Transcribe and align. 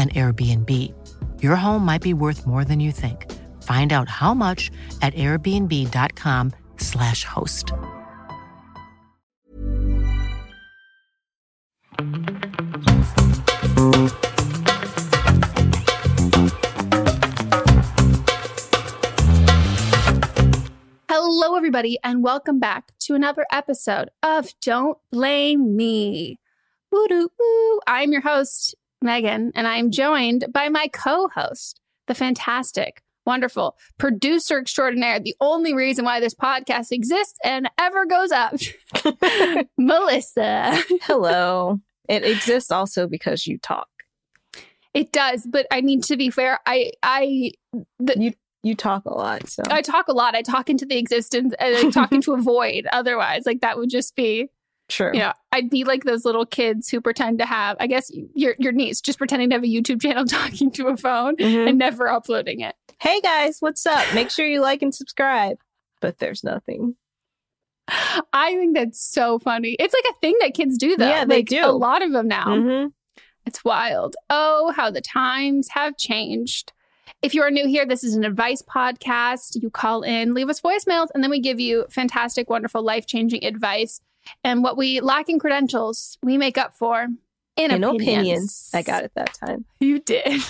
an 0.00 0.08
Airbnb. 0.10 0.94
Your 1.42 1.56
home 1.56 1.84
might 1.84 2.00
be 2.00 2.14
worth 2.14 2.46
more 2.46 2.64
than 2.64 2.80
you 2.80 2.90
think. 2.90 3.30
Find 3.62 3.92
out 3.92 4.08
how 4.08 4.32
much 4.32 4.70
at 5.02 5.12
airbnb.com/slash 5.12 7.24
host. 7.24 7.72
Hello, 21.10 21.56
everybody, 21.56 21.98
and 22.02 22.22
welcome 22.22 22.58
back 22.58 22.92
to 23.00 23.14
another 23.14 23.44
episode 23.52 24.08
of 24.22 24.54
Don't 24.62 24.96
Blame 25.10 25.76
Me. 25.76 26.38
Woo 26.90 27.06
doo 27.06 27.28
woo. 27.38 27.80
I'm 27.86 28.12
your 28.12 28.22
host, 28.22 28.74
Megan, 29.02 29.52
and 29.54 29.66
I'm 29.66 29.90
joined 29.90 30.46
by 30.52 30.68
my 30.68 30.88
co 30.88 31.28
host, 31.28 31.80
the 32.06 32.14
fantastic, 32.14 33.02
wonderful 33.26 33.76
producer 33.98 34.58
extraordinaire, 34.58 35.20
the 35.20 35.34
only 35.40 35.74
reason 35.74 36.04
why 36.04 36.20
this 36.20 36.34
podcast 36.34 36.92
exists 36.92 37.38
and 37.44 37.70
ever 37.78 38.06
goes 38.06 38.32
up, 38.32 38.54
Melissa. 39.78 40.82
Hello. 41.02 41.80
It 42.08 42.24
exists 42.24 42.72
also 42.72 43.06
because 43.06 43.46
you 43.46 43.56
talk. 43.58 43.86
It 44.92 45.12
does, 45.12 45.46
but 45.48 45.68
I 45.70 45.80
mean 45.80 46.00
to 46.02 46.16
be 46.16 46.28
fair, 46.28 46.58
I 46.66 46.90
I 47.04 47.52
the, 48.00 48.16
You 48.18 48.32
you 48.64 48.74
talk 48.74 49.04
a 49.04 49.14
lot, 49.14 49.48
so 49.48 49.62
I 49.70 49.80
talk 49.80 50.08
a 50.08 50.12
lot. 50.12 50.34
I 50.34 50.42
talk 50.42 50.68
into 50.68 50.84
the 50.84 50.98
existence 50.98 51.54
and 51.60 51.76
I 51.76 51.88
talk 51.90 52.10
into 52.10 52.34
a 52.34 52.38
void. 52.40 52.88
Otherwise, 52.92 53.44
like 53.46 53.60
that 53.60 53.78
would 53.78 53.90
just 53.90 54.16
be 54.16 54.48
true. 54.90 55.10
you 55.14 55.20
know, 55.20 55.32
I'd 55.52 55.70
be 55.70 55.84
like 55.84 56.04
those 56.04 56.24
little 56.24 56.44
kids 56.44 56.88
who 56.90 57.00
pretend 57.00 57.38
to 57.38 57.46
have, 57.46 57.76
I 57.80 57.86
guess, 57.86 58.10
your 58.34 58.54
your 58.58 58.72
niece 58.72 59.00
just 59.00 59.18
pretending 59.18 59.48
to 59.50 59.54
have 59.56 59.64
a 59.64 59.66
YouTube 59.66 60.02
channel 60.02 60.24
talking 60.26 60.70
to 60.72 60.88
a 60.88 60.96
phone 60.96 61.36
Mhm. 61.36 61.68
and 61.70 61.78
never 61.78 62.08
uploading 62.08 62.60
it. 62.60 62.74
Hey 63.00 63.20
guys, 63.22 63.56
what's 63.60 63.86
up? 63.86 64.04
Make 64.14 64.30
sure 64.30 64.46
you 64.46 64.60
like 64.60 64.82
and 64.82 64.94
subscribe. 64.94 65.56
But 66.00 66.18
there's 66.18 66.44
nothing. 66.44 66.96
I 68.32 68.54
think 68.54 68.76
that's 68.76 69.00
so 69.00 69.38
funny. 69.38 69.76
It's 69.78 69.94
like 69.94 70.14
a 70.14 70.18
thing 70.20 70.36
that 70.40 70.54
kids 70.54 70.78
do, 70.78 70.96
though. 70.96 71.08
Yeah, 71.08 71.24
they 71.24 71.36
Like, 71.38 71.46
do. 71.48 71.64
A 71.64 71.72
lot 71.72 72.02
of 72.02 72.12
them 72.12 72.28
now. 72.28 72.56
hmm 72.56 72.86
It's 73.46 73.64
wild. 73.64 74.14
Oh, 74.28 74.72
how 74.76 74.90
the 74.90 75.00
times 75.00 75.68
have 75.70 75.96
changed. 75.96 76.72
If 77.22 77.34
you 77.34 77.42
are 77.42 77.50
new 77.50 77.66
here, 77.66 77.84
this 77.84 78.04
is 78.04 78.14
an 78.14 78.24
advice 78.24 78.62
podcast. 78.62 79.60
You 79.60 79.70
call 79.70 80.02
in, 80.02 80.32
leave 80.34 80.48
us 80.48 80.60
voicemails, 80.60 81.08
and 81.14 81.22
then 81.22 81.30
we 81.30 81.40
give 81.40 81.58
you 81.58 81.84
fantastic, 81.90 82.48
wonderful, 82.48 82.82
life 82.82 83.06
changing 83.06 83.44
advice. 83.44 84.00
And 84.44 84.62
what 84.62 84.76
we 84.76 85.00
lack 85.00 85.28
in 85.28 85.38
credentials, 85.38 86.18
we 86.22 86.38
make 86.38 86.58
up 86.58 86.74
for 86.74 87.08
in, 87.56 87.70
In 87.70 87.84
opinions. 87.84 88.02
opinions. 88.02 88.70
I 88.74 88.82
got 88.82 89.04
it 89.04 89.12
that 89.14 89.32
time. 89.34 89.64
You 89.82 89.98
did. 89.98 90.26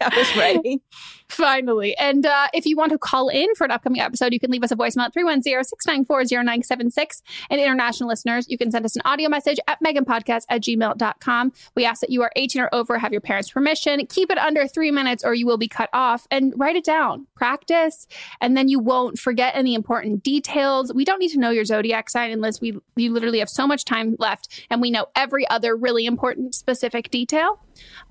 I 0.00 0.10
was 0.16 0.36
ready. 0.38 0.80
Finally. 1.28 1.94
And 1.98 2.24
uh, 2.24 2.46
if 2.54 2.64
you 2.64 2.78
want 2.78 2.92
to 2.92 2.98
call 2.98 3.28
in 3.28 3.54
for 3.56 3.66
an 3.66 3.70
upcoming 3.70 4.00
episode, 4.00 4.32
you 4.32 4.40
can 4.40 4.50
leave 4.50 4.64
us 4.64 4.70
a 4.70 4.74
voicemail 4.74 5.04
at 5.04 5.12
310-694-0976. 5.14 7.20
And 7.50 7.60
international 7.60 8.08
listeners, 8.08 8.46
you 8.48 8.56
can 8.56 8.70
send 8.70 8.86
us 8.86 8.96
an 8.96 9.02
audio 9.04 9.28
message 9.28 9.58
at 9.68 9.78
meganpodcast 9.84 10.44
at 10.48 10.62
gmail.com. 10.62 11.52
We 11.74 11.84
ask 11.84 12.00
that 12.00 12.08
you 12.08 12.22
are 12.22 12.32
18 12.34 12.62
or 12.62 12.74
over, 12.74 12.98
have 12.98 13.12
your 13.12 13.20
parents' 13.20 13.50
permission, 13.50 14.06
keep 14.06 14.30
it 14.30 14.38
under 14.38 14.66
three 14.66 14.90
minutes 14.90 15.22
or 15.22 15.34
you 15.34 15.44
will 15.44 15.58
be 15.58 15.68
cut 15.68 15.90
off, 15.92 16.26
and 16.30 16.54
write 16.56 16.76
it 16.76 16.84
down. 16.84 17.26
Practice, 17.34 18.06
and 18.40 18.56
then 18.56 18.70
you 18.70 18.78
won't 18.78 19.18
forget 19.18 19.54
any 19.54 19.74
important 19.74 20.22
details. 20.22 20.90
We 20.94 21.04
don't 21.04 21.18
need 21.18 21.32
to 21.32 21.38
know 21.38 21.50
your 21.50 21.66
zodiac 21.66 22.08
sign 22.08 22.30
unless 22.30 22.62
we, 22.62 22.78
we 22.96 23.10
literally 23.10 23.40
have 23.40 23.50
so 23.50 23.66
much 23.66 23.84
time 23.84 24.16
left 24.18 24.48
and 24.70 24.80
we 24.80 24.90
know 24.90 25.08
every 25.14 25.46
other 25.50 25.76
really 25.76 25.91
important 26.06 26.54
specific 26.54 27.10
detail. 27.10 27.60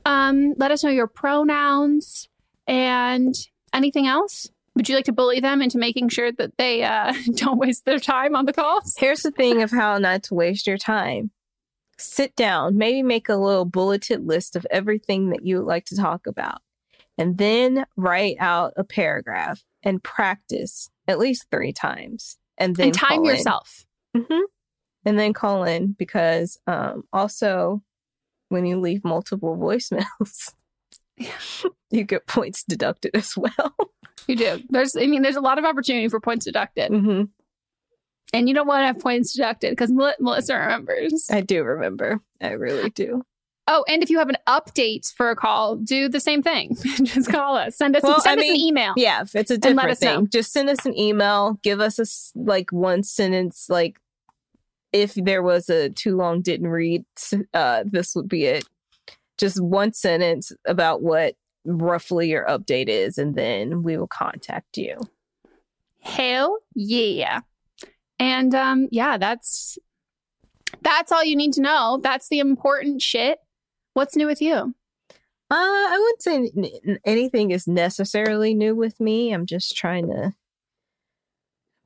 Um, 0.05 0.53
let 0.57 0.71
us 0.71 0.83
know 0.83 0.89
your 0.89 1.07
pronouns 1.07 2.29
And 2.67 3.35
anything 3.73 4.07
else? 4.07 4.49
Would 4.75 4.87
you 4.87 4.95
like 4.95 5.05
to 5.05 5.11
bully 5.11 5.41
them 5.41 5.61
into 5.61 5.77
making 5.77 6.09
sure 6.09 6.31
that 6.31 6.57
they 6.57 6.83
uh, 6.83 7.13
don't 7.35 7.57
waste 7.57 7.85
their 7.85 7.99
time 7.99 8.35
on 8.35 8.45
the 8.45 8.53
calls? 8.53 8.95
Here's 8.97 9.21
the 9.23 9.31
thing 9.31 9.61
of 9.61 9.71
how 9.71 9.97
not 9.97 10.23
to 10.23 10.33
waste 10.33 10.67
your 10.67 10.77
time. 10.77 11.31
Sit 11.97 12.35
down, 12.35 12.77
maybe 12.77 13.03
make 13.03 13.29
a 13.29 13.35
little 13.35 13.65
bulleted 13.65 14.25
list 14.25 14.55
of 14.55 14.65
everything 14.71 15.29
that 15.29 15.45
you 15.45 15.57
would 15.57 15.67
like 15.67 15.85
to 15.85 15.95
talk 15.95 16.25
about, 16.25 16.61
and 17.17 17.37
then 17.37 17.85
write 17.95 18.37
out 18.39 18.73
a 18.77 18.83
paragraph 18.83 19.63
and 19.83 20.01
practice 20.01 20.89
at 21.07 21.19
least 21.19 21.47
three 21.51 21.73
times. 21.73 22.37
And 22.57 22.75
then 22.75 22.87
and 22.87 22.95
time 22.95 23.25
yourself. 23.25 23.85
hmm 24.15 24.41
And 25.05 25.17
then 25.17 25.33
call 25.33 25.63
in 25.63 25.93
because 25.93 26.59
um, 26.67 27.03
also 27.11 27.81
when 28.49 28.65
you 28.65 28.79
leave 28.79 29.03
multiple 29.03 29.57
voicemails, 29.57 30.53
you 31.89 32.03
get 32.03 32.27
points 32.27 32.63
deducted 32.63 33.15
as 33.15 33.35
well. 33.35 33.75
You 34.27 34.35
do. 34.35 34.61
There's, 34.69 34.95
I 34.95 35.07
mean, 35.07 35.23
there's 35.23 35.35
a 35.35 35.41
lot 35.41 35.57
of 35.57 35.65
opportunity 35.65 36.07
for 36.07 36.19
points 36.19 36.45
deducted, 36.45 36.91
hmm 36.91 37.23
and 38.33 38.47
you 38.47 38.55
don't 38.55 38.67
want 38.67 38.81
to 38.81 38.85
have 38.85 38.99
points 38.99 39.33
deducted 39.33 39.71
because 39.71 39.91
Melissa 39.91 40.55
remembers. 40.57 41.27
I 41.29 41.41
do 41.41 41.63
remember. 41.63 42.21
I 42.39 42.51
really 42.51 42.89
do. 42.89 43.23
Oh, 43.67 43.83
and 43.89 44.01
if 44.01 44.09
you 44.09 44.19
have 44.19 44.29
an 44.29 44.37
update 44.47 45.11
for 45.13 45.29
a 45.29 45.35
call, 45.35 45.75
do 45.75 46.07
the 46.07 46.19
same 46.21 46.41
thing. 46.41 46.75
Just 47.03 47.29
call 47.29 47.57
us. 47.57 47.75
Send 47.75 47.95
us, 47.95 48.03
Well, 48.03 48.21
send 48.21 48.39
I 48.39 48.43
us 48.45 48.49
an 48.49 48.55
email. 48.55 48.93
Yeah, 48.95 49.23
if 49.23 49.35
it's 49.35 49.51
a 49.51 49.57
different 49.57 49.91
us 49.91 50.01
know. 50.01 50.15
thing. 50.17 50.29
Just 50.29 50.53
send 50.53 50.69
us 50.69 50.85
an 50.85 50.97
email. 50.97 51.59
Give 51.61 51.79
us 51.81 51.99
a 51.99 52.39
like 52.39 52.71
one 52.71 53.03
sentence. 53.03 53.67
Like 53.69 53.99
if 54.93 55.13
there 55.15 55.41
was 55.41 55.69
a 55.69 55.89
too 55.89 56.15
long 56.15 56.41
didn't 56.41 56.67
read, 56.67 57.05
uh, 57.53 57.83
this 57.85 58.15
would 58.15 58.27
be 58.27 58.45
it. 58.45 58.65
Just 59.37 59.61
one 59.61 59.93
sentence 59.93 60.51
about 60.65 61.01
what 61.01 61.35
roughly 61.65 62.29
your 62.29 62.45
update 62.45 62.89
is, 62.89 63.17
and 63.17 63.35
then 63.35 63.83
we 63.83 63.97
will 63.97 64.07
contact 64.07 64.77
you. 64.77 64.97
Hell 65.99 66.59
yeah. 66.75 67.41
And 68.19 68.53
um 68.53 68.87
yeah, 68.91 69.17
that's 69.17 69.77
that's 70.81 71.11
all 71.11 71.23
you 71.23 71.35
need 71.35 71.53
to 71.53 71.61
know. 71.61 71.99
That's 72.01 72.29
the 72.29 72.39
important 72.39 73.01
shit. 73.01 73.39
What's 73.93 74.15
new 74.15 74.27
with 74.27 74.41
you? 74.41 74.73
Uh, 75.49 75.55
I 75.55 75.97
wouldn't 75.99 76.21
say 76.21 76.99
anything 77.03 77.51
is 77.51 77.67
necessarily 77.67 78.53
new 78.53 78.73
with 78.73 78.99
me. 79.01 79.33
I'm 79.33 79.45
just 79.45 79.75
trying 79.75 80.07
to 80.07 80.33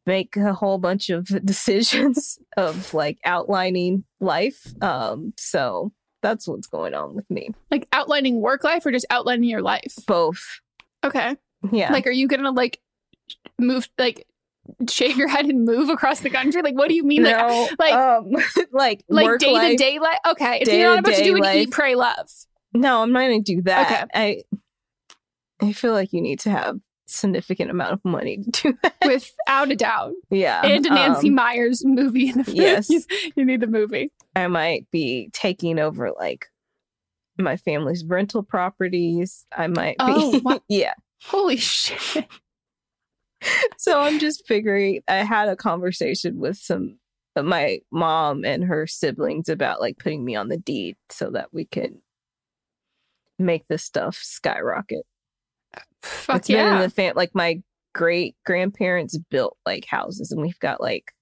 make 0.05 0.35
a 0.37 0.53
whole 0.53 0.77
bunch 0.77 1.09
of 1.09 1.25
decisions 1.45 2.37
of 2.57 2.93
like 2.93 3.17
outlining 3.25 4.03
life. 4.19 4.65
Um, 4.81 5.33
so 5.37 5.91
that's 6.21 6.47
what's 6.47 6.67
going 6.67 6.93
on 6.93 7.15
with 7.15 7.29
me. 7.29 7.49
Like 7.71 7.87
outlining 7.93 8.41
work 8.41 8.63
life 8.63 8.85
or 8.85 8.91
just 8.91 9.05
outlining 9.09 9.49
your 9.49 9.61
life? 9.61 9.93
Both. 10.07 10.59
Okay. 11.03 11.35
Yeah. 11.71 11.91
Like 11.91 12.07
are 12.07 12.11
you 12.11 12.27
gonna 12.27 12.51
like 12.51 12.79
move 13.59 13.87
like 13.97 14.25
shave 14.89 15.17
your 15.17 15.27
head 15.27 15.45
and 15.45 15.65
move 15.65 15.89
across 15.89 16.21
the 16.21 16.29
country? 16.29 16.61
Like 16.61 16.75
what 16.75 16.89
do 16.89 16.95
you 16.95 17.03
mean? 17.03 17.23
Like 17.23 17.37
no, 17.37 17.69
like- 17.79 17.93
um, 17.93 18.31
like 18.71 19.03
like 19.07 19.25
work 19.25 19.39
day 19.39 19.69
to 19.71 19.75
day 19.75 19.99
life? 19.99 20.17
Okay. 20.29 20.63
So 20.65 20.71
you're 20.71 20.89
not 20.89 20.99
about 20.99 21.15
to 21.15 21.23
do 21.23 21.35
an 21.35 21.41
life. 21.41 21.55
eat, 21.67 21.71
pray, 21.71 21.95
love. 21.95 22.27
No, 22.73 23.01
I'm 23.03 23.11
not 23.11 23.21
gonna 23.21 23.41
do 23.41 23.61
that. 23.63 23.91
Okay. 24.09 24.43
I 25.61 25.67
I 25.67 25.71
feel 25.73 25.93
like 25.93 26.11
you 26.11 26.21
need 26.21 26.39
to 26.41 26.49
have 26.49 26.77
significant 27.07 27.69
amount 27.71 27.93
of 27.93 28.03
money 28.03 28.37
to 28.37 28.51
do 28.51 28.77
that. 28.83 28.95
Without 29.05 29.71
a 29.71 29.75
doubt. 29.75 30.13
yeah. 30.29 30.65
And 30.65 30.85
a 30.85 30.89
Nancy 30.89 31.29
um, 31.29 31.35
Meyers 31.35 31.83
movie 31.85 32.29
in 32.29 32.41
the 32.41 32.51
yes. 32.53 32.89
you, 32.89 33.01
you 33.35 33.45
need 33.45 33.61
the 33.61 33.67
movie. 33.67 34.11
I 34.35 34.47
might 34.47 34.89
be 34.91 35.29
taking 35.33 35.79
over 35.79 36.11
like 36.11 36.47
my 37.37 37.57
family's 37.57 38.03
rental 38.05 38.43
properties. 38.43 39.45
I 39.55 39.67
might 39.67 39.97
be 39.97 40.05
Oh, 40.07 40.41
wow. 40.43 40.59
yeah. 40.69 40.93
Holy 41.23 41.57
shit. 41.57 42.25
So 43.77 43.99
I'm 43.99 44.19
just 44.19 44.47
figuring 44.47 45.01
I 45.07 45.17
had 45.17 45.49
a 45.49 45.55
conversation 45.55 46.39
with 46.39 46.57
some 46.57 46.97
my 47.41 47.79
mom 47.91 48.45
and 48.45 48.63
her 48.63 48.87
siblings 48.87 49.49
about 49.49 49.81
like 49.81 49.97
putting 49.99 50.23
me 50.23 50.35
on 50.35 50.47
the 50.47 50.57
deed 50.57 50.95
so 51.09 51.29
that 51.31 51.53
we 51.53 51.65
could 51.65 51.97
make 53.37 53.67
this 53.67 53.83
stuff 53.83 54.15
skyrocket. 54.15 55.05
Fuck 56.01 56.37
it's 56.37 56.47
been 56.47 56.75
in 56.75 56.81
the 56.81 56.89
fam 56.89 57.13
like 57.15 57.33
my 57.33 57.61
great 57.93 58.35
grandparents 58.45 59.17
built 59.29 59.57
like 59.65 59.85
houses 59.85 60.31
and 60.31 60.41
we've 60.41 60.59
got 60.59 60.81
like 60.81 61.13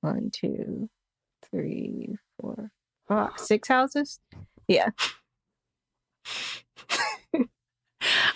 one, 0.00 0.30
two, 0.32 0.88
three, 1.50 2.16
four, 2.40 2.70
five, 3.08 3.32
six 3.36 3.68
houses. 3.68 4.20
Yeah. 4.68 4.90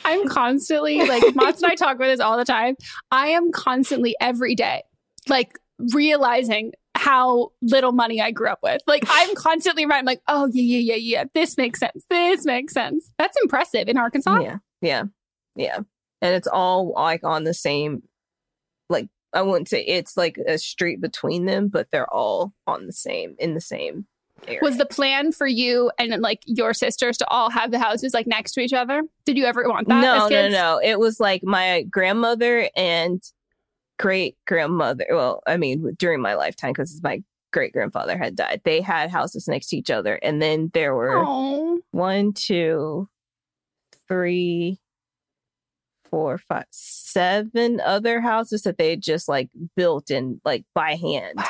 I'm 0.04 0.28
constantly 0.28 0.98
like 0.98 1.22
Mott's 1.34 1.62
and 1.62 1.70
I 1.70 1.74
talk 1.76 1.96
about 1.96 2.06
this 2.06 2.20
all 2.20 2.36
the 2.36 2.44
time. 2.44 2.76
I 3.10 3.28
am 3.28 3.52
constantly 3.52 4.16
every 4.20 4.54
day 4.54 4.82
like 5.28 5.52
realizing 5.92 6.72
how 6.94 7.50
little 7.62 7.92
money 7.92 8.20
I 8.20 8.30
grew 8.30 8.48
up 8.48 8.60
with. 8.62 8.82
Like 8.86 9.04
I'm 9.08 9.34
constantly 9.34 9.86
right. 9.86 9.98
I'm 9.98 10.04
like, 10.04 10.22
oh 10.28 10.48
yeah, 10.52 10.62
yeah, 10.62 10.94
yeah, 10.94 10.96
yeah. 10.96 11.24
This 11.34 11.56
makes 11.56 11.80
sense. 11.80 12.04
This 12.08 12.44
makes 12.44 12.72
sense. 12.72 13.10
That's 13.18 13.36
impressive 13.42 13.88
in 13.88 13.96
Arkansas. 13.96 14.40
Yeah. 14.40 14.58
Yeah. 14.80 15.04
Yeah. 15.54 15.78
And 16.20 16.34
it's 16.34 16.48
all 16.48 16.92
like 16.92 17.24
on 17.24 17.44
the 17.44 17.54
same 17.54 18.02
like 18.88 19.08
I 19.32 19.42
wouldn't 19.42 19.68
say 19.68 19.82
it's 19.82 20.16
like 20.16 20.36
a 20.38 20.58
street 20.58 21.00
between 21.00 21.46
them, 21.46 21.68
but 21.68 21.88
they're 21.90 22.12
all 22.12 22.52
on 22.66 22.86
the 22.86 22.92
same 22.92 23.34
in 23.38 23.54
the 23.54 23.60
same 23.60 24.06
area. 24.46 24.60
Was 24.62 24.76
the 24.76 24.86
plan 24.86 25.32
for 25.32 25.46
you 25.46 25.90
and 25.98 26.20
like 26.20 26.42
your 26.46 26.74
sisters 26.74 27.16
to 27.18 27.28
all 27.28 27.48
have 27.50 27.70
the 27.70 27.78
houses 27.78 28.12
like 28.12 28.26
next 28.26 28.52
to 28.52 28.60
each 28.60 28.72
other? 28.74 29.02
Did 29.24 29.38
you 29.38 29.46
ever 29.46 29.64
want 29.68 29.88
that? 29.88 30.00
no, 30.02 30.28
no, 30.28 30.48
no. 30.48 30.80
It 30.82 30.98
was 30.98 31.18
like 31.18 31.42
my 31.42 31.82
grandmother 31.84 32.68
and 32.76 33.22
great 33.98 34.36
grandmother. 34.46 35.06
Well, 35.10 35.42
I 35.46 35.56
mean, 35.56 35.94
during 35.98 36.20
my 36.20 36.34
lifetime, 36.34 36.72
because 36.72 37.00
my 37.02 37.22
great 37.52 37.72
grandfather 37.72 38.18
had 38.18 38.36
died, 38.36 38.60
they 38.64 38.80
had 38.80 39.10
houses 39.10 39.48
next 39.48 39.68
to 39.68 39.76
each 39.76 39.90
other. 39.90 40.16
And 40.16 40.42
then 40.42 40.70
there 40.74 40.94
were 40.94 41.22
Oh, 41.24 41.80
one, 41.92 42.32
two, 42.32 43.08
three, 44.08 44.78
four, 46.12 46.38
five, 46.38 46.66
seven 46.70 47.80
other 47.80 48.20
houses 48.20 48.62
that 48.62 48.78
they 48.78 48.94
just 48.94 49.26
like 49.28 49.48
built 49.76 50.10
in 50.12 50.40
like 50.44 50.64
by 50.74 50.94
hand 50.94 51.34
wow. 51.38 51.46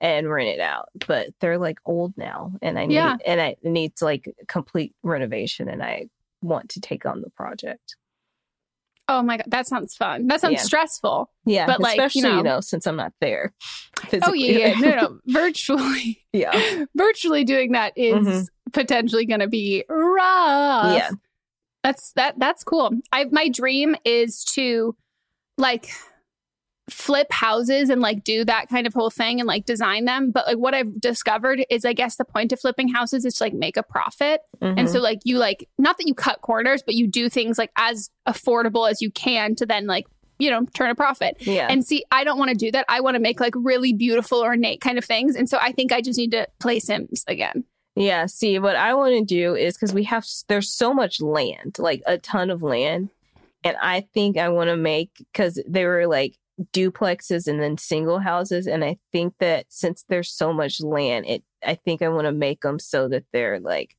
and 0.00 0.28
rented 0.28 0.60
out. 0.60 0.88
But 1.06 1.28
they're 1.40 1.56
like 1.58 1.78
old 1.86 2.12
now, 2.18 2.52
and 2.60 2.78
I 2.78 2.86
need 2.86 2.94
Yeah. 2.96 3.16
and 3.24 3.40
I 3.40 3.56
need 3.62 3.92
like 4.02 4.28
complete 4.48 4.94
renovation, 5.02 5.68
and 5.68 5.82
I 5.82 6.08
want 6.42 6.68
to 6.70 6.80
take 6.80 7.06
on 7.06 7.22
the 7.22 7.30
project. 7.30 7.96
Oh 9.08 9.22
my 9.22 9.36
god, 9.38 9.46
that 9.48 9.66
sounds 9.66 9.94
fun. 9.96 10.26
That 10.28 10.40
sounds 10.40 10.52
Yeah. 10.54 10.62
stressful. 10.62 11.30
Yeah, 11.44 11.66
But, 11.66 11.80
like, 11.80 11.96
you 11.96 12.02
especially 12.04 12.28
you 12.30 12.36
know, 12.36 12.42
know- 12.42 12.60
since 12.60 12.86
I'm 12.86 12.96
not 12.96 13.12
there. 13.20 13.52
Oh 14.22 14.32
yeah, 14.32 14.68
yeah. 14.68 14.74
No, 14.78 14.90
no. 14.90 15.18
Virtually, 15.26 16.24
yeah, 16.32 16.84
virtually 16.96 17.44
doing 17.44 17.72
that 17.72 17.92
is 17.96 18.26
Mhm. 18.26 18.48
potentially 18.72 19.24
going 19.26 19.40
to 19.40 19.48
be 19.48 19.84
rough. 19.88 20.96
Yeah. 20.96 21.10
That's 21.82 22.12
that. 22.12 22.38
That's 22.38 22.62
cool. 22.64 22.90
I 23.12 23.24
my 23.30 23.48
dream 23.48 23.96
is 24.04 24.44
to 24.54 24.94
like 25.58 25.88
flip 26.88 27.28
houses 27.30 27.88
and 27.88 28.00
like 28.00 28.24
do 28.24 28.44
that 28.44 28.68
kind 28.68 28.84
of 28.86 28.92
whole 28.92 29.10
thing 29.10 29.38
and 29.38 29.46
like 29.46 29.64
design 29.64 30.06
them. 30.06 30.32
But 30.32 30.46
like 30.46 30.56
what 30.58 30.74
I've 30.74 31.00
discovered 31.00 31.64
is, 31.70 31.84
I 31.84 31.92
guess 31.92 32.16
the 32.16 32.24
point 32.24 32.52
of 32.52 32.58
flipping 32.60 32.88
houses 32.88 33.24
is 33.24 33.34
to 33.34 33.44
like 33.44 33.54
make 33.54 33.76
a 33.76 33.82
profit. 33.82 34.40
And 34.60 34.76
Mhm. 34.88 34.88
so 34.92 34.98
like 34.98 35.20
you 35.24 35.38
like 35.38 35.68
not 35.78 35.98
that 35.98 36.06
you 36.08 36.14
cut 36.14 36.40
corners, 36.42 36.82
but 36.84 36.94
you 36.96 37.06
do 37.06 37.28
things 37.28 37.58
like 37.58 37.70
as 37.76 38.10
affordable 38.28 38.90
as 38.90 39.00
you 39.00 39.10
can 39.10 39.54
to 39.56 39.66
then 39.66 39.86
like 39.86 40.06
you 40.40 40.50
know 40.50 40.64
turn 40.74 40.90
a 40.90 40.94
profit. 40.94 41.36
yeah, 41.40 41.68
And 41.70 41.84
see, 41.84 42.02
I 42.10 42.24
don't 42.24 42.38
want 42.38 42.50
to 42.50 42.56
do 42.56 42.72
that. 42.72 42.86
I 42.88 43.00
want 43.00 43.14
to 43.14 43.20
make 43.20 43.40
like 43.40 43.54
really 43.56 43.92
beautiful 43.92 44.40
ornate 44.40 44.80
kind 44.80 44.98
of 44.98 45.04
things. 45.04 45.36
And 45.36 45.48
so 45.48 45.58
I 45.60 45.70
think 45.72 45.92
I 45.92 46.00
just 46.00 46.18
need 46.18 46.32
to 46.32 46.48
play 46.58 46.80
Sims 46.80 47.24
again. 47.28 47.64
Yeah, 47.96 48.26
see, 48.26 48.58
what 48.58 48.76
I 48.76 48.94
want 48.94 49.14
to 49.14 49.24
do 49.24 49.54
is 49.56 49.74
because 49.74 49.92
we 49.92 50.04
have, 50.04 50.24
there's 50.48 50.70
so 50.70 50.94
much 50.94 51.20
land, 51.20 51.76
like 51.78 52.02
a 52.06 52.18
ton 52.18 52.50
of 52.50 52.62
land. 52.62 53.10
And 53.64 53.76
I 53.82 54.06
think 54.14 54.38
I 54.38 54.48
want 54.48 54.68
to 54.70 54.76
make, 54.76 55.10
because 55.18 55.62
they 55.68 55.84
were 55.84 56.06
like 56.06 56.36
duplexes 56.72 57.46
and 57.46 57.60
then 57.60 57.76
single 57.76 58.18
houses. 58.20 58.66
And 58.66 58.84
I 58.84 58.96
think 59.12 59.34
that 59.40 59.66
since 59.68 60.04
there's 60.08 60.30
so 60.30 60.52
much 60.52 60.80
land, 60.80 61.26
it, 61.26 61.42
I 61.64 61.74
think 61.74 62.00
I 62.00 62.08
want 62.08 62.26
to 62.26 62.32
make 62.32 62.62
them 62.62 62.78
so 62.78 63.08
that 63.08 63.24
they're 63.32 63.60
like 63.60 63.96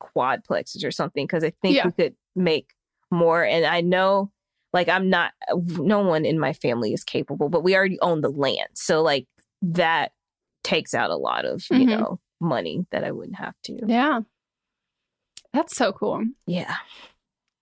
quadplexes 0.00 0.84
or 0.84 0.90
something. 0.90 1.26
Because 1.26 1.44
I 1.44 1.52
think 1.62 1.76
Yeah. 1.76 1.86
we 1.86 1.92
could 1.92 2.14
make 2.34 2.70
more. 3.10 3.44
And 3.44 3.66
I 3.66 3.82
know, 3.82 4.30
like, 4.72 4.88
I'm 4.88 5.10
not, 5.10 5.32
no 5.54 6.00
one 6.00 6.24
in 6.24 6.38
my 6.38 6.54
family 6.54 6.94
is 6.94 7.04
capable, 7.04 7.50
but 7.50 7.62
we 7.64 7.76
already 7.76 8.00
own 8.00 8.22
the 8.22 8.30
land. 8.30 8.68
So, 8.74 9.02
like, 9.02 9.26
that 9.60 10.12
takes 10.64 10.94
out 10.94 11.10
a 11.10 11.16
lot 11.16 11.44
of, 11.44 11.64
you 11.70 11.78
Mhm. 11.80 11.86
know, 11.88 12.20
money 12.42 12.86
that 12.90 13.04
I 13.04 13.12
wouldn't 13.12 13.36
have 13.36 13.54
to. 13.64 13.80
Yeah. 13.86 14.20
That's 15.52 15.76
so 15.76 15.92
cool. 15.92 16.24
Yeah. 16.46 16.74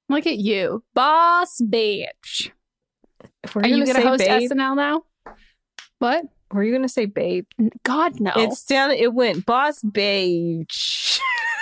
Look 0.08 0.26
at 0.26 0.38
you, 0.38 0.82
boss 0.94 1.60
bitch. 1.62 2.50
We're 3.54 3.66
you 3.66 3.84
gonna 3.84 3.84
going 3.84 3.86
to 3.86 3.94
say 3.94 4.02
host 4.02 4.24
babe, 4.24 4.50
SNL 4.50 4.76
now? 4.76 5.02
What? 5.98 6.24
Were 6.52 6.64
you 6.64 6.72
gonna 6.72 6.88
say 6.88 7.06
babe? 7.06 7.46
God 7.84 8.18
no. 8.18 8.32
It's 8.34 8.64
down. 8.64 8.90
It 8.90 9.14
went 9.14 9.46
boss 9.46 9.80
babe. 9.82 10.66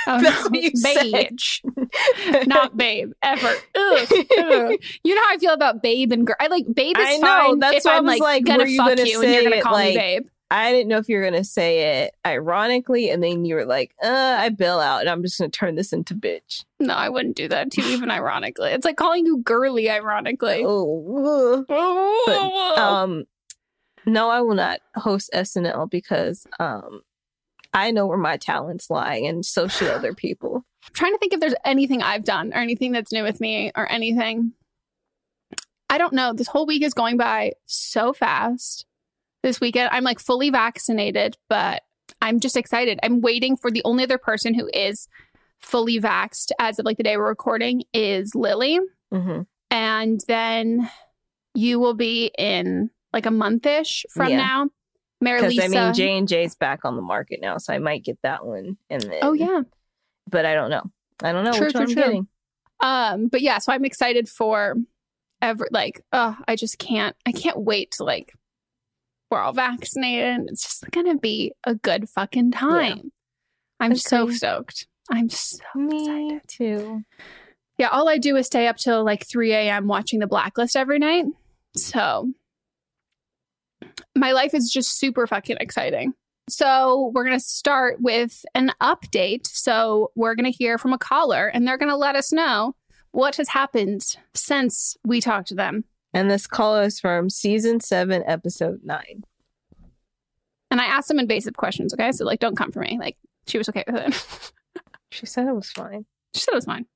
Oh, 0.07 0.19
That's 0.23 0.45
no. 0.45 0.51
what 0.51 0.63
you 0.63 0.71
said. 0.75 1.37
Beige. 1.37 2.47
Not 2.47 2.75
babe 2.77 3.13
ever. 3.23 3.55
Ugh, 3.75 4.09
ugh. 4.39 4.73
You 5.05 5.15
know 5.15 5.23
how 5.23 5.35
I 5.35 5.39
feel 5.39 5.53
about 5.53 5.83
babe 5.83 6.13
and 6.13 6.27
girl. 6.27 6.37
I 6.41 6.47
like 6.47 6.65
babe 6.73 6.97
is 6.97 7.07
I 7.07 7.17
know, 7.19 7.21
fine 7.21 7.59
that's 7.59 7.77
if 7.79 7.85
why 7.85 7.93
I 7.93 7.97
I'm 7.99 8.05
was 8.07 8.19
like, 8.19 8.21
like, 8.21 8.45
gonna 8.47 8.77
fuck 8.77 9.07
you 9.07 9.23
and 9.23 9.33
you're 9.35 9.43
gonna 9.43 9.61
call 9.63 9.79
me 9.79 9.95
babe. 9.95 10.23
I 10.51 10.73
didn't 10.73 10.89
know 10.89 10.97
if 10.97 11.09
you 11.09 11.19
were 11.19 11.25
gonna 11.25 11.45
say 11.45 12.03
it 12.03 12.15
ironically, 12.27 13.11
and 13.11 13.23
then 13.23 13.45
you 13.45 13.55
were 13.55 13.67
like, 13.67 13.95
"Uh, 14.03 14.37
I 14.39 14.49
bail 14.49 14.81
out, 14.81 15.01
and 15.01 15.11
I'm 15.11 15.23
just 15.23 15.39
gonna 15.39 15.51
turn 15.51 15.75
this 15.75 15.93
into 15.93 16.15
bitch." 16.15 16.65
No, 16.81 16.95
I 16.95 17.11
wouldn't 17.11 17.37
do 17.37 17.49
that 17.49 17.71
to 17.73 17.83
you, 17.83 17.89
even 17.89 18.11
ironically. 18.11 18.71
It's 18.71 18.85
like 18.85 18.97
calling 18.97 19.27
you 19.27 19.39
girly, 19.39 19.91
ironically. 19.91 20.63
Oh, 20.65 21.67
Oh, 21.69 22.75
um, 22.77 23.25
no, 24.07 24.31
I 24.31 24.41
will 24.41 24.55
not 24.55 24.81
host 24.97 25.31
SNL 25.35 25.91
because 25.91 26.47
um, 26.59 27.03
I 27.75 27.91
know 27.91 28.07
where 28.07 28.19
my 28.19 28.39
talents 28.39 28.89
lie, 28.89 29.17
and 29.17 29.45
so 29.45 29.69
should 29.69 29.91
other 29.91 30.15
people. 30.15 30.65
I'm 30.87 30.95
trying 30.95 31.13
to 31.13 31.19
think 31.19 31.35
if 31.35 31.41
there's 31.41 31.55
anything 31.65 32.03
I've 32.03 32.25
done 32.25 32.53
or 32.55 32.59
anything 32.59 32.93
that's 32.93 33.13
new 33.13 33.23
with 33.23 33.41
me 33.41 33.71
or 33.77 33.91
anything. 33.91 34.53
I 35.91 35.99
don't 35.99 36.13
know. 36.13 36.33
This 36.33 36.49
whole 36.49 36.67
week 36.67 36.83
is 36.83 36.95
going 36.95 37.17
by 37.17 37.53
so 37.67 38.13
fast. 38.13 38.87
This 39.43 39.61
weekend, 39.61 39.91
I'm 39.93 40.05
like 40.05 40.19
fully 40.19 40.51
vaccinated, 40.51 41.37
but 41.49 41.83
I'm 42.21 42.41
just 42.41 42.57
excited. 42.57 42.99
I'm 43.03 43.21
waiting 43.21 43.57
for 43.57 43.71
the 43.71 43.83
only 43.85 44.03
other 44.05 44.19
person 44.19 44.55
who 44.55 44.69
is 44.73 45.09
fully 45.61 46.01
vaxxed 46.01 46.51
as 46.59 46.79
of 46.79 46.85
like 46.85 46.97
the 46.97 47.03
day 47.03 47.17
we're 47.17 47.29
recording 47.29 47.83
is 47.93 48.35
Lily. 48.35 48.81
hmm 49.13 49.43
And 49.71 50.21
then 50.27 50.91
you 51.55 51.79
will 51.79 51.95
be 51.95 52.31
in 52.39 52.91
like 53.13 53.27
a 53.27 53.31
month 53.31 53.67
ish 53.67 54.05
from 54.13 54.31
Yeah. 54.31 54.37
now. 54.37 54.67
Mary 55.21 55.41
Because 55.41 55.57
Lisa. 55.57 55.79
I 55.79 55.85
mean, 55.87 55.95
J 55.95 56.19
and 56.19 56.29
J's 56.29 56.55
back 56.55 56.85
on 56.85 56.95
the 56.95 57.03
market 57.03 57.41
now, 57.41 57.59
so 57.59 57.73
I 57.73 57.79
might 57.79 58.05
get 58.05 58.19
that 58.23 58.47
one, 58.47 58.77
and 58.89 59.03
then 59.03 59.19
oh, 59.23 59.33
yeah. 59.33 59.63
but 60.31 60.47
I 60.47 60.55
don't 60.55 60.71
know. 60.71 60.85
I 61.23 61.33
don't 61.33 61.45
know 61.45 61.53
True, 61.53 61.67
which 61.67 61.73
true, 61.73 61.81
one 61.81 61.89
I'm 61.89 61.95
true. 61.95 62.03
getting. 62.05 62.29
Um, 62.81 63.27
but 63.29 63.41
yeah, 63.41 63.59
so 63.59 63.73
I'm 63.73 63.85
excited 63.85 64.29
for 64.29 64.77
ever 65.43 65.67
like, 65.73 66.05
oh, 66.13 66.37
I 66.47 66.55
just 66.55 66.79
can't 66.79 67.17
I 67.27 67.33
can't 67.33 67.59
wait 67.59 67.91
to 67.97 68.05
like 68.05 68.33
we're 69.31 69.41
all 69.41 69.53
vaccinated. 69.53 70.49
It's 70.49 70.63
just 70.63 70.91
gonna 70.91 71.17
be 71.17 71.53
a 71.65 71.75
good 71.75 72.09
fucking 72.09 72.53
time. 72.53 73.13
I'm 73.81 73.95
so 73.95 74.31
stoked. 74.31 74.87
I'm 75.11 75.29
so 75.29 75.59
Me 75.75 75.97
excited. 76.03 76.41
too. 76.49 77.03
Yeah, 77.79 77.89
all 77.89 78.09
I 78.09 78.19
do 78.19 78.37
is 78.37 78.47
stay 78.47 78.67
up 78.67 78.77
till 78.77 79.05
like 79.05 79.27
3 79.27 79.53
a.m. 79.53 79.87
watching 79.87 80.19
the 80.19 80.27
blacklist 80.27 80.75
every 80.77 80.99
night. 80.99 81.27
So 81.77 82.33
my 84.17 84.33
life 84.33 84.53
is 84.53 84.71
just 84.73 84.99
super 84.99 85.27
fucking 85.27 85.59
exciting. 85.61 86.13
So 86.51 87.13
we're 87.15 87.25
going 87.25 87.39
to 87.39 87.45
start 87.45 88.01
with 88.01 88.45
an 88.55 88.73
update. 88.83 89.47
So 89.47 90.11
we're 90.17 90.35
going 90.35 90.51
to 90.51 90.57
hear 90.57 90.77
from 90.79 90.93
a 90.93 90.99
caller 90.99 91.47
and 91.47 91.67
they're 91.69 91.79
going 91.79 91.91
to 91.91 91.97
let 91.97 92.17
us 92.17 92.33
know 92.33 92.75
what 93.13 93.37
has 93.37 93.51
happened 93.51 94.03
since 94.35 94.97
we 95.05 95.21
talked 95.21 95.49
to 95.49 95.55
them. 95.55 95.85
And 96.15 96.31
this 96.31 96.47
call 96.47 96.79
is 96.79 96.99
from 96.99 97.31
season 97.31 97.81
seven, 97.81 98.23
episode 98.27 98.81
nine. 98.83 99.25
And 100.71 100.81
I 100.81 100.85
asked 100.85 101.09
some 101.09 101.19
invasive 101.19 101.55
questions, 101.55 101.95
okay? 101.95 102.13
So 102.13 102.25
like 102.25 102.41
don't 102.41 102.57
come 102.57 102.73
for 102.73 102.81
me. 102.81 102.99
Like 102.99 103.17
she 103.47 103.59
was 103.59 103.69
okay 103.69 103.85
with 103.87 103.97
it. 103.97 104.53
She 105.11 105.27
said 105.27 105.47
it 105.49 105.55
was 105.55 105.71
fine. 105.71 106.05
she 106.35 106.41
said 106.43 106.53
it 106.53 106.57
was 106.57 106.67
fine. 106.67 106.87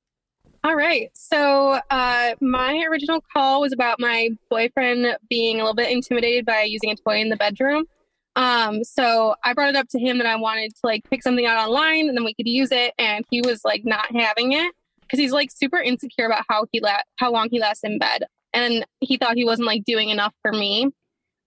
All 0.63 0.75
right. 0.75 1.09
So, 1.13 1.79
uh, 1.89 2.35
my 2.39 2.85
original 2.89 3.21
call 3.33 3.61
was 3.61 3.73
about 3.73 3.99
my 3.99 4.29
boyfriend 4.49 5.17
being 5.29 5.55
a 5.55 5.63
little 5.63 5.75
bit 5.75 5.91
intimidated 5.91 6.45
by 6.45 6.61
using 6.61 6.91
a 6.91 6.95
toy 6.95 7.19
in 7.19 7.29
the 7.29 7.35
bedroom. 7.35 7.85
Um, 8.35 8.83
so 8.83 9.35
I 9.43 9.53
brought 9.53 9.69
it 9.69 9.75
up 9.75 9.89
to 9.89 9.99
him 9.99 10.17
that 10.19 10.27
I 10.27 10.37
wanted 10.37 10.71
to 10.71 10.79
like 10.83 11.03
pick 11.09 11.21
something 11.21 11.45
out 11.45 11.67
online 11.67 12.07
and 12.07 12.17
then 12.17 12.23
we 12.23 12.33
could 12.33 12.47
use 12.47 12.71
it, 12.71 12.93
and 12.97 13.25
he 13.29 13.41
was 13.41 13.65
like 13.65 13.83
not 13.83 14.05
having 14.15 14.53
it 14.53 14.73
because 15.01 15.19
he's 15.19 15.33
like 15.33 15.51
super 15.51 15.79
insecure 15.79 16.25
about 16.25 16.45
how 16.47 16.65
he 16.71 16.79
la- 16.79 17.03
how 17.17 17.31
long 17.31 17.49
he 17.51 17.59
lasts 17.59 17.83
in 17.83 17.99
bed, 17.99 18.23
and 18.53 18.85
he 18.99 19.17
thought 19.17 19.35
he 19.35 19.45
wasn't 19.45 19.67
like 19.67 19.83
doing 19.85 20.09
enough 20.09 20.33
for 20.41 20.51
me. 20.51 20.89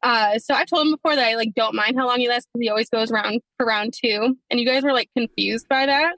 Uh, 0.03 0.39
so 0.39 0.55
I 0.55 0.65
told 0.65 0.87
him 0.87 0.93
before 0.93 1.17
that 1.17 1.27
I 1.27 1.35
like 1.35 1.55
don't 1.55 1.75
mind 1.75 1.97
how 1.97 2.07
long 2.07 2.21
he 2.21 2.29
lasts 2.29 2.49
because 2.53 2.63
he 2.63 2.69
always 2.69 2.91
goes 2.91 3.11
round 3.11 3.41
for 3.57 3.67
round 3.67 3.93
two, 3.95 4.37
and 4.51 4.61
you 4.61 4.67
guys 4.67 4.83
were 4.83 4.93
like 4.93 5.09
confused 5.17 5.69
by 5.69 5.87
that. 5.87 6.15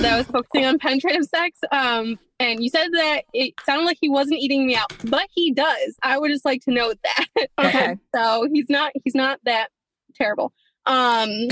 That 0.00 0.12
I 0.12 0.18
was 0.18 0.26
focusing 0.28 0.64
on 0.64 0.78
penetrative 0.80 1.24
sex. 1.24 1.58
Um, 1.72 2.18
and 2.38 2.62
you 2.62 2.70
said 2.70 2.88
that 2.92 3.22
it 3.32 3.54
sounded 3.64 3.84
like 3.84 3.98
he 4.00 4.08
wasn't 4.08 4.38
eating 4.40 4.64
me 4.66 4.76
out, 4.76 4.92
but 5.04 5.26
he 5.34 5.52
does. 5.52 5.96
I 6.02 6.18
would 6.18 6.30
just 6.30 6.44
like 6.44 6.62
to 6.66 6.70
note 6.72 6.98
that. 7.02 7.26
Okay. 7.58 7.96
so 8.14 8.46
he's 8.52 8.68
not 8.68 8.92
he's 9.02 9.14
not 9.14 9.40
that 9.44 9.68
terrible. 10.14 10.52
Um, 10.86 11.28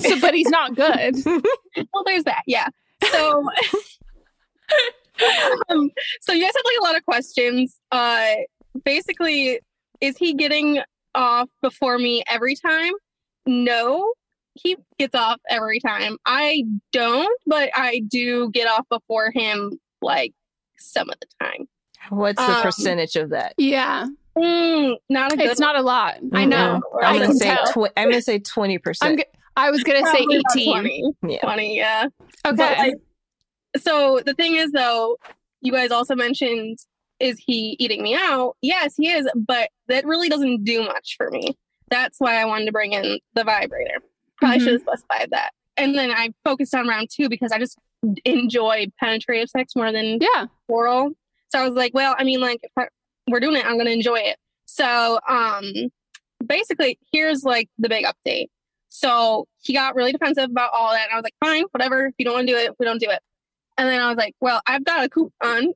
So 0.00 0.20
but 0.20 0.34
he's 0.34 0.48
not 0.50 0.74
good. 0.74 1.16
well, 1.24 2.04
there's 2.04 2.24
that. 2.24 2.42
Yeah. 2.46 2.68
So, 3.12 3.48
um, 5.68 5.90
so 6.20 6.32
you 6.32 6.42
guys 6.42 6.52
had 6.54 6.62
like 6.64 6.78
a 6.80 6.84
lot 6.84 6.96
of 6.96 7.04
questions. 7.04 7.78
Uh, 7.92 8.26
basically, 8.84 9.60
is 10.00 10.16
he 10.18 10.34
getting 10.34 10.80
off 11.14 11.48
before 11.62 11.98
me 11.98 12.22
every 12.28 12.56
time? 12.56 12.92
No, 13.46 14.12
he 14.54 14.76
gets 14.98 15.14
off 15.14 15.40
every 15.48 15.80
time. 15.80 16.16
I 16.26 16.64
don't, 16.92 17.28
but 17.46 17.70
I 17.74 18.02
do 18.08 18.50
get 18.50 18.66
off 18.68 18.86
before 18.88 19.30
him 19.32 19.78
like 20.02 20.32
some 20.78 21.08
of 21.10 21.16
the 21.20 21.26
time. 21.44 21.68
What's 22.10 22.44
the 22.44 22.56
Um, 22.56 22.62
percentage 22.62 23.16
of 23.16 23.30
that? 23.30 23.54
Yeah. 23.56 24.06
Mm, 24.36 24.96
not 25.08 25.32
a 25.32 25.36
good. 25.36 25.46
It's 25.46 25.60
not 25.60 25.76
a 25.76 25.82
lot. 25.82 26.16
I 26.16 26.44
Mm-mm. 26.44 26.48
know. 26.48 26.80
I 27.02 27.06
I'm 27.14 27.20
gonna 27.20 27.34
say 27.34 27.56
tw- 27.72 27.92
I'm 27.96 28.10
gonna 28.10 28.20
say 28.20 28.40
twenty 28.40 28.74
I'm 28.74 28.80
percent. 28.80 29.18
g- 29.20 29.24
I 29.56 29.70
was 29.70 29.84
going 29.84 30.02
to 30.04 30.10
say 30.10 30.16
Probably 30.16 30.36
about 30.38 30.56
18. 30.56 30.72
20, 30.72 31.12
Yeah. 31.34 31.38
20, 31.42 31.76
yeah. 31.76 32.06
Okay. 32.44 32.56
But, 32.56 32.78
like, 32.78 32.94
so 33.80 34.20
the 34.24 34.34
thing 34.34 34.56
is, 34.56 34.72
though, 34.72 35.18
you 35.60 35.72
guys 35.72 35.90
also 35.90 36.14
mentioned, 36.14 36.78
is 37.20 37.38
he 37.38 37.76
eating 37.78 38.02
me 38.02 38.14
out? 38.14 38.56
Yes, 38.60 38.94
he 38.96 39.08
is, 39.10 39.28
but 39.34 39.70
that 39.88 40.04
really 40.04 40.28
doesn't 40.28 40.64
do 40.64 40.82
much 40.84 41.14
for 41.16 41.30
me. 41.30 41.56
That's 41.90 42.18
why 42.18 42.36
I 42.40 42.44
wanted 42.44 42.66
to 42.66 42.72
bring 42.72 42.92
in 42.92 43.18
the 43.34 43.44
vibrator. 43.44 44.00
Probably 44.38 44.58
Mhm. 44.58 44.62
should 44.64 44.72
have 44.72 44.80
specified 44.82 45.30
that. 45.30 45.52
And 45.76 45.94
then 45.94 46.10
I 46.10 46.30
focused 46.44 46.74
on 46.74 46.88
round 46.88 47.08
two 47.10 47.28
because 47.28 47.52
I 47.52 47.58
just 47.58 47.78
enjoy 48.24 48.86
penetrative 49.00 49.48
sex 49.48 49.74
more 49.76 49.92
than 49.92 50.18
yeah. 50.20 50.46
oral. 50.68 51.12
So 51.48 51.60
I 51.60 51.68
was 51.68 51.74
like, 51.76 51.94
well, 51.94 52.14
I 52.18 52.24
mean, 52.24 52.40
like, 52.40 52.60
I, 52.76 52.88
we're 53.28 53.40
doing 53.40 53.56
it, 53.56 53.64
I'm 53.64 53.74
going 53.74 53.86
to 53.86 53.92
enjoy 53.92 54.18
it. 54.18 54.36
So, 54.66 55.18
um, 55.28 55.64
basically, 56.44 56.98
here's 57.12 57.44
like 57.44 57.68
the 57.78 57.88
big 57.88 58.04
update. 58.04 58.48
So 58.88 59.46
he 59.62 59.72
got 59.72 59.94
really 59.94 60.12
defensive 60.12 60.50
about 60.50 60.70
all 60.72 60.92
that. 60.92 61.04
And 61.04 61.12
I 61.12 61.16
was 61.16 61.24
like, 61.24 61.34
fine, 61.44 61.64
whatever. 61.70 62.06
If 62.06 62.14
you 62.18 62.24
don't 62.24 62.34
want 62.34 62.46
to 62.48 62.52
do 62.52 62.58
it, 62.58 62.72
we 62.78 62.86
don't 62.86 63.00
do 63.00 63.10
it. 63.10 63.20
And 63.76 63.88
then 63.88 64.00
I 64.00 64.08
was 64.08 64.16
like, 64.16 64.34
well, 64.40 64.60
I've 64.66 64.84
got 64.84 65.04
a 65.04 65.08
coupon. 65.08 65.72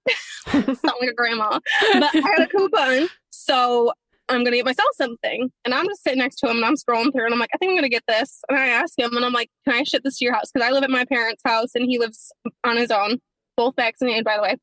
Sound 0.48 0.78
like 1.00 1.10
a 1.10 1.14
grandma, 1.14 1.58
but 1.94 2.14
I 2.14 2.20
got 2.20 2.40
a 2.42 2.46
coupon. 2.46 3.08
So 3.30 3.92
I'm 4.28 4.40
going 4.44 4.52
to 4.52 4.58
get 4.58 4.64
myself 4.64 4.88
something. 4.94 5.50
And 5.64 5.74
I'm 5.74 5.86
just 5.86 6.02
sitting 6.02 6.18
next 6.20 6.36
to 6.36 6.50
him 6.50 6.58
and 6.58 6.64
I'm 6.64 6.76
scrolling 6.76 7.12
through 7.12 7.24
and 7.24 7.34
I'm 7.34 7.40
like, 7.40 7.50
I 7.54 7.58
think 7.58 7.70
I'm 7.70 7.76
going 7.76 7.82
to 7.82 7.88
get 7.88 8.04
this. 8.06 8.42
And 8.48 8.58
I 8.58 8.68
ask 8.68 8.98
him 8.98 9.16
and 9.16 9.24
I'm 9.24 9.32
like, 9.32 9.50
can 9.66 9.74
I 9.74 9.82
ship 9.82 10.02
this 10.04 10.18
to 10.18 10.24
your 10.24 10.34
house? 10.34 10.50
Because 10.52 10.66
I 10.66 10.70
live 10.70 10.84
at 10.84 10.90
my 10.90 11.04
parents' 11.04 11.42
house 11.44 11.74
and 11.74 11.84
he 11.84 11.98
lives 11.98 12.30
on 12.64 12.76
his 12.76 12.90
own, 12.90 13.18
both 13.56 13.74
vaccinated, 13.76 14.24
by 14.24 14.36
the 14.36 14.42
way. 14.42 14.56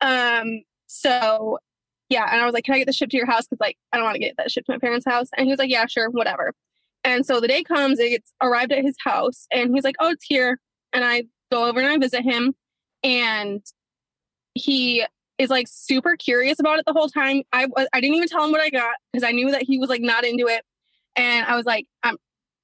Um, 0.00 0.62
so 0.86 1.58
yeah, 2.12 2.28
and 2.30 2.40
I 2.40 2.44
was 2.44 2.52
like, 2.52 2.64
Can 2.64 2.74
I 2.74 2.78
get 2.78 2.86
this 2.86 2.96
shipped 2.96 3.12
to 3.12 3.16
your 3.16 3.26
house? 3.26 3.46
Because 3.46 3.60
like 3.60 3.76
I 3.92 3.96
don't 3.96 4.04
want 4.04 4.16
to 4.16 4.20
get 4.20 4.36
that 4.36 4.50
shipped 4.50 4.66
to 4.66 4.72
my 4.72 4.78
parents' 4.78 5.06
house. 5.06 5.28
And 5.36 5.46
he 5.46 5.50
was 5.50 5.58
like, 5.58 5.70
Yeah, 5.70 5.86
sure, 5.86 6.10
whatever. 6.10 6.52
And 7.04 7.24
so 7.24 7.40
the 7.40 7.48
day 7.48 7.64
comes, 7.64 7.98
it 7.98 8.22
arrived 8.40 8.70
at 8.70 8.84
his 8.84 8.96
house, 9.02 9.46
and 9.50 9.74
he's 9.74 9.84
like, 9.84 9.96
Oh, 9.98 10.10
it's 10.10 10.24
here. 10.24 10.60
And 10.92 11.04
I 11.04 11.24
go 11.50 11.66
over 11.66 11.80
and 11.80 11.88
I 11.88 11.96
visit 11.96 12.22
him, 12.22 12.54
and 13.02 13.62
he 14.54 15.04
is 15.38 15.50
like 15.50 15.66
super 15.68 16.16
curious 16.16 16.58
about 16.60 16.78
it 16.78 16.86
the 16.86 16.92
whole 16.92 17.08
time. 17.08 17.42
I 17.52 17.66
was 17.66 17.88
I 17.92 18.00
didn't 18.00 18.16
even 18.16 18.28
tell 18.28 18.44
him 18.44 18.52
what 18.52 18.60
I 18.60 18.70
got 18.70 18.94
because 19.12 19.26
I 19.26 19.32
knew 19.32 19.50
that 19.50 19.62
he 19.62 19.78
was 19.78 19.88
like 19.88 20.02
not 20.02 20.24
into 20.24 20.46
it. 20.46 20.64
And 21.16 21.46
I 21.46 21.56
was 21.56 21.66
like, 21.66 21.86
I'm 22.02 22.16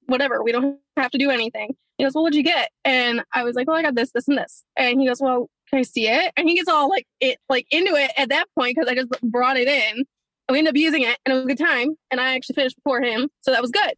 whatever, 0.07 0.43
we 0.43 0.51
don't 0.51 0.79
have 0.97 1.11
to 1.11 1.17
do 1.17 1.29
anything. 1.29 1.75
He 1.97 2.03
goes, 2.05 2.13
Well, 2.15 2.23
what'd 2.23 2.35
you 2.35 2.43
get? 2.43 2.71
And 2.85 3.23
I 3.33 3.43
was 3.43 3.55
like, 3.55 3.67
Well, 3.67 3.77
I 3.77 3.81
got 3.81 3.95
this, 3.95 4.11
this, 4.11 4.27
and 4.27 4.37
this. 4.37 4.63
And 4.75 4.99
he 4.99 5.07
goes, 5.07 5.21
Well, 5.21 5.49
can 5.69 5.79
I 5.79 5.83
see 5.83 6.07
it? 6.07 6.31
And 6.37 6.47
he 6.47 6.55
gets 6.55 6.69
all 6.69 6.89
like 6.89 7.07
it 7.19 7.37
like 7.49 7.67
into 7.71 7.95
it 7.95 8.11
at 8.17 8.29
that 8.29 8.45
point 8.57 8.75
because 8.75 8.89
I 8.89 8.95
just 8.95 9.09
brought 9.21 9.57
it 9.57 9.67
in. 9.67 9.97
And 9.97 10.53
we 10.53 10.59
ended 10.59 10.73
up 10.73 10.77
using 10.77 11.03
it 11.03 11.17
and 11.25 11.33
it 11.33 11.35
was 11.35 11.45
a 11.45 11.47
good 11.47 11.59
time. 11.59 11.95
And 12.09 12.19
I 12.19 12.35
actually 12.35 12.55
finished 12.55 12.77
before 12.77 13.01
him. 13.01 13.29
So 13.41 13.51
that 13.51 13.61
was 13.61 13.71
good. 13.71 13.93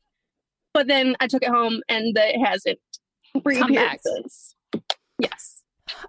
But 0.73 0.87
then 0.87 1.15
I 1.19 1.27
took 1.27 1.43
it 1.43 1.49
home 1.49 1.81
and 1.87 2.17
it 2.17 2.45
hasn't 2.45 2.79
reappeared 3.45 3.73
back. 3.73 3.99
since. 4.03 4.55
Yes. 5.19 5.50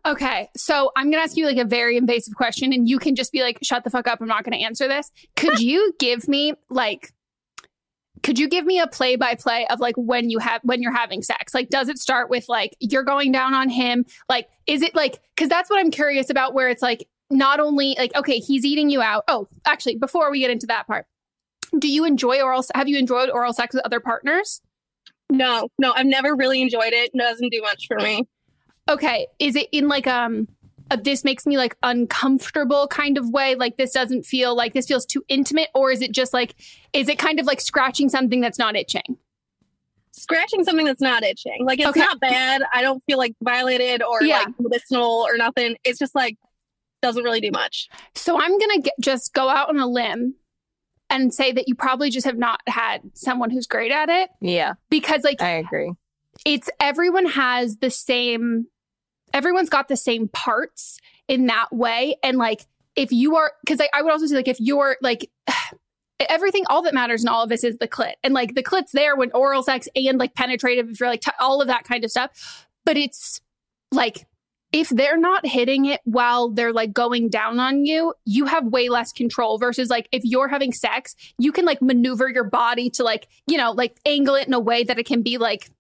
Okay. 0.05 0.49
So 0.57 0.91
I'm 0.97 1.07
going 1.11 1.19
to 1.19 1.23
ask 1.23 1.37
you 1.37 1.47
like 1.47 1.59
a 1.59 1.65
very 1.65 1.97
invasive 1.97 2.35
question 2.35 2.73
and 2.73 2.89
you 2.89 2.99
can 2.99 3.15
just 3.15 3.33
be 3.33 3.43
like, 3.43 3.59
shut 3.63 3.85
the 3.85 3.91
fuck 3.91 4.07
up. 4.07 4.21
I'm 4.21 4.29
not 4.29 4.45
going 4.45 4.59
to 4.59 4.65
answer 4.65 4.89
this. 4.89 5.11
Could 5.37 5.61
you 5.61 5.95
give 5.99 6.29
me 6.29 6.55
like, 6.71 7.13
could 8.23 8.39
you 8.39 8.49
give 8.49 8.65
me 8.65 8.79
a 8.79 8.87
play 8.87 9.17
by 9.17 9.35
play 9.35 9.67
of 9.69 9.81
like 9.81 9.97
when 9.97 10.31
you 10.31 10.39
have 10.39 10.61
when 10.63 10.81
you're 10.81 10.95
having 10.95 11.23
sex 11.23 11.53
like 11.53 11.71
does 11.71 11.89
it 11.89 11.99
start 11.99 12.31
with 12.31 12.49
like 12.49 12.77
you're 12.79 13.03
going 13.03 13.33
down 13.33 13.53
on 13.53 13.69
him 13.69 14.05
like 14.29 14.47
is 14.69 14.81
it 14.81 14.95
like 14.95 15.19
because 15.35 15.49
that's 15.49 15.69
what 15.69 15.81
i'm 15.81 15.91
curious 15.91 16.31
about 16.31 16.55
where 16.55 16.69
it's 16.69 16.83
like 16.83 17.09
not 17.31 17.59
only 17.59 17.97
like 17.99 18.15
okay 18.15 18.39
he's 18.39 18.65
eating 18.65 18.91
you 18.91 19.03
out 19.03 19.25
oh 19.27 19.49
actually 19.67 19.97
before 19.97 20.31
we 20.31 20.39
get 20.39 20.53
into 20.53 20.67
that 20.67 20.87
part 20.87 21.05
Do 21.79 21.89
you 21.89 22.05
enjoy 22.05 22.41
oral? 22.43 22.65
Have 22.75 22.89
you 22.89 22.99
enjoyed 22.99 23.31
oral 23.31 23.53
sex 23.53 23.75
with 23.75 23.85
other 23.85 24.01
partners? 24.01 24.61
No, 25.31 25.69
no, 25.79 25.93
I've 25.95 26.07
never 26.07 26.35
really 26.37 26.61
enjoyed 26.61 26.93
it. 26.93 27.11
It 27.15 27.19
doesn't 27.19 27.49
do 27.49 27.63
much 27.63 27.87
for 27.89 27.97
me. 27.97 28.27
Okay, 28.89 29.27
is 29.39 29.57
it 29.57 29.69
in 29.73 29.89
like 29.89 30.07
um 30.07 30.49
a, 30.91 30.97
this 30.97 31.25
makes 31.25 31.47
me 31.47 31.57
like 31.57 31.77
uncomfortable 31.83 32.87
kind 32.89 33.17
of 33.17 33.29
way? 33.31 33.55
Like 33.55 33.77
this 33.77 33.93
doesn't 33.93 34.25
feel 34.27 34.55
like 34.57 34.73
this 34.75 34.87
feels 34.87 35.07
too 35.07 35.25
intimate, 35.29 35.69
or 35.75 35.91
is 35.91 36.03
it 36.03 36.13
just 36.13 36.33
like 36.33 36.55
is 36.93 37.09
it 37.09 37.19
kind 37.19 37.39
of 37.41 37.47
like 37.47 37.61
scratching 37.61 38.09
something 38.09 38.41
that's 38.41 38.59
not 38.59 38.77
itching? 38.77 39.17
Scratching 40.15 40.63
something 40.65 40.85
that's 40.85 41.01
not 41.01 41.23
itching. 41.23 41.65
Like 41.65 41.79
it's 41.79 41.89
Okay. 41.89 42.01
not 42.01 42.21
bad. 42.21 42.63
I 42.73 42.83
don't 42.83 43.03
feel 43.05 43.17
like 43.19 43.35
violated 43.43 44.03
or 44.03 44.23
Yeah. 44.23 44.41
like 44.41 44.49
medicinal 44.59 45.25
or 45.27 45.37
nothing. 45.39 45.77
It's 45.85 45.99
just 45.99 46.15
like 46.15 46.37
doesn't 47.01 47.25
really 47.25 47.41
do 47.41 47.51
much. 47.51 47.89
So 48.15 48.39
I'm 48.41 48.59
gonna 48.59 48.81
get, 48.81 48.95
just 49.01 49.33
go 49.33 49.49
out 49.49 49.69
on 49.71 49.79
a 49.79 49.87
limb 49.87 50.35
and 51.09 51.33
say 51.33 51.51
that 51.53 51.67
you 51.67 51.75
probably 51.75 52.11
just 52.11 52.27
have 52.27 52.37
not 52.39 52.61
had 52.67 53.01
someone 53.15 53.51
who's 53.51 53.67
great 53.67 53.91
at 53.91 54.09
it 54.09 54.29
Yeah, 54.41 54.75
because 54.91 55.25
like 55.25 55.41
I 55.43 55.51
agree. 55.51 55.93
it's 56.45 56.69
everyone 56.79 57.27
has 57.27 57.77
the 57.79 57.91
same 57.91 58.67
everyone's 59.33 59.71
got 59.71 59.89
the 59.89 59.97
same 59.97 60.29
parts 60.29 60.99
in 61.29 61.47
that 61.47 61.73
way. 61.73 62.17
And 62.23 62.39
like 62.39 62.67
if 62.97 63.13
you 63.13 63.37
are 63.37 63.53
because 63.65 63.81
I, 63.81 63.89
I 63.93 64.03
would 64.03 64.13
also 64.13 64.27
say 64.27 64.37
like 64.37 64.49
if 64.49 64.61
you're 64.61 64.97
like 65.01 65.31
everything 66.29 66.65
all 66.69 66.83
that 66.83 66.95
matters 66.95 67.23
in 67.23 67.29
all 67.29 67.43
of 67.43 67.49
this 67.49 67.65
is 67.65 67.79
the 67.79 67.89
clit. 67.89 68.15
And 68.23 68.35
like 68.35 68.55
the 68.55 68.63
clit's 68.63 68.93
there 68.93 69.17
when 69.17 69.31
oral 69.33 69.63
sex 69.63 69.89
and 69.95 70.19
like 70.19 70.35
penetrative 70.35 70.89
if 70.89 71.01
you're 71.01 71.09
like 71.09 71.23
t- 71.23 71.33
all 71.41 71.61
of 71.61 71.69
that 71.69 71.85
kind 71.85 72.05
of 72.05 72.11
stuff. 72.11 72.67
But 72.85 72.97
it's 72.97 73.41
like 73.91 74.27
if 74.73 74.89
they're 74.89 75.19
not 75.19 75.47
hitting 75.47 75.85
it 75.85 76.01
while 76.05 76.49
they're 76.49 76.73
like 76.73 76.93
going 76.93 77.29
down 77.29 77.61
on 77.61 77.85
you, 77.85 78.15
you 78.25 78.47
have 78.47 78.65
way 78.67 78.89
less 78.89 79.13
control 79.13 79.59
versus 79.59 79.91
like 79.91 80.09
if 80.13 80.23
you're 80.25 80.49
having 80.49 80.73
sex, 80.73 81.15
you 81.39 81.53
can 81.53 81.67
like 81.67 81.83
maneuver 81.83 82.29
your 82.29 82.45
body 82.45 82.89
to 82.91 83.05
like, 83.05 83.29
you 83.47 83.59
know, 83.59 83.73
like 83.73 83.99
angle 84.07 84.35
it 84.35 84.47
in 84.47 84.55
a 84.55 84.61
way 84.61 84.83
that 84.83 84.99
it 84.99 85.07
can 85.07 85.23
be 85.23 85.37
like 85.37 85.71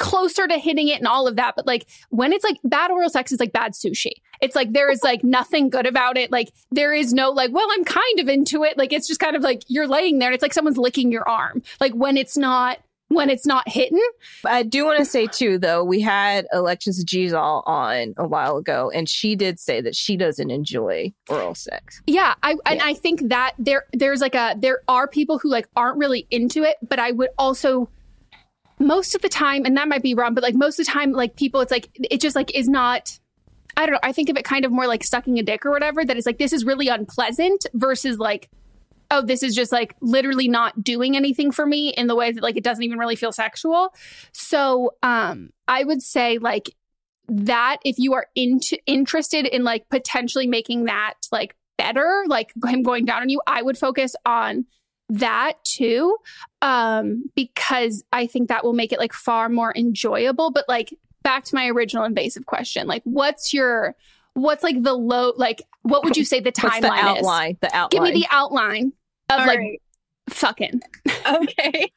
closer 0.00 0.48
to 0.48 0.58
hitting 0.58 0.88
it 0.88 0.98
and 0.98 1.06
all 1.06 1.28
of 1.28 1.36
that. 1.36 1.54
But 1.54 1.66
like 1.66 1.86
when 2.08 2.32
it's 2.32 2.42
like 2.42 2.56
bad 2.64 2.90
oral 2.90 3.10
sex 3.10 3.30
is 3.30 3.38
like 3.38 3.52
bad 3.52 3.72
sushi. 3.72 4.12
It's 4.40 4.56
like 4.56 4.72
there 4.72 4.90
is 4.90 5.04
like 5.04 5.22
nothing 5.22 5.68
good 5.68 5.86
about 5.86 6.16
it. 6.16 6.32
Like 6.32 6.52
there 6.72 6.92
is 6.92 7.12
no 7.12 7.30
like, 7.30 7.52
well, 7.52 7.68
I'm 7.70 7.84
kind 7.84 8.18
of 8.18 8.28
into 8.28 8.64
it. 8.64 8.76
Like 8.76 8.92
it's 8.92 9.06
just 9.06 9.20
kind 9.20 9.36
of 9.36 9.42
like 9.42 9.62
you're 9.68 9.86
laying 9.86 10.18
there 10.18 10.30
and 10.30 10.34
it's 10.34 10.42
like 10.42 10.54
someone's 10.54 10.78
licking 10.78 11.12
your 11.12 11.28
arm. 11.28 11.62
Like 11.78 11.92
when 11.92 12.16
it's 12.16 12.36
not 12.36 12.78
when 13.10 13.28
it's 13.28 13.44
not 13.44 13.68
hitting. 13.68 14.00
I 14.44 14.62
do 14.62 14.84
want 14.84 15.00
to 15.00 15.04
say 15.04 15.26
too, 15.26 15.58
though, 15.58 15.82
we 15.82 16.00
had 16.00 16.46
Alexis 16.52 17.04
Gisal 17.04 17.66
on 17.66 18.14
a 18.16 18.26
while 18.26 18.56
ago, 18.56 18.88
and 18.94 19.08
she 19.08 19.34
did 19.34 19.58
say 19.58 19.80
that 19.80 19.96
she 19.96 20.16
doesn't 20.16 20.48
enjoy 20.48 21.12
oral 21.28 21.56
sex. 21.56 22.00
Yeah, 22.06 22.34
I 22.42 22.52
and 22.64 22.78
Yeah. 22.78 22.84
I 22.84 22.94
think 22.94 23.28
that 23.28 23.54
there 23.58 23.84
there's 23.92 24.20
like 24.20 24.36
a 24.36 24.54
there 24.56 24.82
are 24.86 25.08
people 25.08 25.38
who 25.38 25.50
like 25.50 25.68
aren't 25.74 25.98
really 25.98 26.26
into 26.30 26.62
it, 26.62 26.76
but 26.88 27.00
I 27.00 27.10
would 27.10 27.30
also 27.36 27.88
most 28.80 29.14
of 29.14 29.22
the 29.22 29.28
time, 29.28 29.64
and 29.64 29.76
that 29.76 29.86
might 29.86 30.02
be 30.02 30.14
wrong, 30.14 30.34
but 30.34 30.42
like 30.42 30.54
most 30.54 30.80
of 30.80 30.86
the 30.86 30.90
time, 30.90 31.12
like 31.12 31.36
people, 31.36 31.60
it's 31.60 31.70
like 31.70 31.88
it 31.94 32.20
just 32.20 32.34
like 32.34 32.54
is 32.56 32.68
not. 32.68 33.18
I 33.76 33.86
don't 33.86 33.92
know. 33.92 34.00
I 34.02 34.12
think 34.12 34.28
of 34.28 34.36
it 34.36 34.44
kind 34.44 34.64
of 34.64 34.72
more 34.72 34.88
like 34.88 35.04
sucking 35.04 35.38
a 35.38 35.42
dick 35.42 35.64
or 35.64 35.70
whatever. 35.70 36.04
That 36.04 36.16
is 36.16 36.26
like 36.26 36.38
this 36.38 36.52
is 36.52 36.64
really 36.64 36.88
unpleasant 36.88 37.66
versus 37.72 38.18
like, 38.18 38.50
oh, 39.10 39.22
this 39.22 39.42
is 39.42 39.54
just 39.54 39.70
like 39.70 39.94
literally 40.00 40.48
not 40.48 40.82
doing 40.82 41.16
anything 41.16 41.52
for 41.52 41.64
me 41.64 41.90
in 41.90 42.08
the 42.08 42.16
way 42.16 42.32
that 42.32 42.42
like 42.42 42.56
it 42.56 42.64
doesn't 42.64 42.82
even 42.82 42.98
really 42.98 43.16
feel 43.16 43.32
sexual. 43.32 43.94
So, 44.32 44.94
um, 45.02 45.50
I 45.68 45.84
would 45.84 46.02
say 46.02 46.38
like 46.38 46.74
that 47.28 47.78
if 47.84 47.96
you 47.98 48.14
are 48.14 48.26
into 48.34 48.76
interested 48.86 49.46
in 49.46 49.62
like 49.62 49.88
potentially 49.88 50.48
making 50.48 50.86
that 50.86 51.14
like 51.30 51.54
better, 51.78 52.24
like 52.26 52.52
him 52.66 52.82
going 52.82 53.04
down 53.04 53.22
on 53.22 53.28
you, 53.28 53.40
I 53.46 53.62
would 53.62 53.78
focus 53.78 54.14
on 54.26 54.66
that 55.10 55.54
too. 55.64 56.16
Um, 56.62 57.30
because 57.34 58.02
I 58.12 58.26
think 58.26 58.48
that 58.48 58.64
will 58.64 58.72
make 58.72 58.92
it 58.92 58.98
like 58.98 59.12
far 59.12 59.48
more 59.48 59.72
enjoyable. 59.76 60.50
But 60.50 60.64
like 60.68 60.94
back 61.22 61.44
to 61.44 61.54
my 61.54 61.68
original 61.68 62.04
invasive 62.04 62.46
question, 62.46 62.86
like 62.86 63.02
what's 63.04 63.52
your 63.52 63.94
what's 64.34 64.62
like 64.62 64.82
the 64.82 64.94
low 64.94 65.32
like 65.36 65.62
what 65.82 66.04
would 66.04 66.16
you 66.16 66.24
say 66.24 66.40
the 66.40 66.52
What's 66.60 66.76
timeline 66.76 66.80
the 66.80 66.86
is? 67.12 67.18
outline? 67.18 67.58
The 67.60 67.76
outline. 67.76 67.88
Give 67.90 68.02
me 68.14 68.20
the 68.20 68.26
outline 68.30 68.92
of 69.30 69.40
All 69.40 69.46
like 69.46 69.58
right. 69.58 69.82
fucking. 70.28 70.80
okay. 71.26 71.92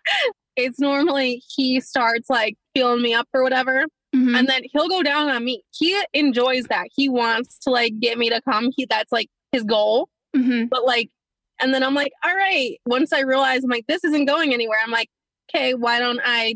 It's 0.56 0.80
normally 0.80 1.42
he 1.56 1.80
starts 1.80 2.30
like 2.30 2.58
feeling 2.76 3.02
me 3.02 3.14
up 3.14 3.28
or 3.34 3.44
whatever. 3.44 3.86
Mhm. 4.16 4.38
And 4.38 4.48
then 4.48 4.62
he'll 4.72 4.88
go 4.90 5.02
down 5.02 5.30
on 5.30 5.44
me. 5.44 5.64
He 5.72 6.00
enjoys 6.14 6.66
that. 6.66 6.88
He 6.96 7.10
wants 7.10 7.58
to 7.60 7.72
like 7.72 8.00
get 8.00 8.18
me 8.18 8.30
to 8.30 8.42
come. 8.42 8.70
He 8.76 8.86
that's 8.86 9.12
like 9.12 9.30
his 9.52 9.64
goal. 9.64 10.10
Mhm. 10.36 10.70
But 10.70 10.86
like, 10.86 11.10
and 11.60 11.74
then 11.74 11.84
I'm 11.84 11.94
like, 11.94 12.12
all 12.24 12.36
right. 12.36 12.78
Once 12.86 13.14
I 13.14 13.22
realize 13.22 13.64
I'm 13.64 13.70
like, 13.70 13.88
this 13.88 14.04
isn't 14.04 14.26
going 14.26 14.54
anywhere, 14.54 14.80
I'm 14.84 14.92
like, 14.92 15.10
okay, 15.50 15.74
why 15.74 16.00
don't 16.00 16.22
I 16.24 16.56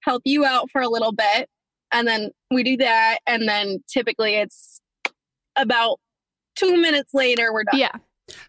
help 0.00 0.22
you 0.24 0.44
out 0.44 0.70
for 0.70 0.80
a 0.80 0.88
little 0.88 1.12
bit? 1.12 1.48
And 1.90 2.06
then 2.06 2.30
we 2.50 2.62
do 2.62 2.76
that. 2.78 3.18
And 3.26 3.48
then 3.48 3.82
typically 3.88 4.36
it's 4.36 4.80
about 5.56 5.98
two 6.56 6.76
minutes 6.80 7.14
later, 7.14 7.52
we're 7.52 7.64
done. 7.64 7.80
Yeah. 7.80 7.92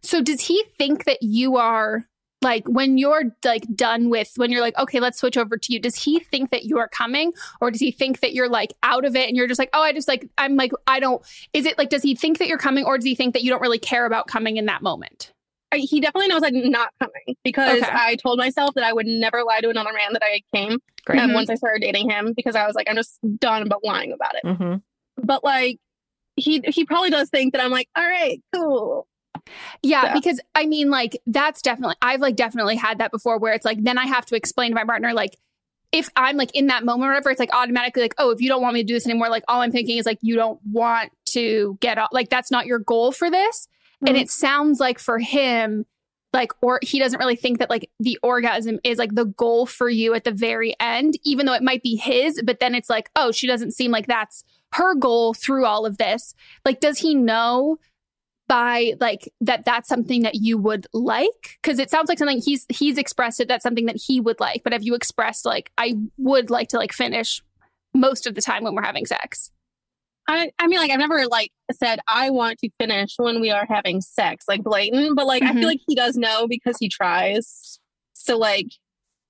So 0.01 0.21
does 0.21 0.41
he 0.41 0.63
think 0.77 1.05
that 1.05 1.19
you 1.21 1.57
are 1.57 2.05
like 2.41 2.67
when 2.67 2.97
you're 2.97 3.23
like 3.43 3.65
done 3.75 4.09
with 4.09 4.31
when 4.37 4.49
you're 4.49 4.61
like 4.61 4.77
okay 4.77 5.01
let's 5.01 5.19
switch 5.19 5.35
over 5.35 5.57
to 5.57 5.73
you 5.73 5.79
does 5.79 5.95
he 5.95 6.19
think 6.19 6.51
that 6.51 6.63
you 6.63 6.77
are 6.77 6.87
coming 6.87 7.33
or 7.59 7.69
does 7.69 7.81
he 7.81 7.91
think 7.91 8.21
that 8.21 8.33
you're 8.33 8.47
like 8.47 8.73
out 8.81 9.03
of 9.03 9.13
it 9.13 9.27
and 9.27 9.35
you're 9.35 9.47
just 9.47 9.59
like 9.59 9.69
oh 9.73 9.81
i 9.81 9.91
just 9.91 10.07
like 10.07 10.25
i'm 10.37 10.55
like 10.55 10.71
i 10.87 11.01
don't 11.01 11.21
is 11.51 11.65
it 11.65 11.77
like 11.77 11.89
does 11.89 12.01
he 12.01 12.15
think 12.15 12.37
that 12.37 12.47
you're 12.47 12.57
coming 12.57 12.85
or 12.85 12.97
does 12.97 13.03
he 13.03 13.13
think 13.13 13.33
that 13.33 13.43
you 13.43 13.49
don't 13.49 13.61
really 13.61 13.77
care 13.77 14.05
about 14.05 14.27
coming 14.27 14.55
in 14.55 14.67
that 14.67 14.81
moment 14.81 15.33
I, 15.71 15.77
he 15.77 15.99
definitely 15.99 16.27
knows 16.29 16.41
I'm 16.43 16.69
not 16.71 16.89
coming 16.99 17.35
because 17.43 17.83
Okay. 17.83 17.91
I 17.93 18.15
told 18.15 18.39
myself 18.39 18.73
that 18.75 18.83
I 18.83 18.91
would 18.93 19.05
never 19.05 19.43
lie 19.43 19.61
to 19.61 19.69
another 19.69 19.93
man 19.93 20.13
that 20.13 20.23
I 20.23 20.41
came. 20.53 20.79
Great. 21.05 21.19
And 21.21 21.31
Mhm. 21.31 21.35
once 21.35 21.49
I 21.49 21.55
started 21.55 21.81
dating 21.81 22.09
him, 22.09 22.33
because 22.35 22.55
I 22.55 22.65
was 22.65 22.75
like, 22.75 22.89
I'm 22.89 22.95
just 22.95 23.19
done 23.37 23.61
about 23.63 23.83
lying 23.83 24.11
about 24.11 24.35
it. 24.35 24.47
hmm 24.47 24.75
But 25.23 25.43
like, 25.43 25.79
he 26.35 26.61
he 26.67 26.85
probably 26.85 27.09
does 27.09 27.29
think 27.29 27.53
that 27.53 27.63
I'm 27.63 27.71
like, 27.71 27.89
all 27.95 28.05
right, 28.07 28.41
cool. 28.55 29.07
Yeah, 29.83 30.05
Yeah. 30.05 30.13
because 30.13 30.39
I 30.55 30.65
mean, 30.65 30.89
like, 30.89 31.19
that's 31.27 31.61
definitely, 31.61 31.95
I've 32.01 32.21
like 32.21 32.35
definitely 32.35 32.75
had 32.75 32.99
that 32.99 33.11
before 33.11 33.37
where 33.39 33.53
it's 33.53 33.65
like, 33.65 33.83
then 33.83 33.97
I 33.97 34.05
have 34.05 34.25
to 34.27 34.35
explain 34.35 34.71
to 34.71 34.75
my 34.75 34.83
partner, 34.85 35.13
like, 35.13 35.37
if 35.91 36.07
I'm 36.15 36.37
like 36.37 36.55
in 36.55 36.67
that 36.67 36.85
moment 36.85 37.07
or 37.07 37.13
whatever, 37.13 37.31
it's 37.31 37.39
like 37.39 37.53
automatically 37.53 38.03
like, 38.03 38.13
oh, 38.19 38.29
if 38.29 38.41
you 38.41 38.47
don't 38.47 38.61
want 38.61 38.75
me 38.75 38.81
to 38.81 38.87
do 38.87 38.93
this 38.93 39.07
anymore, 39.07 39.29
like, 39.29 39.43
all 39.47 39.61
I'm 39.61 39.71
thinking 39.71 39.97
is 39.97 40.05
like, 40.05 40.19
you 40.21 40.35
don't 40.35 40.59
want 40.71 41.11
to 41.31 41.77
get 41.81 41.97
off, 41.97 42.09
like, 42.11 42.29
that's 42.29 42.51
not 42.51 42.65
your 42.67 42.79
goal 42.79 43.11
for 43.11 43.29
this. 43.31 43.67
And 44.05 44.15
Mhm. 44.15 44.21
it 44.21 44.29
sounds 44.29 44.79
like 44.79 44.99
for 44.99 45.19
him, 45.19 45.85
like, 46.31 46.51
or 46.61 46.79
he 46.81 46.99
doesn't 46.99 47.19
really 47.19 47.35
think 47.35 47.59
that 47.59 47.69
like 47.69 47.89
the 47.99 48.17
orgasm 48.23 48.79
is 48.83 48.97
like 48.97 49.15
the 49.15 49.25
goal 49.25 49.65
for 49.65 49.89
you 49.89 50.13
at 50.13 50.23
the 50.23 50.31
very 50.31 50.75
end, 50.79 51.15
even 51.23 51.45
though 51.45 51.53
it 51.53 51.63
might 51.63 51.83
be 51.83 51.95
his, 51.95 52.41
but 52.43 52.59
then 52.59 52.75
it's 52.75 52.89
like, 52.89 53.09
oh, 53.15 53.31
she 53.31 53.47
doesn't 53.47 53.71
seem 53.71 53.91
like 53.91 54.07
that's 54.07 54.43
her 54.73 54.93
goal 54.95 55.33
through 55.33 55.65
all 55.65 55.85
of 55.85 55.97
this. 55.97 56.35
Like, 56.63 56.79
does 56.79 56.99
he 56.99 57.15
know 57.15 57.77
by 58.47 58.93
like 58.99 59.31
that 59.41 59.63
that's 59.63 59.87
something 59.87 60.23
that 60.23 60.35
you 60.35 60.57
would 60.57 60.87
like 60.91 61.59
because 61.61 61.77
it 61.77 61.91
sounds 61.91 62.09
like 62.09 62.17
something 62.17 62.41
he's 62.41 62.65
he's 62.69 62.97
expressed 62.97 63.39
it 63.39 63.47
that's 63.47 63.61
something 63.61 63.85
that 63.85 63.95
he 63.95 64.19
would 64.19 64.39
like 64.39 64.63
but 64.63 64.73
have 64.73 64.81
you 64.81 64.95
expressed 64.95 65.45
like 65.45 65.71
i 65.77 65.93
would 66.17 66.49
like 66.49 66.67
to 66.67 66.77
like 66.77 66.91
finish 66.91 67.43
most 67.93 68.25
of 68.25 68.33
the 68.33 68.41
time 68.41 68.63
when 68.63 68.73
we're 68.73 68.81
having 68.81 69.05
sex 69.05 69.51
I, 70.29 70.51
I 70.59 70.67
mean, 70.67 70.79
like, 70.79 70.91
I've 70.91 70.99
never 70.99 71.25
like 71.27 71.51
said 71.73 71.99
I 72.07 72.29
want 72.29 72.59
to 72.59 72.69
finish 72.79 73.15
when 73.17 73.41
we 73.41 73.49
are 73.51 73.65
having 73.67 73.99
sex, 73.99 74.45
like 74.47 74.63
blatant. 74.63 75.15
But 75.15 75.25
like, 75.25 75.41
I 75.43 75.51
Mhm. 75.53 75.59
feel 75.59 75.67
like 75.67 75.81
he 75.87 75.95
does 75.95 76.15
know 76.15 76.47
because 76.47 76.77
he 76.79 76.87
tries. 76.87 77.79
So 78.13 78.37
like, 78.37 78.67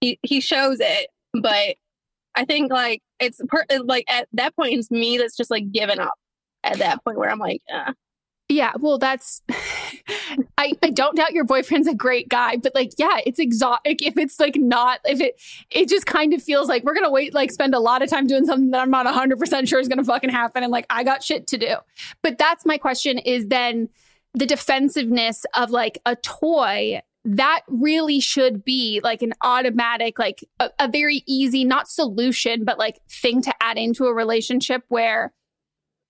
he 0.01 0.19
he 0.23 0.41
shows 0.41 0.77
it. 0.81 1.09
But 1.33 1.77
I 2.35 2.45
think 2.45 2.71
like 2.71 3.01
it's 3.19 3.39
per- 3.47 3.65
like 3.83 4.05
at 4.09 4.27
that 4.33 4.55
point 4.55 4.73
it's 4.77 4.91
me 4.91 5.17
that's 5.17 5.37
just 5.37 5.49
like 5.51 5.71
given 5.71 5.99
up. 5.99 6.13
At 6.63 6.79
that 6.79 7.03
point 7.05 7.17
where 7.17 7.29
I'm 7.29 7.39
like, 7.39 7.61
uh, 7.73 7.93
yeah 8.59 8.73
well 8.79 8.97
that's 8.97 9.41
i 10.57 10.73
i 10.83 10.89
don't 10.89 11.15
doubt 11.15 11.33
your 11.33 11.45
boyfriend's 11.45 11.87
a 11.87 11.95
great 11.95 12.29
guy 12.29 12.57
but 12.57 12.75
like 12.75 12.91
yeah 12.97 13.19
it's 13.25 13.39
exotic 13.39 14.05
if 14.05 14.17
it's 14.17 14.39
like 14.39 14.55
not 14.55 14.99
if 15.05 15.19
it 15.21 15.41
it 15.71 15.87
just 15.87 16.05
kind 16.05 16.33
of 16.33 16.43
feels 16.43 16.67
like 16.67 16.83
we're 16.83 16.93
gonna 16.93 17.09
wait 17.09 17.33
like 17.33 17.51
spend 17.51 17.73
a 17.73 17.79
lot 17.79 18.01
of 18.01 18.09
time 18.09 18.27
doing 18.27 18.45
something 18.45 18.71
that 18.71 18.81
i'm 18.81 18.91
not 18.91 19.05
100% 19.05 19.67
sure 19.67 19.79
is 19.79 19.87
gonna 19.87 20.03
fucking 20.03 20.29
happen 20.29 20.61
and 20.63 20.71
like 20.71 20.85
i 20.89 21.03
got 21.03 21.23
shit 21.23 21.47
to 21.47 21.57
do. 21.57 21.75
But 22.21 22.37
that's 22.37 22.65
my 22.65 22.77
question 22.77 23.17
is 23.17 23.47
then 23.47 23.89
the 24.33 24.45
defensiveness 24.45 25.45
of 25.55 25.71
like 25.71 25.99
a 26.05 26.15
toy 26.15 27.01
that 27.25 27.61
really 27.67 28.19
should 28.19 28.63
be 28.63 29.01
like 29.03 29.21
an 29.21 29.33
automatic 29.41 30.17
like 30.17 30.43
a, 30.59 30.69
a 30.79 30.87
very 30.87 31.23
easy 31.27 31.65
not 31.65 31.89
solution 31.89 32.63
but 32.63 32.79
like 32.79 32.99
thing 33.09 33.41
to 33.41 33.53
add 33.61 33.77
into 33.77 34.05
a 34.05 34.13
relationship 34.13 34.83
where 34.87 35.33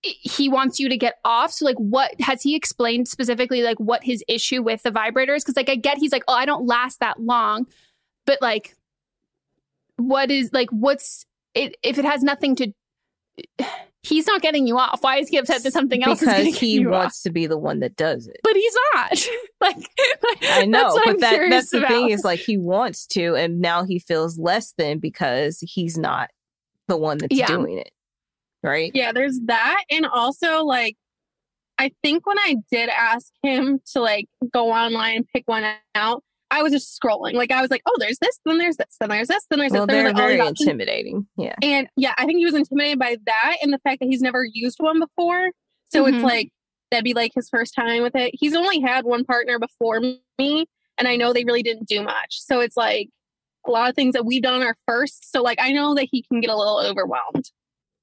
he 0.02 0.48
wants 0.48 0.78
you 0.80 0.88
to 0.88 0.96
get 0.96 1.16
off 1.24 1.52
so 1.52 1.64
like 1.64 1.76
what 1.76 2.18
has 2.20 2.42
he 2.42 2.56
explained 2.56 3.06
specifically 3.06 3.62
like 3.62 3.78
what 3.78 4.02
his 4.02 4.24
issue 4.28 4.62
with 4.62 4.82
the 4.82 4.90
vibrators 4.90 5.40
because 5.40 5.56
like 5.56 5.68
i 5.68 5.74
get 5.74 5.98
he's 5.98 6.12
like 6.12 6.24
oh 6.26 6.34
i 6.34 6.46
don't 6.46 6.66
last 6.66 7.00
that 7.00 7.20
long 7.20 7.66
but 8.26 8.40
like 8.40 8.74
what 9.96 10.30
is 10.30 10.50
like 10.52 10.70
what's 10.70 11.26
it 11.54 11.76
if 11.82 11.98
it 11.98 12.04
has 12.04 12.22
nothing 12.22 12.56
to 12.56 12.72
he's 14.02 14.26
not 14.26 14.40
getting 14.40 14.66
you 14.66 14.78
off 14.78 15.02
why 15.02 15.18
is 15.18 15.28
he 15.28 15.36
upset 15.36 15.62
that 15.62 15.72
something 15.72 16.02
else 16.02 16.22
is 16.22 16.28
because 16.28 16.58
he 16.58 16.72
you 16.80 16.88
off? 16.88 17.00
wants 17.02 17.22
to 17.22 17.30
be 17.30 17.46
the 17.46 17.58
one 17.58 17.80
that 17.80 17.96
does 17.96 18.26
it. 18.26 18.38
but 18.42 18.54
he's 18.54 18.74
not. 18.94 19.26
like, 19.60 19.90
I 20.42 20.64
know, 20.64 20.94
but 20.94 21.08
I'm 21.08 21.18
that 21.18 21.46
that's 21.50 21.70
the 21.70 21.86
thing 21.86 22.08
is 22.10 22.24
like 22.24 22.40
he 22.40 22.56
wants 22.56 23.06
to, 23.08 23.34
and 23.36 23.60
now 23.60 23.84
he 23.84 23.98
feels 23.98 24.38
less 24.38 24.72
than 24.78 24.98
because 24.98 25.58
he's 25.60 25.98
not 25.98 26.30
the 26.88 26.96
one 26.96 27.18
that's 27.18 27.34
Yeah. 27.36 27.46
doing 27.46 27.78
it, 27.78 27.90
right? 28.62 28.90
Yeah, 28.94 29.12
there's 29.12 29.40
that. 29.46 29.84
And 29.90 30.06
also, 30.06 30.64
like, 30.64 30.96
I 31.78 31.90
think 32.02 32.26
when 32.26 32.38
I 32.38 32.56
did 32.70 32.88
ask 32.90 33.32
him 33.42 33.80
to 33.92 34.00
like 34.00 34.26
go 34.52 34.70
online 34.70 35.16
and 35.16 35.26
pick 35.34 35.44
one 35.46 35.64
out, 35.94 36.22
I 36.50 36.62
was 36.62 36.72
just 36.72 37.00
scrolling. 37.00 37.34
Like, 37.34 37.52
I 37.52 37.62
was 37.62 37.70
like, 37.70 37.82
oh, 37.86 37.96
there's 37.98 38.18
this, 38.20 38.38
then 38.44 38.58
there's 38.58 38.76
this, 38.76 38.96
then 38.98 39.08
there's 39.08 39.28
this, 39.28 39.46
then 39.48 39.60
there's 39.60 39.72
Well, 39.72 39.86
this. 39.86 39.94
They're 39.94 40.08
like, 40.08 40.16
very 40.16 40.38
intimidating. 40.46 41.26
Yeah. 41.36 41.54
And 41.62 41.88
yeah, 41.96 42.12
I 42.18 42.26
think 42.26 42.38
he 42.38 42.44
was 42.44 42.54
intimidated 42.54 42.98
by 42.98 43.16
that 43.24 43.56
and 43.62 43.72
the 43.72 43.78
fact 43.78 44.00
that 44.00 44.06
he's 44.06 44.20
never 44.20 44.44
used 44.44 44.78
one 44.80 44.98
before. 44.98 45.50
So 45.88 46.04
Mhm. 46.04 46.14
it's 46.14 46.24
like, 46.24 46.50
that'd 46.90 47.04
be 47.04 47.14
like 47.14 47.30
his 47.34 47.48
first 47.48 47.74
time 47.74 48.02
with 48.02 48.16
it. 48.16 48.32
He's 48.34 48.54
only 48.54 48.80
had 48.80 49.04
one 49.04 49.24
partner 49.24 49.58
before 49.60 50.00
me, 50.00 50.66
and 50.98 51.06
I 51.06 51.16
know 51.16 51.32
they 51.32 51.44
really 51.44 51.62
didn't 51.62 51.88
do 51.88 52.02
much. 52.02 52.40
So 52.40 52.58
it's 52.60 52.76
like 52.76 53.08
a 53.66 53.70
lot 53.70 53.88
of 53.88 53.94
things 53.94 54.14
that 54.14 54.26
we've 54.26 54.42
done 54.42 54.62
are 54.62 54.76
first. 54.86 55.30
So, 55.30 55.40
like, 55.42 55.58
I 55.60 55.70
know 55.72 55.94
that 55.94 56.08
he 56.10 56.24
can 56.24 56.40
get 56.40 56.50
a 56.50 56.56
little 56.56 56.80
overwhelmed. 56.80 57.50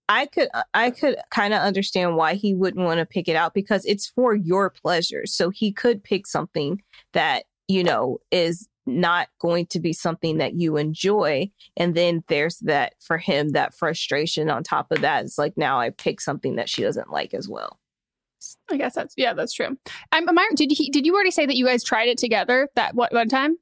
I 0.09 0.25
could 0.25 0.47
uh, 0.53 0.63
I 0.73 0.91
could 0.91 1.17
kind 1.31 1.53
of 1.53 1.61
understand 1.61 2.15
why 2.15 2.35
he 2.35 2.53
wouldn't 2.53 2.85
want 2.85 2.99
to 2.99 3.05
pick 3.05 3.27
it 3.27 3.35
out 3.35 3.53
because 3.53 3.83
it's 3.85 4.07
for 4.07 4.33
your 4.35 4.69
pleasure. 4.69 5.25
So 5.25 5.49
he 5.49 5.71
could 5.71 6.03
pick 6.03 6.25
something 6.27 6.81
that, 7.13 7.43
you 7.67 7.83
know, 7.83 8.19
is 8.31 8.67
not 8.85 9.27
going 9.39 9.65
to 9.65 9.79
be 9.81 9.91
something 9.91 10.37
that 10.37 10.53
you 10.53 10.77
enjoy 10.77 11.51
and 11.75 11.93
then 11.93 12.23
there's 12.29 12.57
that 12.59 12.93
for 13.01 13.17
him 13.17 13.49
that 13.49 13.75
frustration 13.75 14.49
on 14.49 14.63
top 14.63 14.89
of 14.93 15.01
that 15.01 15.25
is 15.25 15.37
like 15.37 15.57
now 15.57 15.77
I 15.77 15.89
pick 15.89 16.21
something 16.21 16.55
that 16.55 16.69
she 16.69 16.83
doesn't 16.83 17.11
like 17.11 17.33
as 17.33 17.49
well. 17.49 17.77
I 18.71 18.77
guess 18.77 18.95
that's 18.95 19.13
yeah, 19.17 19.33
that's 19.33 19.51
true. 19.51 19.77
I'm, 20.13 20.29
am 20.29 20.39
I, 20.39 20.47
did 20.55 20.71
he? 20.71 20.89
Did 20.89 21.05
you 21.05 21.13
already 21.15 21.31
say 21.31 21.45
that 21.45 21.57
you 21.57 21.65
guys 21.65 21.83
tried 21.83 22.07
it 22.07 22.17
together 22.17 22.69
that 22.75 22.95
what 22.95 23.11
one 23.11 23.27
time? 23.27 23.57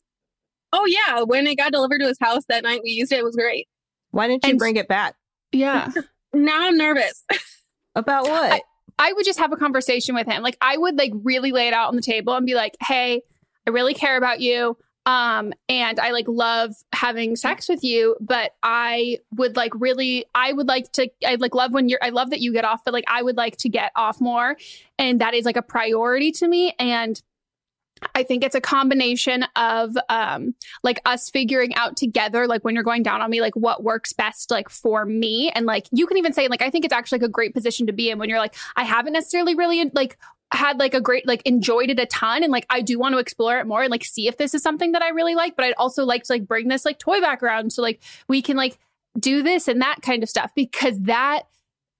Oh, 0.73 0.85
yeah. 0.85 1.21
When 1.23 1.47
it 1.47 1.55
got 1.55 1.71
delivered 1.71 1.99
to 1.99 2.07
his 2.07 2.19
house 2.19 2.43
that 2.49 2.63
night 2.63 2.81
we 2.83 2.89
used 2.89 3.11
it, 3.11 3.19
it 3.19 3.23
was 3.23 3.35
great. 3.35 3.67
Why 4.11 4.27
didn't 4.27 4.43
you 4.43 4.51
And- 4.51 4.59
bring 4.59 4.75
it 4.75 4.87
back? 4.87 5.15
Yeah. 5.51 5.91
Now 6.35 6.67
I'm 6.67 6.77
nervous. 6.77 7.23
About 7.95 8.23
what? 8.27 8.61
I 8.97 9.13
would 9.13 9.25
just 9.25 9.39
have 9.39 9.51
a 9.51 9.57
conversation 9.57 10.15
with 10.15 10.27
him. 10.27 10.41
Like 10.41 10.57
I 10.61 10.77
would 10.77 10.97
like 10.97 11.11
really 11.23 11.51
lay 11.51 11.67
it 11.67 11.73
out 11.73 11.89
on 11.89 11.95
the 11.95 12.01
table 12.01 12.33
and 12.33 12.45
be 12.45 12.55
like, 12.55 12.75
"Hey, 12.81 13.23
I 13.67 13.71
really 13.71 13.93
care 13.93 14.17
about 14.17 14.39
you. 14.39 14.77
Um 15.05 15.53
and 15.69 15.99
I 15.99 16.11
like 16.11 16.27
love 16.27 16.73
having 16.93 17.35
sex 17.35 17.69
with 17.69 17.83
you, 17.83 18.15
but 18.19 18.51
I 18.63 19.19
would 19.35 19.55
like 19.55 19.71
really 19.75 20.25
I 20.33 20.53
would 20.53 20.67
like 20.67 20.91
to 20.93 21.09
I 21.25 21.35
like 21.35 21.53
love 21.53 21.73
when 21.73 21.89
you're 21.89 21.99
I 22.01 22.09
love 22.09 22.31
that 22.31 22.41
you 22.41 22.51
get 22.51 22.65
off, 22.65 22.83
but 22.83 22.93
like 22.93 23.05
I 23.07 23.21
would 23.21 23.37
like 23.37 23.57
to 23.57 23.69
get 23.69 23.91
off 23.95 24.19
more 24.19 24.57
and 24.97 25.21
that 25.21 25.33
is 25.33 25.45
like 25.45 25.57
a 25.57 25.61
priority 25.61 26.31
to 26.33 26.47
me 26.47 26.73
and 26.79 27.21
I 28.13 28.23
think 28.23 28.43
it's 28.43 28.55
a 28.55 28.61
combination 28.61 29.45
of 29.55 29.97
um 30.09 30.53
like 30.83 30.99
us 31.05 31.29
figuring 31.29 31.73
out 31.75 31.97
together 31.97 32.47
like 32.47 32.63
when 32.63 32.75
you're 32.75 32.83
going 32.83 33.03
down 33.03 33.21
on 33.21 33.29
me 33.29 33.41
like 33.41 33.55
what 33.55 33.83
works 33.83 34.13
best 34.13 34.51
like 34.51 34.69
for 34.69 35.05
me. 35.05 35.51
And 35.51 35.65
like 35.65 35.87
you 35.91 36.07
can 36.07 36.17
even 36.17 36.33
say 36.33 36.47
like 36.47 36.61
I 36.61 36.69
think 36.69 36.85
it's 36.85 36.93
actually 36.93 37.19
like 37.19 37.29
a 37.29 37.31
great 37.31 37.53
position 37.53 37.87
to 37.87 37.93
be 37.93 38.09
in 38.09 38.19
when 38.19 38.29
you're 38.29 38.39
like 38.39 38.55
I 38.75 38.83
haven't 38.83 39.13
necessarily 39.13 39.55
really 39.55 39.89
like 39.93 40.17
had 40.51 40.79
like 40.79 40.93
a 40.93 41.01
great 41.01 41.27
like 41.27 41.41
enjoyed 41.45 41.89
it 41.89 41.99
a 41.99 42.05
ton. 42.05 42.43
And 42.43 42.51
like 42.51 42.65
I 42.69 42.81
do 42.81 42.99
want 42.99 43.13
to 43.13 43.19
explore 43.19 43.57
it 43.59 43.67
more 43.67 43.81
and 43.81 43.91
like 43.91 44.05
see 44.05 44.27
if 44.27 44.37
this 44.37 44.53
is 44.53 44.61
something 44.61 44.91
that 44.91 45.01
I 45.01 45.09
really 45.09 45.35
like. 45.35 45.55
But 45.55 45.65
I'd 45.65 45.73
also 45.77 46.05
like 46.05 46.23
to 46.23 46.33
like 46.33 46.47
bring 46.47 46.67
this 46.67 46.85
like 46.85 46.99
toy 46.99 47.21
back 47.21 47.41
around 47.41 47.71
so 47.71 47.81
like 47.81 48.01
we 48.27 48.41
can 48.41 48.57
like 48.57 48.77
do 49.19 49.41
this 49.41 49.67
and 49.67 49.81
that 49.81 50.01
kind 50.01 50.23
of 50.23 50.29
stuff 50.29 50.51
because 50.55 50.99
that 51.01 51.43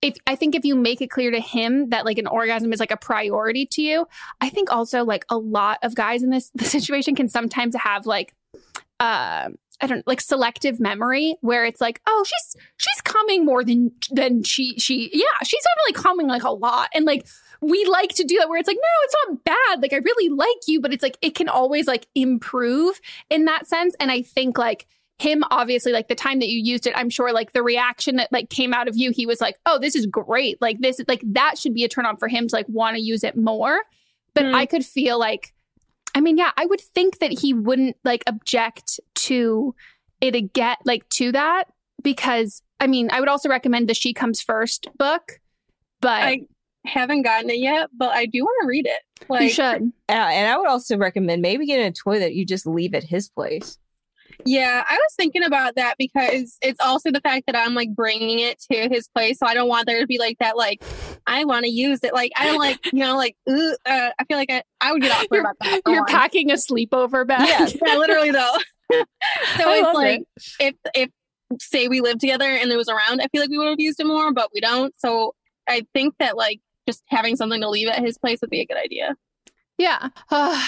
if 0.01 0.15
I 0.27 0.35
think 0.35 0.55
if 0.55 0.65
you 0.65 0.75
make 0.75 1.01
it 1.01 1.09
clear 1.09 1.31
to 1.31 1.39
him 1.39 1.89
that 1.89 2.05
like 2.05 2.17
an 2.17 2.27
orgasm 2.27 2.71
is 2.73 2.79
like 2.79 2.91
a 2.91 2.97
priority 2.97 3.65
to 3.67 3.81
you, 3.81 4.07
I 4.41 4.49
think 4.49 4.71
also 4.71 5.03
like 5.03 5.25
a 5.29 5.37
lot 5.37 5.79
of 5.81 5.95
guys 5.95 6.23
in 6.23 6.29
this 6.29 6.51
the 6.55 6.65
situation 6.65 7.15
can 7.15 7.29
sometimes 7.29 7.75
have 7.75 8.05
like 8.05 8.33
uh 8.99 9.49
I 9.81 9.87
don't 9.87 10.07
like 10.07 10.21
selective 10.21 10.79
memory 10.79 11.35
where 11.41 11.65
it's 11.65 11.81
like, 11.81 12.01
oh, 12.07 12.23
she's 12.25 12.63
she's 12.77 13.01
coming 13.01 13.45
more 13.45 13.63
than 13.63 13.91
than 14.11 14.43
she 14.43 14.77
she 14.79 15.09
yeah, 15.13 15.43
she's 15.43 15.63
definitely 15.63 16.01
coming 16.01 16.27
like 16.27 16.43
a 16.43 16.51
lot. 16.51 16.89
And 16.93 17.05
like 17.05 17.27
we 17.61 17.83
like 17.85 18.13
to 18.15 18.23
do 18.23 18.37
that 18.37 18.47
where 18.47 18.59
it's 18.59 18.67
like, 18.67 18.77
no, 18.77 19.03
it's 19.03 19.15
not 19.27 19.43
bad. 19.43 19.81
Like 19.81 19.93
I 19.93 19.97
really 19.97 20.29
like 20.29 20.67
you, 20.67 20.79
but 20.79 20.93
it's 20.93 21.03
like 21.03 21.17
it 21.21 21.35
can 21.35 21.49
always 21.49 21.87
like 21.87 22.07
improve 22.15 22.99
in 23.29 23.45
that 23.45 23.67
sense. 23.67 23.95
And 23.99 24.11
I 24.11 24.21
think 24.21 24.57
like 24.57 24.87
him 25.17 25.43
obviously 25.49 25.91
like 25.93 26.07
the 26.09 26.15
time 26.15 26.39
that 26.39 26.49
you 26.49 26.59
used 26.61 26.85
it 26.85 26.93
i'm 26.97 27.09
sure 27.09 27.31
like 27.31 27.53
the 27.53 27.63
reaction 27.63 28.17
that 28.17 28.29
like 28.33 28.49
came 28.49 28.73
out 28.73 28.87
of 28.89 28.97
you 28.97 29.11
he 29.11 29.25
was 29.25 29.39
like 29.39 29.55
oh 29.65 29.79
this 29.79 29.95
is 29.95 30.05
great 30.05 30.61
like 30.61 30.77
this 30.79 30.99
like 31.07 31.21
that 31.23 31.57
should 31.57 31.73
be 31.73 31.85
a 31.85 31.87
turn 31.87 32.05
on 32.05 32.17
for 32.17 32.27
him 32.27 32.47
to 32.49 32.55
like 32.55 32.67
want 32.67 32.97
to 32.97 33.01
use 33.01 33.23
it 33.23 33.37
more 33.37 33.79
but 34.33 34.43
Mm. 34.43 34.53
i 34.55 34.65
could 34.65 34.85
feel 34.85 35.17
like 35.17 35.53
i 36.15 36.19
mean 36.19 36.37
yeah 36.37 36.51
i 36.57 36.65
would 36.65 36.81
think 36.81 37.19
that 37.19 37.31
he 37.39 37.53
wouldn't 37.53 37.95
like 38.03 38.23
object 38.27 38.99
to 39.15 39.73
it 40.19 40.35
again 40.35 40.75
like 40.83 41.07
to 41.09 41.31
that 41.31 41.65
because 42.03 42.61
i 42.81 42.87
mean 42.87 43.09
i 43.11 43.21
would 43.21 43.29
also 43.29 43.47
recommend 43.47 43.87
the 43.87 43.93
she 43.93 44.11
comes 44.13 44.41
first 44.41 44.87
book 44.97 45.39
but 46.01 46.21
I 46.21 46.41
haven't 46.85 47.23
gotten 47.23 47.49
it 47.49 47.57
yet, 47.57 47.89
but 47.97 48.09
I 48.09 48.27
do 48.27 48.43
want 48.43 48.61
to 48.61 48.67
read 48.67 48.85
it. 48.85 49.41
you 49.41 49.49
should 49.49 49.91
Uh, 50.07 50.11
and 50.11 50.47
I 50.47 50.55
would 50.57 50.67
also 50.67 50.97
recommend 50.97 51.41
maybe 51.41 51.65
getting 51.65 51.87
a 51.87 51.91
toy 51.91 52.19
that 52.19 52.35
you 52.35 52.45
just 52.45 52.67
leave 52.67 52.93
at 52.93 53.03
his 53.03 53.27
place. 53.27 53.79
Yeah, 54.45 54.83
I 54.87 54.93
was 54.93 55.15
thinking 55.17 55.43
about 55.43 55.75
that 55.75 55.95
because 55.97 56.57
it's 56.61 56.79
also 56.79 57.11
the 57.11 57.21
fact 57.21 57.47
that 57.47 57.55
I'm 57.55 57.73
like 57.73 57.89
bringing 57.95 58.39
it 58.39 58.59
to 58.71 58.87
his 58.87 59.07
place, 59.07 59.39
so 59.39 59.47
I 59.47 59.55
don't 59.55 59.67
want 59.67 59.87
there 59.87 59.99
to 59.99 60.05
be 60.05 60.19
like 60.19 60.37
that. 60.39 60.55
Like, 60.55 60.83
I 61.25 61.45
want 61.45 61.65
to 61.65 61.71
use 61.71 61.99
it. 62.03 62.13
Like, 62.13 62.31
I 62.37 62.45
don't 62.45 62.59
like, 62.59 62.79
you 62.93 62.99
know, 62.99 63.17
like, 63.17 63.35
ooh, 63.49 63.75
uh, 63.85 64.09
I 64.19 64.23
feel 64.25 64.37
like 64.37 64.51
I, 64.51 64.61
I 64.79 64.91
would 64.91 65.01
get 65.01 65.11
awkward 65.11 65.37
you're, 65.37 65.41
about 65.41 65.55
that. 65.61 65.81
you're 65.87 66.05
packing 66.05 66.51
a 66.51 66.55
sleepover 66.55 67.27
bag 67.27 67.47
Yeah. 67.47 67.67
yeah, 67.85 67.97
literally 67.97 68.31
though. 68.31 68.57
so 68.91 69.03
I 69.59 69.81
it's 69.83 69.93
like 69.95 70.21
it. 70.59 70.75
if 70.85 70.91
if 70.93 71.09
say 71.59 71.87
we 71.87 72.01
lived 72.01 72.19
together 72.19 72.45
and 72.45 72.71
it 72.71 72.77
was 72.77 72.89
around, 72.89 73.21
I 73.21 73.27
feel 73.27 73.41
like 73.41 73.49
we 73.49 73.57
would 73.57 73.69
have 73.69 73.79
used 73.79 73.99
it 73.99 74.05
more, 74.05 74.31
but 74.31 74.49
we 74.53 74.61
don't. 74.61 74.93
So 74.99 75.33
I 75.67 75.85
think 75.93 76.13
that 76.19 76.37
like 76.37 76.59
just 76.87 77.01
having 77.07 77.35
something 77.35 77.61
to 77.61 77.69
leave 77.69 77.87
at 77.87 78.03
his 78.03 78.19
place 78.19 78.41
would 78.41 78.51
be 78.51 78.61
a 78.61 78.65
good 78.65 78.77
idea. 78.77 79.15
Yeah. 79.79 80.09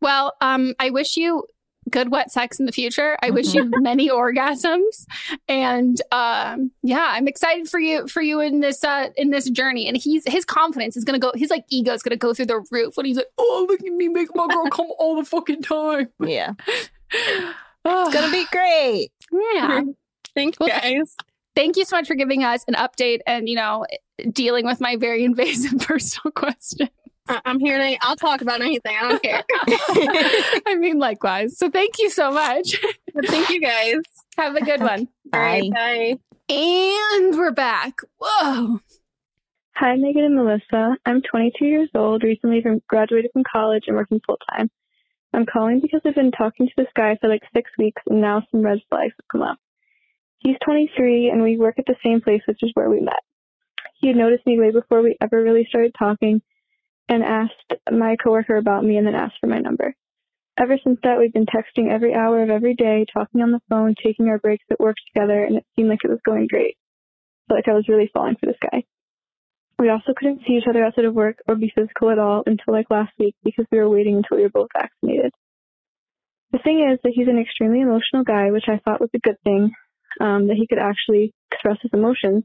well, 0.00 0.32
um, 0.40 0.74
I 0.80 0.90
wish 0.90 1.16
you 1.16 1.44
good 1.90 2.10
wet 2.10 2.30
sex 2.30 2.58
in 2.58 2.66
the 2.66 2.72
future. 2.72 3.16
I 3.22 3.30
wish 3.30 3.52
you 3.54 3.70
many 3.80 4.08
orgasms, 4.08 5.04
and 5.48 6.00
um, 6.12 6.70
yeah, 6.82 7.08
I'm 7.10 7.28
excited 7.28 7.68
for 7.68 7.80
you 7.80 8.06
for 8.08 8.22
you 8.22 8.40
in 8.40 8.60
this 8.60 8.82
uh, 8.84 9.08
in 9.16 9.30
this 9.30 9.48
journey. 9.50 9.86
And 9.88 9.96
he's 9.96 10.24
his 10.26 10.44
confidence 10.44 10.96
is 10.96 11.04
gonna 11.04 11.18
go. 11.18 11.32
His 11.34 11.50
like 11.50 11.64
ego 11.68 11.92
is 11.92 12.02
gonna 12.02 12.16
go 12.16 12.32
through 12.34 12.46
the 12.46 12.64
roof 12.70 12.96
when 12.96 13.06
he's 13.06 13.16
like, 13.16 13.30
"Oh, 13.38 13.66
look 13.68 13.80
at 13.80 13.92
me 13.92 14.08
make 14.08 14.34
my 14.34 14.46
girl 14.46 14.66
come 14.70 14.88
all 14.98 15.16
the 15.16 15.24
fucking 15.24 15.62
time." 15.62 16.08
Yeah. 16.20 16.52
Oh, 17.12 17.54
It's 18.06 18.14
gonna 18.14 18.30
be 18.32 18.44
great. 18.52 19.10
yeah. 19.54 19.82
Thanks, 20.34 20.58
Well, 20.60 20.68
guys. 20.68 21.16
Thank 21.56 21.76
you 21.76 21.84
so 21.84 21.96
much 21.96 22.06
for 22.06 22.14
giving 22.14 22.44
us 22.44 22.64
an 22.68 22.74
update 22.74 23.18
and 23.26 23.48
you 23.48 23.56
know 23.56 23.84
dealing 24.32 24.64
with 24.66 24.80
my 24.80 24.96
very 24.96 25.24
invasive 25.24 25.78
personal 25.80 26.30
question. 26.32 26.88
I- 27.30 27.40
I'm 27.44 27.60
here 27.60 27.78
to. 27.78 27.96
I'll 28.02 28.16
talk 28.16 28.40
about 28.42 28.60
anything. 28.60 28.96
I 29.00 29.08
don't 29.08 29.22
care. 29.22 29.42
I 30.66 30.76
mean, 30.78 30.98
likewise. 30.98 31.56
So 31.58 31.70
thank 31.70 31.98
you 31.98 32.10
so 32.10 32.30
much. 32.30 32.76
Thank 33.26 33.48
you, 33.50 33.60
guys. 33.60 33.96
Have 34.36 34.56
a 34.56 34.64
good 34.64 34.80
one. 34.80 35.08
All 35.32 35.40
right, 35.40 35.70
Bye. 35.72 36.16
bye. 36.48 36.54
And 36.54 37.36
we're 37.38 37.52
back. 37.52 38.00
Whoa. 38.18 38.80
Hi, 39.76 39.96
Megan 39.96 40.24
and 40.24 40.34
Melissa. 40.36 40.96
I'm 41.06 41.22
22 41.22 41.64
years 41.64 41.88
old, 41.94 42.22
recently 42.22 42.60
from 42.60 42.82
graduated 42.88 43.30
from 43.32 43.44
college 43.50 43.84
and 43.86 43.96
working 43.96 44.20
full 44.26 44.38
time. 44.52 44.70
I'm 45.32 45.46
calling 45.46 45.80
because 45.80 46.00
I've 46.04 46.16
been 46.16 46.32
talking 46.32 46.66
to 46.66 46.72
this 46.76 46.88
guy 46.96 47.16
for 47.20 47.28
like 47.28 47.42
six 47.54 47.70
weeks 47.78 48.02
and 48.08 48.20
now 48.20 48.42
some 48.50 48.62
red 48.62 48.80
flags 48.88 49.14
have 49.16 49.28
come 49.30 49.42
up. 49.42 49.58
He's 50.38 50.56
23 50.64 51.28
and 51.30 51.42
we 51.42 51.56
work 51.56 51.78
at 51.78 51.86
the 51.86 51.94
same 52.04 52.20
place, 52.20 52.42
which 52.46 52.62
is 52.62 52.70
where 52.74 52.90
we 52.90 53.00
met. 53.00 53.20
He 54.00 54.08
had 54.08 54.16
noticed 54.16 54.46
me 54.46 54.58
way 54.58 54.70
before 54.72 55.02
we 55.02 55.16
ever 55.20 55.42
really 55.42 55.66
started 55.68 55.94
talking 55.98 56.42
and 57.10 57.24
asked 57.24 57.74
my 57.90 58.16
coworker 58.22 58.56
about 58.56 58.84
me 58.84 58.96
and 58.96 59.06
then 59.06 59.16
asked 59.16 59.36
for 59.40 59.48
my 59.48 59.58
number. 59.58 59.94
Ever 60.56 60.78
since 60.82 60.98
that, 61.02 61.18
we've 61.18 61.32
been 61.32 61.46
texting 61.46 61.90
every 61.90 62.14
hour 62.14 62.42
of 62.42 62.50
every 62.50 62.74
day, 62.74 63.04
talking 63.12 63.42
on 63.42 63.50
the 63.50 63.60
phone, 63.68 63.94
taking 64.02 64.28
our 64.28 64.38
breaks 64.38 64.64
at 64.70 64.80
work 64.80 64.96
together, 65.12 65.44
and 65.44 65.56
it 65.56 65.66
seemed 65.74 65.88
like 65.88 66.04
it 66.04 66.10
was 66.10 66.20
going 66.24 66.46
great. 66.46 66.76
Like 67.48 67.66
I 67.66 67.72
was 67.72 67.88
really 67.88 68.10
falling 68.14 68.36
for 68.38 68.46
this 68.46 68.60
guy. 68.62 68.84
We 69.78 69.88
also 69.88 70.12
couldn't 70.14 70.42
see 70.46 70.54
each 70.54 70.68
other 70.68 70.84
outside 70.84 71.06
of 71.06 71.14
work 71.14 71.38
or 71.48 71.56
be 71.56 71.72
physical 71.74 72.10
at 72.10 72.18
all 72.18 72.42
until 72.46 72.74
like 72.74 72.90
last 72.90 73.12
week 73.18 73.34
because 73.42 73.64
we 73.72 73.78
were 73.78 73.88
waiting 73.88 74.16
until 74.16 74.36
we 74.36 74.42
were 74.42 74.50
both 74.50 74.68
vaccinated. 74.76 75.32
The 76.52 76.58
thing 76.58 76.86
is 76.92 76.98
that 77.02 77.12
he's 77.14 77.28
an 77.28 77.38
extremely 77.38 77.80
emotional 77.80 78.22
guy, 78.22 78.50
which 78.50 78.68
I 78.68 78.80
thought 78.84 79.00
was 79.00 79.10
a 79.14 79.20
good 79.20 79.36
thing, 79.42 79.72
um, 80.20 80.48
that 80.48 80.56
he 80.56 80.66
could 80.66 80.78
actually 80.78 81.32
express 81.50 81.78
his 81.80 81.92
emotions. 81.94 82.44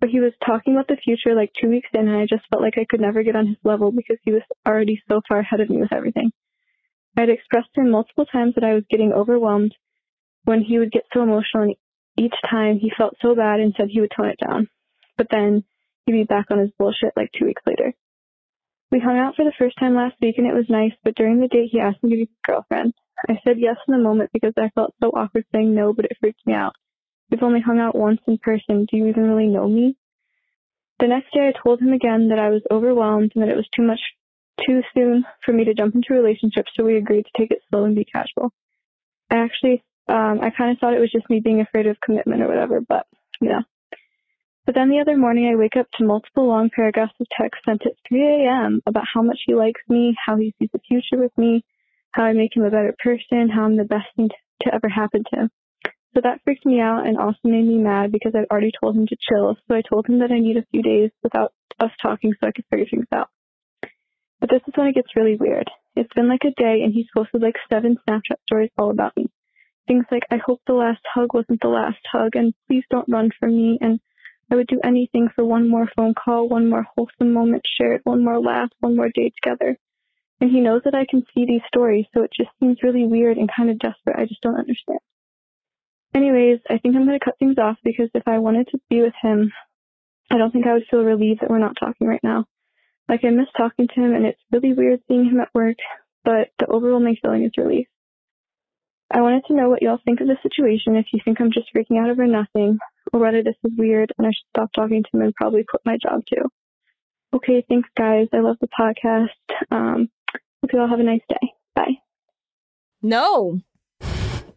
But 0.00 0.10
he 0.10 0.20
was 0.20 0.32
talking 0.44 0.74
about 0.74 0.88
the 0.88 0.96
future 1.02 1.34
like 1.34 1.52
two 1.60 1.68
weeks 1.68 1.88
in, 1.94 2.08
and 2.08 2.16
I 2.16 2.26
just 2.26 2.46
felt 2.50 2.62
like 2.62 2.76
I 2.76 2.86
could 2.88 3.00
never 3.00 3.22
get 3.22 3.36
on 3.36 3.46
his 3.46 3.56
level 3.64 3.90
because 3.90 4.18
he 4.22 4.32
was 4.32 4.42
already 4.66 5.02
so 5.08 5.20
far 5.28 5.38
ahead 5.38 5.60
of 5.60 5.70
me 5.70 5.78
with 5.78 5.92
everything. 5.92 6.30
I 7.16 7.22
had 7.22 7.30
expressed 7.30 7.72
to 7.74 7.80
him 7.80 7.90
multiple 7.90 8.26
times 8.26 8.54
that 8.54 8.64
I 8.64 8.74
was 8.74 8.84
getting 8.90 9.12
overwhelmed 9.12 9.74
when 10.44 10.60
he 10.60 10.78
would 10.78 10.92
get 10.92 11.04
so 11.12 11.22
emotional, 11.22 11.64
and 11.64 11.76
each 12.18 12.34
time 12.48 12.78
he 12.78 12.92
felt 12.96 13.16
so 13.22 13.34
bad 13.34 13.60
and 13.60 13.74
said 13.76 13.88
he 13.88 14.00
would 14.00 14.12
tone 14.14 14.28
it 14.28 14.38
down. 14.38 14.68
But 15.16 15.28
then 15.30 15.64
he'd 16.04 16.12
be 16.12 16.24
back 16.24 16.46
on 16.50 16.58
his 16.58 16.70
bullshit 16.78 17.12
like 17.16 17.30
two 17.32 17.46
weeks 17.46 17.62
later. 17.66 17.94
We 18.90 19.00
hung 19.00 19.18
out 19.18 19.34
for 19.34 19.44
the 19.44 19.52
first 19.58 19.76
time 19.78 19.94
last 19.94 20.14
week 20.20 20.36
and 20.38 20.46
it 20.46 20.54
was 20.54 20.66
nice, 20.68 20.92
but 21.02 21.16
during 21.16 21.40
the 21.40 21.48
date 21.48 21.70
he 21.72 21.80
asked 21.80 22.02
me 22.02 22.10
to 22.10 22.16
be 22.16 22.20
his 22.20 22.28
girlfriend. 22.46 22.94
I 23.28 23.40
said 23.44 23.58
yes 23.58 23.76
in 23.88 23.92
the 23.92 24.02
moment 24.02 24.30
because 24.32 24.52
I 24.56 24.70
felt 24.74 24.94
so 25.02 25.08
awkward 25.08 25.44
saying 25.52 25.74
no, 25.74 25.92
but 25.92 26.04
it 26.04 26.16
freaked 26.20 26.46
me 26.46 26.52
out. 26.52 26.74
We've 27.30 27.42
only 27.42 27.60
hung 27.60 27.78
out 27.78 27.96
once 27.96 28.20
in 28.26 28.38
person. 28.38 28.86
Do 28.90 28.96
you 28.96 29.06
even 29.06 29.28
really 29.28 29.48
know 29.48 29.68
me? 29.68 29.96
The 31.00 31.08
next 31.08 31.32
day 31.34 31.48
I 31.48 31.52
told 31.62 31.80
him 31.80 31.92
again 31.92 32.28
that 32.28 32.38
I 32.38 32.50
was 32.50 32.62
overwhelmed 32.70 33.32
and 33.34 33.42
that 33.42 33.50
it 33.50 33.56
was 33.56 33.68
too 33.74 33.82
much 33.82 34.00
too 34.66 34.80
soon 34.94 35.24
for 35.44 35.52
me 35.52 35.64
to 35.64 35.74
jump 35.74 35.94
into 35.94 36.14
a 36.14 36.16
relationship, 36.16 36.64
so 36.74 36.84
we 36.84 36.96
agreed 36.96 37.24
to 37.24 37.38
take 37.38 37.50
it 37.50 37.62
slow 37.68 37.84
and 37.84 37.94
be 37.94 38.04
casual. 38.04 38.52
I 39.30 39.36
actually 39.38 39.82
um 40.08 40.40
I 40.40 40.50
kinda 40.50 40.76
thought 40.80 40.94
it 40.94 41.00
was 41.00 41.12
just 41.12 41.28
me 41.28 41.40
being 41.40 41.60
afraid 41.60 41.86
of 41.86 42.00
commitment 42.00 42.42
or 42.42 42.48
whatever, 42.48 42.80
but 42.80 43.06
you 43.40 43.50
know. 43.50 43.62
But 44.64 44.74
then 44.74 44.88
the 44.88 44.98
other 44.98 45.16
morning, 45.16 45.46
I 45.46 45.54
wake 45.56 45.76
up 45.76 45.86
to 45.92 46.04
multiple 46.04 46.48
long 46.48 46.70
paragraphs 46.74 47.14
of 47.20 47.26
text 47.38 47.62
sent 47.64 47.86
at 47.86 47.92
3 48.08 48.20
a.m. 48.26 48.80
about 48.86 49.04
how 49.12 49.22
much 49.22 49.38
he 49.46 49.54
likes 49.54 49.80
me, 49.88 50.16
how 50.26 50.36
he 50.36 50.54
sees 50.58 50.70
the 50.72 50.80
future 50.80 51.22
with 51.22 51.36
me, 51.38 51.64
how 52.10 52.24
I 52.24 52.32
make 52.32 52.56
him 52.56 52.64
a 52.64 52.70
better 52.70 52.94
person, 52.98 53.48
how 53.48 53.64
I'm 53.64 53.76
the 53.76 53.84
best 53.84 54.06
thing 54.16 54.28
to 54.62 54.74
ever 54.74 54.88
happen 54.88 55.22
to 55.30 55.40
him. 55.40 55.50
So 56.16 56.22
that 56.22 56.40
freaked 56.44 56.64
me 56.64 56.80
out 56.80 57.06
and 57.06 57.18
also 57.18 57.36
made 57.44 57.66
me 57.66 57.76
mad 57.76 58.10
because 58.10 58.32
I'd 58.34 58.50
already 58.50 58.72
told 58.80 58.96
him 58.96 59.06
to 59.06 59.16
chill. 59.28 59.54
So 59.68 59.74
I 59.74 59.82
told 59.82 60.06
him 60.06 60.20
that 60.20 60.32
I 60.32 60.38
need 60.38 60.56
a 60.56 60.64
few 60.70 60.80
days 60.80 61.10
without 61.22 61.52
us 61.78 61.90
talking 62.00 62.32
so 62.32 62.48
I 62.48 62.52
could 62.52 62.64
figure 62.70 62.86
things 62.90 63.04
out. 63.14 63.28
But 64.40 64.48
this 64.48 64.62
is 64.66 64.72
when 64.76 64.86
it 64.86 64.94
gets 64.94 65.14
really 65.14 65.36
weird. 65.36 65.70
It's 65.94 66.12
been 66.14 66.26
like 66.26 66.44
a 66.46 66.58
day 66.58 66.80
and 66.82 66.94
he's 66.94 67.04
posted 67.14 67.42
like 67.42 67.56
seven 67.70 67.98
Snapchat 68.08 68.40
stories 68.46 68.70
all 68.78 68.90
about 68.90 69.14
me. 69.14 69.26
Things 69.86 70.06
like, 70.10 70.22
I 70.30 70.38
hope 70.38 70.62
the 70.66 70.72
last 70.72 71.02
hug 71.12 71.34
wasn't 71.34 71.60
the 71.60 71.68
last 71.68 72.00
hug 72.10 72.34
and 72.34 72.54
please 72.66 72.84
don't 72.88 73.08
run 73.10 73.28
from 73.38 73.54
me 73.54 73.78
and 73.82 74.00
I 74.50 74.54
would 74.54 74.68
do 74.68 74.80
anything 74.82 75.28
for 75.34 75.44
one 75.44 75.68
more 75.68 75.90
phone 75.94 76.14
call, 76.14 76.48
one 76.48 76.70
more 76.70 76.86
wholesome 76.96 77.34
moment 77.34 77.64
shared, 77.76 78.00
one 78.04 78.24
more 78.24 78.40
laugh, 78.40 78.70
one 78.80 78.96
more 78.96 79.10
day 79.14 79.32
together. 79.42 79.76
And 80.40 80.50
he 80.50 80.60
knows 80.60 80.80
that 80.86 80.94
I 80.94 81.04
can 81.10 81.26
see 81.34 81.44
these 81.44 81.62
stories, 81.68 82.06
so 82.14 82.22
it 82.22 82.30
just 82.34 82.50
seems 82.58 82.78
really 82.82 83.04
weird 83.04 83.36
and 83.36 83.50
kind 83.54 83.68
of 83.68 83.78
desperate. 83.78 84.16
I 84.16 84.24
just 84.24 84.40
don't 84.40 84.58
understand. 84.58 85.00
Anyways, 86.14 86.60
I 86.68 86.78
think 86.78 86.96
I'm 86.96 87.06
going 87.06 87.18
to 87.18 87.24
cut 87.24 87.38
things 87.38 87.58
off 87.58 87.76
because 87.84 88.08
if 88.14 88.26
I 88.26 88.38
wanted 88.38 88.68
to 88.68 88.80
be 88.88 89.02
with 89.02 89.12
him, 89.20 89.52
I 90.30 90.38
don't 90.38 90.50
think 90.50 90.66
I 90.66 90.72
would 90.72 90.86
feel 90.90 91.04
relieved 91.04 91.40
that 91.40 91.50
we're 91.50 91.58
not 91.58 91.76
talking 91.78 92.06
right 92.06 92.22
now. 92.22 92.46
Like, 93.08 93.24
I 93.24 93.30
miss 93.30 93.46
talking 93.56 93.86
to 93.86 93.94
him, 93.94 94.14
and 94.14 94.26
it's 94.26 94.40
really 94.50 94.72
weird 94.72 95.00
seeing 95.06 95.26
him 95.26 95.40
at 95.40 95.54
work, 95.54 95.76
but 96.24 96.48
the 96.58 96.66
overwhelming 96.66 97.16
feeling 97.22 97.44
is 97.44 97.52
relief. 97.56 97.86
I 99.10 99.20
wanted 99.20 99.44
to 99.46 99.54
know 99.54 99.68
what 99.68 99.82
y'all 99.82 100.00
think 100.04 100.20
of 100.20 100.26
the 100.26 100.36
situation, 100.42 100.96
if 100.96 101.06
you 101.12 101.20
think 101.24 101.40
I'm 101.40 101.52
just 101.52 101.68
freaking 101.74 102.02
out 102.02 102.10
over 102.10 102.26
nothing, 102.26 102.78
or 103.12 103.20
whether 103.20 103.42
this 103.42 103.54
is 103.64 103.72
weird 103.76 104.12
and 104.18 104.26
I 104.26 104.30
should 104.30 104.48
stop 104.50 104.72
talking 104.72 105.02
to 105.02 105.08
him 105.16 105.22
and 105.22 105.34
probably 105.34 105.64
quit 105.64 105.82
my 105.84 105.96
job 105.96 106.22
too. 106.28 106.50
Okay, 107.34 107.64
thanks 107.68 107.88
guys. 107.96 108.28
I 108.32 108.40
love 108.40 108.56
the 108.60 108.68
podcast. 108.68 109.28
Um, 109.70 110.08
hope 110.62 110.72
you 110.72 110.80
all 110.80 110.88
have 110.88 111.00
a 111.00 111.04
nice 111.04 111.22
day. 111.28 111.52
Bye. 111.74 111.98
No, 113.02 113.60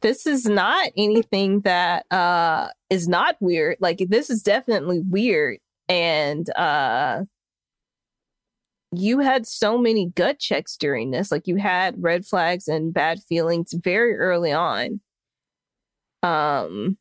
this 0.02 0.26
is 0.26 0.46
not 0.46 0.90
anything 0.98 1.62
that 1.62 2.06
uh 2.12 2.70
is 2.90 3.08
not 3.08 3.36
weird. 3.40 3.78
Like 3.80 4.04
this 4.10 4.30
is 4.30 4.44
definitely 4.44 5.00
weird. 5.00 5.60
And 5.88 6.50
uh 6.56 7.24
you 8.92 9.20
had 9.20 9.46
so 9.46 9.78
many 9.78 10.08
gut 10.16 10.40
checks 10.40 10.76
during 10.76 11.12
this. 11.12 11.32
Like 11.32 11.48
you 11.48 11.58
had 11.58 12.02
red 12.02 12.26
flags 12.26 12.68
and 12.68 12.94
bad 12.94 13.20
feelings 13.22 13.74
very 13.74 14.16
early 14.16 14.52
on. 14.52 15.02
Um 16.24 16.98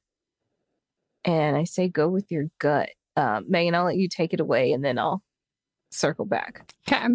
and 1.25 1.57
I 1.57 1.65
say 1.65 1.89
go 1.89 2.09
with 2.09 2.31
your 2.31 2.45
gut. 2.59 2.91
Um, 3.17 3.47
Megan, 3.49 3.75
I'll 3.75 3.85
let 3.85 3.97
you 3.97 4.09
take 4.09 4.33
it 4.33 4.41
away 4.41 4.73
and 4.73 4.85
then 4.85 4.99
I'll 4.99 5.23
circle 5.91 6.25
back. 6.25 6.73
Okay. 6.89 7.07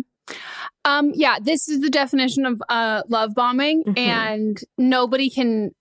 Um, 0.85 1.11
yeah, 1.13 1.37
this 1.41 1.67
is 1.69 1.79
the 1.81 1.89
definition 1.89 2.45
of 2.45 2.61
uh, 2.69 3.03
love 3.09 3.33
bombing, 3.35 3.83
Mhm. 3.83 3.97
and 3.97 4.59
nobody 4.77 5.29
can. 5.29 5.71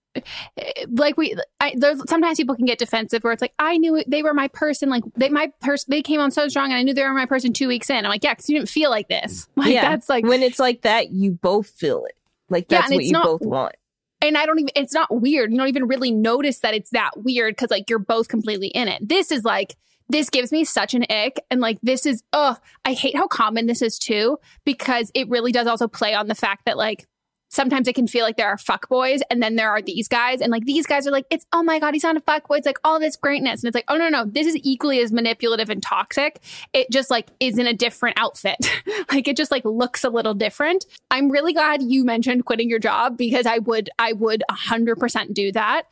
Like 0.89 1.17
we, 1.17 1.35
I, 1.59 1.73
there's 1.75 2.01
sometimes 2.07 2.37
people 2.37 2.55
can 2.55 2.65
get 2.65 2.77
defensive 2.77 3.23
where 3.23 3.33
it's 3.33 3.41
like 3.41 3.53
I 3.57 3.77
knew 3.77 3.95
it, 3.95 4.09
they 4.09 4.21
were 4.21 4.33
my 4.33 4.47
person, 4.49 4.89
like 4.89 5.03
they 5.15 5.29
my 5.29 5.51
person, 5.61 5.87
they 5.89 6.01
came 6.03 6.19
on 6.19 6.29
so 6.31 6.47
strong, 6.47 6.65
and 6.65 6.75
I 6.75 6.83
knew 6.83 6.93
they 6.93 7.03
were 7.03 7.13
my 7.13 7.25
person 7.25 7.51
two 7.51 7.67
weeks 7.67 7.89
in. 7.89 7.97
I'm 8.05 8.09
like, 8.09 8.23
yeah, 8.23 8.33
because 8.33 8.47
you 8.49 8.57
didn't 8.57 8.69
feel 8.69 8.89
like 8.91 9.07
this. 9.07 9.47
Like 9.55 9.73
yeah, 9.73 9.89
that's 9.89 10.09
like 10.09 10.23
when 10.25 10.43
it's 10.43 10.59
like 10.59 10.81
that, 10.83 11.11
you 11.11 11.31
both 11.31 11.67
feel 11.67 12.05
it. 12.05 12.15
Like 12.49 12.67
that's 12.67 12.87
and 12.91 12.95
what 12.95 13.03
you 13.05 13.11
not- 13.11 13.25
both 13.25 13.41
want. 13.41 13.75
and 14.21 14.37
I 14.37 14.45
don't 14.45 14.59
even, 14.59 14.69
it's 14.75 14.93
not 14.93 15.09
weird. 15.13 15.51
You 15.51 15.57
don't 15.57 15.67
even 15.67 15.87
really 15.87 16.11
notice 16.11 16.59
that 16.59 16.73
it's 16.75 16.91
that 16.91 17.11
weird 17.17 17.55
because 17.55 17.71
like 17.71 17.89
you're 17.89 17.97
both 17.99 18.27
completely 18.27 18.67
in 18.67 18.87
it. 18.87 19.07
This 19.07 19.31
is 19.31 19.43
like, 19.43 19.75
this 20.09 20.29
gives 20.29 20.51
me 20.51 20.63
such 20.63 20.93
an 20.93 21.05
ick. 21.09 21.39
And 21.49 21.61
like, 21.61 21.79
this 21.81 22.05
is, 22.05 22.23
oh, 22.33 22.57
I 22.85 22.93
hate 22.93 23.15
how 23.15 23.27
common 23.27 23.67
this 23.67 23.81
is 23.81 23.97
too, 23.97 24.39
because 24.65 25.11
it 25.13 25.29
really 25.29 25.51
does 25.51 25.67
also 25.67 25.87
play 25.87 26.13
on 26.13 26.27
the 26.27 26.35
fact 26.35 26.65
that 26.65 26.77
like, 26.77 27.07
sometimes 27.53 27.87
it 27.87 27.93
can 27.93 28.07
feel 28.07 28.25
like 28.25 28.35
there 28.35 28.47
are 28.47 28.57
fuck 28.57 28.89
boys 28.89 29.21
and 29.29 29.41
then 29.41 29.55
there 29.55 29.69
are 29.69 29.81
these 29.81 30.07
guys. 30.07 30.41
And 30.41 30.51
like 30.51 30.65
these 30.65 30.87
guys 30.87 31.05
are 31.05 31.11
like 31.11 31.25
it's 31.29 31.45
oh 31.53 31.61
my 31.61 31.79
god 31.79 31.93
he's 31.93 32.03
not 32.03 32.17
a 32.17 32.21
fuck 32.21 32.47
boy. 32.47 32.57
It's 32.57 32.65
like 32.65 32.79
all 32.83 32.99
this 32.99 33.15
greatness. 33.15 33.61
And 33.61 33.67
it's 33.67 33.75
like 33.75 33.85
oh 33.87 33.95
no 33.95 34.09
no 34.09 34.25
this 34.25 34.47
is 34.47 34.57
equally 34.63 34.99
as 34.99 35.11
manipulative 35.11 35.69
and 35.69 35.81
toxic. 35.81 36.41
It 36.73 36.89
just 36.89 37.11
like 37.11 37.27
is 37.39 37.57
in 37.59 37.67
a 37.67 37.73
different 37.73 38.17
outfit. 38.19 38.57
Like 39.11 39.27
it 39.27 39.37
just 39.37 39.51
like 39.51 39.63
looks 39.65 40.03
a 40.03 40.09
little 40.09 40.33
different. 40.33 40.85
I'm 41.11 41.29
really 41.29 41.53
glad 41.53 41.83
you 41.83 42.03
mentioned 42.03 42.45
quitting 42.45 42.69
your 42.69 42.79
job 42.79 43.15
because 43.15 43.45
i 43.45 43.59
would 43.59 43.89
i 43.99 44.13
would 44.13 44.43
100% 44.49 45.33
do 45.33 45.51
that. 45.51 45.83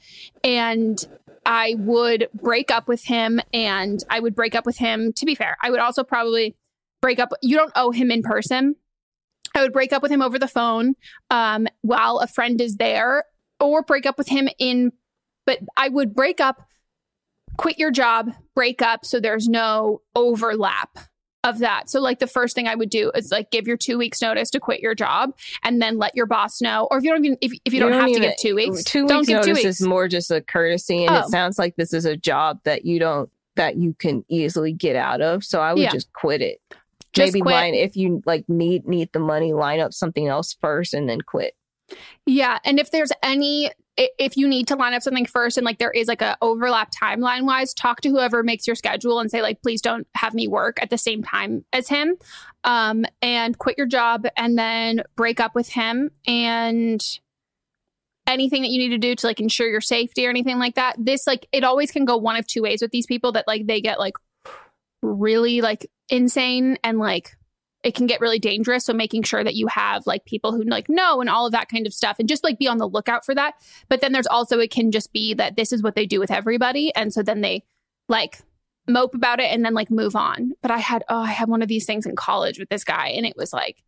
And 0.43 0.97
i 1.45 1.75
would 1.79 2.27
break 2.33 2.71
up 2.71 2.87
with 2.87 3.03
him 3.05 3.39
and 3.53 4.03
i 4.09 4.19
would 4.19 4.35
break 4.35 4.55
up 4.55 4.65
with 4.65 4.77
him. 4.77 5.11
To 5.13 5.25
be 5.25 5.35
fair 5.35 5.57
i 5.61 5.69
would 5.69 5.79
also 5.79 6.03
probably 6.03 6.55
break 7.01 7.19
up 7.19 7.31
you 7.41 7.57
don't 7.57 7.71
owe 7.75 7.91
him 7.91 8.11
in 8.11 8.21
person. 8.21 8.75
I 9.53 9.61
would 9.61 9.73
break 9.73 9.91
up 9.91 10.01
with 10.01 10.11
him 10.11 10.21
over 10.21 10.39
the 10.39 10.47
phone 10.47 10.95
um, 11.29 11.67
while 11.81 12.19
a 12.19 12.27
friend 12.27 12.61
is 12.61 12.77
there, 12.77 13.25
or 13.59 13.83
break 13.83 14.05
up 14.05 14.17
with 14.17 14.29
him 14.29 14.47
in, 14.59 14.91
but 15.45 15.59
I 15.75 15.89
would 15.89 16.13
break 16.13 16.39
up, 16.39 16.61
quit 17.57 17.77
your 17.77 17.91
job, 17.91 18.31
break 18.55 18.81
up, 18.81 19.05
so 19.05 19.19
there's 19.19 19.47
no 19.47 20.01
overlap 20.15 20.97
of 21.43 21.59
that. 21.59 21.89
So, 21.89 21.99
like, 21.99 22.19
the 22.19 22.27
first 22.27 22.55
thing 22.55 22.67
I 22.67 22.75
would 22.75 22.89
do 22.89 23.11
is 23.15 23.31
like 23.31 23.49
give 23.51 23.67
your 23.67 23.77
two 23.77 23.97
weeks 23.97 24.21
notice 24.21 24.49
to 24.51 24.59
quit 24.59 24.79
your 24.79 24.93
job, 24.95 25.31
and 25.63 25.81
then 25.81 25.97
let 25.97 26.15
your 26.15 26.25
boss 26.25 26.61
know. 26.61 26.87
Or 26.91 26.97
if 26.97 27.03
you 27.03 27.11
don't 27.11 27.25
even, 27.25 27.37
if, 27.41 27.51
if 27.65 27.73
you, 27.73 27.79
don't, 27.79 27.93
have 27.93 28.05
to 28.11 28.19
give 28.19 28.37
two 28.39 28.55
weeks, 28.55 28.83
Two 28.83 29.07
don't 29.07 29.19
weeks 29.19 29.27
give 29.29 29.41
two 29.41 29.49
notice 29.51 29.63
weeks. 29.65 29.79
is 29.81 29.87
more 29.87 30.07
just 30.07 30.29
a 30.31 30.41
courtesy, 30.41 31.05
and 31.05 31.15
Oh. 31.15 31.19
it 31.21 31.29
sounds 31.29 31.57
like 31.57 31.75
this 31.75 31.93
is 31.93 32.05
a 32.05 32.15
job 32.15 32.59
that 32.63 32.85
you 32.85 32.99
don't 32.99 33.29
that 33.57 33.75
you 33.75 33.93
can 33.99 34.23
easily 34.29 34.71
get 34.71 34.95
out 34.95 35.19
of. 35.21 35.43
So 35.43 35.59
I 35.59 35.73
would 35.73 35.81
Yeah. 35.83 35.91
just 35.91 36.11
quit 36.13 36.41
it. 36.41 36.61
Just 37.11 37.33
Maybe 37.33 37.41
quit. 37.41 37.53
line 37.53 37.73
if 37.73 37.97
you 37.97 38.21
like 38.25 38.47
need 38.47 38.87
need 38.87 39.11
the 39.11 39.19
money, 39.19 39.51
line 39.53 39.79
up 39.79 39.93
something 39.93 40.27
else 40.27 40.55
first, 40.61 40.93
and 40.93 41.09
then 41.09 41.19
quit. 41.21 41.53
Yeah, 42.25 42.59
and 42.63 42.79
if 42.79 42.91
there's 42.91 43.11
any 43.21 43.71
if 43.97 44.37
you 44.37 44.47
need 44.47 44.67
to 44.67 44.75
line 44.75 44.93
up 44.93 45.01
something 45.01 45.25
first 45.25 45.57
and 45.57 45.65
like 45.65 45.77
there 45.77 45.91
is 45.91 46.07
like 46.07 46.21
a 46.21 46.37
overlap 46.41 46.91
timeline 46.91 47.43
wise, 47.43 47.73
talk 47.73 48.01
to 48.01 48.09
whoever 48.09 48.41
makes 48.43 48.65
your 48.65 48.75
schedule 48.75 49.19
and 49.19 49.29
say 49.29 49.41
like 49.41 49.61
please 49.61 49.81
don't 49.81 50.07
have 50.15 50.33
me 50.33 50.47
work 50.47 50.81
at 50.81 50.89
the 50.89 50.97
same 50.97 51.23
time 51.23 51.65
as 51.73 51.89
him. 51.89 52.15
Um 52.63 53.05
and 53.21 53.57
quit 53.57 53.77
your 53.77 53.87
job 53.87 54.25
and 54.37 54.57
then 54.57 55.03
break 55.15 55.39
up 55.39 55.55
with 55.55 55.69
him 55.69 56.11
and 56.25 57.01
anything 58.27 58.61
that 58.61 58.69
you 58.69 58.77
need 58.79 58.89
to 58.89 58.97
do 58.97 59.15
to 59.15 59.27
like 59.27 59.39
ensure 59.39 59.67
your 59.67 59.81
safety 59.81 60.25
or 60.25 60.29
anything 60.29 60.57
like 60.57 60.75
that. 60.75 60.95
This 60.97 61.27
like 61.27 61.47
it 61.51 61.63
always 61.63 61.91
can 61.91 62.05
go 62.05 62.17
one 62.17 62.37
of 62.37 62.47
two 62.47 62.61
ways 62.61 62.81
with 62.81 62.91
these 62.91 63.05
people 63.05 63.33
that 63.33 63.47
like 63.47 63.67
they 63.67 63.81
get 63.81 63.99
like 63.99 64.15
really 65.01 65.61
like 65.61 65.89
insane 66.09 66.77
and 66.83 66.97
like 66.97 67.35
it 67.83 67.95
can 67.95 68.05
get 68.05 68.21
really 68.21 68.39
dangerous. 68.39 68.85
So 68.85 68.93
making 68.93 69.23
sure 69.23 69.43
that 69.43 69.55
you 69.55 69.67
have 69.67 70.05
like 70.05 70.25
people 70.25 70.51
who 70.51 70.63
like 70.63 70.87
know 70.87 71.19
and 71.19 71.29
all 71.29 71.45
of 71.45 71.51
that 71.53 71.69
kind 71.69 71.87
of 71.87 71.93
stuff 71.93 72.17
and 72.19 72.29
just 72.29 72.43
like 72.43 72.59
be 72.59 72.67
on 72.67 72.77
the 72.77 72.87
lookout 72.87 73.25
for 73.25 73.33
that. 73.35 73.55
But 73.89 74.01
then 74.01 74.11
there's 74.11 74.27
also 74.27 74.59
it 74.59 74.71
can 74.71 74.91
just 74.91 75.11
be 75.11 75.33
that 75.35 75.55
this 75.55 75.71
is 75.71 75.81
what 75.81 75.95
they 75.95 76.05
do 76.05 76.19
with 76.19 76.31
everybody. 76.31 76.93
And 76.95 77.11
so 77.11 77.23
then 77.23 77.41
they 77.41 77.63
like 78.07 78.39
mope 78.87 79.15
about 79.15 79.39
it 79.39 79.51
and 79.51 79.65
then 79.65 79.73
like 79.73 79.89
move 79.89 80.15
on. 80.15 80.53
But 80.61 80.71
I 80.71 80.77
had 80.77 81.03
oh, 81.09 81.21
I 81.21 81.31
had 81.31 81.49
one 81.49 81.61
of 81.61 81.67
these 81.67 81.85
things 81.85 82.05
in 82.05 82.15
college 82.15 82.59
with 82.59 82.69
this 82.69 82.83
guy 82.83 83.09
and 83.09 83.25
it 83.25 83.35
was 83.35 83.53
like 83.53 83.83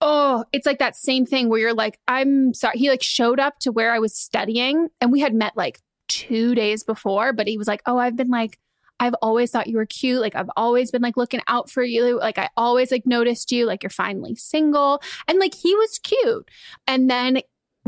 Oh, 0.00 0.44
it's 0.52 0.66
like 0.66 0.78
that 0.78 0.94
same 0.94 1.26
thing 1.26 1.48
where 1.48 1.58
you're 1.58 1.74
like, 1.74 1.98
I'm 2.06 2.54
sorry. 2.54 2.78
He 2.78 2.88
like 2.88 3.02
showed 3.02 3.40
up 3.40 3.58
to 3.60 3.72
where 3.72 3.92
I 3.92 3.98
was 3.98 4.14
studying 4.14 4.88
and 5.00 5.10
we 5.10 5.18
had 5.20 5.34
met 5.34 5.56
like 5.56 5.80
two 6.06 6.54
days 6.54 6.84
before, 6.84 7.32
but 7.32 7.48
he 7.48 7.58
was 7.58 7.66
like, 7.66 7.82
Oh, 7.86 7.98
I've 7.98 8.16
been 8.16 8.30
like, 8.30 8.58
I've 9.00 9.14
always 9.22 9.50
thought 9.50 9.66
you 9.66 9.76
were 9.76 9.86
cute. 9.86 10.20
Like 10.20 10.34
I've 10.34 10.50
always 10.56 10.90
been 10.90 11.02
like 11.02 11.16
looking 11.16 11.40
out 11.46 11.70
for 11.70 11.82
you. 11.82 12.18
Like 12.18 12.38
I 12.38 12.48
always 12.56 12.90
like 12.90 13.06
noticed 13.06 13.52
you. 13.52 13.66
Like 13.66 13.82
you're 13.82 13.90
finally 13.90 14.34
single. 14.34 15.02
And 15.26 15.38
like 15.38 15.54
he 15.54 15.74
was 15.74 15.98
cute. 15.98 16.48
And 16.86 17.10
then 17.10 17.42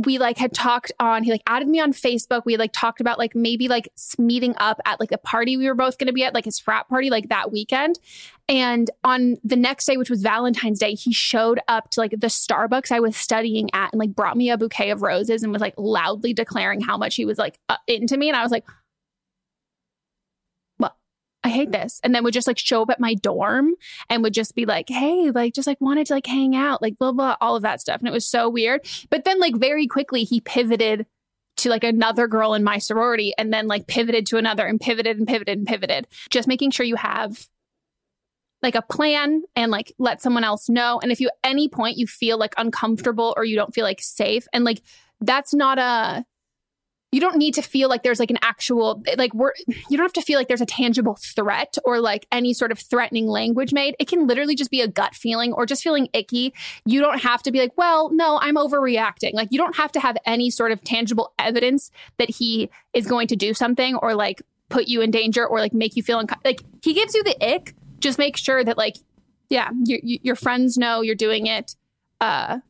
we 0.05 0.19
like 0.19 0.39
had 0.39 0.53
talked 0.53 0.93
on 0.99 1.23
he 1.23 1.31
like 1.31 1.43
added 1.47 1.69
me 1.69 1.81
on 1.81 1.93
facebook 1.93 2.43
we 2.45 2.57
like 2.57 2.73
talked 2.73 3.01
about 3.01 3.19
like 3.19 3.35
maybe 3.35 3.69
like 3.69 3.89
meeting 4.19 4.55
up 4.59 4.81
at 4.85 4.99
like 5.01 5.13
a 5.13 5.19
party 5.19 5.57
we 5.57 5.67
were 5.67 5.75
both 5.75 5.99
going 5.99 6.07
to 6.07 6.13
be 6.13 6.25
at 6.25 6.33
like 6.33 6.45
his 6.45 6.59
frat 6.59 6.89
party 6.89 7.11
like 7.11 7.29
that 7.29 7.53
weekend 7.53 7.99
and 8.49 8.91
on 9.05 9.37
the 9.45 9.57
next 9.57 9.85
day 9.87 9.97
which 9.97 10.11
was 10.11 10.23
valentine's 10.23 10.79
day 10.79 10.95
he 10.95 11.13
showed 11.13 11.61
up 11.69 11.91
to 11.91 12.01
like 12.01 12.13
the 12.13 12.29
starbucks 12.29 12.93
i 12.93 13.01
was 13.01 13.17
studying 13.17 13.69
at 13.75 13.93
and 13.93 13.99
like 13.99 14.15
brought 14.15 14.37
me 14.37 14.51
a 14.51 14.57
bouquet 14.57 14.91
of 14.91 15.03
roses 15.03 15.43
and 15.43 15.53
was 15.53 15.61
like 15.61 15.75
loudly 15.77 16.33
declaring 16.33 16.81
how 16.81 16.97
much 16.97 17.17
he 17.17 17.25
was 17.25 17.39
like 17.39 17.59
uh, 17.69 17.77
into 17.87 18.17
me 18.17 18.29
and 18.29 18.37
i 18.37 18.43
was 18.43 18.53
like 18.53 18.65
I 21.43 21.49
hate 21.49 21.73
this. 21.73 22.01
And 22.03 22.15
then 22.15 22.23
would 22.25 22.35
just 22.35 22.47
like 22.47 22.59
show 22.59 22.83
up 22.83 22.91
at 22.91 23.01
my 23.01 23.15
dorm 23.15 23.75
and 24.09 24.23
would 24.23 24.35
just 24.35 24.55
be 24.55 24.67
like, 24.67 24.89
hey, 24.89 25.31
like 25.31 25.55
just 25.55 25.67
like 25.67 25.81
wanted 25.81 26.07
to 26.09 26.15
like 26.15 26.27
hang 26.27 26.55
out, 26.55 26.83
like 26.83 26.99
blah, 26.99 27.13
blah, 27.13 27.37
all 27.41 27.57
of 27.57 27.63
that 27.63 27.81
stuff. 27.81 28.01
And 28.01 28.09
it 28.09 28.13
was 28.13 28.27
so 28.27 28.49
weird. 28.49 28.83
But 29.09 29.25
then 29.25 29.41
like 29.41 29.57
very 29.57 29.87
quickly 29.87 30.25
he 30.25 30.41
pivoted 30.41 31.07
to 31.59 31.71
like 31.71 31.85
another 31.85 32.27
girl 32.27 32.55
in 32.55 32.65
my 32.65 32.79
sorority 32.79 33.33
and 33.39 33.53
then 33.53 33.69
like 33.69 33.87
pivoted 33.87 34.27
to 34.27 34.37
another 34.37 34.67
and 34.67 34.81
pivoted 34.81 35.19
and 35.19 35.27
pivoted 35.27 35.59
and 35.59 35.67
pivoted. 35.67 36.07
Just 36.29 36.49
making 36.49 36.73
sure 36.73 36.85
you 36.85 36.97
have 36.97 37.47
like 38.63 38.75
a 38.75 38.83
plan 38.83 39.43
and 39.57 39.71
like 39.71 39.95
let 39.99 40.21
someone 40.21 40.45
else 40.45 40.69
know. 40.69 41.01
And 41.03 41.11
if 41.11 41.21
you 41.21 41.29
at 41.29 41.35
any 41.43 41.69
point 41.69 41.97
you 41.97 42.07
feel 42.07 42.39
like 42.39 42.55
uncomfortable 42.59 43.33
or 43.37 43.45
you 43.45 43.57
don't 43.57 43.75
feel 43.75 43.85
like 43.85 44.01
safe 44.03 44.47
and 44.53 44.65
like 44.65 44.83
that's 45.21 45.55
not 45.55 45.79
a 45.79 46.25
you 47.13 47.21
don't 47.21 47.37
need 47.37 47.55
to 47.55 47.63
feel 47.63 47.89
like 47.89 48.03
there's 48.03 48.21
like 48.21 48.31
an 48.31 48.39
actual 48.43 49.03
like 49.17 49.35
we're 49.35 49.53
you 49.67 49.97
don't 49.97 50.05
have 50.05 50.13
to 50.13 50.23
feel 50.23 50.39
like 50.39 50.49
there's 50.49 50.61
a 50.61 50.67
tangible 50.67 51.17
threat 51.17 51.77
or 51.85 52.01
like 52.01 52.27
any 52.31 52.55
sort 52.55 52.71
of 52.71 52.79
threatening 52.79 53.27
language 53.27 53.73
made. 53.73 53.97
It 53.99 54.09
can 54.09 54.27
literally 54.27 54.55
just 54.55 54.71
be 54.71 54.81
a 54.81 54.89
gut 54.89 55.15
feeling 55.15 55.53
or 55.53 55.67
just 55.67 55.83
feeling 55.83 56.09
icky. 56.13 56.55
You 56.85 57.01
don't 57.01 57.21
have 57.21 57.43
to 57.45 57.53
be 57.53 57.59
like 57.59 57.77
well 57.77 58.11
no 58.13 58.39
i'm 58.41 58.57
overreacting. 58.57 59.35
Like 59.35 59.49
you 59.51 59.59
don't 59.59 59.77
have 59.77 59.93
to 59.93 60.01
have 60.01 60.17
any 60.25 60.51
sort 60.51 60.73
of 60.73 60.83
tangible 60.85 61.33
evidence 61.39 61.91
that 62.19 62.31
he 62.31 62.71
is 62.95 63.07
going 63.07 63.27
to 63.29 63.37
do 63.37 63.55
something 63.55 63.97
or 63.97 64.15
like 64.15 64.43
put 64.69 64.87
you 64.87 65.01
in 65.01 65.11
danger 65.11 65.45
or 65.47 65.59
like 65.59 65.73
make 65.73 65.97
you 65.97 66.03
feel 66.03 66.19
unco- 66.19 66.37
like 66.45 66.63
he 66.83 66.95
gives 66.95 67.15
you 67.15 67.25
the 67.25 67.55
ick. 67.55 67.75
Just 67.99 68.19
make 68.19 68.37
sure 68.37 68.63
that 68.63 68.79
like 68.79 68.97
yeah 69.49 69.71
your 69.85 69.99
your 70.03 70.37
friends 70.37 70.79
know 70.79 71.01
you're 71.01 71.17
doing 71.17 71.47
it. 71.47 71.75
Uh 72.21 72.61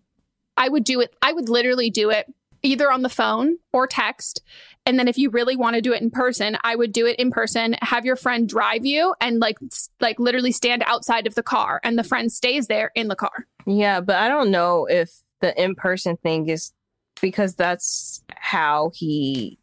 i 0.57 0.69
would 0.69 0.85
do 0.85 1.01
it 1.01 1.15
i 1.23 1.33
would 1.33 1.49
literally 1.49 1.91
do 1.91 2.11
it 2.11 2.27
either 2.63 2.91
on 2.91 3.03
the 3.03 3.09
phone 3.09 3.57
or 3.73 3.87
text. 3.87 4.43
And 4.87 4.99
then 4.99 5.09
if 5.09 5.19
you 5.19 5.31
really 5.31 5.57
want 5.57 5.77
to 5.77 5.83
do 5.83 5.93
it 5.93 6.03
in 6.03 6.11
person, 6.11 6.57
I 6.63 6.77
would 6.77 6.93
do 6.93 7.07
it 7.07 7.19
in 7.19 7.31
person, 7.31 7.77
have 7.83 8.05
your 8.05 8.17
friend 8.17 8.49
drive 8.49 8.85
you 8.85 9.15
and 9.21 9.39
like 9.39 9.59
like 10.01 10.19
literally 10.19 10.53
stand 10.53 10.83
outside 10.87 11.27
of 11.27 11.35
the 11.35 11.43
car 11.43 11.81
and 11.83 11.99
the 11.99 12.05
friend 12.05 12.33
stays 12.33 12.67
there 12.67 12.91
in 12.95 13.09
the 13.09 13.17
car. 13.17 13.47
Yeah, 13.67 14.01
but 14.01 14.17
I 14.17 14.29
don't 14.29 14.51
know 14.51 14.87
if 14.87 15.11
the 15.41 15.59
in-person 15.63 16.17
thing 16.19 16.49
is 16.49 16.73
because 17.21 17.55
that's 17.55 18.23
how 18.35 18.91
he 18.95 19.59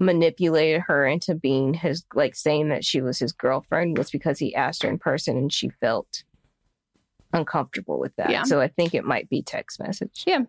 manipulated 0.00 0.82
her 0.82 1.06
into 1.06 1.34
being 1.34 1.72
his 1.74 2.04
like 2.14 2.34
saying 2.34 2.68
that 2.68 2.84
she 2.84 3.00
was 3.00 3.18
his 3.18 3.32
girlfriend 3.32 3.96
was 3.96 4.10
because 4.10 4.38
he 4.38 4.54
asked 4.54 4.82
her 4.82 4.88
in 4.88 4.98
person 4.98 5.36
and 5.36 5.52
she 5.52 5.70
felt 5.80 6.24
uncomfortable 7.32 7.98
with 7.98 8.14
that. 8.16 8.30
Yeah. 8.30 8.42
So 8.44 8.60
I 8.60 8.68
think 8.68 8.94
it 8.94 9.04
might 9.04 9.28
be 9.28 9.42
text 9.42 9.80
message. 9.80 10.24
Yeah. 10.26 10.42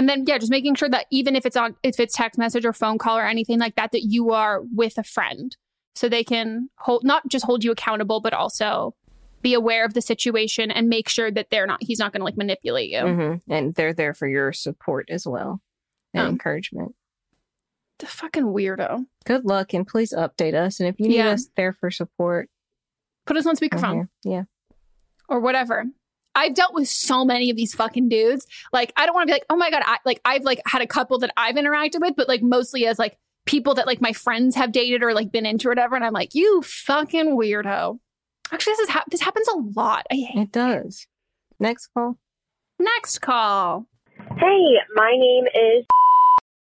And 0.00 0.08
then 0.08 0.24
yeah, 0.26 0.38
just 0.38 0.50
making 0.50 0.76
sure 0.76 0.88
that 0.88 1.04
even 1.12 1.36
if 1.36 1.44
it's 1.44 1.58
on 1.58 1.76
if 1.82 2.00
it's 2.00 2.16
text 2.16 2.38
message 2.38 2.64
or 2.64 2.72
phone 2.72 2.96
call 2.96 3.18
or 3.18 3.26
anything 3.26 3.58
like 3.58 3.74
that, 3.76 3.92
that 3.92 4.04
you 4.04 4.30
are 4.30 4.62
with 4.74 4.96
a 4.96 5.04
friend. 5.04 5.54
So 5.94 6.08
they 6.08 6.24
can 6.24 6.70
hold 6.78 7.04
not 7.04 7.28
just 7.28 7.44
hold 7.44 7.62
you 7.64 7.70
accountable, 7.70 8.20
but 8.22 8.32
also 8.32 8.94
be 9.42 9.52
aware 9.52 9.84
of 9.84 9.92
the 9.92 10.00
situation 10.00 10.70
and 10.70 10.88
make 10.88 11.10
sure 11.10 11.30
that 11.30 11.48
they're 11.50 11.66
not 11.66 11.82
he's 11.82 11.98
not 11.98 12.14
gonna 12.14 12.24
like 12.24 12.38
manipulate 12.38 12.88
you. 12.88 13.00
hmm 13.02 13.34
And 13.52 13.74
they're 13.74 13.92
there 13.92 14.14
for 14.14 14.26
your 14.26 14.54
support 14.54 15.10
as 15.10 15.26
well 15.26 15.60
and 16.14 16.26
Um, 16.28 16.32
encouragement. 16.32 16.94
The 17.98 18.06
fucking 18.06 18.44
weirdo. 18.44 19.04
Good 19.26 19.44
luck 19.44 19.74
and 19.74 19.86
please 19.86 20.14
update 20.14 20.54
us. 20.54 20.80
And 20.80 20.88
if 20.88 20.98
you 20.98 21.08
need 21.08 21.16
Yeah. 21.16 21.32
us 21.32 21.50
there 21.56 21.74
for 21.74 21.90
support, 21.90 22.48
Put 23.26 23.36
us 23.36 23.46
on 23.46 23.54
speakerphone. 23.56 24.08
yeah. 24.24 24.44
or 25.28 25.40
whatever. 25.40 25.84
I've 26.40 26.54
dealt 26.54 26.72
with 26.72 26.88
so 26.88 27.22
many 27.22 27.50
of 27.50 27.56
these 27.56 27.74
fucking 27.74 28.08
dudes. 28.08 28.46
Like, 28.72 28.94
I 28.96 29.04
don't 29.04 29.14
want 29.14 29.28
to 29.28 29.30
be 29.30 29.34
like, 29.34 29.44
oh 29.50 29.56
my 29.56 29.70
god, 29.70 29.82
I 29.84 29.98
like 30.06 30.20
I've 30.24 30.42
like 30.42 30.60
had 30.66 30.80
a 30.80 30.86
couple 30.86 31.18
that 31.18 31.32
I've 31.36 31.56
interacted 31.56 32.00
with, 32.00 32.16
but 32.16 32.28
like 32.28 32.42
mostly 32.42 32.86
as 32.86 32.98
like 32.98 33.18
people 33.44 33.74
that 33.74 33.86
like 33.86 34.00
my 34.00 34.14
friends 34.14 34.56
have 34.56 34.72
dated 34.72 35.02
or 35.02 35.12
like 35.12 35.30
been 35.30 35.44
into 35.44 35.68
or 35.68 35.72
whatever. 35.72 35.96
And 35.96 36.04
I'm 36.04 36.14
like, 36.14 36.34
you 36.34 36.62
fucking 36.62 37.36
weirdo. 37.36 37.98
Actually, 38.52 38.72
this 38.72 38.80
is 38.80 38.88
ha- 38.88 39.04
this 39.10 39.20
happens 39.20 39.48
a 39.48 39.58
lot. 39.78 40.06
I 40.10 40.14
hate 40.14 40.42
It 40.44 40.52
does. 40.52 41.06
Next 41.58 41.88
call. 41.88 42.16
Next 42.78 43.18
call. 43.18 43.86
Hey, 44.16 44.64
my 44.94 45.12
name 45.14 45.44
is. 45.46 45.84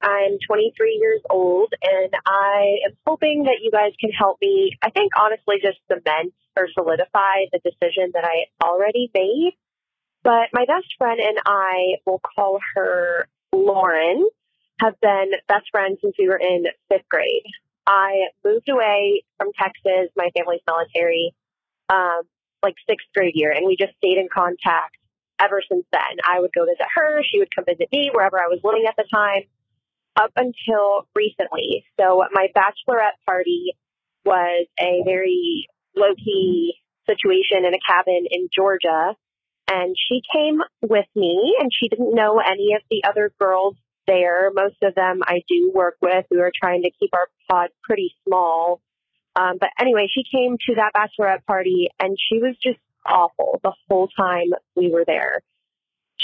I'm 0.05 0.37
23 0.49 0.99
years 1.01 1.21
old, 1.31 1.73
and 1.81 2.11
I 2.27 2.79
am 2.89 2.97
hoping 3.07 3.45
that 3.45 3.63
you 3.63 3.71
guys 3.71 3.93
can 4.01 4.11
help 4.11 4.39
me. 4.43 4.73
I 4.83 4.91
think 4.91 5.13
honestly, 5.17 5.57
just 5.63 5.79
cement 5.87 6.35
or 6.57 6.67
solidify 6.75 7.47
the 7.53 7.61
decision 7.63 8.11
that 8.15 8.25
I 8.25 8.67
already 8.67 9.13
made. 9.15 9.53
But 10.25 10.49
my 10.53 10.65
best 10.67 10.87
friend 10.99 11.21
and 11.21 11.39
I, 11.45 11.97
will 12.07 12.21
call 12.21 12.59
her 12.75 13.27
Lauren, 13.53 14.29
have 14.81 14.95
been 15.01 15.33
best 15.49 15.67
friends 15.71 15.99
since 16.03 16.15
we 16.19 16.29
were 16.29 16.39
in 16.39 16.65
fifth 16.91 17.09
grade. 17.09 17.43
I 17.87 18.29
moved 18.45 18.69
away 18.69 19.25
from 19.39 19.51
Texas. 19.61 20.11
My 20.17 20.31
family's 20.37 20.61
military, 20.67 21.35
um, 21.89 22.23
like 22.63 22.75
sixth 22.89 23.07
grade 23.15 23.35
year, 23.35 23.51
and 23.51 23.67
we 23.67 23.77
just 23.77 23.97
stayed 23.97 24.19
in 24.19 24.29
contact 24.33 24.97
ever 25.41 25.61
since 25.69 25.85
then. 25.93 26.23
I 26.25 26.41
would 26.41 26.53
go 26.55 26.65
visit 26.65 26.87
her. 26.95 27.23
She 27.25 27.39
would 27.39 27.55
come 27.55 27.65
visit 27.65 27.89
me 27.93 28.11
wherever 28.13 28.39
I 28.39 28.47
was 28.47 28.61
living 28.63 28.85
at 28.89 28.95
the 28.97 29.05
time 29.13 29.43
up 30.17 30.31
until 30.37 31.09
recently. 31.17 31.85
So 31.99 32.25
my 32.33 32.49
bachelorette 32.55 33.19
party 33.27 33.75
was 34.25 34.67
a 34.79 35.03
very 35.05 35.67
low 35.97 36.15
key 36.15 36.75
situation 37.09 37.65
in 37.65 37.75
a 37.75 37.83
cabin 37.87 38.27
in 38.31 38.49
Georgia. 38.55 39.17
And 39.73 39.97
she 39.97 40.21
came 40.35 40.61
with 40.83 41.07
me 41.17 41.57
and 41.59 41.71
she 41.73 41.89
didn't 41.89 42.15
know 42.15 42.41
any 42.41 42.75
of 42.75 42.83
the 42.91 43.05
other 43.09 43.33
girls 43.41 43.77
there. 44.07 44.51
Most 44.53 44.77
of 44.83 44.95
them 44.95 45.21
I 45.25 45.43
do 45.49 45.73
work 45.75 45.97
with. 46.03 46.27
We 46.31 46.39
were 46.39 46.53
trying 46.55 46.83
to 46.83 46.91
keep 46.91 47.11
our 47.15 47.29
pod 47.51 47.71
pretty 47.83 48.15
small. 48.27 48.83
Um, 49.35 49.57
but 49.59 49.71
anyway, 49.81 50.09
she 50.13 50.25
came 50.31 50.59
to 50.67 50.75
that 50.75 50.93
bachelorette 50.95 51.47
party 51.47 51.89
and 51.99 52.19
she 52.19 52.39
was 52.39 52.55
just 52.63 52.79
awful 53.07 53.61
the 53.63 53.73
whole 53.89 54.09
time 54.09 54.49
we 54.77 54.91
were 54.91 55.05
there 55.07 55.41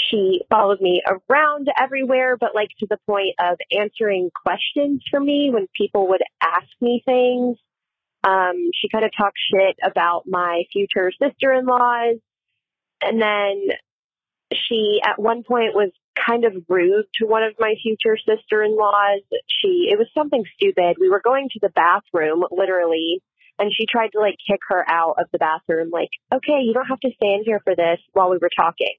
she 0.09 0.41
followed 0.49 0.81
me 0.81 1.01
around 1.07 1.67
everywhere, 1.79 2.37
but 2.37 2.55
like 2.55 2.69
to 2.79 2.87
the 2.89 2.97
point 3.05 3.35
of 3.39 3.57
answering 3.71 4.29
questions 4.45 5.01
for 5.09 5.19
me 5.19 5.49
when 5.51 5.67
people 5.75 6.07
would 6.09 6.21
ask 6.41 6.67
me 6.81 7.01
things. 7.05 7.57
Um, 8.23 8.71
she 8.73 8.89
kind 8.89 9.05
of 9.05 9.11
talked 9.17 9.37
shit 9.51 9.77
about 9.83 10.23
my 10.27 10.63
future 10.71 11.11
sister 11.11 11.53
in 11.53 11.65
laws. 11.65 12.17
And 13.01 13.21
then 13.21 13.67
she 14.53 14.99
at 15.03 15.19
one 15.19 15.43
point 15.43 15.75
was 15.75 15.91
kind 16.27 16.43
of 16.43 16.53
rude 16.67 17.05
to 17.15 17.25
one 17.25 17.43
of 17.43 17.53
my 17.59 17.75
future 17.81 18.17
sister 18.17 18.63
in 18.63 18.75
laws. 18.75 19.21
She, 19.47 19.89
it 19.91 19.97
was 19.97 20.07
something 20.17 20.43
stupid. 20.55 20.97
We 20.99 21.09
were 21.09 21.21
going 21.23 21.49
to 21.53 21.59
the 21.61 21.69
bathroom, 21.69 22.43
literally, 22.51 23.21
and 23.57 23.71
she 23.73 23.85
tried 23.89 24.09
to 24.09 24.19
like 24.19 24.35
kick 24.45 24.59
her 24.69 24.83
out 24.89 25.15
of 25.17 25.27
the 25.31 25.37
bathroom, 25.37 25.89
like, 25.91 26.09
okay, 26.33 26.61
you 26.63 26.73
don't 26.73 26.87
have 26.87 26.99
to 27.01 27.11
stand 27.15 27.43
here 27.45 27.61
for 27.63 27.75
this 27.75 27.99
while 28.13 28.29
we 28.29 28.37
were 28.41 28.49
talking 28.55 28.95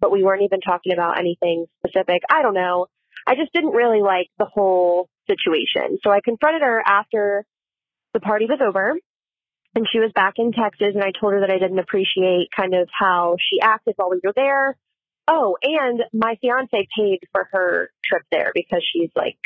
but 0.00 0.10
we 0.10 0.24
weren't 0.24 0.42
even 0.42 0.60
talking 0.60 0.92
about 0.92 1.18
anything 1.18 1.66
specific. 1.78 2.22
I 2.30 2.42
don't 2.42 2.54
know. 2.54 2.86
I 3.26 3.34
just 3.34 3.52
didn't 3.52 3.70
really 3.70 4.00
like 4.00 4.28
the 4.38 4.46
whole 4.46 5.08
situation. 5.26 5.98
So 6.02 6.10
I 6.10 6.20
confronted 6.24 6.62
her 6.62 6.82
after 6.84 7.44
the 8.14 8.20
party 8.20 8.46
was 8.46 8.60
over 8.66 8.96
and 9.74 9.86
she 9.90 10.00
was 10.00 10.10
back 10.14 10.34
in 10.36 10.52
Texas 10.52 10.94
and 10.94 11.02
I 11.02 11.12
told 11.18 11.32
her 11.32 11.40
that 11.40 11.50
I 11.50 11.58
didn't 11.58 11.78
appreciate 11.78 12.48
kind 12.56 12.74
of 12.74 12.88
how 12.96 13.36
she 13.38 13.60
acted 13.60 13.94
while 13.96 14.10
we 14.10 14.20
were 14.22 14.32
there. 14.34 14.76
Oh, 15.28 15.56
and 15.62 16.02
my 16.12 16.36
fiance 16.40 16.88
paid 16.96 17.20
for 17.32 17.48
her 17.52 17.90
trip 18.04 18.22
there 18.32 18.50
because 18.54 18.84
she's 18.92 19.10
like 19.14 19.38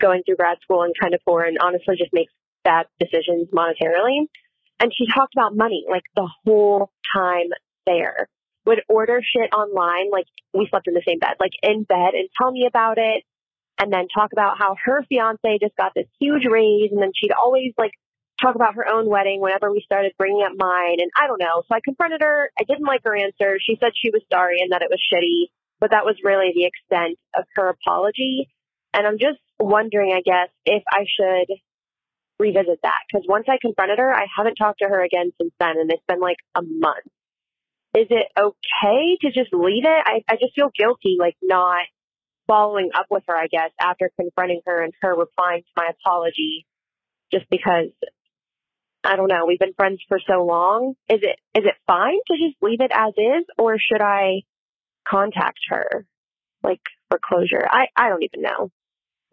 going 0.00 0.22
through 0.24 0.36
grad 0.36 0.58
school 0.62 0.82
and 0.82 0.94
kind 0.98 1.14
of 1.14 1.20
poor 1.26 1.42
and 1.42 1.58
honestly 1.62 1.96
just 1.98 2.12
makes 2.12 2.32
bad 2.64 2.86
decisions 2.98 3.48
monetarily. 3.52 4.26
And 4.80 4.92
she 4.96 5.06
talked 5.12 5.34
about 5.36 5.54
money 5.54 5.84
like 5.88 6.04
the 6.16 6.28
whole 6.44 6.90
time 7.14 7.48
there 7.86 8.28
would 8.64 8.80
order 8.88 9.20
shit 9.20 9.52
online, 9.52 10.10
like 10.10 10.26
we 10.54 10.66
slept 10.70 10.88
in 10.88 10.94
the 10.94 11.02
same 11.06 11.18
bed, 11.18 11.36
like 11.38 11.52
in 11.62 11.82
bed 11.84 12.14
and 12.14 12.28
tell 12.40 12.50
me 12.50 12.66
about 12.66 12.96
it 12.96 13.24
and 13.78 13.92
then 13.92 14.06
talk 14.08 14.32
about 14.32 14.56
how 14.58 14.76
her 14.84 15.04
fiance 15.08 15.58
just 15.60 15.76
got 15.76 15.92
this 15.94 16.06
huge 16.18 16.46
raise 16.50 16.90
and 16.92 17.02
then 17.02 17.12
she'd 17.14 17.32
always 17.32 17.72
like 17.76 17.92
talk 18.44 18.54
about 18.54 18.74
her 18.74 18.86
own 18.86 19.08
wedding 19.08 19.40
whenever 19.40 19.70
we 19.72 19.82
started 19.84 20.12
bringing 20.18 20.44
up 20.44 20.52
mine 20.56 20.98
and 21.00 21.10
I 21.16 21.26
don't 21.26 21.40
know. 21.40 21.62
So 21.66 21.74
I 21.74 21.80
confronted 21.84 22.20
her. 22.22 22.50
I 22.58 22.64
didn't 22.64 22.86
like 22.86 23.00
her 23.04 23.16
answer. 23.16 23.58
She 23.64 23.78
said 23.80 23.92
she 23.94 24.10
was 24.10 24.22
sorry 24.32 24.60
and 24.60 24.72
that 24.72 24.82
it 24.82 24.90
was 24.90 25.00
shitty, 25.00 25.50
but 25.80 25.90
that 25.92 26.04
was 26.04 26.16
really 26.22 26.52
the 26.54 26.66
extent 26.66 27.18
of 27.36 27.44
her 27.56 27.68
apology. 27.68 28.48
And 28.92 29.06
I'm 29.06 29.18
just 29.18 29.40
wondering, 29.58 30.12
I 30.12 30.20
guess, 30.20 30.48
if 30.66 30.82
I 30.88 31.06
should 31.08 31.56
revisit 32.38 32.80
that 32.82 33.00
because 33.08 33.26
once 33.28 33.46
I 33.48 33.58
confronted 33.60 33.98
her, 33.98 34.12
I 34.12 34.26
haven't 34.36 34.56
talked 34.56 34.80
to 34.80 34.88
her 34.88 35.02
again 35.02 35.32
since 35.40 35.52
then 35.58 35.78
and 35.78 35.90
it's 35.90 36.04
been 36.06 36.20
like 36.20 36.38
a 36.54 36.62
month 36.62 37.06
is 37.94 38.08
it 38.10 38.26
okay 38.36 39.16
to 39.22 39.30
just 39.30 39.52
leave 39.52 39.84
it? 39.84 40.02
I, 40.04 40.22
I 40.28 40.34
just 40.34 40.54
feel 40.54 40.70
guilty, 40.76 41.16
like 41.18 41.36
not 41.40 41.86
following 42.46 42.90
up 42.94 43.06
with 43.08 43.22
her, 43.28 43.36
I 43.36 43.46
guess, 43.46 43.70
after 43.80 44.10
confronting 44.18 44.60
her 44.66 44.82
and 44.82 44.92
her 45.00 45.16
replying 45.16 45.62
to 45.62 45.68
my 45.76 45.88
apology, 45.90 46.66
just 47.32 47.46
because 47.50 47.90
I 49.04 49.16
don't 49.16 49.28
know, 49.28 49.44
we've 49.46 49.58
been 49.58 49.74
friends 49.74 50.00
for 50.08 50.18
so 50.26 50.44
long. 50.44 50.94
Is 51.08 51.20
it 51.22 51.38
is 51.54 51.64
it 51.64 51.74
fine 51.86 52.18
to 52.26 52.34
just 52.34 52.56
leave 52.62 52.80
it 52.80 52.90
as 52.94 53.12
is, 53.16 53.44
or 53.58 53.78
should 53.78 54.00
I 54.00 54.42
contact 55.06 55.60
her, 55.68 56.06
like 56.62 56.80
for 57.10 57.20
closure? 57.22 57.66
I 57.70 57.86
I 57.96 58.08
don't 58.08 58.22
even 58.22 58.42
know. 58.42 58.70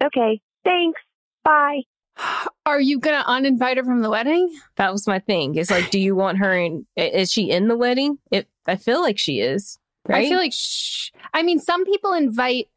Okay, 0.04 0.42
thanks. 0.64 1.02
Bye. 1.44 1.82
Are 2.66 2.82
you 2.82 3.00
gonna 3.00 3.24
uninvite 3.24 3.78
her 3.78 3.84
from 3.84 4.02
the 4.02 4.10
wedding? 4.10 4.54
That 4.76 4.92
was 4.92 5.08
my 5.08 5.20
thing. 5.20 5.56
It's 5.56 5.72
like, 5.72 5.90
do 5.92 6.00
you 6.00 6.16
want 6.16 6.40
her 6.40 6.56
in? 6.56 6.86
Is 6.96 7.32
she 7.32 7.50
in 7.50 7.68
the 7.68 7.78
wedding? 7.78 8.18
It, 8.30 8.48
I 8.68 8.76
feel 8.76 9.02
like 9.02 9.18
she 9.18 9.40
is. 9.40 9.80
Right? 10.08 10.26
I 10.26 10.30
feel 10.30 10.38
like 10.38 10.54
shh. 10.54 11.12
I 11.34 11.44
mean, 11.44 11.60
some 11.60 11.86
people 11.86 12.14
invite 12.14 12.68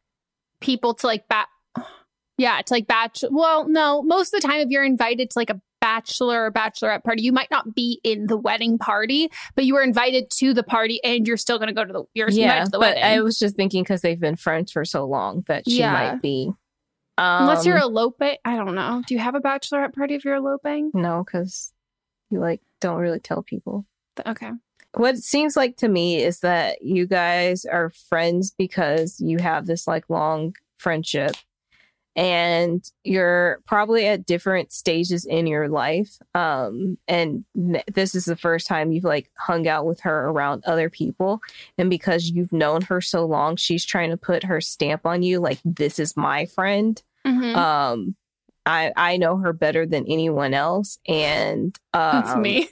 people 0.60 0.94
to 0.94 1.06
like 1.06 1.28
bat. 1.28 1.48
Yeah, 2.36 2.60
to 2.60 2.74
like 2.74 2.88
bachelor. 2.88 3.28
Well, 3.30 3.68
no, 3.68 4.02
most 4.02 4.34
of 4.34 4.40
the 4.40 4.48
time, 4.48 4.58
if 4.58 4.68
you're 4.68 4.82
invited 4.82 5.30
to 5.30 5.38
like 5.38 5.50
a 5.50 5.60
bachelor 5.84 6.44
or 6.46 6.50
bachelorette 6.52 7.04
party, 7.04 7.22
you 7.22 7.32
might 7.32 7.50
not 7.50 7.74
be 7.74 8.00
in 8.04 8.26
the 8.26 8.36
wedding 8.38 8.78
party, 8.78 9.30
but 9.54 9.64
you 9.66 9.74
were 9.74 9.82
invited 9.82 10.30
to 10.30 10.54
the 10.54 10.62
party, 10.62 10.98
and 11.04 11.26
you're 11.26 11.36
still 11.36 11.58
going 11.58 11.68
to 11.68 11.74
go 11.74 11.84
to 11.84 11.92
the. 11.92 12.04
You're 12.14 12.30
yeah, 12.30 12.64
to 12.64 12.70
the 12.70 12.78
but 12.78 12.94
wedding. 12.96 13.04
I 13.04 13.20
was 13.20 13.38
just 13.38 13.54
thinking 13.56 13.82
because 13.82 14.00
they've 14.00 14.18
been 14.18 14.36
friends 14.36 14.72
for 14.72 14.84
so 14.84 15.04
long 15.04 15.44
that 15.48 15.68
she 15.68 15.78
Yeah. 15.80 15.92
might 15.92 16.22
be. 16.22 16.50
Um, 17.18 17.42
Unless 17.42 17.64
you're 17.66 17.78
eloping, 17.78 18.36
I 18.44 18.56
don't 18.56 18.74
know. 18.74 19.02
Do 19.06 19.14
you 19.14 19.20
have 19.20 19.34
a 19.34 19.40
bachelorette 19.40 19.94
party 19.94 20.14
if 20.14 20.24
you're 20.24 20.34
eloping? 20.36 20.90
no, 20.94 21.22
because 21.24 21.72
you 22.30 22.40
like 22.40 22.60
don't 22.80 22.98
really 22.98 23.20
tell 23.20 23.42
people. 23.42 23.84
Okay. 24.26 24.50
What 24.94 25.14
it 25.16 25.22
seems 25.22 25.56
like 25.56 25.76
to 25.78 25.88
me 25.88 26.22
is 26.22 26.40
that 26.40 26.82
you 26.82 27.06
guys 27.06 27.64
are 27.64 27.90
friends 27.90 28.52
because 28.56 29.20
you 29.20 29.38
have 29.38 29.66
this 29.66 29.86
like 29.86 30.08
long 30.08 30.54
friendship 30.78 31.32
and 32.16 32.90
you're 33.02 33.60
probably 33.66 34.06
at 34.06 34.24
different 34.24 34.72
stages 34.72 35.24
in 35.24 35.46
your 35.46 35.68
life 35.68 36.18
um 36.34 36.96
and 37.08 37.44
this 37.88 38.14
is 38.14 38.24
the 38.24 38.36
first 38.36 38.66
time 38.66 38.92
you've 38.92 39.04
like 39.04 39.30
hung 39.36 39.66
out 39.66 39.84
with 39.86 40.00
her 40.00 40.28
around 40.28 40.62
other 40.66 40.88
people 40.88 41.40
and 41.76 41.90
because 41.90 42.30
you've 42.30 42.52
known 42.52 42.82
her 42.82 43.00
so 43.00 43.24
long 43.24 43.56
she's 43.56 43.84
trying 43.84 44.10
to 44.10 44.16
put 44.16 44.44
her 44.44 44.60
stamp 44.60 45.04
on 45.06 45.22
you 45.22 45.40
like 45.40 45.58
this 45.64 45.98
is 45.98 46.16
my 46.16 46.46
friend 46.46 47.02
Mhm. 47.26 47.56
um 47.56 48.14
i 48.66 48.92
i 48.96 49.16
know 49.16 49.36
her 49.38 49.52
better 49.52 49.84
than 49.86 50.04
anyone 50.06 50.54
else 50.54 50.98
and 51.08 51.76
um, 51.94 52.22
That's 52.22 52.36
me. 52.36 52.68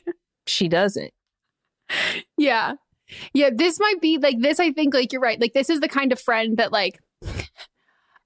she 0.46 0.68
doesn't 0.68 1.12
Yeah. 2.36 2.74
Yeah, 3.34 3.50
this 3.52 3.78
might 3.78 4.00
be 4.00 4.16
like 4.18 4.40
this 4.40 4.58
I 4.58 4.72
think 4.72 4.94
like 4.94 5.12
you're 5.12 5.20
right. 5.20 5.38
Like 5.38 5.52
this 5.52 5.68
is 5.68 5.80
the 5.80 5.88
kind 5.88 6.12
of 6.12 6.20
friend 6.20 6.56
that 6.56 6.72
like 6.72 6.98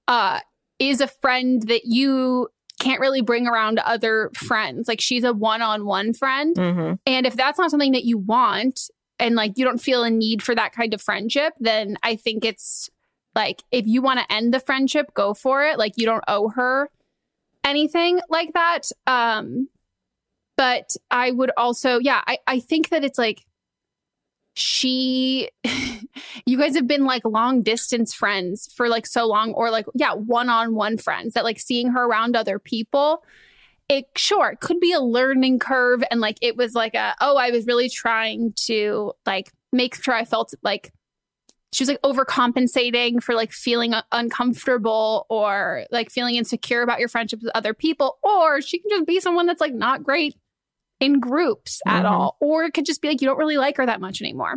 uh 0.07 0.39
is 0.79 1.01
a 1.01 1.07
friend 1.07 1.63
that 1.67 1.85
you 1.85 2.49
can't 2.79 2.99
really 2.99 3.21
bring 3.21 3.47
around 3.47 3.79
other 3.79 4.29
friends. 4.35 4.87
Like 4.87 5.01
she's 5.01 5.23
a 5.23 5.33
one-on-one 5.33 6.13
friend. 6.13 6.55
mm-hmm. 6.55 6.93
And 7.05 7.25
if 7.25 7.35
that's 7.35 7.57
not 7.57 7.71
something 7.71 7.93
that 7.93 8.05
you 8.05 8.17
want 8.17 8.89
and 9.19 9.35
like 9.35 9.53
you 9.55 9.65
don't 9.65 9.81
feel 9.81 10.03
a 10.03 10.11
need 10.11 10.43
for 10.43 10.53
that 10.53 10.73
kind 10.73 10.93
of 10.93 11.01
friendship, 11.01 11.53
then 11.59 11.97
I 12.03 12.15
think 12.15 12.45
it's 12.45 12.89
like 13.33 13.63
if 13.71 13.87
you 13.87 14.01
want 14.01 14.19
to 14.19 14.31
end 14.31 14.53
the 14.53 14.59
friendship, 14.59 15.13
go 15.15 15.33
for 15.33 15.63
it. 15.63 15.79
Like 15.79 15.93
you 15.95 16.05
don't 16.05 16.23
owe 16.27 16.49
her 16.49 16.89
anything 17.63 18.19
like 18.29 18.53
that. 18.53 18.83
Um 19.07 19.69
but 20.55 20.95
I 21.11 21.31
would 21.31 21.51
also, 21.55 21.99
yeah, 21.99 22.23
I, 22.25 22.39
I 22.47 22.59
think 22.59 22.89
that 22.89 23.03
it's 23.03 23.19
like 23.19 23.45
she 24.57 25.49
you 26.47 26.57
guys 26.57 26.73
have 26.73 26.87
been 26.87 27.05
like 27.05 27.23
long 27.23 27.61
distance 27.61 28.11
friends 28.11 28.67
for 28.73 28.89
like 28.89 29.05
so 29.05 29.27
long 29.27 29.53
or 29.53 29.69
like 29.69 29.85
yeah 29.93 30.13
one-on-one 30.13 30.97
friends 30.97 31.35
that 31.35 31.43
like 31.43 31.59
seeing 31.59 31.89
her 31.91 32.05
around 32.05 32.35
other 32.35 32.57
people 32.57 33.23
it 33.87 34.05
sure 34.15 34.49
it 34.49 34.59
could 34.59 34.79
be 34.79 34.91
a 34.93 34.99
learning 34.99 35.59
curve 35.59 36.03
and 36.09 36.21
like 36.21 36.39
it 36.41 36.57
was 36.57 36.73
like 36.73 36.95
a 36.95 37.13
oh 37.21 37.37
i 37.37 37.51
was 37.51 37.67
really 37.67 37.87
trying 37.87 38.51
to 38.55 39.13
like 39.27 39.51
make 39.71 39.93
sure 39.93 40.15
i 40.15 40.25
felt 40.25 40.51
like 40.63 40.91
she 41.71 41.83
was 41.83 41.89
like 41.89 42.01
overcompensating 42.01 43.21
for 43.21 43.35
like 43.35 43.51
feeling 43.51 43.93
uncomfortable 44.11 45.27
or 45.29 45.85
like 45.91 46.09
feeling 46.09 46.33
insecure 46.33 46.81
about 46.81 46.99
your 46.99 47.09
friendships 47.09 47.43
with 47.43 47.55
other 47.55 47.75
people 47.75 48.17
or 48.23 48.59
she 48.59 48.79
can 48.79 48.89
just 48.89 49.05
be 49.05 49.19
someone 49.19 49.45
that's 49.45 49.61
like 49.61 49.75
not 49.75 50.01
great 50.01 50.35
in 50.99 51.19
groups 51.19 51.81
at 51.87 52.03
Mhm. 52.03 52.11
all 52.11 52.37
or 52.41 52.63
it 52.63 52.73
could 52.73 52.85
just 52.85 53.01
be 53.01 53.07
like 53.07 53.21
you 53.21 53.27
don't 53.27 53.37
really 53.37 53.57
like 53.57 53.77
her 53.77 53.85
that 53.85 54.01
much 54.01 54.21
anymore 54.21 54.55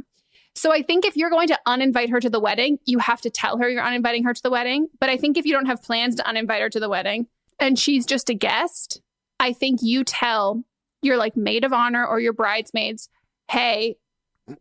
so 0.57 0.73
I 0.73 0.83
think 0.83 1.05
if 1.07 1.17
you're 1.17 1.31
going 1.31 1.47
to 1.49 1.59
uninvite 1.67 2.11
her 2.11 2.19
to 2.19 2.29
the 2.29 2.41
wedding, 2.41 2.81
you 2.85 2.99
have 2.99 3.21
to 3.21 3.31
tell 3.31 3.57
her 3.59 3.69
you're 3.69 3.85
uninviting 3.85 4.25
her 4.25 4.35
to 4.35 4.43
the 4.43 4.51
wedding. 4.51 4.89
But 4.99 5.09
I 5.09 5.17
think 5.17 5.39
if 5.39 5.47
you 5.47 5.53
don't 5.53 5.67
have 5.67 5.81
plans 5.81 6.17
to 6.17 6.25
uninvite 6.25 6.59
her 6.61 6.69
to 6.71 6.81
the 6.81 6.89
wedding 6.89 7.29
and 7.61 7.79
she's 7.79 8.05
just 8.05 8.29
a 8.31 8.35
guest, 8.35 9.01
I 9.39 9.53
think 9.53 9.79
you 9.81 10.03
tell 10.03 10.65
your 11.03 11.17
like 11.17 11.37
maid 11.37 11.65
of 11.65 11.73
honor 11.73 12.05
or 12.05 12.19
your 12.19 12.33
bridesmaids, 12.33 13.09
hey, 13.49 13.95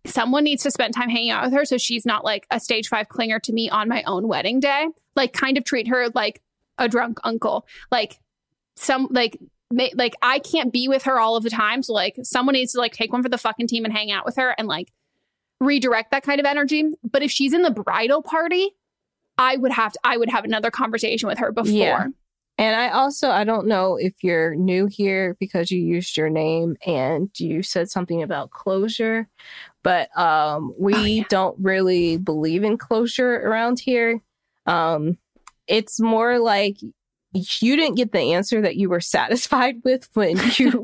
someone 0.06 0.44
needs 0.44 0.62
to 0.64 0.72
spend 0.72 0.94
time 0.94 1.10
hanging 1.10 1.32
out 1.32 1.44
with 1.46 1.54
her 1.54 1.66
so 1.66 1.80
she's 1.80 2.06
not 2.06 2.24
like 2.24 2.46
a 2.52 2.60
stage 2.60 2.88
five 2.88 3.08
clinger 3.10 3.42
to 3.42 3.52
me 3.52 3.68
on 3.72 3.90
my 3.90 4.04
own 4.04 4.28
wedding 4.28 4.60
day. 4.60 4.88
Like 5.16 5.34
kind 5.34 5.58
of 5.58 5.64
treat 5.66 5.88
her 5.88 6.10
like 6.14 6.40
a 6.78 6.88
drunk 6.88 7.18
uncle. 7.24 7.66
Like 7.92 8.20
some 8.76 9.08
like 9.10 9.40
like 9.72 10.16
I 10.22 10.40
can't 10.40 10.74
be 10.74 10.88
with 10.88 11.04
her 11.04 11.20
all 11.20 11.36
of 11.36 11.44
the 11.44 11.50
time. 11.50 11.84
So 11.84 11.94
like 11.94 12.16
someone 12.24 12.54
needs 12.54 12.72
to 12.74 12.80
like 12.80 12.94
take 12.94 13.14
one 13.14 13.22
for 13.24 13.30
the 13.30 13.38
fucking 13.38 13.68
team 13.68 13.86
and 13.86 13.94
hang 13.94 14.12
out 14.12 14.26
with 14.26 14.36
her 14.38 14.56
and 14.58 14.68
like 14.68 14.92
redirect 15.60 16.12
that 16.12 16.24
kind 16.24 16.40
of 16.40 16.46
energy. 16.46 16.86
But 17.04 17.22
if 17.24 17.32
she's 17.32 17.54
in 17.54 17.62
the 17.62 17.72
bridal 17.72 18.22
party, 18.24 18.72
I 19.38 19.58
would 19.58 19.72
have 19.72 19.94
to 19.94 20.00
I 20.04 20.18
would 20.18 20.30
have 20.30 20.44
another 20.44 20.72
conversation 20.72 21.28
with 21.28 21.38
her 21.38 21.52
before. 21.52 21.72
Yeah. 21.74 22.08
And 22.58 22.76
I 22.76 22.90
also 22.90 23.30
I 23.30 23.44
don't 23.44 23.68
know 23.68 23.96
if 23.96 24.14
you're 24.24 24.56
new 24.56 24.88
here 24.88 25.38
because 25.40 25.72
you 25.72 25.80
used 25.80 26.18
your 26.18 26.30
name 26.30 26.76
and 26.86 27.30
you 27.38 27.64
said 27.64 27.90
something 27.90 28.22
about 28.24 28.50
closure, 28.52 29.30
but 29.84 30.10
um 30.18 30.74
we 30.80 30.94
Oh, 30.96 31.04
yeah. 31.04 31.24
don't 31.30 31.58
really 31.62 32.18
believe 32.18 32.64
in 32.64 32.78
closure 32.78 33.36
around 33.36 33.80
here. 33.80 34.20
Um 34.66 35.18
it's 35.68 36.00
more 36.02 36.40
like 36.40 36.78
you 37.34 37.76
didn't 37.76 37.96
get 37.96 38.12
the 38.12 38.34
answer 38.34 38.62
that 38.62 38.76
you 38.76 38.90
were 38.90 39.02
satisfied 39.02 39.76
with 39.84 40.10
when 40.14 40.40
you 40.58 40.84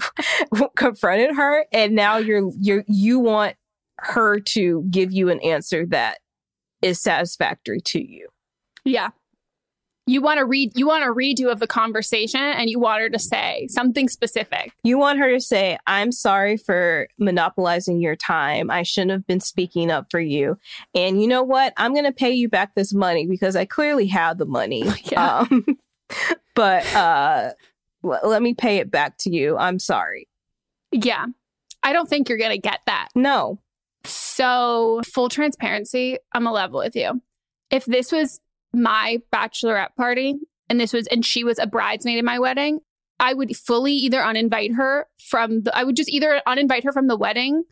confronted 0.76 1.36
her 1.36 1.66
and 1.72 1.96
now 1.96 2.18
you're 2.18 2.52
you're 2.60 2.84
you 2.88 3.20
want 3.20 3.56
her 3.98 4.40
to 4.40 4.86
give 4.90 5.12
you 5.12 5.30
an 5.30 5.40
answer 5.42 5.86
that 5.88 6.20
is 6.82 7.02
satisfactory 7.02 7.82
to 7.82 8.06
you. 8.06 8.28
Yeah. 8.84 9.10
You 10.08 10.22
want 10.22 10.38
to 10.38 10.46
read 10.46 10.74
you 10.76 10.86
want 10.86 11.04
a 11.04 11.08
redo 11.08 11.52
of 11.52 11.60
the 11.60 11.66
conversation 11.66 12.40
and 12.40 12.70
you 12.70 12.80
want 12.80 13.02
her 13.02 13.10
to 13.10 13.18
say 13.18 13.66
something 13.72 14.08
specific. 14.08 14.72
You 14.84 15.00
want 15.00 15.18
her 15.18 15.32
to 15.32 15.40
say, 15.40 15.80
I'm 15.88 16.12
sorry 16.12 16.58
for 16.58 17.08
monopolizing 17.18 18.00
your 18.00 18.16
time. 18.16 18.70
I 18.70 18.84
shouldn't 18.84 19.12
have 19.12 19.26
been 19.26 19.40
speaking 19.40 19.90
up 19.90 20.12
for 20.12 20.20
you. 20.20 20.60
And 20.94 21.20
you 21.20 21.28
know 21.28 21.42
what? 21.42 21.74
I'm 21.78 21.94
going 21.94 22.06
to 22.06 22.12
pay 22.12 22.30
you 22.30 22.50
back 22.50 22.76
this 22.76 22.94
money 22.94 23.26
because 23.26 23.56
I 23.56 23.66
clearly 23.66 24.06
have 24.08 24.38
the 24.38 24.46
money. 24.46 24.84
Yeah. 25.12 25.46
Um, 25.50 25.66
but 26.56 26.86
uh, 26.96 27.52
let 28.04 28.42
me 28.42 28.54
pay 28.54 28.78
it 28.78 28.92
back 28.92 29.18
to 29.20 29.30
you. 29.30 29.58
I'm 29.58 29.80
sorry. 29.80 30.28
Yeah. 30.92 31.26
I 31.84 31.94
don't 31.94 32.10
think 32.10 32.30
you're 32.30 32.38
going 32.38 32.52
to 32.52 32.58
get 32.58 32.82
that. 32.88 33.10
No. 33.16 33.60
So, 34.06 35.02
full 35.14 35.30
transparency, 35.30 36.18
I'm 36.34 36.48
a 36.48 36.52
level 36.52 36.80
with 36.80 36.96
you. 36.96 37.22
If 37.72 37.86
this 37.86 38.12
was 38.12 38.40
my 38.74 39.20
bachelorette 39.34 39.96
party 39.96 40.36
and 40.70 40.80
this 40.80 40.94
was, 40.94 41.08
and 41.08 41.26
she 41.26 41.44
was 41.44 41.60
a 41.60 41.68
bridesmaid 41.68 42.18
in 42.18 42.26
my 42.26 42.40
wedding, 42.40 42.80
I 43.20 43.34
would 43.34 43.56
fully 43.56 43.94
either 43.94 44.20
uninvite 44.20 44.76
her 44.76 45.08
from 45.18 45.64
the, 45.64 45.76
I 45.76 45.84
would 45.84 45.96
just 45.96 46.10
either 46.10 46.42
uninvite 46.48 46.84
her 46.84 46.92
from 46.92 47.08
the 47.08 47.18
wedding 47.18 47.64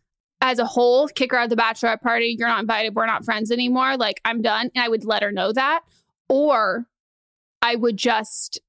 as 0.42 0.60
a 0.60 0.66
whole, 0.66 1.08
kick 1.08 1.32
her 1.32 1.38
out 1.38 1.46
of 1.46 1.50
the 1.50 1.62
bachelorette 1.62 2.02
party. 2.02 2.36
You're 2.38 2.48
not 2.48 2.62
invited. 2.62 2.96
We're 2.96 3.06
not 3.06 3.26
friends 3.26 3.52
anymore. 3.52 3.98
Like, 3.98 4.20
I'm 4.26 4.42
done. 4.42 4.72
And 4.76 4.84
I 4.84 4.90
would 4.90 5.06
let 5.06 5.24
her 5.24 5.32
know 5.32 5.54
that. 5.54 5.82
Or 6.30 6.86
I 7.64 7.76
would 7.76 7.98
just 7.98 8.60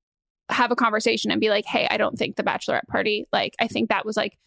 have 0.49 0.70
a 0.70 0.76
conversation 0.76 1.30
and 1.30 1.40
be 1.40 1.51
like, 1.51 1.66
hey, 1.66 1.86
I 1.90 1.99
don't 1.99 2.16
think 2.16 2.36
the 2.36 2.42
bachelorette 2.42 2.86
party, 2.86 3.26
like, 3.32 3.55
I 3.59 3.66
think 3.66 3.90
that 3.90 4.07
was 4.07 4.16
like, 4.16 4.38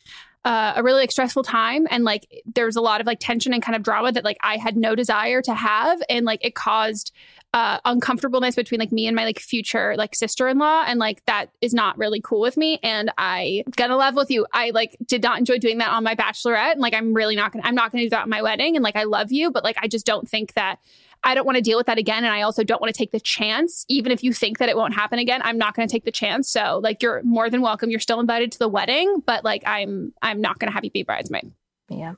uh, 0.46 0.74
a 0.78 0.84
really 0.84 1.02
like 1.02 1.12
stressful 1.12 1.44
time. 1.44 1.86
And 1.90 2.06
like 2.06 2.26
there 2.46 2.66
was 2.66 2.78
a 2.78 2.82
lot 2.82 3.02
of 3.02 3.08
like 3.08 3.20
tension 3.20 3.54
and 3.54 3.62
kind 3.62 3.76
of 3.76 3.84
drama 3.84 4.14
that 4.14 4.24
like 4.24 4.38
I 4.42 4.56
had 4.56 4.78
no 4.78 4.96
desire 4.96 5.42
to 5.42 5.54
have. 5.54 6.02
And 6.10 6.26
like 6.26 6.40
it 6.44 6.56
caused 6.56 7.12
uh 7.54 7.80
uncomfortableness 7.84 8.56
between 8.56 8.80
like 8.80 8.92
me 8.94 9.08
and 9.08 9.16
my 9.16 9.26
like 9.26 9.40
future 9.40 9.96
like 9.98 10.16
sister-in-law. 10.16 10.86
And 10.88 11.00
like 11.00 11.26
that 11.26 11.50
is 11.60 11.74
not 11.74 11.98
really 11.98 12.22
cool 12.22 12.40
with 12.40 12.56
me. 12.56 12.80
And 12.82 13.12
I 13.18 13.66
gonna 13.76 13.98
level 13.98 14.22
with 14.22 14.32
you. 14.32 14.46
I 14.54 14.70
like 14.70 14.96
did 15.06 15.22
not 15.22 15.38
enjoy 15.38 15.58
doing 15.58 15.80
that 15.80 15.90
on 15.90 16.06
my 16.06 16.16
bachelorette. 16.16 16.74
And 16.74 16.82
like 16.82 16.94
I'm 16.94 17.14
really 17.14 17.36
not 17.36 17.52
gonna 17.52 17.66
I'm 17.68 17.76
not 17.76 17.92
gonna 17.92 18.06
do 18.06 18.12
that 18.12 18.24
on 18.24 18.30
my 18.30 18.42
wedding. 18.42 18.78
And 18.78 18.84
like 18.84 18.96
I 18.96 19.04
love 19.04 19.34
you. 19.34 19.52
But 19.52 19.66
like 19.66 19.78
I 19.82 19.90
just 19.90 20.06
don't 20.06 20.30
think 20.30 20.54
that 20.54 20.80
I 21.24 21.34
don't 21.34 21.46
want 21.46 21.58
to 21.58 21.62
deal 21.62 21.78
with 21.78 21.88
that 21.88 21.98
again. 21.98 22.24
And 22.24 22.34
I 22.34 22.42
also 22.44 22.64
don't 22.64 22.80
want 22.82 22.94
to 22.94 22.98
take 22.98 23.12
the 23.12 23.20
chance, 23.20 23.86
even 23.90 24.12
if 24.12 24.24
you 24.24 24.32
think 24.34 24.60
that 24.60 24.70
it 24.70 24.78
won't 24.78 24.94
happen 24.94 25.20
again. 25.20 25.42
I'm 25.44 25.58
not 25.58 25.76
going 25.76 25.88
to 25.88 25.92
take 25.92 26.06
the 26.06 26.12
chance. 26.12 26.50
So 26.50 26.80
like 26.82 27.02
you're 27.02 27.22
more 27.24 27.50
than 27.50 27.62
welcome. 27.62 27.90
You're 27.90 28.00
still 28.00 28.20
invited 28.20 28.52
to 28.54 28.60
the 28.60 28.70
wedding, 28.70 29.22
but 29.26 29.44
like 29.44 29.64
I'm 29.66 30.14
I'm 30.22 30.42
not 30.42 30.60
going 30.60 30.70
to 30.70 30.74
have 30.74 30.86
you 30.86 30.92
be 30.92 31.04
bridesmaid. 31.04 31.52
Yeah. 31.90 32.14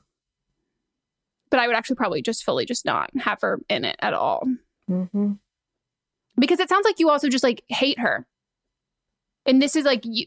But 1.50 1.60
I 1.60 1.66
would 1.66 1.76
actually 1.76 1.96
probably 1.96 2.22
just 2.22 2.44
fully 2.44 2.66
just 2.66 2.84
not 2.84 3.10
have 3.18 3.40
her 3.40 3.58
in 3.68 3.84
it 3.84 3.96
at 4.00 4.14
all. 4.14 4.46
Mm-hmm. 4.88 5.32
Because 6.38 6.60
it 6.60 6.68
sounds 6.68 6.84
like 6.84 7.00
you 7.00 7.10
also 7.10 7.28
just 7.28 7.42
like 7.42 7.64
hate 7.68 7.98
her. 7.98 8.26
And 9.46 9.60
this 9.60 9.74
is 9.74 9.84
like 9.84 10.02
you 10.04 10.26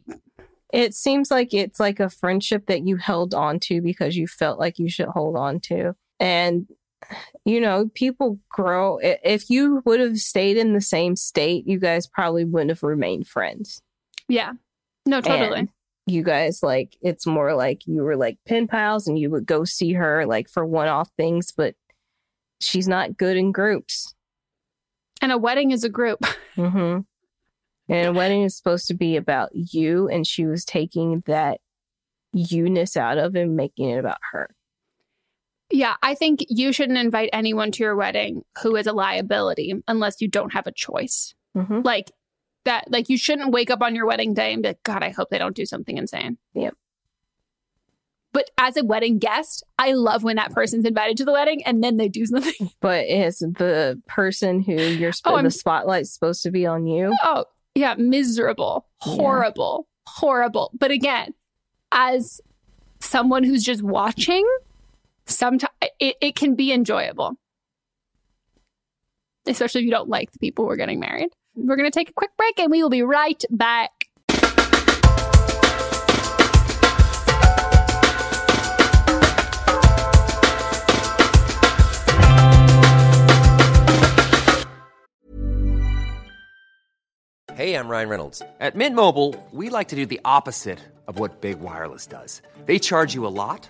It 0.73 0.95
seems 0.95 1.29
like 1.29 1.53
it's 1.53 1.79
like 1.79 1.99
a 1.99 2.09
friendship 2.09 2.65
that 2.65 2.85
you 2.85 2.97
held 2.97 3.33
on 3.33 3.59
to 3.61 3.79
because 3.79 4.17
you 4.17 4.27
felt 4.27 4.59
like 4.59 4.79
you 4.79 4.89
should 4.89 5.07
hold 5.07 5.37
on 5.37 5.59
to. 5.61 5.95
And, 6.19 6.67
you 7.45 7.59
know, 7.59 7.89
people 7.93 8.39
grow. 8.49 8.99
If 9.01 9.49
you 9.49 9.81
would 9.85 9.99
have 9.99 10.17
stayed 10.17 10.57
in 10.57 10.73
the 10.73 10.81
same 10.81 11.15
state, 11.15 11.67
you 11.67 11.79
guys 11.79 12.07
probably 12.07 12.45
wouldn't 12.45 12.71
have 12.71 12.83
remained 12.83 13.27
friends. 13.27 13.81
yeah. 14.27 14.53
No, 15.05 15.19
totally. 15.19 15.59
And 15.59 15.69
you 16.05 16.23
guys 16.23 16.63
like 16.63 16.95
it's 17.01 17.25
more 17.27 17.53
like 17.55 17.85
you 17.85 18.03
were 18.03 18.15
like 18.15 18.37
pen 18.45 18.67
pals 18.67 19.07
and 19.07 19.19
you 19.19 19.29
would 19.29 19.45
go 19.45 19.65
see 19.65 19.93
her 19.93 20.25
like 20.25 20.47
for 20.49 20.65
one 20.65 20.87
off 20.87 21.09
things, 21.17 21.51
but 21.51 21.75
she's 22.61 22.87
not 22.87 23.17
good 23.17 23.35
in 23.35 23.51
groups. 23.51 24.15
And 25.21 25.31
a 25.31 25.37
wedding 25.37 25.71
is 25.71 25.83
a 25.83 25.89
group. 25.89 26.19
Mm-hmm. 26.55 26.99
And 27.89 28.07
a 28.07 28.13
wedding 28.13 28.43
is 28.43 28.55
supposed 28.55 28.85
to 28.87 28.93
be 28.93 29.15
about 29.15 29.49
you, 29.53 30.07
and 30.07 30.25
she 30.25 30.45
was 30.45 30.63
taking 30.63 31.23
that 31.25 31.59
you-ness 32.31 32.95
out 32.95 33.17
of 33.17 33.35
and 33.35 33.55
making 33.55 33.89
it 33.89 33.97
about 33.97 34.19
her. 34.31 34.55
Yeah, 35.71 35.95
I 36.03 36.13
think 36.15 36.41
you 36.49 36.71
shouldn't 36.71 36.97
invite 36.99 37.29
anyone 37.33 37.71
to 37.71 37.83
your 37.83 37.95
wedding 37.95 38.43
who 38.61 38.75
is 38.75 38.85
a 38.87 38.93
liability 38.93 39.73
unless 39.87 40.21
you 40.21 40.27
don't 40.27 40.53
have 40.53 40.67
a 40.67 40.71
choice. 40.71 41.33
Mm-hmm. 41.57 41.81
Like 41.83 42.11
that, 42.65 42.91
like 42.91 43.09
you 43.09 43.17
shouldn't 43.17 43.51
wake 43.51 43.71
up 43.71 43.81
on 43.81 43.95
your 43.95 44.05
wedding 44.05 44.33
day 44.33 44.53
and 44.53 44.61
be 44.61 44.69
like, 44.69 44.83
God, 44.83 45.03
I 45.03 45.09
hope 45.09 45.29
they 45.29 45.37
don't 45.39 45.55
do 45.55 45.65
something 45.65 45.97
insane. 45.97 46.37
Yep. 46.53 46.75
But 48.33 48.49
as 48.57 48.77
a 48.77 48.83
wedding 48.83 49.19
guest, 49.19 49.63
I 49.77 49.91
love 49.93 50.23
when 50.23 50.37
that 50.37 50.51
person's 50.53 50.85
invited 50.85 51.17
to 51.17 51.25
the 51.25 51.31
wedding 51.31 51.63
and 51.65 51.83
then 51.83 51.97
they 51.97 52.09
do 52.09 52.25
something. 52.25 52.71
But 52.81 53.05
it's 53.07 53.39
the 53.39 54.01
person 54.07 54.61
who 54.61 54.73
you're 54.73 55.11
sp- 55.13 55.25
Oh, 55.29 55.41
the 55.41 55.51
spotlight's 55.51 56.11
supposed 56.13 56.41
to 56.43 56.51
be 56.51 56.65
on 56.65 56.87
you. 56.87 57.15
Oh, 57.23 57.45
yeah, 57.75 57.93
miserable, 57.95 58.87
Yeah. 59.05 59.15
horrible, 59.15 59.87
horrible. 60.07 60.71
But 60.73 60.89
again, 60.91 61.33
as 61.91 62.41
someone 62.99 63.43
who's 63.43 63.63
just 63.63 63.83
watching, 63.83 64.47
sometimes 65.25 65.73
it, 65.99 66.15
it 66.21 66.35
can 66.35 66.55
be 66.55 66.71
enjoyable, 66.71 67.35
especially 69.45 69.81
if 69.81 69.85
you 69.85 69.91
don't 69.91 70.09
like 70.09 70.31
the 70.31 70.39
people 70.39 70.65
who 70.65 70.71
are 70.71 70.77
getting 70.77 70.99
married. 70.99 71.29
We're 71.55 71.75
going 71.75 71.89
to 71.89 71.99
take 71.99 72.09
a 72.09 72.13
quick 72.13 72.31
break 72.37 72.59
and 72.59 72.71
we 72.71 72.81
will 72.81 72.89
be 72.89 73.03
right 73.03 73.43
back. 73.49 73.91
Hey, 87.55 87.75
I'm 87.75 87.87
Ryan 87.87 88.09
Reynolds. 88.09 88.41
At 88.59 88.75
Mint 88.75 88.95
Mobile, 88.95 89.35
we 89.51 89.69
like 89.69 89.89
to 89.89 89.95
do 89.95 90.07
the 90.07 90.19
opposite 90.25 90.79
of 91.07 91.19
what 91.19 91.39
Big 91.39 91.59
Wireless 91.59 92.07
does. 92.07 92.41
They 92.65 92.79
charge 92.79 93.13
you 93.13 93.27
a 93.27 93.29
lot, 93.29 93.69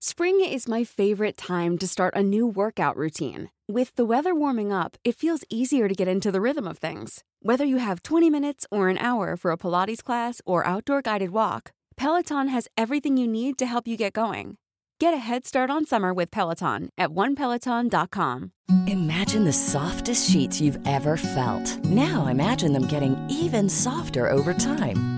Spring 0.00 0.40
is 0.40 0.68
my 0.68 0.84
favorite 0.84 1.36
time 1.36 1.76
to 1.76 1.84
start 1.88 2.14
a 2.14 2.22
new 2.22 2.46
workout 2.46 2.96
routine. 2.96 3.50
With 3.66 3.92
the 3.96 4.04
weather 4.04 4.32
warming 4.32 4.72
up, 4.72 4.96
it 5.02 5.16
feels 5.16 5.42
easier 5.50 5.88
to 5.88 5.94
get 5.94 6.06
into 6.06 6.30
the 6.30 6.40
rhythm 6.40 6.68
of 6.68 6.78
things. 6.78 7.24
Whether 7.42 7.64
you 7.64 7.78
have 7.78 8.04
20 8.04 8.30
minutes 8.30 8.64
or 8.70 8.90
an 8.90 8.98
hour 8.98 9.36
for 9.36 9.50
a 9.50 9.56
Pilates 9.56 10.00
class 10.04 10.40
or 10.46 10.64
outdoor 10.64 11.02
guided 11.02 11.30
walk, 11.30 11.72
Peloton 11.96 12.46
has 12.46 12.68
everything 12.76 13.16
you 13.16 13.26
need 13.26 13.58
to 13.58 13.66
help 13.66 13.88
you 13.88 13.96
get 13.96 14.12
going. 14.12 14.56
Get 15.00 15.14
a 15.14 15.18
head 15.18 15.44
start 15.48 15.68
on 15.68 15.84
summer 15.84 16.14
with 16.14 16.30
Peloton 16.30 16.90
at 16.96 17.10
onepeloton.com. 17.10 18.52
Imagine 18.86 19.42
the 19.42 19.52
softest 19.52 20.30
sheets 20.30 20.60
you've 20.60 20.78
ever 20.86 21.16
felt. 21.16 21.84
Now 21.86 22.28
imagine 22.28 22.72
them 22.72 22.86
getting 22.86 23.16
even 23.28 23.68
softer 23.68 24.30
over 24.30 24.54
time. 24.54 25.17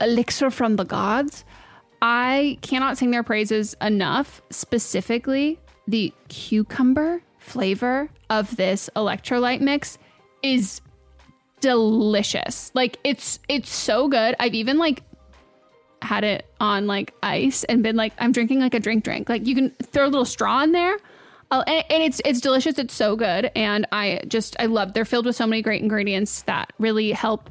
elixir 0.00 0.50
from 0.50 0.76
the 0.76 0.84
gods. 0.84 1.44
I 2.02 2.58
cannot 2.62 2.98
sing 2.98 3.10
their 3.10 3.22
praises 3.22 3.74
enough. 3.80 4.42
Specifically, 4.50 5.58
the 5.88 6.12
cucumber 6.28 7.22
flavor 7.38 8.10
of 8.28 8.56
this 8.56 8.90
electrolyte 8.96 9.60
mix 9.60 9.98
is 10.42 10.80
delicious. 11.60 12.70
Like 12.74 12.98
it's 13.04 13.38
it's 13.48 13.70
so 13.70 14.08
good. 14.08 14.34
I've 14.38 14.54
even 14.54 14.78
like 14.78 15.02
had 16.02 16.24
it 16.24 16.46
on 16.60 16.86
like 16.86 17.14
ice 17.22 17.64
and 17.64 17.82
been 17.82 17.96
like 17.96 18.12
I'm 18.18 18.32
drinking 18.32 18.60
like 18.60 18.74
a 18.74 18.80
drink 18.80 19.04
drink. 19.04 19.28
Like 19.28 19.46
you 19.46 19.54
can 19.54 19.70
throw 19.82 20.04
a 20.04 20.10
little 20.10 20.24
straw 20.24 20.62
in 20.62 20.72
there. 20.72 20.98
Uh, 21.50 21.62
and, 21.66 21.84
and 21.90 22.02
it's 22.02 22.20
it's 22.24 22.40
delicious. 22.40 22.78
It's 22.78 22.94
so 22.94 23.14
good, 23.14 23.52
and 23.54 23.86
I 23.92 24.20
just 24.26 24.56
I 24.58 24.66
love. 24.66 24.94
They're 24.94 25.04
filled 25.04 25.26
with 25.26 25.36
so 25.36 25.46
many 25.46 25.62
great 25.62 25.80
ingredients 25.80 26.42
that 26.42 26.72
really 26.78 27.12
help. 27.12 27.50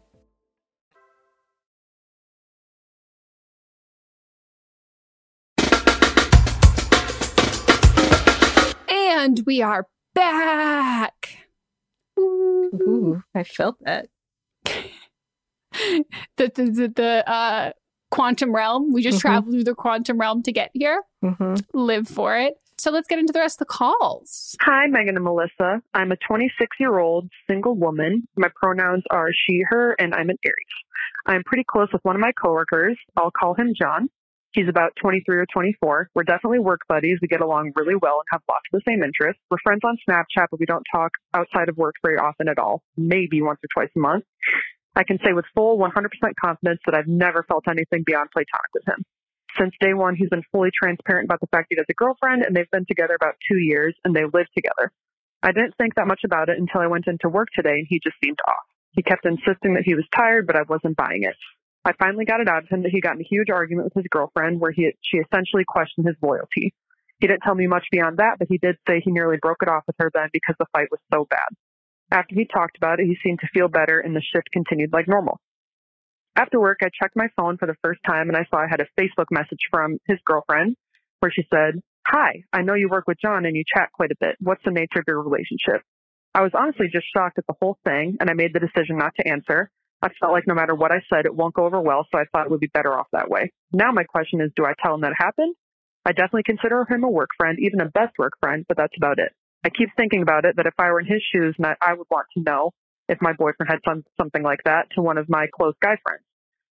And 8.91 9.41
we 9.45 9.61
are 9.61 9.87
back. 10.13 11.37
Ooh, 12.19 13.23
I 13.33 13.43
felt 13.43 13.77
that. 13.85 14.07
the 14.65 16.03
the, 16.37 16.49
the, 16.53 16.91
the 16.93 17.29
uh 17.31 17.71
quantum 18.11 18.53
realm. 18.53 18.91
We 18.91 19.01
just 19.01 19.19
Mhm. 19.19 19.21
traveled 19.21 19.53
through 19.53 19.63
the 19.63 19.75
quantum 19.75 20.17
realm 20.19 20.43
to 20.43 20.51
get 20.51 20.71
here. 20.73 21.03
Mm-hmm. 21.23 21.55
Live 21.73 22.09
for 22.09 22.37
it. 22.37 22.55
So 22.77 22.91
let's 22.91 23.07
get 23.07 23.19
into 23.19 23.31
the 23.31 23.39
rest 23.39 23.61
of 23.61 23.67
the 23.67 23.73
calls. 23.73 24.55
Hi, 24.61 24.87
Megan 24.87 25.15
and 25.15 25.23
Melissa. 25.23 25.81
I'm 25.93 26.11
a 26.11 26.17
26 26.27 26.75
year 26.79 26.99
old 26.99 27.29
single 27.47 27.75
woman. 27.75 28.27
My 28.35 28.49
pronouns 28.55 29.03
are 29.09 29.29
she, 29.31 29.61
her, 29.69 29.95
and 29.99 30.13
I'm 30.13 30.29
an 30.29 30.37
Aries. 30.43 30.55
I'm 31.27 31.43
pretty 31.45 31.63
close 31.65 31.87
with 31.93 32.03
one 32.03 32.15
of 32.15 32.21
my 32.21 32.33
coworkers. 32.33 32.97
I'll 33.15 33.31
call 33.31 33.53
him 33.53 33.73
John. 33.79 34.09
He's 34.53 34.67
about 34.67 34.91
23 35.01 35.37
or 35.37 35.45
24. 35.53 36.09
We're 36.13 36.23
definitely 36.23 36.59
work 36.59 36.81
buddies. 36.89 37.19
We 37.21 37.27
get 37.27 37.41
along 37.41 37.71
really 37.75 37.95
well 37.95 38.19
and 38.19 38.27
have 38.31 38.41
lots 38.49 38.63
of 38.73 38.81
the 38.81 38.91
same 38.91 39.01
interests. 39.01 39.41
We're 39.49 39.63
friends 39.63 39.81
on 39.85 39.97
Snapchat, 40.07 40.47
but 40.51 40.59
we 40.59 40.65
don't 40.65 40.85
talk 40.93 41.11
outside 41.33 41.69
of 41.69 41.77
work 41.77 41.95
very 42.03 42.17
often 42.17 42.49
at 42.49 42.59
all, 42.59 42.83
maybe 42.97 43.41
once 43.41 43.59
or 43.63 43.69
twice 43.73 43.91
a 43.95 43.99
month. 43.99 44.25
I 44.93 45.03
can 45.03 45.19
say 45.23 45.31
with 45.31 45.45
full 45.55 45.77
100% 45.77 45.91
confidence 46.39 46.81
that 46.85 46.95
I've 46.95 47.07
never 47.07 47.43
felt 47.47 47.63
anything 47.69 48.03
beyond 48.05 48.29
platonic 48.31 48.71
with 48.73 48.87
him. 48.87 49.05
Since 49.57 49.73
day 49.79 49.93
one, 49.93 50.15
he's 50.15 50.29
been 50.29 50.43
fully 50.51 50.69
transparent 50.77 51.25
about 51.25 51.39
the 51.39 51.47
fact 51.47 51.67
he 51.69 51.77
has 51.77 51.85
a 51.89 51.93
girlfriend, 51.93 52.43
and 52.43 52.55
they've 52.55 52.69
been 52.71 52.85
together 52.85 53.15
about 53.15 53.35
two 53.49 53.57
years, 53.57 53.95
and 54.03 54.13
they 54.13 54.23
live 54.23 54.47
together. 54.55 54.91
I 55.43 55.51
didn't 55.51 55.75
think 55.77 55.95
that 55.95 56.07
much 56.07 56.21
about 56.25 56.49
it 56.49 56.57
until 56.57 56.81
I 56.81 56.87
went 56.87 57.07
into 57.07 57.29
work 57.29 57.47
today, 57.55 57.79
and 57.79 57.87
he 57.89 57.99
just 58.03 58.15
seemed 58.23 58.39
off. 58.47 58.65
He 58.91 59.01
kept 59.01 59.25
insisting 59.25 59.75
that 59.75 59.83
he 59.85 59.95
was 59.95 60.05
tired, 60.15 60.45
but 60.45 60.55
I 60.55 60.63
wasn't 60.63 60.97
buying 60.97 61.23
it. 61.23 61.35
I 61.83 61.93
finally 61.97 62.25
got 62.25 62.41
it 62.41 62.47
out 62.47 62.63
of 62.63 62.69
him 62.69 62.83
that 62.83 62.91
he 62.91 63.01
got 63.01 63.15
in 63.15 63.21
a 63.21 63.27
huge 63.27 63.49
argument 63.49 63.85
with 63.85 64.03
his 64.03 64.09
girlfriend 64.09 64.59
where 64.59 64.71
he 64.71 64.91
she 65.01 65.17
essentially 65.17 65.63
questioned 65.67 66.05
his 66.05 66.15
loyalty. 66.21 66.73
He 67.19 67.27
didn't 67.27 67.41
tell 67.41 67.55
me 67.55 67.67
much 67.67 67.85
beyond 67.91 68.17
that, 68.17 68.37
but 68.39 68.47
he 68.49 68.57
did 68.57 68.77
say 68.87 68.99
he 68.99 69.11
nearly 69.11 69.37
broke 69.41 69.61
it 69.61 69.69
off 69.69 69.83
with 69.87 69.95
her 69.99 70.11
then 70.13 70.29
because 70.33 70.55
the 70.59 70.65
fight 70.73 70.89
was 70.91 70.99
so 71.13 71.25
bad. 71.29 71.47
After 72.11 72.35
he 72.35 72.45
talked 72.45 72.77
about 72.77 72.99
it, 72.99 73.05
he 73.05 73.17
seemed 73.23 73.39
to 73.39 73.47
feel 73.53 73.67
better 73.67 73.99
and 73.99 74.15
the 74.15 74.21
shift 74.21 74.49
continued 74.51 74.91
like 74.91 75.07
normal. 75.07 75.39
After 76.35 76.59
work, 76.59 76.79
I 76.81 76.89
checked 76.89 77.15
my 77.15 77.27
phone 77.35 77.57
for 77.57 77.67
the 77.67 77.75
first 77.83 77.99
time 78.05 78.27
and 78.29 78.37
I 78.37 78.45
saw 78.49 78.57
I 78.57 78.67
had 78.69 78.81
a 78.81 78.99
Facebook 78.99 79.27
message 79.31 79.59
from 79.69 79.97
his 80.07 80.17
girlfriend 80.25 80.75
where 81.19 81.31
she 81.31 81.43
said, 81.53 81.81
Hi, 82.07 82.43
I 82.51 82.63
know 82.63 82.73
you 82.73 82.89
work 82.89 83.05
with 83.07 83.19
John 83.21 83.45
and 83.45 83.55
you 83.55 83.63
chat 83.75 83.91
quite 83.93 84.11
a 84.11 84.15
bit. 84.19 84.35
What's 84.39 84.63
the 84.65 84.71
nature 84.71 84.99
of 84.99 85.05
your 85.07 85.21
relationship? 85.21 85.83
I 86.33 86.41
was 86.41 86.51
honestly 86.53 86.87
just 86.91 87.05
shocked 87.15 87.37
at 87.37 87.45
the 87.47 87.55
whole 87.61 87.77
thing 87.85 88.17
and 88.19 88.29
I 88.29 88.33
made 88.33 88.53
the 88.53 88.59
decision 88.59 88.97
not 88.97 89.13
to 89.19 89.27
answer. 89.27 89.69
I 90.01 90.09
felt 90.19 90.31
like 90.31 90.47
no 90.47 90.55
matter 90.55 90.73
what 90.73 90.91
I 90.91 91.01
said, 91.13 91.25
it 91.25 91.35
won't 91.35 91.53
go 91.53 91.65
over 91.65 91.79
well, 91.79 92.07
so 92.11 92.17
I 92.17 92.23
thought 92.31 92.45
it 92.45 92.51
would 92.51 92.59
be 92.59 92.71
better 92.73 92.97
off 92.97 93.07
that 93.11 93.29
way. 93.29 93.51
Now 93.71 93.91
my 93.91 94.03
question 94.03 94.41
is, 94.41 94.51
do 94.55 94.65
I 94.65 94.73
tell 94.81 94.95
him 94.95 95.01
that 95.01 95.13
happened? 95.15 95.55
I 96.05 96.11
definitely 96.11 96.43
consider 96.43 96.85
him 96.89 97.03
a 97.03 97.09
work 97.09 97.29
friend, 97.37 97.59
even 97.59 97.81
a 97.81 97.85
best 97.85 98.17
work 98.17 98.33
friend, 98.39 98.65
but 98.67 98.77
that's 98.77 98.95
about 98.97 99.19
it. 99.19 99.31
I 99.63 99.69
keep 99.69 99.89
thinking 99.95 100.23
about 100.23 100.45
it 100.45 100.55
that 100.57 100.65
if 100.65 100.73
I 100.79 100.89
were 100.89 100.99
in 100.99 101.05
his 101.05 101.21
shoes, 101.31 101.55
I, 101.59 101.93
would 101.93 102.07
want 102.09 102.25
to 102.35 102.43
know 102.43 102.71
if 103.07 103.19
my 103.21 103.33
boyfriend 103.33 103.69
had 103.69 103.79
some, 103.87 104.03
something 104.19 104.41
like 104.41 104.61
that 104.65 104.87
to 104.95 105.01
one 105.01 105.19
of 105.19 105.29
my 105.29 105.45
close 105.55 105.75
guy 105.81 105.97
friends. 106.01 106.23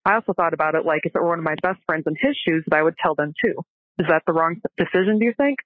I 0.05 0.14
also 0.14 0.33
thought 0.33 0.55
about 0.55 0.75
it 0.75 0.85
like 0.85 1.03
if 1.05 1.14
it 1.14 1.23
were 1.23 1.29
one 1.29 1.39
of 1.39 1.45
my 1.45 1.55
best 1.62 1.79
friends 1.87 2.05
in 2.09 2.16
his 2.18 2.37
shoes, 2.45 2.64
that 2.66 2.77
I 2.77 2.83
would 2.83 2.97
tell 3.01 3.14
them 3.14 3.33
too. 3.45 3.55
Is 3.99 4.07
that 4.09 4.23
the 4.27 4.33
wrong 4.33 4.61
decision, 4.77 5.20
do 5.20 5.27
you 5.27 5.35
think? 5.37 5.59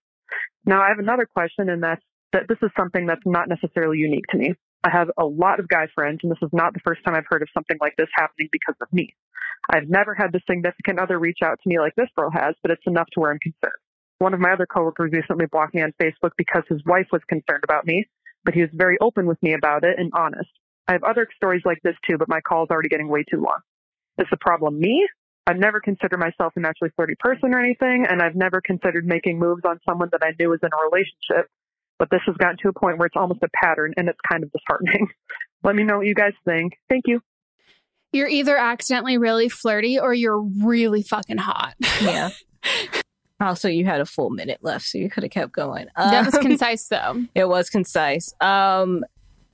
Now 0.67 0.83
I 0.83 0.89
have 0.89 0.99
another 0.99 1.25
question, 1.25 1.71
and 1.71 1.83
that's 1.83 2.03
that 2.33 2.43
this 2.49 2.59
is 2.63 2.71
something 2.77 3.07
that's 3.07 3.25
not 3.25 3.49
necessarily 3.49 3.99
unique 3.99 4.27
to 4.31 4.37
me. 4.37 4.55
I 4.87 4.91
have 4.91 5.11
a 5.19 5.25
lot 5.25 5.59
of 5.59 5.67
guy 5.67 5.89
friends, 5.93 6.21
and 6.23 6.31
this 6.31 6.39
is 6.43 6.51
not 6.53 6.73
the 6.73 6.81
first 6.85 7.03
time 7.05 7.17
I've 7.17 7.27
heard 7.29 7.43
of 7.43 7.49
something 7.53 7.77
like 7.81 7.97
this 7.99 8.07
happening 8.15 8.49
because 8.53 8.77
of 8.81 8.87
me. 8.93 9.17
I've 9.69 9.89
never 9.89 10.15
had 10.15 10.31
the 10.33 10.41
significant 10.49 11.01
other 11.01 11.19
reach 11.19 11.39
out 11.43 11.59
to 11.61 11.69
me 11.69 11.81
like 11.81 11.97
this 11.97 12.09
girl 12.17 12.31
has, 12.31 12.55
but 12.63 12.71
it's 12.71 12.87
enough 12.87 13.09
to 13.15 13.21
where 13.21 13.33
I'm 13.33 13.41
concerned. 13.41 13.83
One 14.21 14.33
of 14.33 14.39
my 14.39 14.53
other 14.53 14.65
coworkers 14.65 15.11
recently 15.13 15.47
blocked 15.47 15.75
me 15.75 15.83
on 15.83 15.93
Facebook 16.01 16.31
because 16.37 16.63
his 16.69 16.81
wife 16.87 17.09
was 17.11 17.21
concerned 17.29 17.65
about 17.65 17.85
me, 17.85 18.07
but 18.45 18.55
he 18.55 18.61
was 18.61 18.71
very 18.75 18.97
open 19.01 19.27
with 19.27 19.43
me 19.43 19.55
about 19.55 19.83
it 19.83 19.99
and 19.99 20.13
honest. 20.15 20.51
I 20.87 20.93
have 20.93 21.03
other 21.03 21.27
stories 21.35 21.63
like 21.65 21.83
this 21.83 21.97
too, 22.09 22.17
but 22.17 22.29
my 22.29 22.41
call 22.41 22.63
is 22.63 22.71
already 22.71 22.89
getting 22.89 23.09
way 23.09 23.25
too 23.29 23.43
long. 23.43 23.59
Is 24.19 24.29
the 24.31 24.37
problem 24.37 24.79
me? 24.79 25.09
I've 25.49 25.59
never 25.59 25.81
considered 25.81 26.21
myself 26.21 26.53
a 26.55 26.61
naturally 26.61 26.93
flirty 26.95 27.17
person 27.19 27.55
or 27.55 27.59
anything, 27.59 28.07
and 28.09 28.23
I've 28.23 28.37
never 28.37 28.61
considered 28.61 29.05
making 29.05 29.41
moves 29.41 29.63
on 29.65 29.81
someone 29.85 30.11
that 30.13 30.23
I 30.23 30.31
knew 30.39 30.51
was 30.51 30.61
in 30.63 30.71
a 30.73 30.91
relationship. 30.91 31.51
But 31.99 32.11
this 32.11 32.21
has 32.27 32.37
gotten 32.37 32.57
to 32.63 32.69
a 32.69 32.73
point 32.73 32.99
where 32.99 33.07
it's 33.07 33.17
almost 33.17 33.43
a 33.43 33.49
pattern 33.63 33.95
and 33.97 34.09
it's 34.09 34.19
kind 34.31 34.43
of 34.45 34.51
disheartening. 34.53 35.09
Let 35.65 35.75
me 35.77 35.83
know 35.83 35.99
what 35.99 36.07
you 36.07 36.15
guys 36.15 36.33
think. 36.45 36.75
Thank 36.89 37.05
you. 37.07 37.21
You're 38.13 38.29
either 38.29 38.57
accidentally 38.57 39.19
really 39.19 39.49
flirty 39.49 39.99
or 39.99 40.13
you're 40.15 40.41
really 40.41 41.03
fucking 41.03 41.39
hot. 41.39 41.75
Yeah. 42.03 42.31
Also, 43.39 43.69
you 43.69 43.85
had 43.85 44.01
a 44.01 44.07
full 44.07 44.31
minute 44.31 44.61
left, 44.63 44.87
so 44.87 44.97
you 44.97 45.11
could 45.11 45.23
have 45.23 45.31
kept 45.31 45.53
going. 45.53 45.89
That 45.95 46.25
was 46.25 46.35
Um, 46.37 46.41
concise 46.43 46.89
though. 46.89 47.23
It 47.35 47.47
was 47.47 47.69
concise. 47.69 48.33
Um, 48.41 49.05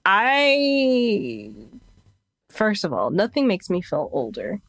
I 0.07 1.51
first 2.49 2.85
of 2.85 2.93
all, 2.93 3.11
nothing 3.11 3.49
makes 3.49 3.69
me 3.69 3.81
feel 3.83 4.09
older 4.13 4.61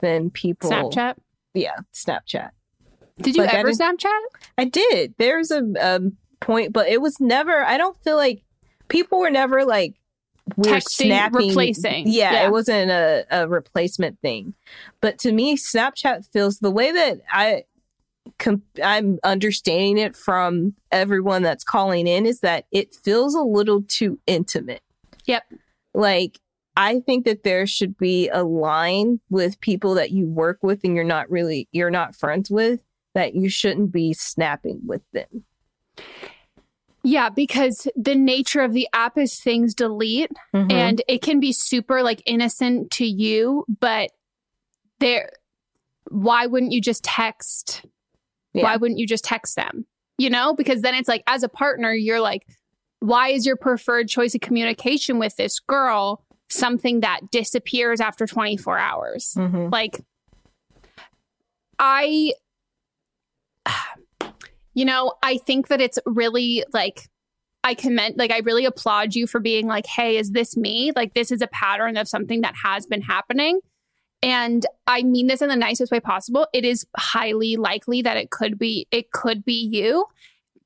than 0.00 0.28
people. 0.30 0.68
Snapchat? 0.70 1.14
Yeah, 1.54 1.76
Snapchat. 1.94 2.50
Did 3.18 3.34
you 3.34 3.44
Like, 3.44 3.54
I 3.54 3.58
ever 3.60 3.72
didn't- 3.72 4.00
Snapchat? 4.00 4.20
I 4.58 4.64
did. 4.66 5.14
There's 5.16 5.50
a 5.50 5.62
um, 5.80 6.18
point, 6.44 6.72
but 6.72 6.88
it 6.88 7.00
was 7.00 7.20
never. 7.20 7.64
I 7.64 7.76
don't 7.78 7.96
feel 8.04 8.16
like 8.16 8.42
people 8.88 9.18
were 9.18 9.30
never 9.30 9.64
like 9.64 9.94
we're 10.56 10.74
Texting, 10.74 11.06
snapping, 11.06 11.48
replacing. 11.48 12.04
Yeah, 12.06 12.32
Yeah. 12.32 12.46
it 12.46 12.52
wasn't 12.52 12.90
a, 12.90 13.24
a 13.30 13.48
replacement 13.48 14.20
thing. 14.20 14.54
But 15.00 15.18
to 15.20 15.32
me, 15.32 15.56
Snapchat 15.56 16.30
feels 16.32 16.58
the 16.58 16.70
way 16.70 16.92
that 16.92 17.20
I. 17.32 17.64
Com- 18.38 18.62
I'm 18.82 19.18
understanding 19.22 19.98
it 19.98 20.16
from 20.16 20.74
everyone 20.90 21.42
that's 21.42 21.62
calling 21.62 22.06
in 22.06 22.24
is 22.24 22.40
that 22.40 22.64
it 22.72 22.94
feels 22.94 23.34
a 23.34 23.42
little 23.42 23.82
too 23.82 24.18
intimate. 24.26 24.80
Yep. 25.26 25.42
Like 25.92 26.40
I 26.74 27.00
think 27.00 27.26
that 27.26 27.42
there 27.44 27.66
should 27.66 27.98
be 27.98 28.30
a 28.30 28.42
line 28.42 29.20
with 29.28 29.60
people 29.60 29.92
that 29.94 30.10
you 30.10 30.26
work 30.26 30.58
with 30.62 30.80
and 30.84 30.94
you're 30.96 31.04
not 31.04 31.30
really 31.30 31.68
you're 31.72 31.90
not 31.90 32.16
friends 32.16 32.50
with 32.50 32.80
that 33.14 33.34
you 33.34 33.50
shouldn't 33.50 33.92
be 33.92 34.14
snapping 34.14 34.80
with 34.86 35.02
them. 35.12 35.44
Yeah, 37.04 37.28
because 37.28 37.86
the 37.94 38.14
nature 38.14 38.62
of 38.62 38.72
the 38.72 38.88
app 38.94 39.18
is 39.18 39.38
things 39.38 39.74
delete 39.74 40.32
Mhm. 40.54 40.72
and 40.72 41.02
it 41.06 41.20
can 41.20 41.38
be 41.38 41.52
super 41.52 42.02
like 42.02 42.22
innocent 42.24 42.90
to 42.92 43.04
you, 43.04 43.64
but 43.80 44.10
there 45.00 45.30
why 46.10 46.46
wouldn't 46.46 46.72
you 46.72 46.80
just 46.80 47.04
text? 47.04 47.84
Why 48.52 48.76
wouldn't 48.76 48.98
you 48.98 49.06
just 49.06 49.24
text 49.24 49.56
them? 49.56 49.86
You 50.16 50.30
know, 50.30 50.54
because 50.54 50.82
then 50.82 50.94
it's 50.94 51.08
like 51.08 51.22
as 51.26 51.42
a 51.42 51.48
partner, 51.48 51.92
you're 51.92 52.20
like, 52.20 52.46
why 53.00 53.28
is 53.28 53.44
your 53.44 53.56
preferred 53.56 54.08
choice 54.08 54.34
of 54.34 54.40
communication 54.40 55.18
with 55.18 55.36
this 55.36 55.58
girl 55.58 56.24
something 56.50 57.00
that 57.00 57.20
disappears 57.32 58.00
after 58.00 58.26
24 58.26 58.78
hours? 58.78 59.34
Mm-hmm. 59.36 59.70
Like, 59.70 60.00
I, 61.78 62.32
you 64.74 64.84
know, 64.84 65.14
I 65.22 65.38
think 65.38 65.68
that 65.68 65.80
it's 65.80 65.98
really 66.04 66.64
like, 66.72 67.08
I 67.62 67.74
commend, 67.74 68.18
like, 68.18 68.30
I 68.30 68.38
really 68.38 68.66
applaud 68.66 69.14
you 69.14 69.26
for 69.26 69.40
being 69.40 69.66
like, 69.66 69.86
hey, 69.86 70.18
is 70.18 70.32
this 70.32 70.56
me? 70.56 70.92
Like, 70.94 71.14
this 71.14 71.30
is 71.30 71.40
a 71.40 71.46
pattern 71.46 71.96
of 71.96 72.08
something 72.08 72.42
that 72.42 72.54
has 72.62 72.86
been 72.86 73.00
happening. 73.00 73.60
And 74.22 74.64
I 74.86 75.02
mean 75.02 75.26
this 75.26 75.42
in 75.42 75.48
the 75.48 75.56
nicest 75.56 75.92
way 75.92 76.00
possible. 76.00 76.46
It 76.52 76.64
is 76.64 76.86
highly 76.96 77.56
likely 77.56 78.02
that 78.02 78.16
it 78.16 78.30
could 78.30 78.58
be, 78.58 78.86
it 78.90 79.12
could 79.12 79.44
be 79.44 79.68
you, 79.70 80.06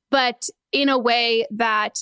but 0.09 0.49
in 0.71 0.89
a 0.89 0.97
way 0.97 1.45
that 1.51 1.99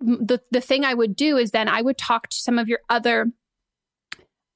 the, 0.00 0.40
the 0.50 0.60
thing 0.60 0.84
I 0.84 0.94
would 0.94 1.16
do 1.16 1.36
is 1.36 1.50
then 1.50 1.68
I 1.68 1.82
would 1.82 1.98
talk 1.98 2.28
to 2.28 2.36
some 2.36 2.58
of 2.58 2.68
your 2.68 2.80
other 2.88 3.32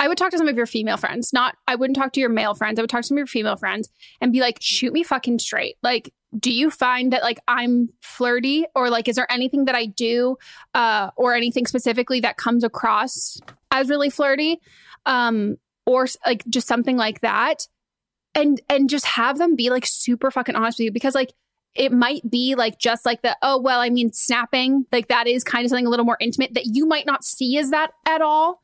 I 0.00 0.08
would 0.08 0.18
talk 0.18 0.32
to 0.32 0.38
some 0.38 0.48
of 0.48 0.56
your 0.56 0.66
female 0.66 0.96
friends. 0.96 1.32
Not 1.32 1.56
I 1.68 1.76
wouldn't 1.76 1.96
talk 1.96 2.12
to 2.12 2.20
your 2.20 2.28
male 2.28 2.54
friends. 2.54 2.78
I 2.78 2.82
would 2.82 2.90
talk 2.90 3.02
to 3.02 3.06
some 3.06 3.16
of 3.16 3.20
your 3.20 3.26
female 3.26 3.56
friends 3.56 3.88
and 4.20 4.32
be 4.32 4.40
like, 4.40 4.58
shoot 4.60 4.92
me 4.92 5.02
fucking 5.02 5.38
straight. 5.38 5.76
Like, 5.82 6.12
do 6.38 6.52
you 6.52 6.70
find 6.70 7.12
that 7.12 7.22
like 7.22 7.38
I'm 7.46 7.88
flirty 8.00 8.66
or 8.74 8.90
like 8.90 9.08
is 9.08 9.16
there 9.16 9.30
anything 9.30 9.66
that 9.66 9.74
I 9.74 9.86
do 9.86 10.36
uh 10.74 11.10
or 11.16 11.34
anything 11.34 11.66
specifically 11.66 12.20
that 12.20 12.36
comes 12.36 12.64
across 12.64 13.40
as 13.70 13.88
really 13.88 14.10
flirty? 14.10 14.60
Um 15.06 15.56
or 15.86 16.06
like 16.26 16.44
just 16.48 16.66
something 16.66 16.96
like 16.96 17.20
that. 17.20 17.66
And 18.34 18.60
and 18.68 18.88
just 18.88 19.06
have 19.06 19.38
them 19.38 19.54
be 19.54 19.70
like 19.70 19.86
super 19.86 20.30
fucking 20.30 20.56
honest 20.56 20.78
with 20.78 20.86
you 20.86 20.92
because 20.92 21.14
like 21.14 21.32
it 21.74 21.92
might 21.92 22.28
be 22.28 22.54
like 22.54 22.78
just 22.78 23.04
like 23.04 23.22
the 23.22 23.36
oh 23.42 23.60
well 23.60 23.80
I 23.80 23.90
mean 23.90 24.12
snapping 24.12 24.86
like 24.92 25.08
that 25.08 25.26
is 25.26 25.44
kind 25.44 25.64
of 25.64 25.70
something 25.70 25.86
a 25.86 25.90
little 25.90 26.06
more 26.06 26.16
intimate 26.20 26.54
that 26.54 26.66
you 26.66 26.86
might 26.86 27.06
not 27.06 27.24
see 27.24 27.58
as 27.58 27.70
that 27.70 27.90
at 28.06 28.22
all 28.22 28.62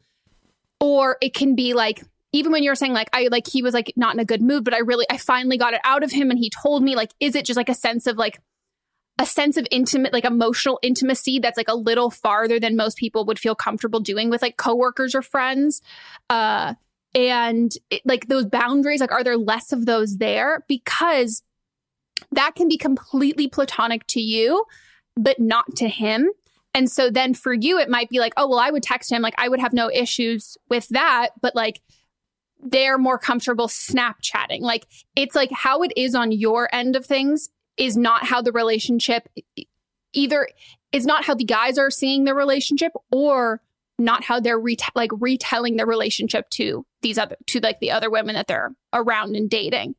or 0.81 1.19
it 1.21 1.35
can 1.35 1.55
be 1.55 1.75
like 1.75 2.03
even 2.33 2.53
when 2.53 2.63
you're 2.63 2.75
saying 2.75 2.93
like 2.93 3.09
i 3.13 3.29
like 3.31 3.47
he 3.47 3.63
was 3.63 3.75
like 3.75 3.93
not 3.97 4.15
in 4.15 4.21
a 4.21 4.25
good 4.25 4.43
mood 4.43 4.65
but 4.65 4.75
i 4.75 4.79
really 4.79 5.07
i 5.11 5.17
finally 5.17 5.59
got 5.59 5.75
it 5.75 5.81
out 5.85 6.03
of 6.03 6.11
him 6.11 6.31
and 6.31 6.39
he 6.39 6.51
told 6.51 6.83
me 6.83 6.95
like 6.95 7.13
is 7.21 7.35
it 7.35 7.45
just 7.45 7.57
like 7.57 7.69
a 7.69 7.75
sense 7.75 8.07
of 8.07 8.17
like 8.17 8.41
a 9.19 9.27
sense 9.27 9.57
of 9.57 9.67
intimate 9.71 10.13
like 10.13 10.25
emotional 10.25 10.79
intimacy 10.83 11.39
that's 11.39 11.57
like 11.57 11.69
a 11.69 11.75
little 11.75 12.11
farther 12.11 12.59
than 12.59 12.77
most 12.77 12.97
people 12.97 13.25
would 13.25 13.39
feel 13.39 13.55
comfortable 13.55 14.01
doing 14.01 14.31
with 14.31 14.43
like 14.43 14.57
coworkers 14.57 15.15
or 15.15 15.23
friends 15.23 15.83
uh 16.31 16.75
and 17.15 17.73
it, 17.91 18.03
like 18.05 18.29
those 18.29 18.47
boundaries 18.47 19.01
like 19.01 19.13
are 19.13 19.25
there 19.25 19.37
less 19.37 19.73
of 19.73 19.85
those 19.85 20.19
there 20.19 20.65
because 20.69 21.43
that 22.33 22.55
can 22.55 22.69
be 22.69 22.79
completely 22.79 23.49
platonic 23.49 24.07
to 24.07 24.21
you 24.21 24.65
but 25.17 25.39
not 25.39 25.77
to 25.77 25.89
him 25.89 26.31
and 26.73 26.91
so 26.91 27.11
then 27.11 27.35
for 27.35 27.53
you, 27.53 27.79
it 27.79 27.89
might 27.89 28.09
be 28.09 28.21
like, 28.21 28.33
oh, 28.37 28.49
well, 28.49 28.59
I 28.59 28.71
would 28.71 28.83
text 28.83 29.11
him. 29.11 29.23
Like, 29.23 29.35
I 29.39 29.49
would 29.49 29.61
have 29.61 29.73
no 29.73 29.91
issues 29.91 30.57
with 30.69 30.89
that. 30.91 31.31
But 31.41 31.57
like, 31.57 31.81
they're 32.63 32.99
more 32.99 33.19
comfortable 33.19 33.69
Snapchatting. 33.69 34.61
Like 34.61 34.87
it's 35.17 35.35
like 35.35 35.51
how 35.53 35.83
it 35.83 35.93
is 35.97 36.15
on 36.15 36.33
your 36.33 36.69
end 36.75 36.97
of 36.97 37.07
things 37.07 37.49
is 37.77 37.97
not 37.97 38.25
how 38.25 38.43
the 38.43 38.53
relationship 38.53 39.29
either 40.13 40.49
is 40.93 41.07
not 41.07 41.25
how 41.25 41.35
the 41.35 41.45
guys 41.45 41.79
are 41.79 41.91
seeing 41.91 42.25
the 42.25 42.35
relationship 42.35 42.93
or 43.11 43.63
not 43.99 44.25
how 44.25 44.41
they're 44.41 44.61
reta- 44.61 44.91
like 44.95 45.11
retelling 45.19 45.77
the 45.77 45.87
relationship 45.87 46.49
to 46.51 46.85
these 47.03 47.19
other 47.19 47.37
to 47.47 47.61
like 47.61 47.81
the 47.81 47.91
other 47.91 48.11
women 48.11 48.35
that 48.35 48.47
they're 48.47 48.73
around 48.93 49.37
and 49.37 49.49
dating. 49.49 49.95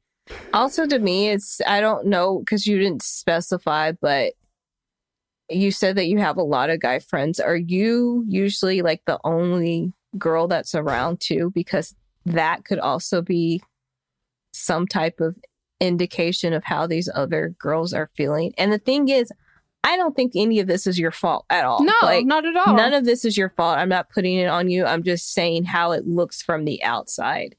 Also, 0.53 0.85
to 0.85 0.99
me, 0.99 1.29
it's 1.29 1.61
I 1.65 1.81
don't 1.81 2.07
know 2.07 2.39
because 2.39 2.67
you 2.67 2.77
didn't 2.77 3.03
specify, 3.03 3.93
but 3.93 4.33
you 5.49 5.71
said 5.71 5.97
that 5.97 6.07
you 6.07 6.19
have 6.19 6.37
a 6.37 6.43
lot 6.43 6.69
of 6.69 6.79
guy 6.79 6.99
friends. 6.99 7.39
Are 7.39 7.55
you 7.55 8.25
usually 8.27 8.81
like 8.81 9.01
the 9.05 9.19
only 9.23 9.93
girl 10.17 10.47
that's 10.47 10.75
around 10.75 11.19
too? 11.19 11.51
Because 11.53 11.95
that 12.25 12.65
could 12.65 12.79
also 12.79 13.21
be 13.21 13.61
some 14.53 14.87
type 14.87 15.19
of 15.19 15.35
indication 15.79 16.53
of 16.53 16.63
how 16.63 16.85
these 16.85 17.09
other 17.13 17.55
girls 17.59 17.93
are 17.93 18.09
feeling. 18.15 18.53
And 18.57 18.71
the 18.71 18.77
thing 18.77 19.09
is, 19.09 19.31
I 19.83 19.97
don't 19.97 20.15
think 20.15 20.33
any 20.35 20.59
of 20.59 20.67
this 20.67 20.85
is 20.85 20.99
your 20.99 21.11
fault 21.11 21.45
at 21.49 21.65
all. 21.65 21.83
No, 21.83 21.93
Like, 22.03 22.25
not 22.25 22.45
at 22.45 22.55
all. 22.55 22.75
None 22.75 22.93
of 22.93 23.03
this 23.03 23.25
is 23.25 23.35
your 23.35 23.49
fault. 23.49 23.79
I'm 23.79 23.89
not 23.89 24.09
putting 24.09 24.35
it 24.37 24.45
on 24.47 24.69
you. 24.69 24.85
I'm 24.85 25.03
just 25.03 25.33
saying 25.33 25.63
how 25.63 25.91
it 25.91 26.07
looks 26.07 26.41
from 26.41 26.65
the 26.65 26.83
outside. 26.83 27.55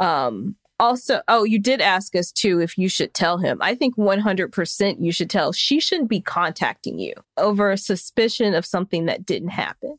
Um, 0.00 0.56
also, 0.78 1.22
oh, 1.28 1.44
you 1.44 1.58
did 1.58 1.80
ask 1.80 2.14
us 2.16 2.32
too 2.32 2.60
if 2.60 2.76
you 2.78 2.88
should 2.88 3.14
tell 3.14 3.38
him. 3.38 3.58
I 3.60 3.74
think 3.74 3.96
100% 3.96 4.96
you 5.00 5.12
should 5.12 5.30
tell. 5.30 5.52
She 5.52 5.80
shouldn't 5.80 6.10
be 6.10 6.20
contacting 6.20 6.98
you 6.98 7.14
over 7.36 7.70
a 7.70 7.78
suspicion 7.78 8.54
of 8.54 8.66
something 8.66 9.06
that 9.06 9.26
didn't 9.26 9.50
happen. 9.50 9.98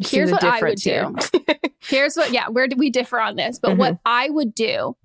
Here's 0.00 0.30
what 0.30 0.44
I 0.44 0.60
would 0.60 0.78
do. 0.78 1.14
Here's 1.80 2.16
what, 2.16 2.32
yeah, 2.32 2.48
where 2.48 2.68
do 2.68 2.76
we 2.76 2.90
differ 2.90 3.20
on 3.20 3.36
this? 3.36 3.58
But 3.58 3.76
what 3.76 3.94
Mm-hmm. 3.94 4.02
I 4.06 4.30
would 4.30 4.54
do, 4.54 4.96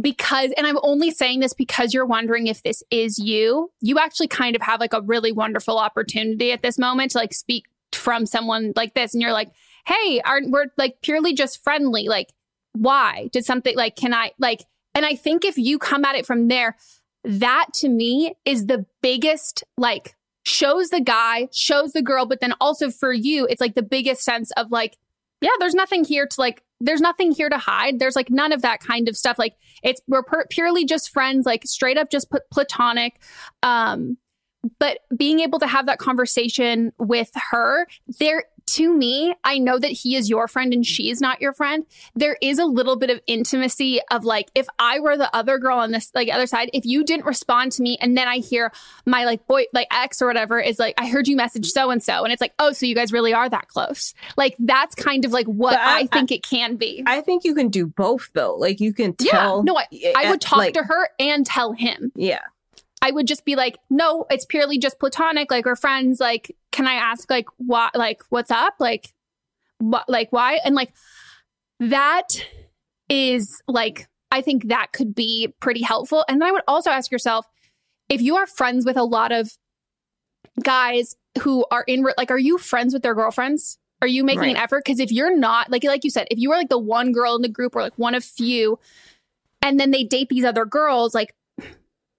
because, 0.00 0.50
and 0.56 0.66
I'm 0.66 0.78
only 0.82 1.10
saying 1.10 1.40
this 1.40 1.54
because 1.54 1.94
you're 1.94 2.06
wondering 2.06 2.46
if 2.46 2.62
this 2.62 2.82
is 2.90 3.18
you, 3.18 3.70
you 3.80 3.98
actually 3.98 4.28
kind 4.28 4.56
of 4.56 4.62
have 4.62 4.80
like 4.80 4.92
a 4.92 5.00
really 5.00 5.32
wonderful 5.32 5.78
opportunity 5.78 6.52
at 6.52 6.62
this 6.62 6.78
moment 6.78 7.12
to 7.12 7.18
like 7.18 7.32
speak 7.32 7.64
from 7.92 8.26
someone 8.26 8.72
like 8.76 8.94
this. 8.94 9.14
And 9.14 9.22
you're 9.22 9.32
like, 9.32 9.50
hey, 9.86 10.20
aren't 10.24 10.50
we're 10.50 10.66
like 10.76 11.00
purely 11.02 11.34
just 11.34 11.62
friendly. 11.62 12.08
Like, 12.08 12.32
why? 12.72 13.28
Did 13.32 13.44
something 13.44 13.76
like, 13.76 13.96
can 13.96 14.12
I, 14.12 14.32
like, 14.38 14.64
and 14.94 15.06
I 15.06 15.14
think 15.14 15.44
if 15.44 15.58
you 15.58 15.78
come 15.78 16.04
at 16.04 16.16
it 16.16 16.26
from 16.26 16.48
there, 16.48 16.76
that 17.24 17.66
to 17.74 17.88
me 17.88 18.34
is 18.44 18.66
the 18.66 18.84
biggest 19.00 19.64
like 19.76 20.14
shows 20.44 20.90
the 20.90 21.00
guy, 21.00 21.48
shows 21.52 21.92
the 21.92 22.02
girl, 22.02 22.26
but 22.26 22.40
then 22.40 22.54
also 22.60 22.90
for 22.90 23.12
you, 23.12 23.46
it's 23.46 23.60
like 23.60 23.74
the 23.74 23.82
biggest 23.82 24.22
sense 24.22 24.50
of 24.52 24.70
like, 24.70 24.96
yeah, 25.40 25.50
there's 25.58 25.74
nothing 25.74 26.04
here 26.04 26.26
to 26.26 26.40
like, 26.40 26.62
there's 26.80 27.00
nothing 27.00 27.32
here 27.32 27.48
to 27.48 27.58
hide. 27.58 27.98
There's 27.98 28.16
like 28.16 28.30
none 28.30 28.52
of 28.52 28.62
that 28.62 28.80
kind 28.80 29.08
of 29.08 29.16
stuff. 29.16 29.38
Like 29.38 29.56
it's 29.82 30.00
we're 30.06 30.24
purely 30.50 30.84
just 30.84 31.10
friends, 31.10 31.46
like 31.46 31.64
straight 31.66 31.98
up 31.98 32.10
just 32.10 32.30
put 32.30 32.48
platonic. 32.50 33.20
Um, 33.62 34.18
but 34.78 35.00
being 35.16 35.40
able 35.40 35.58
to 35.58 35.66
have 35.66 35.86
that 35.86 35.98
conversation 35.98 36.92
with 36.98 37.30
her, 37.50 37.86
there 38.18 38.44
to 38.66 38.92
me, 38.96 39.34
I 39.44 39.58
know 39.58 39.78
that 39.78 39.90
he 39.90 40.16
is 40.16 40.28
your 40.30 40.48
friend 40.48 40.72
and 40.72 40.84
she 40.84 41.10
is 41.10 41.20
not 41.20 41.40
your 41.40 41.52
friend. 41.52 41.84
There 42.14 42.36
is 42.40 42.58
a 42.58 42.64
little 42.64 42.96
bit 42.96 43.10
of 43.10 43.20
intimacy 43.26 44.00
of 44.10 44.24
like, 44.24 44.50
if 44.54 44.66
I 44.78 45.00
were 45.00 45.16
the 45.16 45.34
other 45.36 45.58
girl 45.58 45.78
on 45.78 45.90
this, 45.90 46.10
like 46.14 46.28
other 46.32 46.46
side, 46.46 46.70
if 46.72 46.84
you 46.86 47.04
didn't 47.04 47.26
respond 47.26 47.72
to 47.72 47.82
me 47.82 47.98
and 48.00 48.16
then 48.16 48.26
I 48.26 48.38
hear 48.38 48.72
my 49.06 49.24
like 49.24 49.46
boy, 49.46 49.64
like 49.72 49.86
ex 49.92 50.20
or 50.22 50.26
whatever 50.26 50.58
is 50.58 50.78
like, 50.78 50.94
I 50.98 51.08
heard 51.08 51.28
you 51.28 51.36
message 51.36 51.66
so 51.70 51.90
and 51.90 52.02
so. 52.02 52.24
And 52.24 52.32
it's 52.32 52.40
like, 52.40 52.54
oh, 52.58 52.72
so 52.72 52.86
you 52.86 52.94
guys 52.94 53.12
really 53.12 53.34
are 53.34 53.48
that 53.48 53.68
close. 53.68 54.14
Like 54.36 54.56
that's 54.58 54.94
kind 54.94 55.24
of 55.24 55.32
like 55.32 55.46
what 55.46 55.78
I- 55.78 56.00
I, 56.00 56.06
think 56.06 56.32
it 56.32 56.42
can 56.42 56.76
be. 56.76 57.02
I 57.06 57.20
think 57.20 57.44
you 57.44 57.54
can 57.54 57.68
do 57.68 57.86
both 57.86 58.30
though. 58.34 58.56
Like 58.56 58.80
you 58.80 58.92
can 58.92 59.14
tell. 59.14 59.58
yeah. 59.58 59.72
No, 59.72 59.78
I, 59.78 59.86
I 60.16 60.30
would 60.30 60.40
talk 60.40 60.58
like- 60.58 60.74
to 60.74 60.82
her 60.82 61.08
and 61.18 61.44
tell 61.46 61.72
him. 61.72 62.12
Yeah. 62.16 62.40
I 63.04 63.10
would 63.10 63.26
just 63.26 63.44
be 63.44 63.54
like, 63.54 63.78
no, 63.90 64.24
it's 64.30 64.46
purely 64.46 64.78
just 64.78 64.98
platonic. 64.98 65.50
Like 65.50 65.66
we're 65.66 65.76
friends. 65.76 66.20
Like, 66.20 66.56
can 66.72 66.86
I 66.86 66.94
ask 66.94 67.30
like 67.30 67.44
what, 67.58 67.94
like 67.94 68.22
what's 68.30 68.50
up? 68.50 68.76
Like, 68.80 69.12
what, 69.76 70.08
like 70.08 70.28
why? 70.30 70.58
And 70.64 70.74
like 70.74 70.90
that 71.80 72.42
is 73.10 73.60
like, 73.68 74.08
I 74.32 74.40
think 74.40 74.68
that 74.68 74.92
could 74.94 75.14
be 75.14 75.52
pretty 75.60 75.82
helpful. 75.82 76.24
And 76.30 76.40
then 76.40 76.48
I 76.48 76.52
would 76.52 76.62
also 76.66 76.88
ask 76.88 77.12
yourself 77.12 77.46
if 78.08 78.22
you 78.22 78.36
are 78.36 78.46
friends 78.46 78.86
with 78.86 78.96
a 78.96 79.04
lot 79.04 79.32
of 79.32 79.50
guys 80.62 81.14
who 81.42 81.66
are 81.70 81.84
in, 81.86 82.06
like, 82.16 82.30
are 82.30 82.38
you 82.38 82.56
friends 82.56 82.94
with 82.94 83.02
their 83.02 83.14
girlfriends? 83.14 83.76
Are 84.00 84.08
you 84.08 84.24
making 84.24 84.48
an 84.48 84.56
effort? 84.56 84.82
Because 84.82 84.98
if 84.98 85.12
you're 85.12 85.36
not, 85.36 85.70
like, 85.70 85.84
like 85.84 86.04
you 86.04 86.10
said, 86.10 86.26
if 86.30 86.38
you 86.38 86.52
are 86.52 86.56
like 86.56 86.70
the 86.70 86.78
one 86.78 87.12
girl 87.12 87.36
in 87.36 87.42
the 87.42 87.50
group 87.50 87.76
or 87.76 87.82
like 87.82 87.98
one 87.98 88.14
of 88.14 88.24
few, 88.24 88.78
and 89.60 89.78
then 89.78 89.90
they 89.90 90.04
date 90.04 90.30
these 90.30 90.44
other 90.44 90.64
girls, 90.64 91.14
like 91.14 91.34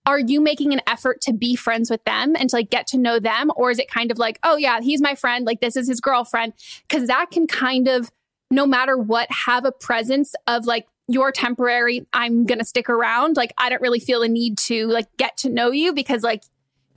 are 0.06 0.20
you 0.20 0.40
making 0.42 0.74
an 0.74 0.82
effort 0.88 1.22
to 1.22 1.34
be 1.34 1.56
friends 1.56 1.90
with 1.90 2.04
them 2.04 2.36
and 2.38 2.50
to 2.50 2.56
like 2.56 2.70
get 2.70 2.88
to 2.88 2.98
know 2.98 3.20
them? 3.20 3.52
Or 3.56 3.72
is 3.72 3.80
it 3.80 3.90
kind 3.90 4.12
of 4.12 4.18
like 4.18 4.40
oh 4.44 4.58
yeah 4.58 4.80
he's 4.82 5.02
my 5.02 5.16
friend 5.16 5.46
like 5.46 5.62
this 5.62 5.76
is 5.76 5.88
his 5.88 6.00
girlfriend? 6.00 6.54
Because 6.88 7.08
that 7.08 7.32
can 7.32 7.48
kind 7.48 7.88
of 7.88 8.12
no 8.52 8.66
matter 8.66 8.98
what 8.98 9.30
have 9.32 9.66
a 9.66 9.72
presence 9.72 10.34
of 10.48 10.66
like 10.66 10.88
you're 11.08 11.32
temporary 11.32 12.06
i'm 12.14 12.46
gonna 12.46 12.64
stick 12.64 12.90
around. 12.90 13.38
Like 13.38 13.54
i 13.58 13.70
don't 13.70 13.82
really 13.82 14.00
feel 14.00 14.22
a 14.22 14.28
need 14.28 14.58
to 14.60 14.88
like 14.88 15.08
get 15.18 15.38
to 15.38 15.50
know 15.50 15.72
you 15.72 15.94
because 15.94 16.24
like 16.24 16.44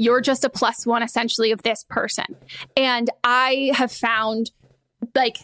you're 0.01 0.21
just 0.21 0.45
a 0.45 0.49
plus 0.49 0.87
one 0.87 1.03
essentially 1.03 1.51
of 1.51 1.63
this 1.63 1.85
person. 1.89 2.37
And 2.77 3.11
i 3.25 3.73
have 3.75 3.93
found 3.93 4.51
like 5.15 5.39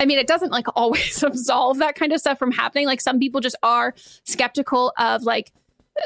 I 0.00 0.06
mean, 0.06 0.18
it 0.18 0.26
doesn't 0.26 0.50
like 0.50 0.66
always 0.76 1.22
absolve 1.22 1.78
that 1.78 1.94
kind 1.94 2.12
of 2.12 2.20
stuff 2.20 2.38
from 2.38 2.52
happening. 2.52 2.86
Like 2.86 3.00
some 3.00 3.18
people 3.18 3.40
just 3.40 3.56
are 3.62 3.94
skeptical 4.24 4.92
of 4.98 5.22
like 5.22 5.52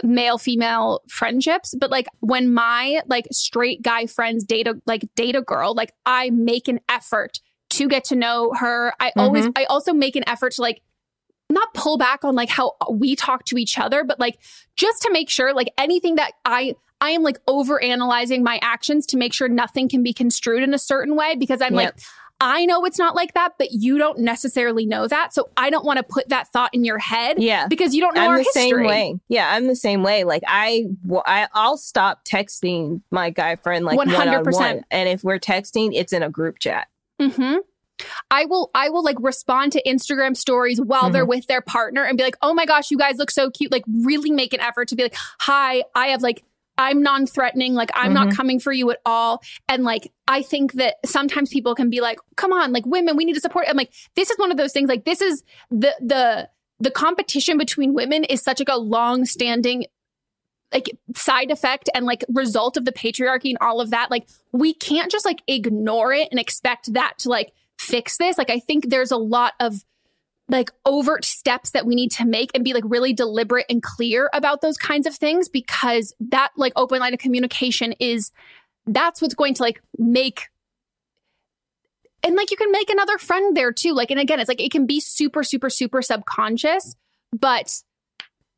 male 0.03 0.39
female 0.39 1.01
friendships, 1.09 1.75
but 1.79 1.91
like 1.91 2.07
when 2.21 2.53
my 2.53 3.01
like 3.07 3.27
straight 3.33 3.83
guy 3.83 4.07
friends 4.07 4.45
date 4.45 4.67
a 4.67 4.75
like 4.87 5.05
date 5.15 5.37
a 5.37 5.43
girl, 5.43 5.75
like 5.75 5.93
I 6.07 6.31
make 6.31 6.69
an 6.69 6.81
effort 6.89 7.41
to 7.71 7.89
get 7.89 8.05
to 8.05 8.17
know 8.17 8.53
her. 8.59 8.93
I 9.01 9.13
always 9.17 9.47
Mhm. 9.47 9.53
I 9.57 9.65
also 9.65 9.93
make 9.93 10.17
an 10.17 10.25
effort 10.27 10.53
to 10.53 10.63
like 10.63 10.83
not 11.51 11.73
pull 11.75 11.97
back 11.97 12.25
on 12.25 12.35
like 12.35 12.51
how 12.51 12.75
we 12.91 13.17
talk 13.17 13.45
to 13.47 13.57
each 13.57 13.79
other, 13.79 14.05
but 14.05 14.21
like 14.21 14.39
just 14.77 15.03
to 15.03 15.11
make 15.13 15.31
sure 15.31 15.55
like 15.55 15.73
anything 15.79 16.17
that 16.17 16.33
I 16.45 16.75
I 17.01 17.11
am 17.11 17.23
like 17.23 17.39
over 17.47 17.81
analyzing 17.83 18.43
my 18.43 18.59
actions 18.61 19.07
to 19.07 19.17
make 19.17 19.33
sure 19.33 19.49
nothing 19.49 19.89
can 19.89 20.03
be 20.03 20.13
construed 20.13 20.63
in 20.63 20.75
a 20.75 20.79
certain 20.79 21.15
way 21.15 21.37
because 21.37 21.63
I'm 21.63 21.73
like 21.73 21.87
Yep. 21.87 22.01
I 22.41 22.67
know 22.67 22.85
it's 22.85 22.99
not 22.99 23.17
like 23.17 23.35
that, 23.35 23.55
but 23.59 23.73
you 23.73 23.99
don't 23.99 24.21
necessarily 24.21 24.87
know 24.87 25.09
that. 25.09 25.35
So 25.35 25.49
I 25.57 25.71
don't 25.71 25.85
want 25.85 25.97
to 25.97 26.05
put 26.05 26.29
that 26.29 26.47
thought 26.53 26.71
in 26.73 26.85
your 26.85 26.99
head. 26.99 27.43
Yeah. 27.43 27.67
Because 27.67 27.95
you 27.95 28.01
don't 28.01 28.15
know 28.15 28.23
I'm 28.23 28.31
our 28.31 28.37
the 28.39 28.45
history. 28.45 28.63
same 28.71 28.85
way. 28.85 29.19
Yeah, 29.29 29.53
I'm 29.53 29.67
the 29.67 29.75
same 29.75 30.03
way. 30.05 30.23
Like 30.25 30.43
I, 30.47 30.85
I'll 31.53 31.77
stop 31.77 32.25
texting 32.25 33.03
my 33.11 33.31
guy 33.31 33.57
friend 33.57 33.85
like 33.85 33.99
100%. 33.99 34.53
one, 34.53 34.85
and 34.91 35.09
if 35.09 35.25
we're 35.25 35.41
texting, 35.41 35.91
it's 35.95 36.13
in 36.13 36.23
a 36.23 36.31
group 36.31 36.59
chat. 36.61 36.87
hmm 37.21 37.57
I 38.31 38.45
will 38.45 38.71
I 38.77 38.91
will 38.91 39.03
like 39.03 39.17
respond 39.19 39.73
to 39.73 39.83
Instagram 39.83 40.37
stories 40.37 40.81
while 40.81 41.11
they're 41.11 41.25
Mhm. 41.25 41.31
with 41.31 41.47
their 41.49 41.61
partner 41.61 42.05
and 42.05 42.17
be 42.17 42.23
like, 42.23 42.37
"Oh 42.41 42.55
my 42.55 42.65
gosh, 42.65 42.93
you 42.93 42.97
guys 42.97 43.17
look 43.19 43.29
so 43.29 43.51
cute." 43.51 43.73
Like 43.73 43.83
really 44.05 44.31
make 44.31 44.53
an 44.55 44.61
effort 44.61 44.87
to 44.89 44.95
be 44.95 45.03
like, 45.03 45.17
"Hi, 45.41 45.83
I 45.97 46.07
have 46.09 46.23
like 46.23 46.45
I'm 46.79 47.03
non-threatening, 47.03 47.75
like 47.75 47.91
I'm 47.95 48.15
not 48.15 48.29
Mhm. 48.29 48.37
coming 48.37 48.61
for 48.61 48.73
you 48.73 48.91
at 48.91 49.01
all." 49.05 49.43
And 49.69 49.85
like 49.85 50.13
I 50.27 50.43
think 50.43 50.75
that 50.75 50.97
sometimes 51.05 51.51
people 51.51 51.75
can 51.75 51.91
be 51.91 52.01
like, 52.01 52.19
"Come 52.37 52.53
on, 52.53 52.73
like 52.73 52.87
women, 52.87 53.17
we 53.17 53.25
need 53.25 53.35
to 53.35 53.41
support." 53.41 53.67
I'm 53.69 53.77
like, 53.77 53.93
this 54.15 54.31
is 54.31 54.39
one 54.39 54.51
of 54.51 54.57
those 54.57 54.73
things 54.73 54.89
like 54.89 55.05
this 55.05 55.21
is 55.21 55.43
the 55.71 55.95
the 56.01 56.49
the 56.81 56.91
competition 56.93 57.59
between 57.59 57.93
women 57.93 58.23
is 58.25 58.41
such 58.41 58.61
like 58.61 58.69
a 58.69 58.79
long-standing 58.79 59.85
like 60.73 60.91
side 61.17 61.51
effect 61.51 61.89
and 61.95 62.05
like 62.07 62.25
result 62.29 62.77
of 62.77 62.85
the 62.85 62.93
patriarchy 62.93 63.49
and 63.49 63.59
all 63.61 63.81
of 63.81 63.91
that 63.91 64.11
like 64.11 64.29
we 64.53 64.75
can't 64.75 65.11
just 65.11 65.25
like 65.25 65.43
ignore 65.49 66.13
it 66.13 66.29
and 66.31 66.39
expect 66.39 66.93
that 66.93 67.15
to 67.19 67.31
like 67.31 67.53
fix 67.79 68.19
this 68.19 68.37
like 68.37 68.51
i 68.51 68.59
think 68.59 68.91
there's 68.91 69.11
a 69.11 69.17
lot 69.17 69.55
of 69.61 69.83
like 70.49 70.71
overt 70.87 71.25
steps 71.25 71.71
that 71.71 71.87
we 71.87 71.95
need 71.95 72.11
to 72.11 72.25
make 72.25 72.51
and 72.55 72.65
be 72.65 72.73
like 72.73 72.85
really 72.87 73.13
deliberate 73.13 73.67
and 73.69 73.83
clear 73.83 74.31
about 74.33 74.61
those 74.61 74.77
kinds 74.77 75.07
of 75.07 75.15
things 75.15 75.49
because 75.49 76.15
that 76.21 76.51
like 76.57 76.73
open 76.77 77.01
line 77.01 77.13
of 77.13 77.21
communication 77.21 77.93
is 78.01 78.31
that's 78.87 79.21
what's 79.21 79.35
going 79.35 79.55
to 79.55 79.63
like 79.63 79.83
make 79.99 80.49
and 82.23 82.35
like 82.35 82.51
you 82.51 82.57
can 82.57 82.73
make 82.73 82.91
another 82.91 83.17
friend 83.17 83.57
there 83.57 83.73
too. 83.73 83.93
Like 83.93 84.11
and 84.11 84.19
again 84.19 84.41
it's 84.41 84.49
like 84.49 84.61
it 84.61 84.73
can 84.73 84.87
be 84.87 85.01
super 85.01 85.43
super 85.43 85.71
super 85.71 86.03
subconscious 86.03 86.97
but 87.33 87.83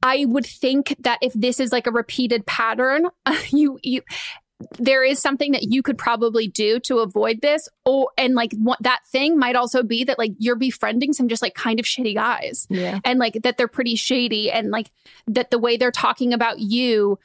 I 0.03 0.25
would 0.25 0.47
think 0.47 0.97
that 1.01 1.19
if 1.21 1.33
this 1.35 1.61
is 1.61 1.73
like 1.73 1.87
a 1.87 1.91
repeated 1.91 2.47
pattern, 2.47 3.07
you 3.51 3.79
you 3.83 4.03
there 4.79 5.03
is 5.03 5.19
something 5.19 5.53
that 5.53 5.65
you 5.65 5.83
could 5.83 5.97
probably 5.97 6.49
do 6.49 6.79
to 6.81 6.99
avoid 6.99 7.41
this. 7.41 7.69
Or 7.85 8.11
and 8.19 8.35
like 8.35 8.53
what 8.59 8.83
that 8.83 9.01
thing 9.07 9.39
might 9.39 9.57
also 9.57 9.83
be 9.83 10.05
that 10.05 10.19
like 10.19 10.33
you're 10.39 10.57
befriending 10.57 11.13
some 11.13 11.29
just 11.29 11.43
like 11.43 11.55
kind 11.55 11.81
of 11.81 11.87
shitty 11.87 12.15
guys. 12.15 12.67
Yeah. 12.71 13.01
And 13.05 13.19
like 13.19 13.41
that 13.43 13.57
they're 13.57 13.69
pretty 13.69 13.97
shady 13.97 14.51
and 14.51 14.71
like 14.71 14.91
that 15.27 15.51
the 15.51 15.59
way 15.59 15.77
they're 15.77 15.91
talking 15.91 16.33
about 16.33 16.59
you, 16.59 17.19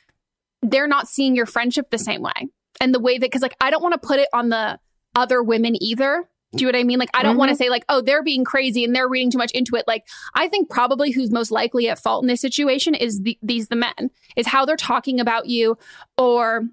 they're 0.62 0.88
not 0.88 1.08
seeing 1.08 1.36
your 1.36 1.46
friendship 1.46 1.90
the 1.90 1.98
same 1.98 2.22
way. 2.22 2.48
And 2.80 2.94
the 2.94 3.00
way 3.00 3.18
that 3.18 3.32
cuz 3.32 3.42
like 3.42 3.56
I 3.60 3.70
don't 3.70 3.84
want 3.84 3.94
to 3.94 4.08
put 4.08 4.20
it 4.20 4.30
on 4.34 4.50
the 4.50 4.80
other 5.16 5.42
women 5.44 5.82
either 5.82 6.28
Do 6.56 6.64
you 6.64 6.72
know 6.72 6.78
what 6.78 6.82
I 6.82 6.84
mean? 6.86 7.00
Like, 7.00 7.10
I 7.14 7.24
don't 7.24 7.38
want 7.38 7.50
to 7.50 7.54
mm-hmm. 7.54 7.64
say, 7.64 7.70
like, 7.70 7.86
oh, 7.90 8.02
they're 8.02 8.24
being 8.24 8.46
crazy 8.46 8.84
and 8.84 8.96
they're 8.96 9.10
reading 9.10 9.32
too 9.32 9.38
much 9.38 9.52
into 9.52 9.76
it. 9.76 9.86
Like, 9.88 10.08
I 10.36 10.48
think 10.48 10.70
probably 10.70 11.12
who's 11.12 11.32
most 11.32 11.52
likely 11.52 11.90
at 11.90 12.00
fault 12.00 12.24
in 12.24 12.28
this 12.28 12.42
situation 12.42 12.96
is 12.96 13.22
the, 13.22 13.38
these 13.42 13.68
the 13.68 13.76
men, 13.76 14.10
is 14.36 14.48
how 14.48 14.66
they're 14.66 14.78
talking 14.78 15.20
about 15.20 15.48
you 15.48 15.78
or 16.18 16.64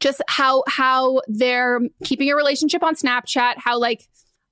just 0.00 0.22
how 0.28 0.64
how 0.68 1.20
they're 1.28 1.80
keeping 2.04 2.30
a 2.30 2.36
relationship 2.36 2.82
on 2.82 2.94
Snapchat, 2.94 3.54
how 3.58 3.78
like 3.78 4.08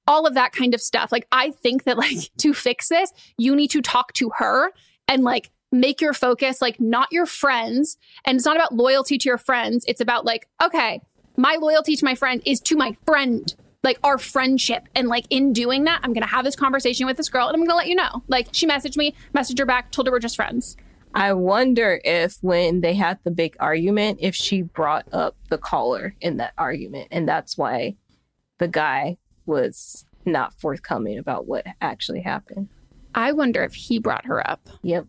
all 0.07 0.27
of 0.27 0.35
that 0.35 0.53
kind 0.53 0.75
of 0.75 0.81
stuff. 0.81 1.13
Like 1.13 1.27
I 1.33 1.51
think 1.51 1.85
that 1.85 1.99
like 1.99 2.31
to 2.39 2.55
fix 2.55 2.89
this, 2.89 3.13
you 3.39 3.55
need 3.55 3.69
to 3.69 3.83
talk 3.83 4.13
to 4.15 4.31
her 4.37 4.73
and 5.09 5.23
like 5.23 5.51
make 5.71 6.01
your 6.01 6.13
focus 6.13 6.61
like 6.61 6.79
not 6.79 7.11
your 7.11 7.25
friends 7.25 7.97
and 8.27 8.37
it's 8.37 8.45
not 8.45 8.57
about 8.57 8.75
loyalty 8.75 9.19
to 9.19 9.29
your 9.29 9.39
friends. 9.39 9.85
It's 9.89 10.01
about 10.01 10.25
like 10.25 10.49
okay, 10.63 11.01
my 11.37 11.57
loyalty 11.61 11.97
to 11.97 12.05
my 12.05 12.15
friend 12.15 12.43
is 12.45 12.61
to 12.63 12.77
my 12.77 12.97
friend. 13.07 13.55
Like 13.85 13.99
our 14.05 14.17
friendship. 14.17 14.89
And 14.95 15.09
like 15.09 15.25
in 15.29 15.53
doing 15.53 15.83
that, 15.85 15.99
I'm 16.05 16.13
gonna 16.13 16.25
have 16.27 16.45
this 16.45 16.55
conversation 16.55 17.05
with 17.05 17.17
this 17.17 17.29
girl 17.29 17.49
and 17.49 17.57
I'm 17.57 17.65
gonna 17.65 17.77
let 17.77 17.89
you 17.89 17.97
know. 17.97 18.23
Like 18.29 18.47
she 18.53 18.65
messaged 18.65 18.97
me, 18.97 19.13
messaged 19.35 19.59
her 19.59 19.67
back, 19.67 19.91
told 19.91 20.07
her 20.07 20.13
we're 20.13 20.21
just 20.21 20.37
friends. 20.37 20.77
I 21.15 21.33
wonder 21.35 22.01
if 22.05 22.37
when 22.41 22.81
they 22.81 22.95
had 22.95 23.19
the 23.25 23.31
big 23.31 23.57
argument, 23.61 24.19
if 24.23 24.35
she 24.35 24.63
brought 24.63 25.07
up 25.13 25.37
the 25.51 25.59
caller 25.59 26.15
in 26.21 26.39
that 26.39 26.53
argument, 26.57 27.09
and 27.11 27.29
that's 27.29 27.59
why 27.59 27.97
the 28.59 28.69
guy 28.69 29.19
was 29.47 30.05
not 30.25 30.55
forthcoming 30.61 31.19
about 31.19 31.47
what 31.47 31.67
actually 31.81 32.21
happened. 32.21 32.69
I 33.15 33.33
wonder 33.33 33.63
if 33.65 33.75
he 33.75 33.99
brought 33.99 34.25
her 34.27 34.49
up. 34.49 34.69
Yep. 34.83 35.07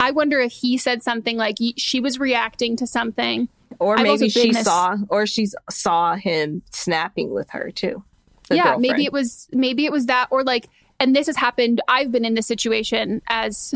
I 0.00 0.12
wonder 0.12 0.38
if 0.40 0.52
he 0.52 0.78
said 0.78 1.02
something 1.02 1.36
like 1.36 1.56
she 1.76 2.00
was 2.00 2.18
reacting 2.18 2.76
to 2.76 2.86
something, 2.86 3.48
Or 3.80 3.96
maybe 3.96 4.28
she 4.28 4.52
this- 4.52 4.64
saw, 4.64 4.96
or 5.08 5.26
she 5.26 5.48
saw 5.68 6.14
him 6.14 6.62
snapping 6.72 7.32
with 7.34 7.50
her 7.50 7.70
too. 7.70 8.02
yeah, 8.50 8.62
girlfriend. 8.62 8.82
maybe 8.82 9.04
it 9.04 9.12
was 9.12 9.48
maybe 9.52 9.84
it 9.84 9.92
was 9.92 10.06
that, 10.06 10.28
or 10.30 10.42
like, 10.44 10.68
and 11.00 11.14
this 11.14 11.26
has 11.26 11.36
happened. 11.36 11.80
I've 11.88 12.10
been 12.12 12.24
in 12.24 12.34
this 12.34 12.46
situation 12.46 13.20
as 13.28 13.74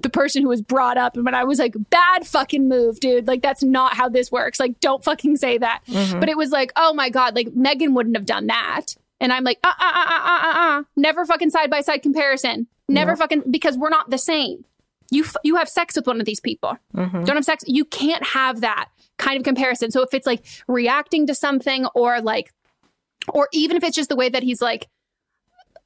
the 0.00 0.10
person 0.10 0.42
who 0.42 0.48
was 0.48 0.62
brought 0.62 0.96
up, 0.98 1.16
and 1.16 1.24
when 1.24 1.34
I 1.34 1.44
was 1.44 1.58
like, 1.58 1.74
bad 1.90 2.26
fucking 2.26 2.68
move, 2.68 3.00
dude. 3.00 3.26
Like 3.26 3.42
that's 3.42 3.62
not 3.62 3.94
how 3.94 4.08
this 4.08 4.30
works. 4.32 4.58
Like, 4.60 4.80
don't 4.80 5.02
fucking 5.04 5.36
say 5.36 5.58
that. 5.58 5.82
Mhm. 5.88 6.20
But 6.20 6.28
it 6.28 6.36
was 6.36 6.50
like, 6.50 6.72
oh 6.76 6.92
my 6.94 7.08
god, 7.10 7.34
like 7.34 7.54
Megan 7.54 7.94
wouldn't 7.94 8.16
have 8.16 8.26
done 8.26 8.46
that, 8.48 8.94
and 9.20 9.32
I'm 9.32 9.44
like, 9.44 9.58
uh 9.64 9.72
uh 9.78 9.92
uh 9.94 10.06
uh 10.08 10.40
uh 10.42 10.52
uh, 10.58 10.82
never 10.96 11.24
fucking 11.24 11.50
side 11.50 11.70
by 11.70 11.80
side 11.80 12.02
comparison. 12.02 12.66
Never 12.88 13.12
Yep. 13.12 13.18
fucking 13.18 13.42
because 13.50 13.76
we're 13.78 13.88
not 13.90 14.10
the 14.10 14.18
same. 14.18 14.64
You 15.12 15.24
f- 15.24 15.36
you 15.44 15.56
have 15.56 15.68
sex 15.68 15.96
with 15.96 16.06
one 16.06 16.20
of 16.20 16.26
these 16.26 16.40
people. 16.40 16.76
Mhm. 16.96 17.24
Don't 17.24 17.36
have 17.36 17.44
sex. 17.44 17.64
You 17.66 17.84
can't 17.84 18.24
have 18.24 18.60
that 18.60 18.86
kind 19.18 19.36
of 19.36 19.42
comparison. 19.44 19.90
So 19.90 20.02
if 20.02 20.14
it's 20.14 20.26
like 20.26 20.44
reacting 20.68 21.26
to 21.26 21.34
something 21.34 21.86
or 21.94 22.20
like, 22.20 22.52
or 23.28 23.48
even 23.52 23.76
if 23.76 23.84
it's 23.84 23.96
just 23.96 24.08
the 24.08 24.16
way 24.16 24.28
that 24.28 24.42
he's 24.42 24.62
like, 24.62 24.86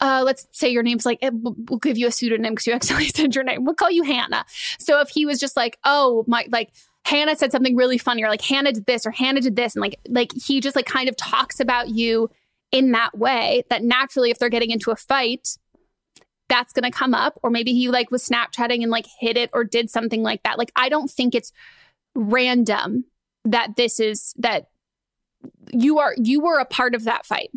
uh, 0.01 0.23
let's 0.25 0.47
say 0.53 0.69
your 0.69 0.83
name's 0.83 1.07
like, 1.07 1.19
eh, 1.23 1.31
we'll 1.33 1.57
we'll 1.69 1.79
give 1.79 1.99
you 1.99 2.07
a 2.07 2.13
pseudonym 2.13 2.53
because 2.53 2.67
you 2.67 2.73
accidentally 2.73 3.09
said 3.15 3.35
your 3.35 3.45
name. 3.45 3.65
We'll 3.65 3.75
call 3.75 3.91
you 3.91 4.03
Hannah. 4.03 4.45
So 4.79 5.01
if 5.01 5.09
he 5.09 5.27
was 5.27 5.39
just 5.39 5.57
like, 5.57 5.79
oh, 5.85 6.25
my, 6.27 6.47
like, 6.51 6.73
Hannah 7.05 7.37
said 7.37 7.53
something 7.53 7.77
really 7.77 7.99
funny, 7.99 8.23
or 8.25 8.29
like 8.29 8.43
Hannah 8.43 8.73
did 8.73 8.87
this, 8.87 9.07
or 9.07 9.11
Hannah 9.11 9.41
did 9.41 9.57
this, 9.57 9.75
and 9.75 9.83
like, 9.83 9.99
like 10.09 10.33
he 10.33 10.61
just 10.61 10.77
like 10.77 10.87
kind 10.87 11.09
of 11.09 11.17
talks 11.17 11.61
about 11.61 11.91
you 11.91 12.31
in 12.73 12.93
that 12.93 13.17
way. 13.17 13.65
That 13.71 13.83
naturally, 13.83 14.31
if 14.31 14.39
they're 14.39 14.49
getting 14.49 14.71
into 14.71 14.91
a 14.91 14.97
fight, 14.97 15.59
that's 16.49 16.73
going 16.73 16.91
to 16.91 16.97
come 16.97 17.15
up 17.15 17.39
or 17.43 17.51
maybe 17.51 17.73
he 17.73 17.89
like 17.89 18.11
was 18.11 18.27
snapchatting 18.27 18.83
and 18.83 18.91
like 18.91 19.07
hit 19.19 19.37
it 19.37 19.51
or 19.53 19.65
did 19.65 19.91
something 19.91 20.23
like 20.23 20.43
that 20.43 20.59
like 20.59 20.71
i 20.77 20.89
don't 20.89 21.11
think 21.11 21.35
it's 21.35 21.53
random 22.15 23.05
that 23.45 23.77
this 23.77 23.99
is 23.99 24.35
that 24.37 24.69
you 25.73 25.99
are 25.99 26.15
you 26.17 26.41
were 26.41 26.59
a 26.59 26.65
part 26.65 26.95
of 26.95 27.05
that 27.05 27.27
fight 27.27 27.51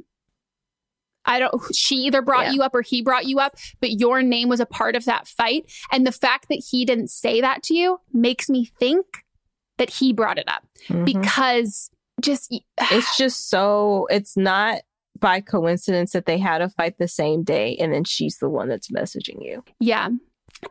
i 1.28 1.38
don't 1.40 1.54
she 1.76 1.96
either 1.98 2.22
brought 2.22 2.46
Yeah. 2.48 2.52
you 2.54 2.62
up 2.64 2.74
or 2.74 2.82
he 2.82 3.02
brought 3.04 3.26
you 3.26 3.40
up 3.40 3.56
but 3.80 3.92
your 4.00 4.22
name 4.24 4.50
was 4.50 4.60
a 4.60 4.66
part 4.66 4.96
of 4.96 5.06
that 5.06 5.28
fight 5.28 5.72
and 5.92 6.08
the 6.08 6.12
fact 6.12 6.48
that 6.50 6.64
he 6.72 6.84
didn't 6.86 7.10
say 7.10 7.42
that 7.42 7.62
to 7.64 7.76
you 7.76 8.00
makes 8.14 8.50
me 8.50 8.66
think 8.80 9.06
that 9.78 9.90
he 9.92 10.12
brought 10.14 10.40
it 10.40 10.48
up 10.48 10.64
Mhm. 10.90 11.06
because 11.06 11.92
just 12.22 12.52
it's 12.92 13.16
just 13.18 13.50
so 13.50 14.08
it's 14.10 14.36
not 14.36 14.82
by 15.20 15.42
coincidence 15.42 16.12
that 16.14 16.26
they 16.28 16.38
had 16.38 16.62
a 16.62 16.70
fight 16.70 16.98
the 17.00 17.08
same 17.08 17.44
day 17.44 17.76
and 17.78 17.92
then 17.94 18.04
she's 18.04 18.38
the 18.38 18.50
one 18.50 18.68
that's 18.70 18.90
messaging 18.92 19.44
you. 19.44 19.64
Yeah. 19.80 20.10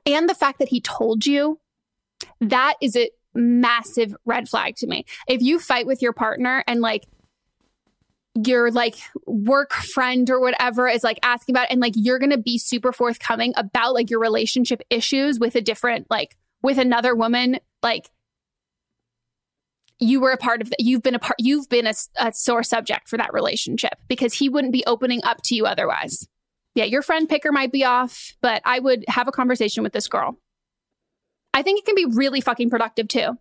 And 0.07 0.28
the 0.28 0.34
fact 0.34 0.61
that 0.61 0.68
he 0.68 0.80
told 0.80 1.26
you, 1.26 1.59
that 2.40 2.74
is 2.80 2.94
a 2.96 3.11
massive 3.34 4.14
red 4.24 4.48
flag 4.48 4.76
to 4.76 4.86
me. 4.86 5.04
If 5.28 5.42
you 5.42 5.59
fight 5.59 5.84
with 5.86 6.00
your 6.00 6.12
partner 6.12 6.62
and 6.68 6.80
like 6.80 7.07
your 8.45 8.70
like 8.70 8.97
work 9.26 9.72
friend 9.72 10.28
or 10.30 10.41
whatever 10.41 10.89
is 10.89 11.05
like 11.05 11.18
asking 11.22 11.55
about 11.55 11.64
it, 11.64 11.72
and 11.72 11.80
like 11.80 11.95
you're 11.97 12.18
going 12.18 12.30
to 12.30 12.39
be 12.39 12.59
super 12.59 12.93
forthcoming 12.93 13.53
about 13.57 13.95
like 13.95 14.11
your 14.11 14.20
relationship 14.20 14.82
issues 14.91 15.39
with 15.39 15.55
a 15.55 15.61
different 15.61 16.07
like 16.11 16.37
with 16.62 16.78
another 16.78 17.14
woman 17.14 17.59
like 17.82 18.11
you 19.99 20.20
were 20.20 20.32
a 20.32 20.37
part 20.37 20.61
of 20.61 20.70
that 20.70 20.80
you've 20.80 21.03
been 21.03 21.14
a 21.14 21.18
part 21.18 21.37
you've 21.39 21.68
been 21.68 21.87
a 21.87 22.32
sore 22.32 22.62
subject 22.62 23.09
for 23.09 23.16
that 23.16 23.32
relationship 23.32 23.95
because 24.09 24.34
he 24.34 24.49
wouldn't 24.49 24.72
be 24.72 24.84
opening 24.87 25.22
up 25.24 25.39
to 25.43 25.55
you 25.55 25.64
otherwise 25.64 26.26
yeah, 26.76 26.84
your 26.84 27.01
friend 27.01 27.26
picker 27.26 27.51
might 27.51 27.72
be 27.72 27.84
off, 27.84 28.34
but 28.43 28.61
I 28.66 28.78
would 28.78 29.07
have 29.09 29.28
a 29.28 29.32
conversation 29.32 29.82
with 29.82 29.95
this 29.95 30.09
girl. 30.09 30.39
I 31.55 31.62
think 31.62 31.78
it 31.78 31.87
can 31.87 31.95
be 31.95 32.05
really 32.05 32.43
fucking 32.43 32.68
productive 32.68 33.09
too. 33.09 33.39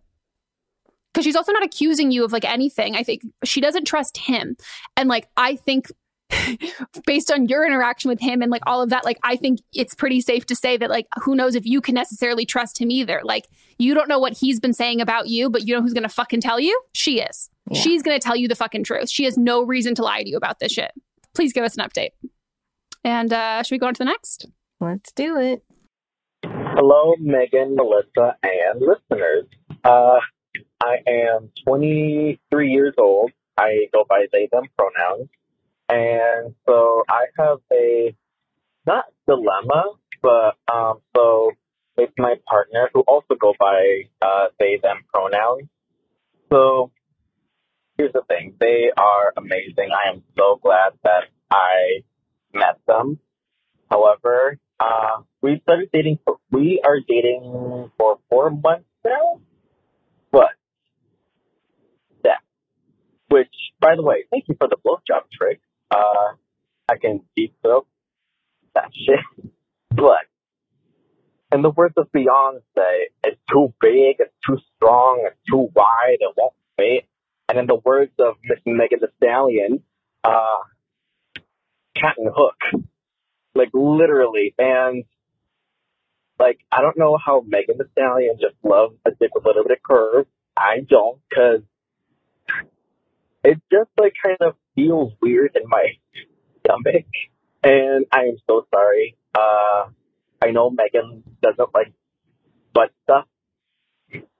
Cause 1.16 1.24
she's 1.24 1.34
also 1.34 1.50
not 1.52 1.64
accusing 1.64 2.10
you 2.10 2.26
of 2.26 2.32
like 2.32 2.44
anything. 2.44 2.94
I 2.94 3.02
think 3.02 3.22
she 3.42 3.62
doesn't 3.62 3.86
trust 3.86 4.18
him. 4.18 4.54
And 4.98 5.08
like, 5.08 5.28
I 5.34 5.56
think 5.56 5.90
based 7.06 7.32
on 7.32 7.46
your 7.46 7.64
interaction 7.64 8.10
with 8.10 8.20
him 8.20 8.42
and 8.42 8.50
like 8.50 8.60
all 8.66 8.82
of 8.82 8.90
that, 8.90 9.06
like, 9.06 9.16
I 9.22 9.36
think 9.36 9.60
it's 9.72 9.94
pretty 9.94 10.20
safe 10.20 10.44
to 10.44 10.54
say 10.54 10.76
that 10.76 10.90
like, 10.90 11.06
who 11.22 11.34
knows 11.34 11.54
if 11.54 11.64
you 11.64 11.80
can 11.80 11.94
necessarily 11.94 12.44
trust 12.44 12.78
him 12.78 12.90
either. 12.90 13.22
Like, 13.24 13.46
you 13.78 13.94
don't 13.94 14.10
know 14.10 14.18
what 14.18 14.34
he's 14.34 14.60
been 14.60 14.74
saying 14.74 15.00
about 15.00 15.26
you, 15.28 15.48
but 15.48 15.66
you 15.66 15.74
know 15.74 15.80
who's 15.80 15.94
gonna 15.94 16.10
fucking 16.10 16.42
tell 16.42 16.60
you? 16.60 16.78
She 16.92 17.20
is. 17.20 17.48
Yeah. 17.70 17.80
She's 17.80 18.02
gonna 18.02 18.18
tell 18.18 18.36
you 18.36 18.46
the 18.46 18.54
fucking 18.54 18.84
truth. 18.84 19.08
She 19.08 19.24
has 19.24 19.38
no 19.38 19.62
reason 19.62 19.94
to 19.94 20.02
lie 20.02 20.22
to 20.22 20.28
you 20.28 20.36
about 20.36 20.58
this 20.58 20.72
shit. 20.72 20.92
Please 21.34 21.54
give 21.54 21.64
us 21.64 21.78
an 21.78 21.88
update. 21.88 22.10
And 23.04 23.32
uh, 23.32 23.62
should 23.62 23.74
we 23.74 23.78
go 23.78 23.86
on 23.86 23.94
to 23.94 23.98
the 24.00 24.04
next? 24.04 24.48
Let's 24.80 25.12
do 25.12 25.38
it. 25.38 25.62
Hello, 26.44 27.14
Megan, 27.18 27.74
Melissa, 27.74 28.36
and 28.42 28.82
listeners. 28.82 29.46
Uh, 29.82 30.18
I 30.82 30.96
am 31.06 31.50
23 31.66 32.70
years 32.70 32.94
old. 32.98 33.32
I 33.58 33.88
go 33.92 34.04
by 34.08 34.26
they, 34.32 34.48
them 34.50 34.64
pronouns. 34.76 35.28
And 35.88 36.54
so 36.66 37.04
I 37.08 37.26
have 37.38 37.58
a, 37.72 38.14
not 38.86 39.04
dilemma, 39.26 39.92
but, 40.22 40.56
um, 40.72 41.00
so 41.16 41.52
with 41.96 42.10
my 42.18 42.34
partner 42.48 42.90
who 42.92 43.00
also 43.00 43.34
go 43.40 43.54
by, 43.58 44.02
uh, 44.20 44.46
they, 44.58 44.78
them 44.82 45.04
pronouns. 45.12 45.68
So 46.52 46.90
here's 47.96 48.12
the 48.12 48.22
thing. 48.28 48.54
They 48.60 48.90
are 48.96 49.32
amazing. 49.36 49.90
I 49.92 50.10
am 50.10 50.22
so 50.36 50.58
glad 50.62 50.92
that 51.04 51.24
I 51.50 52.02
met 52.52 52.78
them. 52.86 53.18
However, 53.90 54.58
uh, 54.80 55.22
we 55.42 55.60
started 55.62 55.90
dating 55.92 56.18
for, 56.24 56.38
we 56.50 56.80
are 56.84 56.98
dating 57.06 57.90
for 57.96 58.18
four 58.28 58.50
months 58.50 58.88
now, 59.04 59.40
but 60.30 60.50
that, 62.24 62.40
which, 63.28 63.52
by 63.80 63.96
the 63.96 64.02
way, 64.02 64.24
thank 64.30 64.44
you 64.48 64.56
for 64.58 64.68
the 64.68 64.76
blowjob 64.76 65.22
trick. 65.32 65.60
Uh, 65.90 66.34
I 66.88 66.96
can 66.96 67.22
deep 67.36 67.54
throat 67.62 67.86
that 68.74 68.90
shit, 68.94 69.50
but 69.90 70.26
in 71.52 71.62
the 71.62 71.70
words 71.70 71.94
of 71.96 72.10
Beyonce, 72.12 72.60
it's 73.24 73.40
too 73.50 73.72
big, 73.80 74.16
it's 74.18 74.34
too 74.46 74.58
strong, 74.76 75.26
it's 75.26 75.40
too 75.50 75.68
wide, 75.74 76.18
it 76.20 76.34
won't 76.36 76.54
fit. 76.76 77.08
And 77.48 77.58
in 77.58 77.66
the 77.66 77.80
words 77.84 78.12
of 78.18 78.34
Miss 78.44 78.58
Megan 78.66 78.98
Thee 79.00 79.06
Stallion, 79.16 79.82
uh, 80.24 80.58
cat 81.94 82.16
and 82.18 82.30
hook 82.34 82.84
like 83.56 83.70
literally. 83.72 84.54
And 84.58 85.04
like, 86.38 86.58
I 86.70 86.82
don't 86.82 86.98
know 86.98 87.16
how 87.16 87.42
Megan 87.46 87.78
Thee 87.78 87.84
Stallion 87.92 88.36
just 88.40 88.56
loves 88.62 88.94
a 89.06 89.10
dick 89.10 89.34
with 89.34 89.44
a 89.44 89.48
little 89.48 89.64
bit 89.64 89.78
of 89.78 89.82
curve. 89.82 90.26
I 90.56 90.80
don't, 90.88 91.20
because 91.28 91.62
it 93.46 93.62
just 93.70 93.90
like 93.96 94.14
kind 94.22 94.38
of 94.40 94.56
feels 94.74 95.12
weird 95.22 95.52
in 95.54 95.68
my 95.68 95.86
stomach. 96.60 97.06
And 97.62 98.06
I 98.10 98.22
am 98.24 98.36
so 98.48 98.66
sorry. 98.74 99.16
Uh, 99.34 99.90
I 100.42 100.50
know 100.50 100.70
Megan 100.70 101.22
doesn't 101.42 101.72
like 101.72 101.92
butt 102.74 102.90
stuff. 103.04 103.26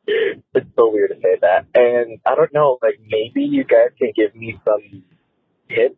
It's 0.09 0.67
so 0.77 0.91
weird 0.91 1.11
to 1.11 1.17
say 1.17 1.37
that. 1.41 1.67
And 1.75 2.19
I 2.27 2.35
don't 2.35 2.53
know, 2.53 2.79
like 2.83 2.99
maybe 3.01 3.43
you 3.43 3.65
guys 3.65 3.91
can 3.99 4.13
give 4.15 4.35
me 4.35 4.59
some 4.65 5.05
tips 5.69 5.97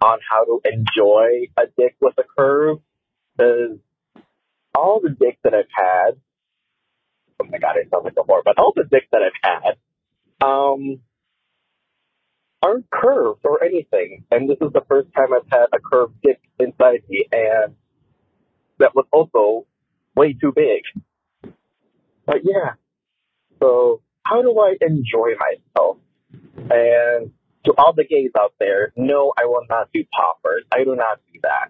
on 0.00 0.18
how 0.28 0.44
to 0.44 0.60
enjoy 0.64 1.48
a 1.56 1.66
dick 1.76 1.96
with 2.00 2.14
a 2.18 2.24
curve. 2.36 2.78
Because 3.36 3.78
all 4.74 5.00
the 5.02 5.10
dicks 5.10 5.38
that 5.42 5.54
I've 5.54 5.64
had, 5.74 6.20
oh 7.40 7.46
my 7.50 7.58
god, 7.58 7.76
I 7.76 7.88
sound 7.90 8.04
like 8.04 8.14
a 8.18 8.22
whore, 8.22 8.42
but 8.44 8.58
all 8.58 8.72
the 8.74 8.84
dicks 8.84 9.06
that 9.12 9.22
I've 9.22 9.40
had, 9.42 10.46
um, 10.46 11.00
aren't 12.62 12.88
curved 12.90 13.40
or 13.44 13.62
anything. 13.62 14.24
And 14.30 14.48
this 14.48 14.58
is 14.60 14.72
the 14.72 14.84
first 14.88 15.08
time 15.14 15.28
I've 15.32 15.50
had 15.50 15.66
a 15.72 15.78
curved 15.78 16.14
dick 16.22 16.40
inside 16.58 17.02
me, 17.08 17.26
and 17.32 17.74
that 18.78 18.94
was 18.94 19.06
also 19.12 19.66
way 20.14 20.32
too 20.32 20.52
big. 20.54 20.82
But 22.26 22.38
yeah, 22.42 22.74
so 23.62 24.02
how 24.22 24.42
do 24.42 24.58
I 24.58 24.76
enjoy 24.80 25.34
myself? 25.38 25.98
And 26.56 27.32
to 27.64 27.74
all 27.78 27.92
the 27.92 28.04
gays 28.04 28.30
out 28.38 28.54
there, 28.58 28.92
no, 28.96 29.32
I 29.38 29.44
will 29.46 29.64
not 29.68 29.90
do 29.92 30.04
poppers. 30.12 30.64
I 30.72 30.84
do 30.84 30.96
not 30.96 31.20
do 31.32 31.40
that. 31.42 31.68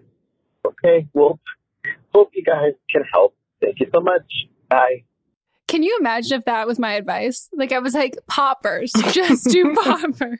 Okay, 0.65 1.07
well, 1.13 1.39
hope 2.13 2.31
you 2.33 2.43
guys 2.43 2.73
can 2.89 3.03
help. 3.11 3.35
Thank 3.61 3.79
you 3.79 3.87
so 3.93 4.01
much. 4.01 4.25
Bye. 4.69 5.06
Can 5.67 5.83
you 5.83 5.97
imagine 5.99 6.37
if 6.39 6.45
that 6.45 6.65
was 6.65 6.79
my 6.79 6.93
advice? 6.93 7.49
Like 7.53 7.73
I 7.73 7.79
was 7.79 7.93
like, 7.93 8.17
poppers, 8.27 8.91
just 9.11 9.45
do 9.49 9.73
poppers. 9.83 10.39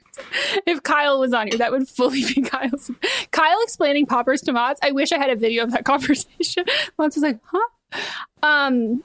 If 0.66 0.82
Kyle 0.82 1.20
was 1.20 1.34
on 1.34 1.48
here, 1.48 1.58
that 1.58 1.70
would 1.70 1.86
fully 1.88 2.22
be 2.24 2.40
Kyle's. 2.40 2.90
Kyle 3.30 3.58
explaining 3.62 4.06
poppers 4.06 4.40
to 4.42 4.52
Mods. 4.52 4.80
I 4.82 4.90
wish 4.92 5.12
I 5.12 5.18
had 5.18 5.28
a 5.30 5.36
video 5.36 5.64
of 5.64 5.72
that 5.72 5.84
conversation. 5.86 6.64
Mods 6.98 7.16
was 7.16 7.22
like, 7.22 7.38
huh? 7.44 8.00
Um, 8.42 9.02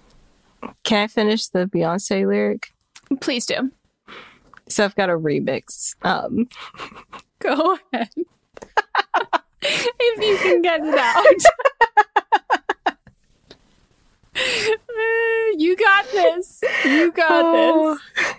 Can 0.83 1.03
I 1.03 1.07
finish 1.07 1.47
the 1.47 1.65
Beyonce 1.65 2.25
lyric? 2.25 2.73
Please 3.19 3.45
do. 3.45 3.71
So 4.69 4.85
I've 4.85 4.95
got 4.95 5.09
a 5.09 5.13
remix. 5.17 5.95
Um, 6.03 6.47
Go 7.39 7.77
ahead. 7.91 8.09
if 9.61 10.23
you 10.23 10.37
can 10.37 10.61
get 10.61 10.79
it 10.83 10.97
out. 10.97 11.25
You 15.63 15.75
got 15.77 16.05
this. 16.11 16.61
You 16.85 17.11
got 17.11 17.29
Oh. 17.31 17.97
this. 18.15 18.33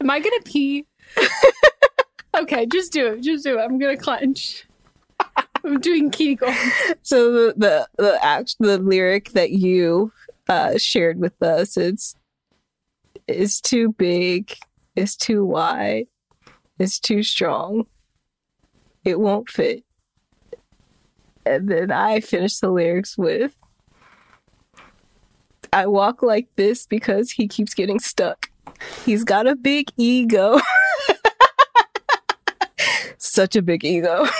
Am 0.00 0.10
I 0.10 0.18
gonna 0.20 0.40
pee? 0.44 0.86
okay, 2.36 2.66
just 2.66 2.92
do 2.92 3.12
it. 3.12 3.20
Just 3.20 3.44
do 3.44 3.58
it. 3.58 3.62
I'm 3.62 3.78
gonna 3.78 3.96
clench. 3.96 4.64
I'm 5.64 5.80
doing 5.80 6.10
Kegels. 6.10 6.54
so 7.02 7.32
the 7.32 7.54
the 7.56 7.88
the 7.96 8.24
act 8.24 8.56
the 8.60 8.78
lyric 8.78 9.30
that 9.30 9.50
you 9.50 10.12
uh, 10.48 10.76
shared 10.76 11.18
with 11.18 11.40
us 11.42 11.76
it's 11.78 12.16
is 13.26 13.60
too 13.60 13.92
big, 13.92 14.54
it's 14.94 15.16
too 15.16 15.44
wide, 15.46 16.06
it's 16.78 16.98
too 16.98 17.22
strong. 17.22 17.86
It 19.04 19.18
won't 19.18 19.48
fit. 19.48 19.84
And 21.46 21.68
then 21.70 21.90
I 21.90 22.20
finished 22.20 22.60
the 22.60 22.70
lyrics 22.70 23.16
with 23.16 23.54
I 25.74 25.86
walk 25.88 26.22
like 26.22 26.46
this 26.54 26.86
because 26.86 27.32
he 27.32 27.48
keeps 27.48 27.74
getting 27.74 27.98
stuck. 27.98 28.48
He's 29.04 29.24
got 29.24 29.48
a 29.48 29.56
big 29.56 29.90
ego. 29.96 30.60
Such 33.18 33.56
a 33.56 33.62
big 33.62 33.84
ego. 33.84 34.24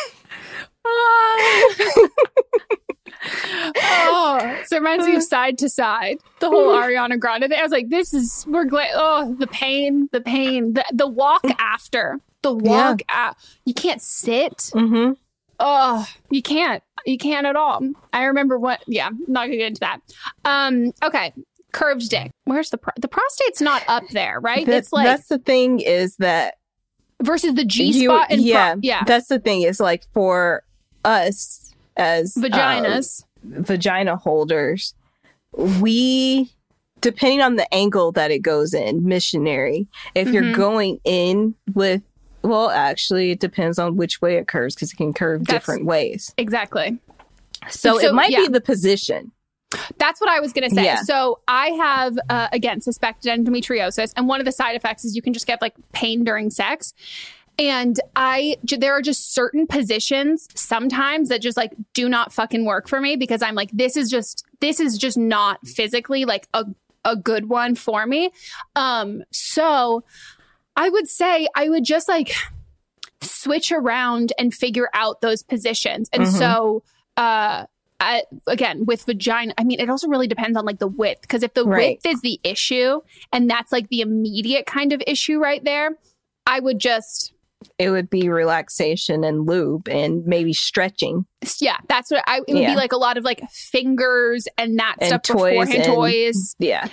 oh, 3.76 4.60
so 4.66 4.76
it 4.76 4.78
reminds 4.78 5.06
me 5.06 5.16
of 5.16 5.24
side 5.24 5.58
to 5.58 5.68
side. 5.68 6.18
The 6.38 6.48
whole 6.48 6.68
Ariana 6.68 7.18
Grande 7.18 7.48
thing. 7.48 7.58
I 7.58 7.62
was 7.62 7.72
like, 7.72 7.88
this 7.88 8.14
is 8.14 8.44
we're 8.48 8.64
glad. 8.64 8.90
Oh, 8.94 9.34
the 9.36 9.48
pain, 9.48 10.08
the 10.12 10.20
pain, 10.20 10.74
the 10.74 10.84
the 10.92 11.08
walk 11.08 11.44
after, 11.58 12.20
the 12.42 12.52
walk 12.54 13.02
out. 13.08 13.36
You 13.64 13.74
can't 13.74 14.00
sit. 14.02 14.70
Mm-hmm. 14.72 15.14
Oh, 15.60 16.06
you 16.30 16.42
can't. 16.42 16.82
You 17.06 17.18
can't 17.18 17.46
at 17.46 17.56
all. 17.56 17.80
I 18.12 18.24
remember 18.24 18.58
what. 18.58 18.82
Yeah, 18.86 19.10
not 19.28 19.46
gonna 19.46 19.56
get 19.56 19.68
into 19.68 19.80
that. 19.80 20.00
Um. 20.44 20.92
Okay. 21.02 21.32
Curved 21.72 22.08
dick. 22.08 22.30
Where's 22.44 22.70
the 22.70 22.78
pro- 22.78 22.92
the 23.00 23.08
prostate's 23.08 23.60
not 23.60 23.82
up 23.88 24.04
there, 24.10 24.38
right? 24.40 24.64
That- 24.66 24.76
it's 24.76 24.92
like 24.92 25.06
that's 25.06 25.28
the 25.28 25.38
thing 25.38 25.80
is 25.80 26.16
that 26.16 26.54
versus 27.22 27.54
the 27.54 27.64
G 27.64 27.92
spot 27.92 28.28
and 28.30 28.40
pro- 28.40 28.46
yeah, 28.46 28.74
yeah. 28.80 29.04
That's 29.04 29.26
the 29.28 29.38
thing 29.40 29.62
is 29.62 29.80
like 29.80 30.04
for 30.12 30.62
us 31.04 31.72
as 31.96 32.36
um, 32.36 32.44
Vaginas. 32.44 33.24
vagina 33.44 34.16
holders, 34.16 34.94
we 35.52 36.50
depending 37.00 37.42
on 37.42 37.56
the 37.56 37.72
angle 37.74 38.12
that 38.12 38.30
it 38.30 38.38
goes 38.38 38.72
in, 38.72 39.04
missionary. 39.06 39.86
If 40.14 40.28
you're 40.28 40.42
Mhm. 40.42 40.54
going 40.56 41.00
in 41.04 41.54
with 41.74 42.02
well, 42.44 42.70
actually, 42.70 43.32
it 43.32 43.40
depends 43.40 43.78
on 43.78 43.96
which 43.96 44.22
way 44.22 44.36
it 44.36 44.46
curves 44.46 44.74
because 44.76 44.92
it 44.92 44.96
can 44.96 45.12
curve 45.12 45.44
That's- 45.44 45.62
different 45.62 45.86
ways. 45.86 46.32
exactly. 46.36 46.98
So, 47.68 47.98
So, 47.98 48.08
it 48.08 48.14
might 48.14 48.30
yeah. 48.30 48.40
be 48.42 48.48
the 48.48 48.60
position. 48.60 49.32
That's 49.98 50.20
what 50.20 50.30
I 50.30 50.38
was 50.38 50.52
going 50.52 50.68
to 50.68 50.74
say. 50.74 50.84
Yeah. 50.84 51.02
So 51.02 51.40
I 51.48 51.68
have, 51.70 52.16
uh, 52.28 52.48
again, 52.52 52.80
suspected 52.80 53.28
endometriosis, 53.36 54.12
and 54.16 54.28
one 54.28 54.38
of 54.40 54.44
the 54.46 54.52
side 54.52 54.76
effects 54.76 55.04
is 55.04 55.16
you 55.16 55.22
can 55.22 55.32
just 55.32 55.46
get 55.46 55.60
like 55.60 55.74
pain 55.92 56.22
during 56.22 56.50
sex. 56.50 56.94
And 57.58 57.98
I, 58.16 58.56
there 58.64 58.92
are 58.92 59.02
just 59.02 59.32
certain 59.32 59.66
positions 59.66 60.48
sometimes 60.54 61.28
that 61.28 61.40
just 61.40 61.56
like 61.56 61.72
do 61.92 62.08
not 62.08 62.32
fucking 62.32 62.64
work 62.64 62.88
for 62.88 63.00
me 63.00 63.16
because 63.16 63.42
I'm 63.42 63.54
like, 63.54 63.70
this 63.72 63.96
is 63.96 64.10
just, 64.10 64.44
this 64.60 64.80
is 64.80 64.98
just 64.98 65.16
not 65.16 65.64
physically 65.66 66.24
like 66.24 66.48
a, 66.52 66.64
a 67.04 67.14
good 67.16 67.48
one 67.48 67.74
for 67.76 68.06
me. 68.06 68.30
Um, 68.76 69.22
so 69.30 70.02
I 70.76 70.88
would 70.88 71.08
say 71.08 71.48
I 71.54 71.68
would 71.68 71.84
just 71.84 72.08
like 72.08 72.32
switch 73.20 73.72
around 73.72 74.32
and 74.38 74.52
figure 74.52 74.88
out 74.94 75.20
those 75.20 75.42
positions. 75.42 76.08
And 76.12 76.24
Mhm. 76.24 76.38
so, 76.38 76.82
uh, 77.16 77.66
I, 78.00 78.24
again, 78.46 78.84
with 78.84 79.04
vagina, 79.06 79.54
I 79.56 79.64
mean, 79.64 79.80
it 79.80 79.88
also 79.88 80.08
really 80.08 80.26
depends 80.26 80.58
on 80.58 80.64
like 80.66 80.78
the 80.78 80.88
width. 80.88 81.22
Because 81.22 81.42
if 81.42 81.54
the 81.54 81.64
Right. 81.64 81.98
width 82.02 82.06
is 82.06 82.20
the 82.20 82.38
issue 82.42 83.00
and 83.32 83.48
that's 83.48 83.72
like 83.72 83.88
the 83.88 84.00
immediate 84.00 84.66
kind 84.66 84.92
of 84.92 85.02
issue 85.06 85.38
right 85.38 85.64
there, 85.64 85.90
I 86.46 86.60
would 86.60 86.78
just, 86.80 87.32
It 87.78 87.88
would 87.90 88.10
be 88.10 88.28
relaxation 88.28 89.24
and 89.24 89.46
lube 89.46 89.88
and 89.88 90.26
maybe 90.26 90.52
stretching. 90.52 91.24
yeah, 91.60 91.78
that's 91.88 92.10
what 92.10 92.22
I, 92.26 92.38
it 92.46 92.52
would 92.52 92.62
Yeah. 92.62 92.70
be 92.72 92.76
like 92.76 92.92
a 92.92 92.98
lot 92.98 93.16
of 93.16 93.24
like 93.24 93.40
fingers 93.50 94.46
and 94.58 94.78
that 94.78 94.96
And 95.00 95.08
stuff 95.08 95.22
toys 95.22 95.52
beforehand, 95.52 95.84
and- 95.84 95.94
toys. 95.94 96.56
Yeah. 96.58 96.88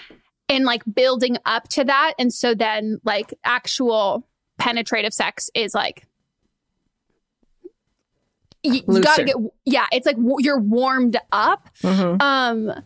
And 0.51 0.65
like 0.65 0.83
building 0.93 1.37
up 1.45 1.67
to 1.69 1.83
that. 1.85 2.13
And 2.19 2.31
so 2.31 2.53
then 2.53 2.99
like 3.03 3.33
actual 3.43 4.27
penetrative 4.59 5.13
sex 5.13 5.49
is 5.55 5.73
like 5.73 6.05
you, 8.63 8.83
you 8.87 9.01
gotta 9.01 9.23
get 9.23 9.35
yeah 9.65 9.87
it's 9.91 10.05
like 10.05 10.17
w- 10.17 10.37
you're 10.39 10.59
warmed 10.59 11.17
up. 11.31 11.69
Mhm. 11.81 12.21
um 12.21 12.83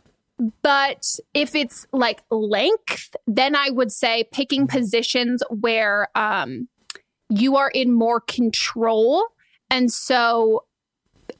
but 0.61 1.15
if 1.33 1.55
it's 1.55 1.87
like 1.93 2.21
length 2.29 3.15
then 3.25 3.55
i 3.55 3.69
would 3.69 3.89
say 3.91 4.25
picking 4.33 4.67
positions 4.67 5.41
where 5.49 6.07
um 6.15 6.67
you 7.29 7.55
are 7.57 7.69
in 7.69 7.91
more 7.91 8.19
control. 8.19 9.25
And 9.69 9.91
so 9.91 10.65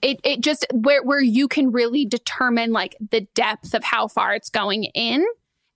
it, 0.01 0.19
it 0.23 0.41
just 0.41 0.65
where 0.73 1.03
where 1.03 1.21
you 1.21 1.47
can 1.47 1.71
really 1.71 2.05
determine 2.05 2.71
like 2.71 2.95
the 3.11 3.21
depth 3.35 3.73
of 3.73 3.83
how 3.83 4.07
far 4.07 4.33
it's 4.33 4.49
going 4.49 4.85
in 4.85 5.23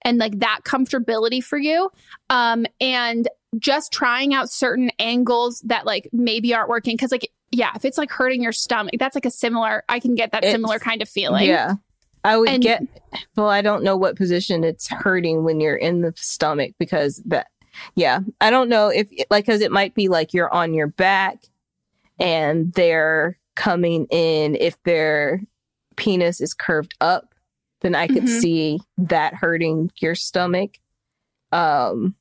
and 0.04 0.18
like 0.18 0.40
that 0.40 0.60
comfortability 0.64 1.44
for 1.44 1.58
you 1.58 1.90
um 2.30 2.66
and 2.80 3.28
just 3.58 3.92
trying 3.92 4.34
out 4.34 4.50
certain 4.50 4.92
angles 5.00 5.62
that 5.62 5.86
like 5.86 6.08
maybe 6.14 6.54
aren't 6.54 6.70
working 6.70 6.96
because 6.96 7.12
like 7.12 7.30
yeah 7.52 7.72
if 7.76 7.84
it's 7.86 7.98
like 7.98 8.12
hurting 8.12 8.42
your 8.44 8.52
stomach 8.52 8.94
that's 9.00 9.16
like 9.16 9.26
a 9.26 9.32
similar 9.32 9.84
i 9.90 10.00
can 10.00 10.16
get 10.16 10.32
that 10.32 10.44
It's- 10.44 10.54
similar 10.54 10.80
kind 10.80 11.02
of 11.02 11.10
feeling 11.10 11.48
Yeah. 11.48 11.76
I 12.22 12.36
would 12.36 12.50
And- 12.50 12.62
get 12.62 12.84
well, 13.38 13.48
I 13.48 13.62
don't 13.62 13.82
know 13.82 13.96
what 13.96 14.18
position 14.18 14.66
it's 14.66 14.90
hurting 14.90 15.46
when 15.46 15.62
you're 15.62 15.78
in 15.78 16.02
the 16.02 16.14
stomach 16.18 16.74
because 16.78 17.24
that 17.28 17.48
yeah, 17.96 18.20
I 18.42 18.50
don't 18.50 18.68
know 18.68 18.90
if 18.90 19.10
like 19.30 19.46
cuz 19.46 19.62
it 19.62 19.72
might 19.72 19.96
be 19.96 20.10
like 20.10 20.34
you're 20.34 20.54
on 20.54 20.74
your 20.74 20.88
back 20.88 21.38
and 22.20 22.74
they're 22.74 23.38
coming 23.56 24.06
in 24.10 24.56
if 24.56 24.82
their 24.84 25.42
penis 25.96 26.42
is 26.42 26.54
curved 26.54 26.94
up, 27.00 27.29
then 27.82 27.96
I 27.96 28.08
could 28.08 28.24
Mhm. 28.24 28.42
see 28.42 28.80
that 28.98 29.34
hurting 29.36 29.92
your 30.02 30.16
stomach. 30.16 30.78
Um 31.52 32.16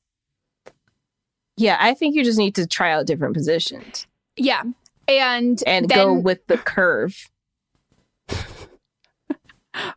yeah, 1.57 1.77
I 1.79 1.93
think 1.93 2.15
you 2.15 2.23
just 2.23 2.39
need 2.39 2.55
to 2.55 2.65
try 2.67 2.91
out 2.91 3.05
different 3.05 3.33
positions 3.35 4.07
yeah 4.37 4.63
and 5.07 5.61
and 5.67 5.89
then 5.89 5.97
go 5.97 6.13
with 6.13 6.45
the 6.47 6.57
curve. 6.57 7.29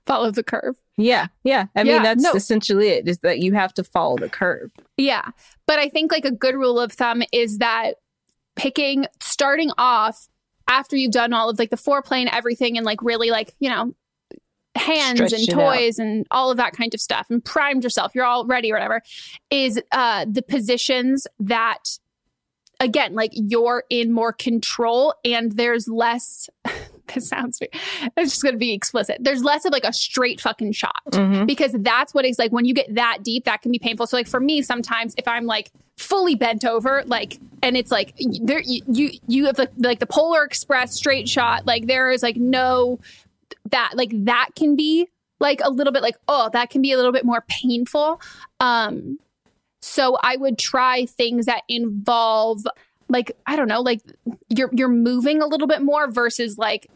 follow 0.06 0.30
the 0.30 0.42
curve 0.42 0.76
Yeah, 0.96 1.26
yeah. 1.44 1.66
I 1.74 1.82
Yeah, 1.82 1.94
mean, 1.94 2.02
that's 2.02 2.22
no. 2.22 2.32
essentially 2.34 2.88
it. 2.88 3.08
Is 3.08 3.18
that 3.18 3.38
you 3.40 3.54
have 3.54 3.72
to 3.74 3.84
follow 3.84 4.16
the 4.16 4.28
curve. 4.28 4.70
Yeah. 4.96 5.30
But 5.66 5.78
I 5.78 5.88
think 5.88 6.12
like 6.12 6.24
a 6.24 6.30
good 6.30 6.54
rule 6.54 6.78
of 6.78 6.92
thumb 6.92 7.22
is 7.32 7.58
that 7.58 7.94
picking 8.56 9.06
starting 9.20 9.70
off 9.78 10.28
after 10.68 10.96
you've 10.96 11.12
done 11.12 11.32
all 11.32 11.48
of 11.48 11.58
like 11.58 11.70
the 11.70 11.76
foreplay 11.76 12.20
and 12.20 12.28
everything 12.30 12.76
and 12.76 12.84
like 12.86 13.02
really 13.02 13.30
like, 13.30 13.54
you 13.58 13.68
know, 13.70 13.94
hands 14.74 15.20
and 15.32 15.48
toys 15.50 15.98
and 15.98 16.26
all 16.30 16.50
of 16.50 16.56
that 16.56 16.72
kind 16.72 16.94
of 16.94 17.00
stuff 17.00 17.26
and 17.30 17.44
primed 17.44 17.84
yourself, 17.84 18.12
you're 18.14 18.24
all 18.24 18.46
ready 18.46 18.70
or 18.72 18.76
whatever, 18.76 19.02
is 19.50 19.80
uh 19.92 20.24
the 20.30 20.42
positions 20.42 21.26
that 21.40 21.98
again, 22.80 23.14
like 23.14 23.30
you're 23.32 23.84
in 23.90 24.10
more 24.12 24.32
control 24.32 25.14
and 25.24 25.52
there's 25.52 25.86
less 25.88 26.48
this 27.14 27.28
sounds 27.28 27.60
weird. 27.60 27.70
it's 28.16 28.30
just 28.32 28.42
gonna 28.42 28.56
be 28.56 28.72
explicit. 28.72 29.18
There's 29.20 29.44
less 29.44 29.64
of 29.64 29.72
like 29.72 29.84
a 29.84 29.92
straight 29.92 30.40
fucking 30.40 30.72
shot 30.72 31.02
Mhm. 31.10 31.46
because 31.46 31.72
that's 31.80 32.14
what 32.14 32.24
it's 32.24 32.38
like 32.38 32.50
when 32.52 32.64
you 32.64 32.74
get 32.74 32.94
that 32.94 33.18
deep 33.22 33.44
that 33.44 33.60
can 33.62 33.70
be 33.70 33.78
painful 33.78 34.06
so 34.06 34.16
like 34.16 34.26
for 34.28 34.40
me 34.40 34.62
sometimes 34.62 35.14
if 35.18 35.28
i'm 35.28 35.44
like 35.44 35.70
fully 35.98 36.34
bent 36.34 36.64
over 36.64 37.02
like 37.06 37.38
and 37.62 37.76
it's 37.76 37.90
like 37.92 38.14
there 38.42 38.60
you 38.60 38.80
you, 38.88 39.10
you 39.28 39.44
have 39.46 39.58
like, 39.58 39.70
like 39.76 39.98
the 39.98 40.06
polar 40.06 40.42
express 40.42 40.94
straight 40.94 41.28
shot 41.28 41.66
like 41.66 41.86
there 41.86 42.10
is 42.10 42.22
like 42.22 42.36
no 42.36 42.98
that 43.70 43.92
like 43.94 44.10
that 44.24 44.50
can 44.56 44.76
be 44.76 45.08
like 45.40 45.60
a 45.62 45.70
little 45.70 45.92
bit 45.92 46.02
like 46.02 46.16
oh 46.28 46.50
that 46.52 46.70
can 46.70 46.82
be 46.82 46.92
a 46.92 46.96
little 46.96 47.12
bit 47.12 47.24
more 47.24 47.44
painful 47.48 48.20
um 48.60 49.18
so 49.80 50.16
i 50.22 50.36
would 50.36 50.58
try 50.58 51.06
things 51.06 51.46
that 51.46 51.62
involve 51.68 52.60
like 53.08 53.36
i 53.46 53.56
don't 53.56 53.68
know 53.68 53.80
like 53.80 54.00
you're 54.48 54.70
you're 54.72 54.88
moving 54.88 55.42
a 55.42 55.46
little 55.46 55.66
bit 55.66 55.82
more 55.82 56.10
versus 56.10 56.58
like 56.58 56.86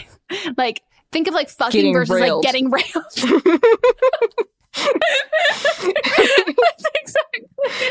like 0.56 0.82
think 1.12 1.28
of 1.28 1.34
like 1.34 1.48
fucking 1.48 1.78
Getting 1.80 1.94
versus 1.94 2.14
railed. 2.20 2.44
like 2.44 2.52
getting 2.52 2.70
railed 2.70 3.42
That's 4.76 5.84
exactly. 7.00 7.46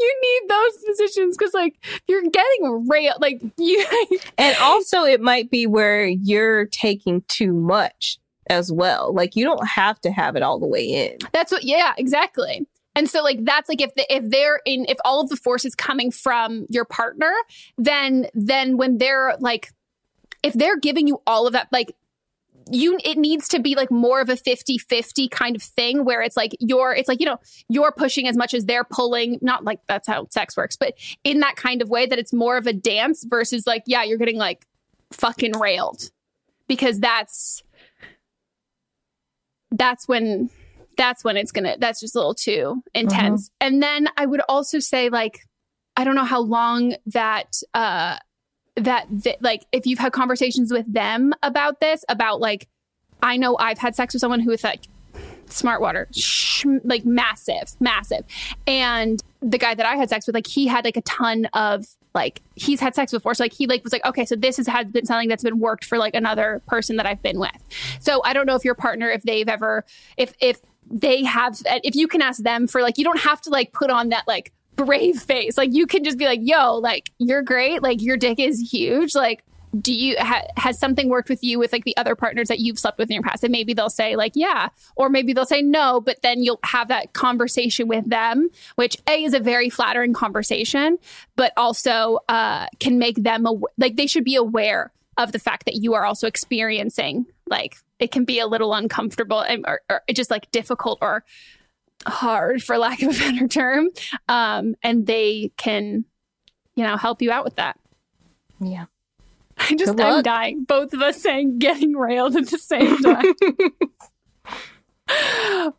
you 0.00 0.20
need 0.22 0.40
those 0.48 0.84
positions 0.86 1.36
because, 1.36 1.52
like, 1.54 1.74
you're 2.08 2.22
getting 2.22 2.88
railed. 2.88 3.20
Like, 3.20 3.42
you. 3.56 3.86
and 4.38 4.56
also, 4.60 5.04
it 5.04 5.20
might 5.20 5.50
be 5.50 5.66
where 5.66 6.06
you're 6.06 6.66
taking 6.66 7.22
too 7.28 7.52
much 7.52 8.18
as 8.48 8.72
well. 8.72 9.12
Like, 9.14 9.36
you 9.36 9.44
don't 9.44 9.66
have 9.66 10.00
to 10.02 10.10
have 10.10 10.36
it 10.36 10.42
all 10.42 10.58
the 10.58 10.66
way 10.66 10.84
in. 10.84 11.18
That's 11.32 11.52
what. 11.52 11.64
Yeah, 11.64 11.92
exactly. 11.96 12.66
And 12.96 13.10
so, 13.10 13.22
like, 13.22 13.44
that's 13.44 13.68
like 13.68 13.80
if 13.80 13.94
the, 13.94 14.06
if 14.14 14.30
they're 14.30 14.60
in 14.64 14.86
if 14.88 14.98
all 15.04 15.20
of 15.20 15.28
the 15.28 15.36
force 15.36 15.64
is 15.64 15.74
coming 15.74 16.10
from 16.10 16.66
your 16.68 16.84
partner, 16.84 17.32
then 17.76 18.28
then 18.34 18.76
when 18.76 18.98
they're 18.98 19.36
like, 19.40 19.72
if 20.42 20.52
they're 20.52 20.78
giving 20.78 21.08
you 21.08 21.20
all 21.26 21.46
of 21.46 21.54
that, 21.54 21.68
like 21.72 21.94
you 22.70 22.98
it 23.04 23.18
needs 23.18 23.48
to 23.48 23.58
be 23.58 23.74
like 23.74 23.90
more 23.90 24.20
of 24.20 24.28
a 24.28 24.34
50-50 24.34 25.30
kind 25.30 25.56
of 25.56 25.62
thing 25.62 26.04
where 26.04 26.22
it's 26.22 26.36
like 26.36 26.52
you're 26.60 26.94
it's 26.94 27.08
like 27.08 27.20
you 27.20 27.26
know 27.26 27.38
you're 27.68 27.92
pushing 27.92 28.26
as 28.28 28.36
much 28.36 28.54
as 28.54 28.64
they're 28.64 28.84
pulling 28.84 29.38
not 29.42 29.64
like 29.64 29.80
that's 29.86 30.08
how 30.08 30.26
sex 30.30 30.56
works 30.56 30.76
but 30.76 30.94
in 31.24 31.40
that 31.40 31.56
kind 31.56 31.82
of 31.82 31.90
way 31.90 32.06
that 32.06 32.18
it's 32.18 32.32
more 32.32 32.56
of 32.56 32.66
a 32.66 32.72
dance 32.72 33.24
versus 33.24 33.66
like 33.66 33.82
yeah 33.86 34.02
you're 34.02 34.18
getting 34.18 34.38
like 34.38 34.66
fucking 35.12 35.52
railed 35.58 36.10
because 36.68 37.00
that's 37.00 37.62
that's 39.70 40.08
when 40.08 40.50
that's 40.96 41.24
when 41.24 41.36
it's 41.36 41.52
gonna 41.52 41.76
that's 41.78 42.00
just 42.00 42.14
a 42.14 42.18
little 42.18 42.34
too 42.34 42.82
intense. 42.94 43.50
And 43.60 43.82
then 43.82 44.08
i 44.16 44.26
would 44.26 44.42
also 44.48 44.78
say 44.78 45.08
like 45.08 45.40
i 45.96 46.04
don't 46.04 46.14
know 46.14 46.24
how 46.24 46.40
long 46.40 46.94
that 47.06 47.60
uh 47.74 48.18
that 48.76 49.06
th- 49.22 49.36
like 49.40 49.66
if 49.72 49.86
you've 49.86 49.98
had 49.98 50.12
conversations 50.12 50.72
with 50.72 50.92
them 50.92 51.32
about 51.42 51.80
this 51.80 52.04
about 52.08 52.40
like 52.40 52.68
i 53.22 53.36
know 53.36 53.56
i've 53.58 53.78
had 53.78 53.94
sex 53.94 54.14
with 54.14 54.20
someone 54.20 54.40
who 54.40 54.50
is 54.50 54.64
like 54.64 54.88
smart 55.48 55.80
water 55.80 56.08
sh- 56.12 56.64
like 56.84 57.04
massive 57.04 57.74
massive. 57.80 58.24
And 58.66 59.22
the 59.40 59.58
guy 59.58 59.74
that 59.74 59.86
i 59.86 59.96
had 59.96 60.08
sex 60.08 60.26
with 60.26 60.34
like 60.34 60.46
he 60.46 60.66
had 60.66 60.84
like 60.84 60.96
a 60.96 61.02
ton 61.02 61.46
of 61.52 61.86
like 62.14 62.42
he's 62.54 62.78
had 62.80 62.94
sex 62.94 63.10
before. 63.10 63.34
So 63.34 63.44
like 63.44 63.52
he 63.52 63.66
like 63.66 63.82
was 63.84 63.92
like 63.92 64.04
okay 64.04 64.24
so 64.24 64.36
this 64.36 64.58
is, 64.58 64.66
has 64.66 64.90
been 64.90 65.06
something 65.06 65.28
that's 65.28 65.42
been 65.42 65.58
worked 65.58 65.84
for 65.84 65.98
like 65.98 66.14
another 66.14 66.62
person 66.66 66.96
that 66.96 67.06
i've 67.06 67.22
been 67.22 67.38
with. 67.38 67.56
So 68.00 68.22
i 68.24 68.32
don't 68.32 68.46
know 68.46 68.54
if 68.54 68.64
your 68.64 68.74
partner 68.74 69.10
if 69.10 69.22
they've 69.22 69.48
ever 69.48 69.84
if 70.16 70.34
if 70.40 70.60
they 70.90 71.24
have 71.24 71.60
if 71.66 71.94
you 71.94 72.08
can 72.08 72.22
ask 72.22 72.42
them 72.42 72.66
for 72.66 72.82
like 72.82 72.98
you 72.98 73.04
don't 73.04 73.20
have 73.20 73.40
to 73.42 73.50
like 73.50 73.72
put 73.72 73.90
on 73.90 74.10
that 74.10 74.24
like 74.26 74.52
brave 74.76 75.20
face. 75.20 75.56
Like 75.56 75.72
you 75.72 75.86
can 75.86 76.04
just 76.04 76.18
be 76.18 76.24
like 76.24 76.40
yo 76.42 76.76
like 76.76 77.10
you're 77.18 77.42
great. 77.42 77.82
Like 77.82 78.02
your 78.02 78.16
dick 78.16 78.38
is 78.38 78.72
huge. 78.72 79.14
Like 79.14 79.44
do 79.80 79.92
you 79.92 80.14
ha- 80.18 80.46
has 80.56 80.78
something 80.78 81.08
worked 81.08 81.28
with 81.28 81.42
you 81.42 81.58
with 81.58 81.72
like 81.72 81.84
the 81.84 81.96
other 81.96 82.14
partners 82.14 82.46
that 82.46 82.60
you've 82.60 82.78
slept 82.78 82.96
with 82.96 83.10
in 83.10 83.14
your 83.14 83.22
past? 83.24 83.42
And 83.42 83.50
maybe 83.50 83.74
they'll 83.74 83.90
say 83.90 84.14
like 84.16 84.32
yeah. 84.34 84.68
Or 84.96 85.08
maybe 85.08 85.32
they'll 85.32 85.44
say 85.44 85.62
no 85.62 86.00
but 86.00 86.22
then 86.22 86.42
you'll 86.42 86.60
have 86.64 86.88
that 86.88 87.12
conversation 87.12 87.88
with 87.88 88.08
them 88.08 88.50
which 88.76 88.96
a 89.08 89.24
is 89.24 89.34
a 89.34 89.40
very 89.40 89.70
flattering 89.70 90.12
conversation 90.12 90.98
but 91.36 91.52
also 91.56 92.20
uh 92.28 92.66
can 92.80 92.98
make 92.98 93.16
them 93.16 93.46
aw- 93.46 93.68
like 93.78 93.96
they 93.96 94.06
should 94.06 94.24
be 94.24 94.36
aware 94.36 94.92
of 95.16 95.32
the 95.32 95.38
fact 95.38 95.64
that 95.64 95.76
you 95.76 95.94
are 95.94 96.04
also 96.04 96.26
experiencing 96.26 97.26
like 97.48 97.76
it 97.98 98.10
can 98.10 98.24
be 98.24 98.38
a 98.38 98.46
little 98.46 98.74
uncomfortable 98.74 99.40
and 99.40 99.64
or, 99.66 99.80
or 99.88 100.02
just 100.12 100.30
like 100.30 100.50
difficult 100.50 100.98
or 101.00 101.24
hard 102.06 102.62
for 102.62 102.76
lack 102.76 103.02
of 103.02 103.16
a 103.16 103.18
better 103.18 103.48
term 103.48 103.88
um 104.28 104.74
and 104.82 105.06
they 105.06 105.50
can 105.56 106.04
you 106.74 106.84
know 106.84 106.96
help 106.96 107.22
you 107.22 107.30
out 107.30 107.44
with 107.44 107.56
that. 107.56 107.78
Yeah. 108.60 108.86
I 109.56 109.74
just 109.76 109.98
i'm 110.00 110.22
dying. 110.22 110.64
Both 110.64 110.92
of 110.92 111.00
us 111.00 111.20
saying 111.22 111.58
getting 111.60 111.94
railed 111.94 112.36
at 112.36 112.48
the 112.48 112.58
same 112.58 112.96
time. 113.02 113.34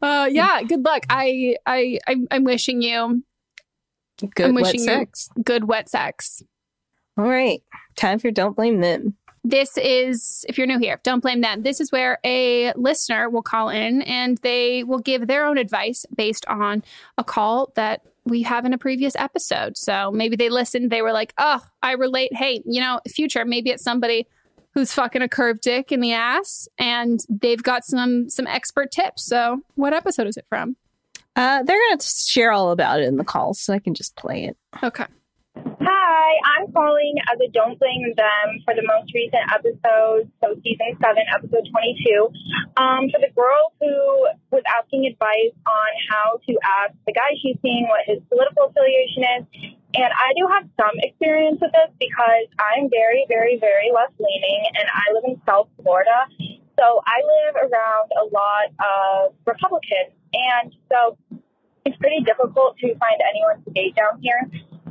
Uh 0.02 0.30
yeah 0.32 0.64
good 0.64 0.84
luck. 0.84 1.06
I 1.10 1.56
i 1.66 2.00
i'm, 2.08 2.28
I'm 2.32 2.44
wishing 2.44 2.82
you 2.82 3.24
Good 4.34 4.46
i'm 4.48 4.56
wet 4.56 4.64
wishing 4.64 4.82
sex. 4.82 5.30
you 5.36 5.44
good 5.44 5.66
wet 5.66 5.90
sex. 5.90 6.42
All 7.18 7.26
right. 7.26 7.62
Time 7.96 8.20
for 8.20 8.30
Don't 8.32 8.56
Blame 8.56 8.82
Them. 8.82 9.16
This 9.46 9.78
is 9.78 10.44
if 10.50 10.58
you're 10.58 10.68
new 10.68 10.80
here 10.80 11.00
don't 11.04 11.22
blame 11.22 11.42
them. 11.42 11.62
This 11.62 11.80
is 11.80 11.92
where 11.92 12.20
a 12.26 12.74
listener 12.74 13.30
will 13.30 13.44
call 13.44 13.70
in 13.70 14.02
and 14.02 14.38
they 14.40 14.84
will 14.84 15.00
give 15.00 15.28
their 15.28 15.46
own 15.46 15.58
advice 15.58 16.06
based 16.16 16.46
on 16.48 16.84
a 17.18 17.24
call 17.24 17.72
that 17.76 18.02
we 18.26 18.42
have 18.42 18.66
in 18.66 18.74
a 18.74 18.78
previous 18.78 19.16
episode. 19.16 19.78
So 19.78 20.12
maybe 20.12 20.36
they 20.36 20.50
listened 20.50 20.92
they 20.92 21.02
were 21.02 21.14
like 21.14 21.34
oh 21.38 21.62
i 21.84 21.92
relate. 21.94 22.34
Hey 22.34 22.62
you 22.66 22.82
know 22.82 23.00
future 23.08 23.46
maybe 23.46 23.70
it's 23.70 23.84
somebody 23.84 24.28
who's 24.74 24.92
fucking 24.92 25.22
a 25.22 25.30
curved 25.30 25.62
dick 25.62 25.92
in 25.92 26.02
the 26.02 26.14
ass 26.14 26.68
and 26.78 27.22
they've 27.30 27.64
got 27.64 27.86
some 27.86 28.30
some 28.30 28.48
expert 28.48 28.92
tips. 28.92 29.26
So 29.26 29.62
what 29.76 29.94
episode 29.94 30.28
is 30.28 30.38
it 30.38 30.46
from? 30.50 30.76
Uh, 31.36 31.64
they're 31.64 31.78
going 31.90 31.98
to 31.98 32.08
share 32.08 32.52
all 32.52 32.72
about 32.72 33.02
it 33.02 33.08
in 33.08 33.18
the 33.18 33.26
call, 33.26 33.54
so 33.54 33.74
I 33.74 33.80
can 33.80 33.94
just 33.94 34.16
play 34.16 34.46
it. 34.46 34.58
Okay. 34.82 35.06
Hi, 35.82 35.95
I'm 36.42 36.72
calling 36.74 37.16
as 37.30 37.38
a 37.38 37.50
Don't 37.52 37.78
Blame 37.78 38.14
Them 38.18 38.48
for 38.66 38.74
the 38.74 38.86
most 38.86 39.14
recent 39.14 39.46
episode, 39.52 40.32
so 40.42 40.58
season 40.66 40.98
7, 40.98 41.18
episode 41.30 41.66
22. 41.70 42.30
Um, 42.78 43.10
for 43.14 43.22
the 43.22 43.30
girl 43.34 43.74
who 43.78 43.96
was 44.50 44.64
asking 44.66 45.06
advice 45.06 45.54
on 45.66 45.90
how 46.10 46.42
to 46.42 46.54
ask 46.82 46.98
the 47.06 47.14
guy 47.14 47.38
she's 47.42 47.58
seeing 47.62 47.86
what 47.88 48.04
his 48.10 48.20
political 48.30 48.74
affiliation 48.74 49.24
is. 49.38 49.44
And 49.96 50.12
I 50.12 50.34
do 50.36 50.44
have 50.50 50.66
some 50.76 50.96
experience 51.00 51.62
with 51.62 51.72
this 51.72 51.94
because 52.02 52.48
I'm 52.60 52.90
very, 52.90 53.30
very, 53.30 53.62
very 53.62 53.94
left 53.94 54.18
leaning 54.20 54.62
and 54.76 54.88
I 54.92 55.06
live 55.14 55.26
in 55.30 55.38
South 55.48 55.70
Florida. 55.80 56.28
So 56.76 56.86
I 57.08 57.18
live 57.24 57.56
around 57.70 58.08
a 58.20 58.26
lot 58.34 58.68
of 58.82 59.38
Republicans. 59.48 60.12
And 60.34 60.76
so 60.92 61.16
it's 61.86 61.96
pretty 61.98 62.26
difficult 62.26 62.78
to 62.84 62.88
find 63.00 63.20
anyone 63.24 63.64
to 63.64 63.72
date 63.72 63.96
down 63.96 64.20
here. 64.20 64.42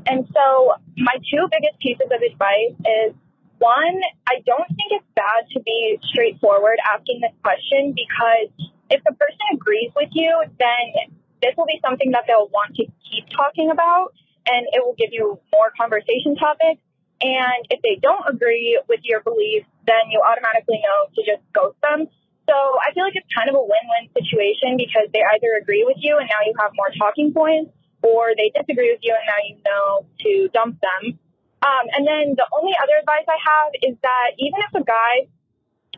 And 0.06 0.28
so 0.32 0.74
my 0.96 1.16
two 1.30 1.48
biggest 1.50 1.78
pieces 1.80 2.08
of 2.12 2.20
advice 2.20 2.76
is 2.84 3.14
one, 3.58 4.00
I 4.26 4.44
don't 4.44 4.68
think 4.76 4.92
it's 4.92 5.08
bad 5.14 5.48
to 5.56 5.60
be 5.60 5.98
straightforward 6.10 6.76
asking 6.84 7.20
this 7.20 7.32
question 7.42 7.94
because 7.96 8.52
if 8.90 9.00
the 9.04 9.14
person 9.16 9.46
agrees 9.54 9.90
with 9.96 10.10
you, 10.12 10.28
then 10.58 11.16
this 11.40 11.54
will 11.56 11.66
be 11.66 11.80
something 11.84 12.10
that 12.12 12.24
they'll 12.26 12.48
want 12.52 12.76
to 12.76 12.84
keep 13.08 13.24
talking 13.32 13.70
about 13.70 14.12
and 14.46 14.66
it 14.72 14.84
will 14.84 14.96
give 14.98 15.12
you 15.12 15.40
more 15.52 15.72
conversation 15.80 16.36
topics. 16.36 16.80
And 17.22 17.60
if 17.70 17.80
they 17.80 17.96
don't 18.02 18.28
agree 18.28 18.80
with 18.88 19.00
your 19.04 19.22
beliefs, 19.22 19.68
then 19.86 20.12
you 20.12 20.20
automatically 20.20 20.82
know 20.84 21.08
to 21.14 21.20
just 21.24 21.40
ghost 21.54 21.80
them. 21.80 22.08
So 22.44 22.52
I 22.52 22.92
feel 22.92 23.04
like 23.04 23.16
it's 23.16 23.32
kind 23.32 23.48
of 23.48 23.56
a 23.56 23.64
win-win 23.64 24.12
situation 24.12 24.76
because 24.76 25.08
they 25.16 25.24
either 25.24 25.56
agree 25.56 25.84
with 25.88 25.96
you 26.04 26.20
and 26.20 26.28
now 26.28 26.44
you 26.44 26.52
have 26.60 26.72
more 26.76 26.92
talking 27.00 27.32
points, 27.32 27.72
or 28.04 28.36
they 28.36 28.52
disagree 28.52 28.92
with 28.92 29.00
you 29.00 29.16
and 29.16 29.24
now 29.24 29.40
you 29.40 29.56
know 29.64 29.88
to 30.20 30.30
dump 30.52 30.76
them. 30.78 31.16
Um, 31.64 31.84
and 31.96 32.04
then 32.04 32.36
the 32.36 32.44
only 32.52 32.76
other 32.76 33.00
advice 33.00 33.24
I 33.24 33.40
have 33.40 33.72
is 33.80 33.96
that 34.04 34.36
even 34.36 34.60
if 34.60 34.72
a 34.76 34.84
guy 34.84 35.24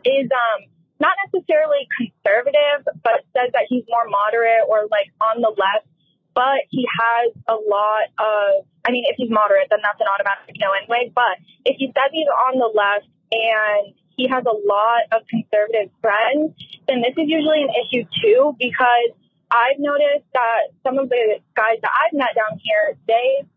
is 0.07 0.31
um, 0.31 0.71
not 1.03 1.19
necessarily 1.27 1.83
conservative, 1.99 2.87
but 3.03 3.27
says 3.35 3.51
that 3.51 3.67
he's 3.67 3.83
more 3.91 4.07
moderate 4.07 4.63
or 4.71 4.87
like 4.87 5.11
on 5.19 5.43
the 5.43 5.51
left, 5.51 5.85
but 6.31 6.63
he 6.71 6.87
has 6.87 7.35
a 7.51 7.59
lot 7.59 8.07
of, 8.15 8.63
I 8.87 8.95
mean, 8.95 9.03
if 9.11 9.19
he's 9.19 9.29
moderate, 9.29 9.67
then 9.67 9.83
that's 9.83 9.99
an 9.99 10.07
automatic 10.07 10.55
no 10.55 10.71
anyway. 10.71 11.11
But 11.11 11.43
if 11.67 11.75
he 11.75 11.91
says 11.91 12.09
he's 12.15 12.31
on 12.47 12.63
the 12.63 12.71
left 12.71 13.11
and 13.35 13.91
he 14.15 14.31
has 14.31 14.47
a 14.47 14.55
lot 14.55 15.03
of 15.11 15.27
conservative 15.27 15.91
friends, 15.99 16.55
then 16.87 17.03
this 17.03 17.13
is 17.19 17.27
usually 17.27 17.67
an 17.67 17.73
issue 17.75 18.07
too, 18.23 18.55
because 18.55 19.11
I've 19.49 19.79
noticed 19.79 20.27
that 20.33 20.75
some 20.83 20.97
of 20.99 21.09
the 21.09 21.39
guys 21.55 21.79
that 21.81 21.91
I've 21.91 22.13
met 22.13 22.35
down 22.35 22.59
here, 22.59 22.97
they, 23.07 23.47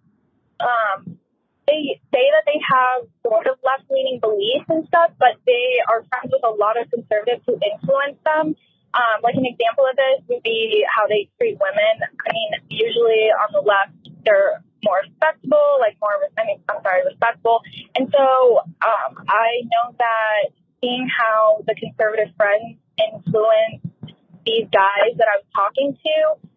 um, 0.61 1.19
they 1.67 2.01
say 2.15 2.25
that 2.31 2.45
they 2.47 2.61
have 2.63 3.07
sort 3.27 3.47
of 3.47 3.59
left 3.63 3.91
leaning 3.91 4.21
beliefs 4.21 4.67
and 4.69 4.87
stuff, 4.87 5.11
but 5.19 5.39
they 5.47 5.83
are 5.89 6.07
friends 6.11 6.31
with 6.31 6.45
a 6.45 6.55
lot 6.55 6.81
of 6.81 6.91
conservatives 6.91 7.43
who 7.47 7.59
influence 7.59 8.19
them. 8.25 8.55
Um, 8.91 9.23
like 9.23 9.35
an 9.35 9.47
example 9.47 9.87
of 9.87 9.95
this 9.95 10.27
would 10.29 10.43
be 10.43 10.85
how 10.91 11.07
they 11.07 11.31
treat 11.39 11.59
women. 11.59 11.95
I 12.03 12.29
mean, 12.35 12.51
usually 12.71 13.31
on 13.31 13.55
the 13.55 13.63
left, 13.63 13.95
they're 14.25 14.63
more 14.83 15.03
respectable, 15.03 15.79
like 15.79 15.97
more, 16.01 16.19
I 16.39 16.45
mean, 16.47 16.59
I'm 16.69 16.83
sorry, 16.83 17.07
respectful. 17.07 17.63
And 17.95 18.11
so 18.11 18.63
um, 18.83 19.25
I 19.29 19.63
know 19.71 19.95
that 19.99 20.51
seeing 20.83 21.07
how 21.07 21.63
the 21.67 21.75
conservative 21.75 22.35
friends 22.37 22.79
influence 22.99 23.90
these 24.51 24.67
guys 24.75 25.15
that 25.15 25.29
I 25.31 25.39
was 25.39 25.49
talking 25.55 25.95
to, 25.95 26.15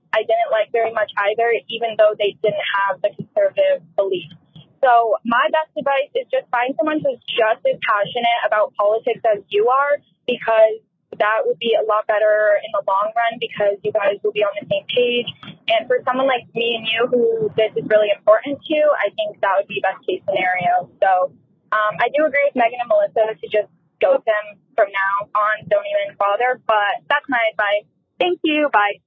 I 0.10 0.26
didn't 0.26 0.49
like 0.49 0.74
very 0.74 0.90
much 0.90 1.14
either, 1.30 1.53
even 1.70 1.94
though 1.98 2.18
they 2.18 2.34
didn't 2.41 2.68
have 2.82 3.02
the 3.06 3.14
conservative 3.14 3.86
beliefs. 3.94 4.34
So 4.82 5.15
my 5.24 5.45
best 5.53 5.72
advice 5.78 6.11
is 6.18 6.26
just 6.34 6.49
find 6.49 6.74
someone 6.76 6.99
who's 6.99 7.22
just 7.30 7.61
as 7.64 7.78
passionate 7.86 8.40
about 8.45 8.74
politics 8.76 9.22
as 9.24 9.45
you 9.48 9.70
are, 9.70 10.02
because 10.26 10.82
that 11.22 11.45
would 11.45 11.61
be 11.61 11.78
a 11.78 11.86
lot 11.86 12.10
better 12.10 12.57
in 12.60 12.70
the 12.74 12.84
long 12.90 13.14
run 13.14 13.38
because 13.38 13.78
you 13.86 13.94
guys 13.94 14.18
will 14.26 14.34
be 14.34 14.41
on 14.41 14.53
the 14.57 14.65
same 14.65 14.86
page. 14.90 15.30
And 15.70 15.86
for 15.86 16.02
someone 16.03 16.26
like 16.26 16.49
me 16.57 16.74
and 16.76 16.86
you 16.90 17.06
who 17.06 17.53
this 17.53 17.72
is 17.78 17.86
really 17.88 18.10
important 18.10 18.60
to, 18.60 18.80
I 18.98 19.14
think 19.14 19.40
that 19.45 19.61
would 19.61 19.70
be 19.70 19.80
best 19.80 20.02
case 20.03 20.26
scenario. 20.26 20.90
So 20.99 21.32
um, 21.72 21.94
I 22.02 22.10
do 22.11 22.26
agree 22.26 22.44
with 22.49 22.57
Megan 22.57 22.82
and 22.82 22.90
Melissa 22.90 23.40
to 23.40 23.45
just 23.48 23.70
go 24.03 24.13
with 24.13 24.25
them 24.25 24.59
from 24.75 24.88
now 24.89 25.39
on. 25.39 25.67
Don't 25.69 25.85
even 25.85 26.15
bother. 26.17 26.61
But 26.67 27.03
that's 27.09 27.25
my 27.30 27.39
advice. 27.51 27.85
Thank 28.19 28.39
you. 28.43 28.69
Bye. 28.71 28.99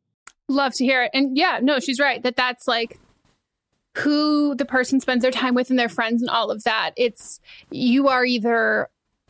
Love 0.49 0.75
to 0.75 0.85
hear 0.85 1.03
it. 1.05 1.11
And 1.13 1.37
yeah, 1.37 1.59
no, 1.63 1.81
she's 1.81 1.99
right 1.99 2.23
that 2.23 2.37
that's 2.37 2.69
like 2.69 2.99
who 3.97 4.55
the 4.55 4.65
person 4.65 5.01
spends 5.01 5.23
their 5.23 5.31
time 5.31 5.55
with 5.55 5.71
and 5.71 5.79
their 5.79 5.89
friends 5.89 6.23
and 6.23 6.31
all 6.31 6.51
of 6.51 6.63
that. 6.65 6.93
It's 6.97 7.41
you 7.71 8.09
are 8.09 8.25
either 8.25 8.89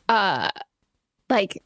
uh 0.08 0.50
like 1.28 1.62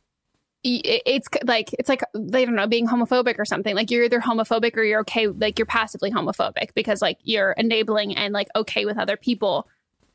it's 0.62 1.28
like 1.44 1.70
it's 1.78 1.88
like 1.88 2.02
they 2.14 2.44
don't 2.44 2.54
know 2.54 2.66
being 2.66 2.86
homophobic 2.86 3.38
or 3.38 3.46
something 3.46 3.74
like 3.74 3.90
you're 3.90 4.04
either 4.04 4.20
homophobic 4.20 4.76
or 4.76 4.82
you're 4.82 5.00
okay 5.00 5.26
like 5.26 5.58
you're 5.58 5.64
passively 5.64 6.10
homophobic 6.10 6.74
because 6.74 7.00
like 7.00 7.16
you're 7.22 7.52
enabling 7.52 8.14
and 8.14 8.34
like 8.34 8.48
okay 8.54 8.84
with 8.84 8.98
other 8.98 9.16
people 9.16 9.66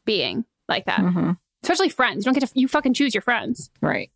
being 0.06 0.46
like 0.70 0.86
that 0.86 1.00
Mm-hmm. 1.00 1.32
Especially 1.66 1.90
friends. 1.90 2.26
You 2.26 2.32
don't 2.32 2.40
get 2.40 2.48
to 2.48 2.60
you 2.60 2.68
fucking 2.68 2.94
choose 2.94 3.14
your 3.14 3.22
friends. 3.22 3.70
Right. 3.82 4.12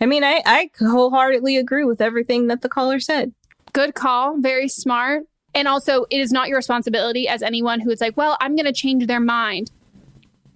I 0.00 0.06
mean, 0.06 0.24
I, 0.24 0.40
I 0.46 0.70
wholeheartedly 0.78 1.56
agree 1.56 1.84
with 1.84 2.00
everything 2.00 2.46
that 2.46 2.62
the 2.62 2.68
caller 2.68 3.00
said. 3.00 3.32
good 3.72 3.94
call. 3.94 4.38
Very 4.40 4.68
smart. 4.68 5.24
And 5.54 5.66
also 5.66 6.04
it 6.10 6.20
is 6.20 6.30
not 6.32 6.48
your 6.48 6.56
responsibility 6.56 7.26
as 7.28 7.42
anyone 7.42 7.80
who 7.80 7.90
is 7.90 8.00
like 8.00 8.16
well 8.16 8.36
i'm 8.40 8.54
going 8.54 8.66
to 8.66 8.72
change 8.72 9.06
their 9.06 9.20
mind. 9.20 9.70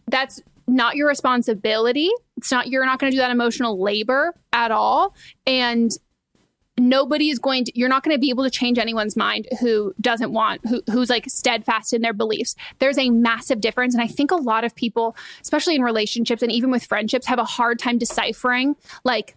That's 0.09 0.41
not 0.67 0.97
your 0.97 1.09
responsibility. 1.09 2.11
It's 2.37 2.51
not 2.51 2.69
you're 2.69 2.87
not 2.87 2.99
going 2.99 3.11
to 3.11 3.17
do 3.17 3.21
that 3.21 3.31
emotional 3.31 3.81
labor 3.83 4.35
at 4.53 4.71
all. 4.71 5.15
And 5.47 5.91
nobody 6.79 7.31
is 7.31 7.39
going 7.39 7.65
to 7.65 7.79
you're 7.79 7.89
not 7.89 8.03
going 8.03 8.15
to 8.15 8.21
be 8.21 8.31
able 8.31 8.45
to 8.45 8.51
change 8.51 8.79
anyone's 8.79 9.17
mind 9.17 9.47
who 9.61 9.95
doesn't 10.01 10.33
want 10.33 10.61
who, 10.67 10.83
who's 10.91 11.11
like 11.11 11.29
steadfast 11.29 11.93
in 11.93 12.03
their 12.03 12.13
beliefs. 12.13 12.57
There's 12.79 12.99
a 12.99 13.11
massive 13.11 13.61
difference 13.61 13.95
and 13.95 14.03
i 14.03 14.07
think 14.07 14.31
a 14.31 14.37
lot 14.37 14.65
of 14.65 14.75
people 14.75 15.17
especially 15.41 15.75
in 15.75 15.83
relationships 15.83 16.43
and 16.43 16.51
even 16.51 16.71
with 16.71 16.85
friendships 16.85 17.27
have 17.27 17.39
a 17.39 17.45
hard 17.45 17.79
time 17.79 17.99
deciphering 17.99 18.77
like 19.05 19.37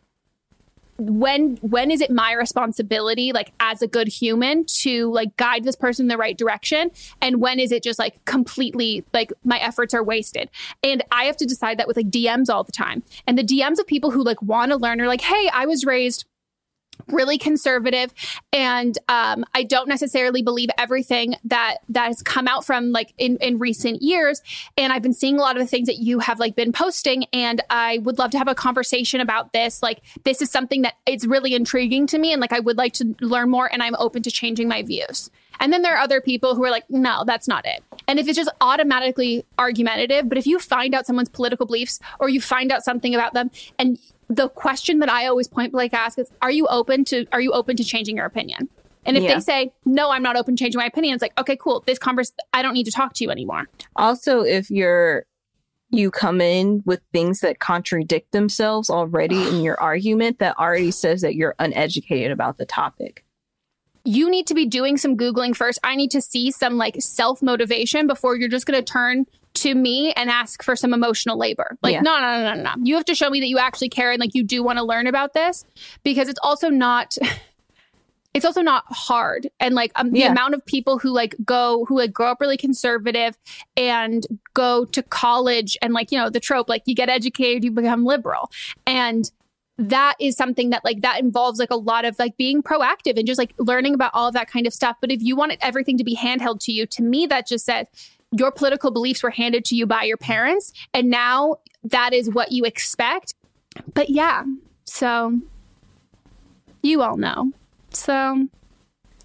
when 0.97 1.57
when 1.57 1.91
is 1.91 2.01
it 2.01 2.09
my 2.09 2.33
responsibility 2.33 3.31
like 3.31 3.53
as 3.59 3.81
a 3.81 3.87
good 3.87 4.07
human 4.07 4.65
to 4.65 5.11
like 5.11 5.35
guide 5.37 5.63
this 5.63 5.75
person 5.75 6.05
in 6.05 6.07
the 6.07 6.17
right 6.17 6.37
direction? 6.37 6.91
And 7.21 7.39
when 7.39 7.59
is 7.59 7.71
it 7.71 7.83
just 7.83 7.99
like 7.99 8.23
completely 8.25 9.05
like 9.13 9.31
my 9.43 9.59
efforts 9.59 9.93
are 9.93 10.03
wasted? 10.03 10.49
And 10.83 11.03
i 11.11 11.25
have 11.25 11.37
to 11.37 11.45
decide 11.45 11.77
that 11.77 11.87
with 11.87 11.97
like 11.97 12.09
dms 12.09 12.49
all 12.49 12.63
the 12.63 12.71
time. 12.71 13.03
And 13.25 13.37
the 13.37 13.43
dms 13.43 13.79
of 13.79 13.87
people 13.87 14.11
who 14.11 14.23
like 14.23 14.41
want 14.41 14.71
to 14.71 14.77
learn 14.77 14.99
are 15.01 15.07
like 15.07 15.21
hey 15.21 15.49
i 15.53 15.65
was 15.65 15.85
raised 15.85 16.25
really 17.07 17.37
conservative. 17.37 18.13
And 18.53 18.97
um, 19.07 19.45
i 19.53 19.63
don't 19.63 19.87
necessarily 19.87 20.41
believe 20.41 20.69
everything 20.77 21.35
that 21.45 21.77
that 21.89 22.07
has 22.07 22.21
come 22.21 22.47
out 22.47 22.65
from 22.65 22.91
like 22.91 23.13
in, 23.17 23.37
in 23.37 23.59
recent 23.59 24.01
years. 24.01 24.41
And 24.77 24.91
i've 24.91 25.01
been 25.01 25.13
seeing 25.13 25.37
a 25.37 25.41
lot 25.41 25.55
of 25.55 25.61
the 25.61 25.67
things 25.67 25.87
that 25.87 25.97
you 25.97 26.19
have 26.19 26.39
like 26.39 26.55
been 26.55 26.71
posting. 26.71 27.25
And 27.33 27.61
i 27.69 27.99
would 27.99 28.17
love 28.17 28.31
to 28.31 28.37
have 28.37 28.47
a 28.47 28.55
conversation 28.55 29.21
about 29.21 29.53
this. 29.53 29.81
Like 29.81 30.01
this 30.23 30.41
is 30.41 30.49
something 30.49 30.81
that 30.83 30.95
it's 31.05 31.25
really 31.25 31.53
intriguing 31.53 32.07
to 32.07 32.17
me. 32.17 32.33
And 32.33 32.41
like 32.41 32.53
i 32.53 32.59
would 32.59 32.77
like 32.77 32.93
to 32.93 33.15
learn 33.21 33.49
more. 33.49 33.71
And 33.71 33.81
i'm 33.83 33.95
open 33.95 34.23
to 34.23 34.31
changing 34.31 34.67
my 34.67 34.83
views. 34.83 35.29
And 35.59 35.73
then 35.73 35.81
there 35.81 35.95
are 35.95 36.01
other 36.01 36.21
people 36.21 36.55
who 36.55 36.63
are 36.63 36.71
like 36.71 36.89
no 36.89 37.23
that's 37.25 37.47
not 37.47 37.65
it. 37.65 37.83
And 38.07 38.19
if 38.19 38.27
it's 38.27 38.37
just 38.37 38.51
automatically 38.61 39.45
argumentative 39.57 40.29
but 40.29 40.37
if 40.37 40.45
you 40.45 40.59
find 40.59 40.93
out 40.93 41.05
someone's 41.05 41.29
political 41.29 41.65
beliefs 41.65 41.99
or 42.19 42.29
you 42.29 42.41
find 42.41 42.71
out 42.71 42.83
something 42.83 43.15
about 43.15 43.33
them 43.33 43.51
and 43.79 43.97
the 44.29 44.49
question 44.49 44.99
that 44.99 45.09
I 45.09 45.27
always 45.27 45.47
point 45.47 45.71
blank 45.71 45.93
ask 45.93 46.19
is, 46.19 46.29
are 46.41 46.51
you 46.51 46.67
open 46.67 47.05
to 47.05 47.25
are 47.31 47.41
you 47.41 47.51
open 47.51 47.75
to 47.77 47.83
changing 47.83 48.17
your 48.17 48.25
opinion? 48.25 48.69
And 49.05 49.15
if 49.15 49.23
Yeah. 49.23 49.35
they 49.35 49.39
say, 49.39 49.71
no, 49.85 50.11
I'm 50.11 50.21
not 50.23 50.35
open 50.35 50.55
to 50.57 50.63
changing 50.63 50.79
my 50.79 50.85
opinion, 50.85 51.15
it's 51.15 51.21
like, 51.21 51.39
okay, 51.39 51.55
cool. 51.55 51.81
This 51.87 51.97
converse, 51.97 52.31
I 52.51 52.61
don't 52.61 52.73
need 52.73 52.83
to 52.85 52.91
talk 52.91 53.13
to 53.13 53.23
you 53.23 53.31
anymore. 53.31 53.69
Also, 53.95 54.41
if 54.41 54.69
you're 54.69 55.25
you 55.89 56.11
come 56.11 56.41
in 56.41 56.83
with 56.85 56.99
things 57.13 57.39
that 57.39 57.59
contradict 57.59 58.33
themselves 58.33 58.89
already 58.89 59.47
in 59.47 59.61
your 59.61 59.79
argument, 59.81 60.39
that 60.39 60.57
already 60.57 60.91
says 60.91 61.21
that 61.21 61.35
you're 61.35 61.55
uneducated 61.59 62.31
about 62.31 62.57
the 62.57 62.65
topic. 62.65 63.23
You 64.03 64.29
need 64.29 64.47
to 64.47 64.53
be 64.53 64.65
doing 64.65 64.97
some 64.97 65.15
Googling 65.17 65.55
first. 65.55 65.79
I 65.83 65.95
need 65.95 66.11
to 66.11 66.21
see 66.21 66.51
some 66.51 66.77
like 66.77 66.95
self 66.99 67.41
motivation 67.41 68.07
before 68.07 68.35
you're 68.35 68.49
just 68.49 68.65
going 68.65 68.79
to 68.79 68.91
turn 68.91 69.25
to 69.61 69.75
me 69.75 70.11
and 70.13 70.29
ask 70.29 70.63
for 70.63 70.75
some 70.75 70.93
emotional 70.93 71.37
labor. 71.37 71.77
Like, 71.81 71.93
Yeah. 71.93 72.01
no, 72.01 72.19
no, 72.19 72.41
no, 72.43 72.53
no, 72.55 72.63
no. 72.63 72.71
You 72.83 72.95
have 72.95 73.05
to 73.05 73.15
show 73.15 73.29
me 73.29 73.39
that 73.39 73.47
you 73.47 73.57
actually 73.59 73.89
care 73.89 74.11
and 74.11 74.19
like 74.19 74.33
you 74.35 74.43
do 74.43 74.63
want 74.63 74.77
to 74.77 74.83
learn 74.83 75.07
about 75.07 75.33
this 75.33 75.65
because 76.03 76.27
it's 76.29 76.39
also 76.43 76.69
not. 76.69 77.15
It's 78.33 78.45
also 78.45 78.61
not 78.61 78.83
hard, 78.89 79.47
and 79.59 79.73
like 79.73 79.91
um, 79.95 80.11
the 80.11 80.19
Yeah. 80.19 80.31
amount 80.31 80.53
of 80.53 80.63
people 80.63 80.99
who 80.99 81.09
like 81.09 81.33
go 81.43 81.85
who 81.85 81.97
like 81.97 82.13
grow 82.13 82.27
up 82.27 82.39
really 82.39 82.57
conservative 82.57 83.35
and 83.75 84.27
go 84.53 84.85
to 84.85 85.01
college 85.01 85.75
and 85.81 85.91
like 85.91 86.11
you 86.11 86.19
know 86.19 86.29
the 86.29 86.39
trope 86.39 86.69
like 86.69 86.83
you 86.85 86.93
get 86.93 87.09
educated 87.09 87.63
you 87.63 87.71
become 87.71 88.05
liberal 88.05 88.51
and 88.85 89.31
that 89.79 90.15
is 90.19 90.35
something 90.35 90.69
that 90.69 90.85
like 90.85 91.01
that 91.01 91.19
involves 91.19 91.57
like 91.57 91.71
a 91.71 91.75
lot 91.77 92.05
of 92.05 92.19
like 92.19 92.37
being 92.37 92.61
proactive 92.61 93.17
and 93.17 93.25
just 93.25 93.39
like 93.39 93.55
learning 93.57 93.95
about 93.95 94.11
all 94.13 94.27
of 94.27 94.35
that 94.35 94.51
kind 94.51 94.67
of 94.67 94.73
stuff 94.73 94.97
but 95.01 95.11
if 95.11 95.23
you 95.23 95.35
want 95.35 95.55
everything 95.61 95.97
to 95.97 96.03
be 96.03 96.15
handheld 96.15 96.59
to 96.59 96.71
you 96.71 96.85
to 96.85 97.01
me 97.01 97.25
that 97.25 97.47
just 97.47 97.65
says 97.65 97.87
your 98.31 98.51
political 98.51 98.91
beliefs 98.91 99.23
were 99.23 99.29
handed 99.29 99.65
to 99.65 99.75
you 99.75 99.85
by 99.85 100.03
your 100.03 100.17
parents 100.17 100.71
and 100.93 101.09
now 101.09 101.55
that 101.83 102.13
is 102.13 102.29
what 102.29 102.51
you 102.51 102.63
expect 102.63 103.33
but 103.93 104.09
yeah 104.09 104.43
so 104.85 105.39
you 106.81 107.01
all 107.01 107.17
know 107.17 107.51
so 107.91 108.47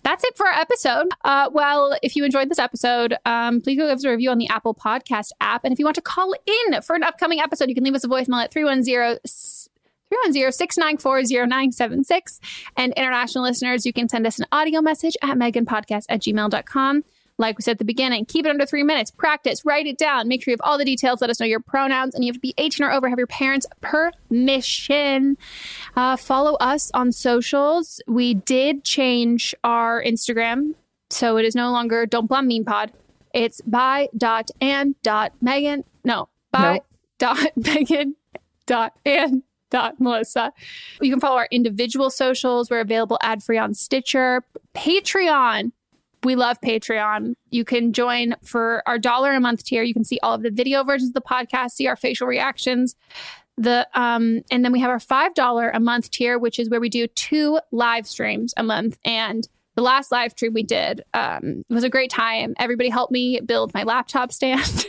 that's 0.05 0.25
it 0.25 0.37
for 0.37 0.49
our 0.49 0.61
episode. 0.61 1.07
Uh, 1.25 1.49
well, 1.53 1.97
if 2.03 2.17
you 2.17 2.25
enjoyed 2.25 2.51
this 2.51 2.59
episode, 2.59 3.15
um, 3.25 3.61
please 3.61 3.79
go 3.79 3.87
give 3.87 3.99
us 3.99 4.05
a 4.05 4.11
review 4.11 4.31
on 4.31 4.39
the 4.39 4.49
Apple 4.49 4.75
Podcast 4.75 5.29
app. 5.41 5.65
And 5.65 5.73
if 5.73 5.79
you 5.79 5.85
want 5.85 5.95
to 5.95 6.03
call 6.03 6.33
in 6.33 6.83
for 6.83 6.97
an 6.97 7.05
upcoming 7.05 7.39
episode, 7.39 7.69
you 7.69 7.77
can 7.77 7.85
leave 7.85 7.95
us 7.95 8.03
a 8.03 8.09
voicemail 8.09 8.43
at 8.43 8.53
310 8.53 9.21
310-694-0976. 10.27 12.41
And 12.77 12.93
international 12.95 13.45
listeners, 13.45 13.87
you 13.87 13.93
can 13.93 14.09
send 14.09 14.27
us 14.27 14.39
an 14.39 14.47
audio 14.53 14.81
message 14.83 15.17
at 15.23 15.39
meganpodcast 15.39 16.05
at 16.09 16.21
gmail.com. 16.21 17.05
Like 17.43 17.59
we 17.59 17.63
said 17.63 17.73
at 17.73 17.79
the 17.79 17.85
beginning, 17.85 18.25
keep 18.25 18.47
it 18.47 18.49
under 18.51 18.65
three 18.65 18.85
minutes. 18.85 19.11
Practice, 19.11 19.65
write 19.65 19.87
it 19.87 19.99
down. 19.99 20.29
Make 20.29 20.45
sure 20.45 20.53
you 20.53 20.57
have 20.57 20.67
all 20.67 20.79
the 20.79 20.85
details. 20.85 21.21
Let 21.21 21.29
us 21.29 21.41
know 21.41 21.47
your 21.47 21.59
pronouns. 21.59 22.15
And 22.15 22.25
you 22.25 22.29
have 22.31 22.37
to 22.37 22.41
be 22.41 22.55
18 22.57 22.87
or 22.87 22.93
over, 22.93 23.09
have 23.09 23.19
your 23.19 23.27
parents' 23.27 23.67
permission. 23.81 25.37
Uh, 25.97 26.17
follow 26.17 26.55
us 26.55 26.93
on 26.95 27.11
socials. 27.11 28.01
We 28.07 28.35
did 28.35 28.85
change 28.85 29.57
our 29.65 30.01
Instagram. 30.03 30.75
So 31.11 31.37
it 31.37 31.45
is 31.45 31.57
no 31.57 31.73
longer 31.73 32.07
Don't 32.07 32.29
Blame 32.29 32.47
Me 32.47 32.63
Pod. 32.63 32.93
It's 33.35 33.61
by 33.63 34.09
dot 34.17 34.51
and 34.61 34.95
dot 35.03 35.33
Megan. 35.41 35.83
No, 36.05 36.29
by 36.53 36.75
Nope. 36.75 36.87
dot 37.19 37.51
Megan 37.57 38.15
dot 38.67 38.93
and 39.05 39.43
dot 39.69 40.01
Melissa. 40.01 40.53
You 41.01 41.11
can 41.11 41.19
follow 41.19 41.39
our 41.39 41.49
individual 41.51 42.09
socials. 42.09 42.71
We're 42.71 42.81
available 42.81 43.19
ad 43.21 43.43
free 43.43 43.59
on 43.59 43.75
Stitcher, 43.75 44.45
Patreon. 44.75 45.73
We 46.25 46.37
love 46.37 46.61
Patreon. 46.61 47.35
You 47.51 47.65
can 47.65 47.93
join 47.93 48.35
for 48.43 48.83
our 48.87 48.99
dollar 48.99 49.33
a 49.33 49.41
month 49.41 49.65
tier. 49.65 49.83
You 49.83 49.95
can 49.95 50.05
see 50.05 50.19
all 50.23 50.35
of 50.35 50.43
the 50.43 50.51
video 50.51 50.85
versions 50.85 51.11
of 51.11 51.15
the 51.15 51.21
podcast, 51.21 51.73
see 51.73 51.87
our 51.87 51.97
facial 51.97 52.27
reactions. 52.27 52.95
The 53.57 53.87
um, 53.95 54.43
and 54.51 54.65
then 54.65 54.73
we 54.73 54.81
have 54.81 54.91
our 54.91 55.01
five 55.01 55.35
dollar 55.35 55.71
a 55.71 55.81
month 55.81 56.11
tier, 56.11 56.39
which 56.39 56.59
is 56.59 56.71
where 56.71 56.81
we 56.81 56.89
do 56.89 57.07
two 57.09 57.61
live 57.71 58.07
streams 58.07 58.55
a 58.57 58.63
month. 58.63 58.99
And 59.05 59.47
the 59.75 59.83
last 59.83 60.13
live 60.13 60.33
stream 60.33 60.53
we 60.53 60.63
did 60.63 61.03
um, 61.15 61.63
was 61.69 61.85
a 61.85 61.89
great 61.89 62.11
time. 62.11 62.55
Everybody 62.59 62.89
helped 62.89 63.13
me 63.13 63.41
build 63.41 63.73
my 63.75 63.83
laptop 63.83 64.33
stand. 64.33 64.87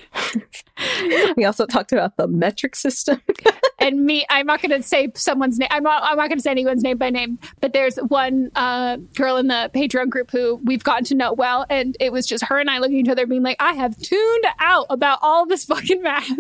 we 1.37 1.45
also 1.45 1.65
talked 1.65 1.91
about 1.91 2.17
the 2.17 2.27
metric 2.27 2.75
system. 2.75 3.21
and 3.83 4.05
me, 4.05 4.25
I'm 4.29 4.45
not 4.45 4.61
going 4.61 4.71
to 4.71 4.81
say 4.81 5.09
someone's 5.15 5.59
name. 5.59 5.67
I'm 5.71 5.83
not, 5.83 6.03
I'm 6.03 6.17
not 6.17 6.29
going 6.29 6.37
to 6.37 6.41
say 6.41 6.51
anyone's 6.51 6.83
name 6.83 6.97
by 6.97 7.09
name, 7.09 7.37
but 7.59 7.73
there's 7.73 7.97
one 7.97 8.51
uh, 8.55 8.97
girl 9.15 9.37
in 9.37 9.47
the 9.47 9.69
Patreon 9.73 10.09
group 10.09 10.31
who 10.31 10.55
we've 10.63 10.83
gotten 10.83 11.03
to 11.05 11.15
know 11.15 11.33
well. 11.33 11.65
And 11.69 11.95
it 11.99 12.11
was 12.11 12.25
just 12.25 12.45
her 12.45 12.59
and 12.59 12.69
I 12.69 12.79
looking 12.79 12.97
at 12.99 13.05
each 13.05 13.09
other 13.09 13.27
being 13.27 13.43
like, 13.43 13.57
I 13.59 13.73
have 13.73 13.97
tuned 13.97 14.45
out 14.59 14.87
about 14.89 15.19
all 15.21 15.45
this 15.45 15.65
fucking 15.65 16.01
math. 16.01 16.31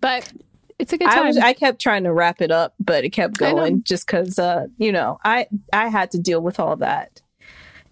But 0.00 0.32
it's 0.78 0.92
a 0.92 0.98
good 0.98 1.08
time. 1.08 1.18
I 1.18 1.26
was 1.26 1.38
I 1.38 1.52
kept 1.52 1.80
trying 1.80 2.04
to 2.04 2.12
wrap 2.12 2.42
it 2.42 2.50
up, 2.50 2.74
but 2.78 3.04
it 3.04 3.10
kept 3.10 3.38
going 3.38 3.82
just 3.84 4.06
because 4.06 4.38
uh, 4.38 4.66
you 4.76 4.92
know, 4.92 5.18
I 5.24 5.46
I 5.72 5.88
had 5.88 6.10
to 6.12 6.18
deal 6.18 6.40
with 6.40 6.60
all 6.60 6.76
that 6.76 7.22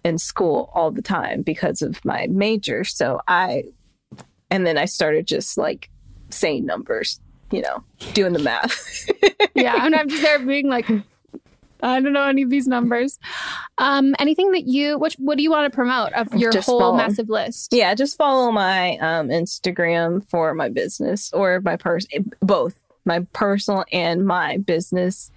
in 0.05 0.19
school 0.19 0.71
all 0.75 0.91
the 0.91 1.03
time 1.03 1.43
because 1.43 1.81
of 1.81 2.05
my 2.05 2.27
major. 2.29 2.85
So 2.85 3.21
I 3.29 3.65
and 4.51 4.67
then 4.67 4.77
I 4.77 4.85
started 4.85 5.27
just 5.27 5.57
like 5.57 5.89
saying 6.31 6.67
numbers, 6.67 7.21
you 7.53 7.63
know, 7.63 7.85
doing 8.15 8.33
the 8.33 8.39
math. 8.39 9.09
yeah. 9.55 9.85
And 9.85 9.95
I'm 9.95 10.09
just 10.09 10.23
there 10.23 10.39
being 10.39 10.69
like, 10.69 10.89
I 11.83 12.01
don't 12.01 12.13
know 12.13 12.27
any 12.27 12.43
of 12.43 12.51
these 12.51 12.67
numbers. 12.67 13.19
Um, 13.79 14.15
anything 14.19 14.53
that 14.53 14.67
you 14.67 14.99
which 14.99 15.15
what 15.15 15.37
do 15.37 15.43
you 15.43 15.51
want 15.51 15.71
to 15.71 15.75
promote 15.75 16.13
of 16.13 16.33
your 16.35 16.53
Just 16.53 16.67
whole 16.67 16.81
follow. 16.81 16.97
massive 16.97 17.29
list? 17.29 17.73
Yeah, 17.73 17.95
just 17.95 18.17
follow 18.17 18.53
my 18.53 18.97
um, 18.99 19.29
Instagram 19.29 20.29
for 20.29 20.55
my 20.55 20.69
business 20.69 21.33
or 21.33 21.61
my 21.61 21.77
pers 21.77 22.07
both 22.41 22.79
my 23.05 23.21
personal 23.33 23.85
and 23.93 24.27
my 24.27 24.59
business. 24.59 25.31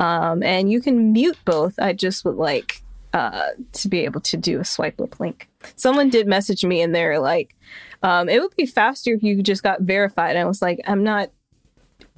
Um, 0.00 0.42
and 0.42 0.70
you 0.70 0.80
can 0.80 1.12
mute 1.12 1.38
both. 1.44 1.78
I 1.78 1.92
just 1.92 2.24
would 2.24 2.36
like 2.36 2.82
uh, 3.12 3.50
to 3.72 3.88
be 3.88 4.04
able 4.04 4.20
to 4.22 4.36
do 4.36 4.60
a 4.60 4.64
swipe 4.64 5.00
up 5.00 5.18
link. 5.18 5.48
Someone 5.76 6.10
did 6.10 6.26
message 6.26 6.64
me 6.64 6.82
and 6.82 6.94
they're 6.94 7.18
like, 7.18 7.54
um, 8.02 8.28
it 8.28 8.40
would 8.40 8.54
be 8.56 8.66
faster 8.66 9.14
if 9.14 9.22
you 9.22 9.42
just 9.42 9.62
got 9.62 9.80
verified. 9.80 10.30
And 10.30 10.38
I 10.38 10.44
was 10.44 10.60
like, 10.60 10.80
I'm 10.86 11.02
not 11.02 11.30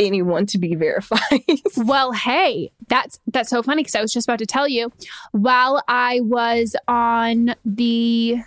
anyone 0.01 0.47
to 0.47 0.59
be 0.59 0.75
verified. 0.75 1.21
Well, 1.77 2.13
hey, 2.13 2.73
that's 2.89 3.21
that's 3.29 3.51
so 3.51 3.63
funny 3.63 3.83
because 3.83 3.95
I 3.95 4.01
was 4.01 4.13
just 4.13 4.27
about 4.27 4.41
to 4.41 4.47
tell 4.47 4.67
you 4.67 4.91
while 5.33 5.83
I 5.87 6.21
was 6.21 6.75
on 6.89 7.55
the 7.65 8.39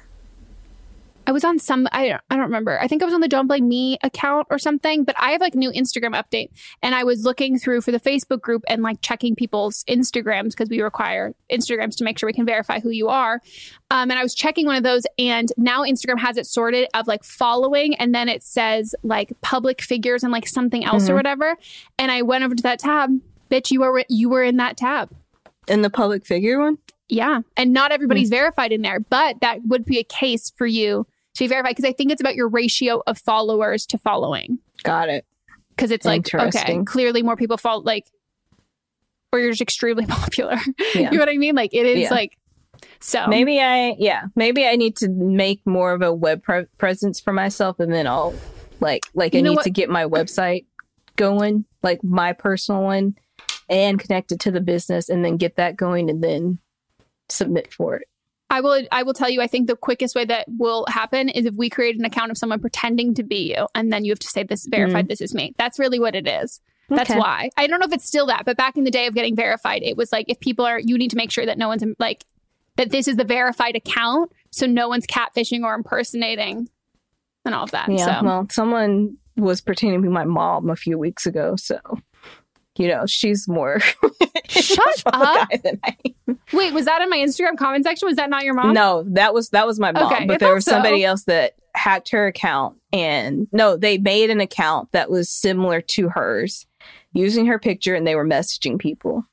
I 1.27 1.31
was 1.31 1.43
on 1.43 1.59
some 1.59 1.87
I 1.91 2.09
don't 2.09 2.21
I 2.29 2.35
don't 2.35 2.45
remember. 2.45 2.79
I 2.81 2.87
think 2.87 3.01
I 3.01 3.05
was 3.05 3.13
on 3.13 3.21
the 3.21 3.27
Don't 3.27 3.47
Blame 3.47 3.67
Me 3.69 3.97
account 4.03 4.47
or 4.49 4.57
something, 4.57 5.03
but 5.03 5.15
I 5.19 5.31
have 5.31 5.41
like 5.41 5.53
new 5.55 5.71
Instagram 5.71 6.19
update 6.19 6.49
and 6.81 6.95
I 6.95 7.03
was 7.03 7.23
looking 7.23 7.59
through 7.59 7.81
for 7.81 7.91
the 7.91 7.99
Facebook 7.99 8.41
group 8.41 8.63
and 8.67 8.81
like 8.81 9.01
checking 9.01 9.35
people's 9.35 9.83
Instagrams 9.85 10.49
because 10.49 10.69
we 10.69 10.81
require 10.81 11.33
Instagrams 11.51 11.95
to 11.97 12.03
make 12.03 12.17
sure 12.17 12.27
we 12.27 12.33
can 12.33 12.45
verify 12.45 12.79
who 12.79 12.89
you 12.89 13.07
are. 13.09 13.39
Um, 13.91 14.09
and 14.09 14.13
I 14.19 14.23
was 14.23 14.33
checking 14.33 14.65
one 14.65 14.75
of 14.77 14.83
those 14.83 15.03
and 15.19 15.49
now 15.57 15.83
Instagram 15.83 16.19
has 16.19 16.37
it 16.37 16.47
sorted 16.47 16.87
of 16.93 17.07
like 17.07 17.23
following 17.23 17.95
and 17.95 18.15
then 18.15 18.27
it 18.27 18.41
says 18.43 18.95
like 19.03 19.31
public 19.41 19.81
figures 19.81 20.23
and 20.23 20.31
like 20.31 20.47
something 20.47 20.83
else 20.83 21.07
or 21.07 21.13
Mhm. 21.13 21.17
whatever. 21.17 21.55
And 21.99 22.11
I 22.11 22.23
went 22.23 22.43
over 22.43 22.55
to 22.55 22.63
that 22.63 22.79
tab. 22.79 23.11
Bitch, 23.49 23.69
you 23.69 23.81
were 23.81 24.03
you 24.09 24.29
were 24.29 24.43
in 24.43 24.57
that 24.57 24.75
tab. 24.77 25.09
In 25.67 25.83
the 25.83 25.89
public 25.91 26.25
figure 26.25 26.59
one? 26.59 26.79
Yeah. 27.11 27.41
And 27.57 27.73
not 27.73 27.91
everybody's 27.91 28.29
Hmm. 28.29 28.35
verified 28.35 28.71
in 28.71 28.81
there, 28.81 28.99
but 29.01 29.41
that 29.41 29.59
would 29.67 29.85
be 29.85 29.99
a 29.99 30.03
case 30.03 30.51
for 30.55 30.65
you 30.65 31.05
to 31.35 31.43
be 31.43 31.47
verified 31.47 31.71
because 31.75 31.85
I 31.85 31.91
think 31.93 32.11
it's 32.11 32.21
about 32.21 32.35
your 32.35 32.47
ratio 32.47 33.03
of 33.05 33.17
followers 33.17 33.85
to 33.87 33.97
following. 33.97 34.57
Got 34.83 35.09
it. 35.09 35.25
Because 35.75 35.91
it's 35.91 36.05
like, 36.05 36.33
okay, 36.33 36.81
clearly 36.85 37.21
more 37.21 37.35
people 37.35 37.57
follow, 37.57 37.81
like, 37.83 38.07
or 39.33 39.39
you're 39.39 39.51
just 39.51 39.61
extremely 39.61 40.05
popular. 40.07 40.57
Yeah. 40.95 41.11
you 41.11 41.17
know 41.17 41.19
what 41.19 41.29
I 41.29 41.37
mean? 41.37 41.55
Like, 41.55 41.73
it 41.73 41.85
is 41.85 41.99
Yeah. 41.99 42.09
like, 42.11 42.37
so 42.99 43.27
Maybe 43.27 43.59
I, 43.61 43.95
yeah, 43.99 44.23
maybe 44.35 44.65
I 44.65 44.75
need 44.75 44.95
to 44.97 45.09
make 45.09 45.61
more 45.67 45.93
of 45.93 46.01
a 46.01 46.13
web 46.13 46.43
pre- 46.43 46.65
presence 46.77 47.19
for 47.19 47.31
myself, 47.33 47.79
and 47.79 47.93
then 47.93 48.07
I'll 48.07 48.33
like, 48.79 49.03
like 49.13 49.33
You 49.33 49.39
I 49.39 49.43
need 49.43 49.55
what- 49.55 49.63
to 49.65 49.69
get 49.69 49.89
my 49.89 50.05
website 50.05 50.65
going, 51.15 51.65
like 51.83 52.03
my 52.03 52.33
personal 52.33 52.83
one, 52.83 53.15
and 53.69 53.99
connect 53.99 54.31
it 54.31 54.39
to 54.41 54.51
the 54.51 54.61
business, 54.61 55.09
and 55.09 55.23
then 55.23 55.37
get 55.37 55.55
that 55.57 55.75
going, 55.75 56.09
and 56.09 56.23
then 56.23 56.59
submit 57.31 57.73
for 57.73 57.95
it. 57.95 58.07
I 58.49 58.59
will 58.61 58.83
I 58.91 59.03
will 59.03 59.13
tell 59.13 59.29
you 59.29 59.41
I 59.41 59.47
think 59.47 59.67
the 59.67 59.77
quickest 59.77 60.13
way 60.15 60.25
that 60.25 60.45
will 60.59 60.85
happen 60.89 61.29
is 61.29 61.45
if 61.45 61.55
we 61.55 61.69
create 61.69 61.97
an 61.97 62.03
account 62.03 62.31
of 62.31 62.37
someone 62.37 62.59
pretending 62.59 63.13
to 63.15 63.23
be 63.23 63.53
you 63.55 63.67
and 63.75 63.93
then 63.93 64.03
you 64.03 64.11
have 64.11 64.19
to 64.19 64.27
say 64.27 64.43
this 64.43 64.65
verified 64.65 65.05
Mm. 65.05 65.09
this 65.09 65.21
is 65.21 65.33
me. 65.33 65.53
That's 65.57 65.79
really 65.79 65.99
what 65.99 66.15
it 66.15 66.27
is. 66.27 66.59
That's 66.89 67.09
Okay. 67.09 67.17
why. 67.19 67.49
I 67.55 67.67
don't 67.67 67.79
know 67.79 67.85
if 67.85 67.93
it's 67.93 68.05
still 68.05 68.25
that, 68.25 68.43
but 68.45 68.57
back 68.57 68.75
in 68.75 68.83
the 68.83 68.91
day 68.91 69.07
of 69.07 69.13
getting 69.13 69.37
verified, 69.37 69.83
it 69.83 69.95
was 69.95 70.11
like 70.11 70.25
if 70.27 70.39
people 70.41 70.65
are 70.65 70.79
you 70.79 70.97
need 70.97 71.11
to 71.11 71.15
make 71.17 71.31
sure 71.31 71.45
that 71.45 71.57
no 71.57 71.69
one's 71.69 71.83
like 71.97 72.25
that 72.75 72.89
this 72.89 73.07
is 73.07 73.15
the 73.15 73.23
verified 73.23 73.75
account 73.77 74.31
so 74.49 74.65
no 74.65 74.89
one's 74.89 75.07
catfishing 75.07 75.63
or 75.63 75.73
impersonating 75.73 76.67
and 77.45 77.55
all 77.55 77.63
of 77.63 77.71
that. 77.71 77.89
Yeah, 77.89 78.19
so 78.19 78.25
well, 78.25 78.47
someone 78.51 79.15
was 79.37 79.61
pretending 79.61 80.01
to 80.01 80.07
be 80.07 80.11
my 80.11 80.25
mom 80.25 80.69
a 80.69 80.75
few 80.75 80.97
weeks 80.99 81.25
ago, 81.25 81.55
so 81.55 81.79
you 82.77 82.87
know 82.87 83.05
she's 83.05 83.47
more 83.47 83.79
shut 84.49 85.03
up. 85.05 85.49
Wait, 86.53 86.73
was 86.73 86.85
that 86.85 87.01
in 87.01 87.09
my 87.09 87.17
Instagram 87.17 87.57
comment 87.57 87.83
section? 87.83 88.07
Was 88.07 88.17
that 88.17 88.29
not 88.29 88.43
your 88.43 88.53
mom? 88.53 88.73
No, 88.73 89.03
that 89.07 89.33
was 89.33 89.49
that 89.49 89.65
was 89.65 89.79
my 89.79 89.91
mom. 89.91 90.11
Okay, 90.11 90.25
but 90.25 90.39
there 90.39 90.53
was 90.53 90.65
somebody 90.65 91.01
so. 91.01 91.07
else 91.07 91.23
that 91.25 91.55
hacked 91.75 92.09
her 92.09 92.27
account, 92.27 92.77
and 92.91 93.47
no, 93.51 93.77
they 93.77 93.97
made 93.97 94.29
an 94.29 94.41
account 94.41 94.91
that 94.91 95.09
was 95.09 95.29
similar 95.29 95.81
to 95.81 96.09
hers, 96.09 96.65
using 97.13 97.45
her 97.45 97.59
picture, 97.59 97.95
and 97.95 98.05
they 98.05 98.15
were 98.15 98.25
messaging 98.25 98.79
people. 98.79 99.25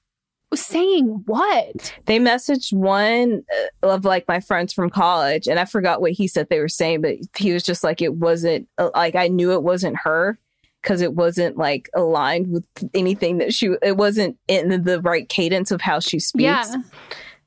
Saying 0.55 1.25
what? 1.27 1.95
They 2.07 2.19
messaged 2.19 2.73
one 2.73 3.45
of 3.83 4.07
like 4.07 4.27
my 4.27 4.41
friends 4.41 4.73
from 4.73 4.89
college, 4.89 5.47
and 5.47 5.59
I 5.59 5.65
forgot 5.65 6.01
what 6.01 6.13
he 6.13 6.27
said 6.27 6.49
they 6.49 6.61
were 6.61 6.69
saying, 6.69 7.03
but 7.03 7.17
he 7.37 7.53
was 7.53 7.63
just 7.63 7.85
like 7.85 8.01
it 8.01 8.15
wasn't 8.15 8.69
uh, 8.79 8.91
like 8.95 9.15
I 9.15 9.29
knew 9.29 9.53
it 9.53 9.63
wasn't 9.63 9.97
her 10.05 10.39
because 10.83 11.01
it 11.01 11.15
wasn't 11.15 11.57
like 11.57 11.89
aligned 11.95 12.51
with 12.53 12.65
anything 12.95 13.39
that 13.39 13.53
she. 13.53 13.71
It 13.83 13.97
wasn't 13.97 14.37
in 14.49 14.85
the 14.85 15.01
right 15.01 15.29
cadence 15.29 15.71
of 15.71 15.81
how 15.81 16.01
she 16.01 16.19
speaks. 16.19 16.43
Yeah. 16.45 16.75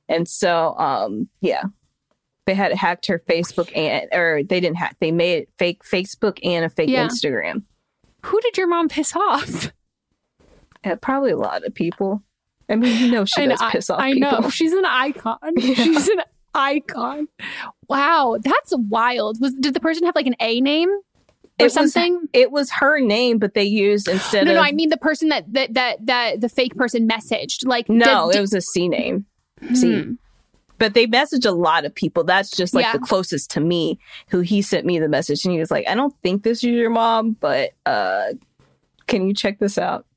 And 0.09 0.27
so, 0.27 0.75
um, 0.77 1.29
yeah, 1.39 1.63
they 2.45 2.53
had 2.53 2.73
hacked 2.73 3.05
her 3.07 3.19
Facebook 3.29 3.75
and, 3.77 4.07
or 4.13 4.41
they 4.43 4.59
didn't 4.59 4.75
hack, 4.77 4.97
they 4.99 5.11
made 5.11 5.47
fake 5.57 5.83
Facebook 5.83 6.39
and 6.43 6.65
a 6.65 6.69
fake 6.69 6.89
Yeah. 6.89 7.07
Instagram. 7.07 7.63
Who 8.25 8.39
did 8.41 8.57
your 8.57 8.67
mom 8.67 8.89
piss 8.89 9.15
off? 9.15 9.71
Uh, 10.83 10.95
probably 10.97 11.31
a 11.31 11.37
lot 11.37 11.63
of 11.65 11.73
people. 11.73 12.21
I 12.69 12.75
mean, 12.75 12.97
you 13.05 13.11
know, 13.11 13.23
she 13.25 13.43
I 13.43 13.45
does 13.47 13.61
know- 13.61 13.69
piss 13.69 13.89
off 13.89 13.99
I 13.99 14.13
people. 14.13 14.41
know. 14.41 14.49
She's 14.49 14.73
an 14.73 14.85
icon. 14.85 15.37
She's 15.59 16.07
an 16.09 16.21
icon. 16.53 17.27
Wow, 17.87 18.37
that's 18.43 18.73
wild. 18.75 19.39
Was 19.41 19.53
did 19.53 19.73
the 19.73 19.79
person 19.79 20.05
have 20.05 20.15
like 20.15 20.27
an 20.27 20.35
A 20.41 20.59
name 20.61 20.89
or 21.61 21.65
It 21.65 21.73
was- 21.73 21.73
something? 21.93 22.27
it 22.33 22.51
was 22.51 22.69
her 22.71 22.99
name, 22.99 23.37
but 23.39 23.53
they 23.53 23.63
used 23.63 24.07
instead 24.07 24.45
no, 24.45 24.51
of. 24.51 24.55
no, 24.55 24.61
I 24.61 24.71
mean 24.71 24.89
the 24.89 24.97
person 24.97 25.29
that 25.29 25.51
that 25.53 25.73
that, 25.73 26.05
that 26.05 26.41
the 26.41 26.49
fake 26.49 26.75
person 26.75 27.07
messaged. 27.07 27.65
Like 27.65 27.89
no, 27.89 28.05
does- 28.05 28.35
it 28.35 28.41
was 28.41 28.53
a 28.53 28.61
C 28.61 28.87
name. 28.87 29.25
C. 29.73 30.01
Hmm. 30.01 30.13
But 30.79 30.95
they 30.95 31.05
message 31.05 31.45
a 31.45 31.51
lot 31.51 31.85
of 31.85 31.93
people. 31.93 32.23
That's 32.23 32.49
just 32.49 32.73
like 32.73 32.85
Yeah. 32.85 32.93
the 32.93 32.99
closest 32.99 33.51
to 33.51 33.59
me 33.59 33.99
who 34.29 34.39
he 34.39 34.63
sent 34.63 34.83
me 34.83 34.97
the 34.97 35.07
message. 35.07 35.45
And 35.45 35.53
he 35.53 35.59
was 35.59 35.69
like, 35.69 35.87
I 35.87 35.93
don't 35.93 36.15
think 36.23 36.41
this 36.41 36.57
is 36.59 36.63
your 36.71 36.89
mom, 36.89 37.33
but 37.39 37.73
uh, 37.85 38.33
can 39.05 39.27
you 39.27 39.35
check 39.35 39.59
this 39.59 39.77
out? 39.77 40.07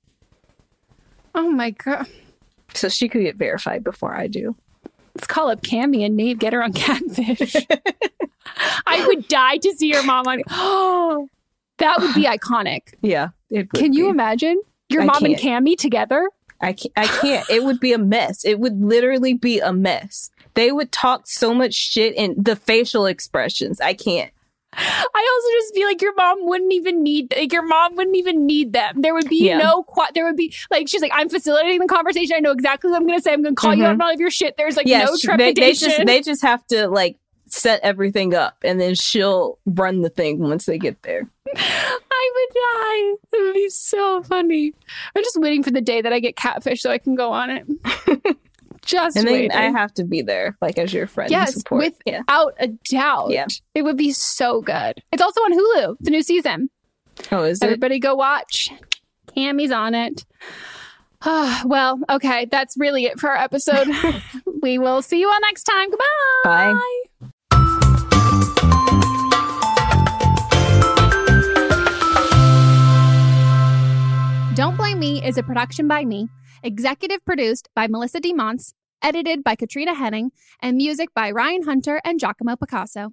Oh 1.34 1.50
my 1.50 1.70
god. 1.70 2.06
So 2.72 2.88
she 2.88 3.08
could 3.10 3.20
get 3.22 3.36
verified 3.36 3.84
before 3.84 4.14
I 4.16 4.26
do. 4.26 4.56
Let's 5.14 5.26
call 5.26 5.50
up 5.50 5.60
Kamie 5.62 6.04
and 6.06 6.16
Nev, 6.16 6.38
get 6.38 6.54
her 6.54 6.62
on 6.62 6.72
catfish. 6.74 7.54
I 8.86 9.06
would 9.06 9.28
die 9.28 9.58
to 9.58 9.72
see 9.72 9.88
your 9.88 10.02
mom 10.02 10.26
on. 10.26 10.40
Oh, 10.50 11.28
that 11.78 12.00
would 12.00 12.14
be 12.14 12.24
iconic. 12.24 12.94
Yeah. 13.02 13.28
Can 13.74 13.92
you 13.92 14.04
be. 14.04 14.10
imagine 14.10 14.60
your 14.88 15.02
I 15.02 15.06
mom 15.06 15.24
and 15.24 15.36
can't. 15.38 15.66
Kamie 15.66 15.76
together? 15.76 16.28
I 16.60 16.72
can't, 16.72 16.92
I 16.96 17.06
can't. 17.06 17.48
It 17.50 17.64
would 17.64 17.80
be 17.80 17.92
a 17.92 17.98
mess. 17.98 18.44
It 18.44 18.58
would 18.58 18.80
literally 18.80 19.34
be 19.34 19.60
a 19.60 19.72
mess. 19.72 20.30
They 20.54 20.72
would 20.72 20.92
talk 20.92 21.26
so 21.26 21.52
much 21.52 21.74
shit 21.74 22.16
and 22.16 22.42
the 22.42 22.56
facial 22.56 23.06
expressions. 23.06 23.80
I 23.80 23.94
can't. 23.94 24.30
I 24.76 25.40
also 25.40 25.48
just 25.60 25.74
feel 25.74 25.86
like 25.86 26.02
your 26.02 26.14
mom 26.14 26.46
wouldn't 26.46 26.72
even 26.72 27.02
need 27.02 27.32
like 27.36 27.52
your 27.52 27.64
mom 27.66 27.94
wouldn't 27.96 28.16
even 28.16 28.44
need 28.46 28.72
them. 28.72 29.02
There 29.02 29.14
would 29.14 29.28
be 29.28 29.46
Yeah. 29.46 29.58
no 29.58 29.82
qua- 29.84 30.08
there 30.14 30.24
would 30.24 30.36
be 30.36 30.52
like 30.70 30.88
she's 30.88 31.00
like 31.00 31.12
I'm 31.14 31.28
facilitating 31.28 31.78
the 31.80 31.86
conversation. 31.86 32.36
I 32.36 32.40
know 32.40 32.50
exactly 32.50 32.90
what 32.90 33.00
I'm 33.00 33.06
going 33.06 33.18
to 33.18 33.22
say. 33.22 33.32
I'm 33.32 33.42
going 33.42 33.54
to 33.54 33.60
call 33.60 33.74
you 33.74 33.82
mm-hmm. 33.82 33.86
out 33.86 33.94
on 33.94 34.02
all 34.02 34.12
of 34.12 34.20
your 34.20 34.30
shit. 34.30 34.56
There's 34.56 34.76
like 34.76 34.86
Yes, 34.86 35.08
no 35.08 35.14
they, 35.14 35.20
trepidation. 35.52 35.88
they 35.88 35.96
just 35.96 36.06
they 36.06 36.20
just 36.22 36.42
have 36.42 36.66
to 36.68 36.88
like 36.88 37.18
set 37.54 37.80
everything 37.82 38.34
up 38.34 38.56
and 38.64 38.80
then 38.80 38.94
she'll 38.94 39.58
run 39.64 40.02
the 40.02 40.08
thing 40.08 40.40
once 40.40 40.66
they 40.66 40.78
get 40.78 41.02
there. 41.02 41.28
I 41.56 42.32
would 42.34 42.54
die. 42.54 43.38
It 43.38 43.42
would 43.42 43.54
be 43.54 43.68
so 43.70 44.22
funny. 44.24 44.72
I'm 45.14 45.22
just 45.22 45.38
waiting 45.40 45.62
for 45.62 45.70
the 45.70 45.80
day 45.80 46.02
that 46.02 46.12
I 46.12 46.20
get 46.20 46.36
catfish 46.36 46.82
so 46.82 46.90
I 46.90 46.98
can 46.98 47.14
go 47.14 47.32
on 47.32 47.50
it. 47.50 47.66
just 48.84 49.16
and 49.16 49.26
then 49.26 49.34
waiting. 49.34 49.52
I 49.52 49.70
have 49.70 49.94
to 49.94 50.04
be 50.04 50.22
there 50.22 50.56
like 50.60 50.78
as 50.78 50.92
your 50.92 51.06
friend 51.06 51.30
yes, 51.30 51.54
support. 51.54 51.94
yeah. 52.04 52.20
without 52.20 52.54
a 52.58 52.68
doubt. 52.90 53.30
Yeah. 53.30 53.46
It 53.74 53.82
would 53.82 53.96
be 53.96 54.12
so 54.12 54.60
good. 54.60 55.02
It's 55.12 55.22
also 55.22 55.40
on 55.40 55.52
Hulu, 55.52 55.96
the 56.00 56.10
new 56.10 56.22
season. 56.22 56.70
Oh, 57.30 57.44
is 57.44 57.62
it? 57.62 57.66
Everybody 57.66 58.00
go 58.00 58.14
watch. 58.14 58.70
Kamie's 59.36 59.70
on 59.70 59.94
it. 59.94 60.24
well, 61.64 62.00
okay, 62.10 62.46
that's 62.50 62.76
really 62.76 63.04
it 63.04 63.20
for 63.20 63.30
our 63.30 63.36
episode. 63.36 63.88
we 64.62 64.78
will 64.78 65.02
see 65.02 65.20
you 65.20 65.28
all 65.28 65.40
next 65.40 65.64
time. 65.64 65.90
Goodbye. 65.90 66.74
Bye. 67.20 67.28
Don't 74.54 74.76
Blame 74.76 75.00
Me 75.00 75.20
is 75.20 75.36
a 75.36 75.42
production 75.42 75.88
by 75.88 76.04
me, 76.04 76.28
executive 76.62 77.24
produced 77.24 77.68
by 77.74 77.88
Melissa 77.88 78.20
DeMonts, 78.20 78.72
edited 79.02 79.42
by 79.42 79.56
Katrina 79.56 79.94
Henning, 79.94 80.30
and 80.62 80.76
music 80.76 81.08
by 81.12 81.32
Ryan 81.32 81.64
Hunter 81.64 82.00
and 82.04 82.20
Giacomo 82.20 82.54
Picasso. 82.54 83.12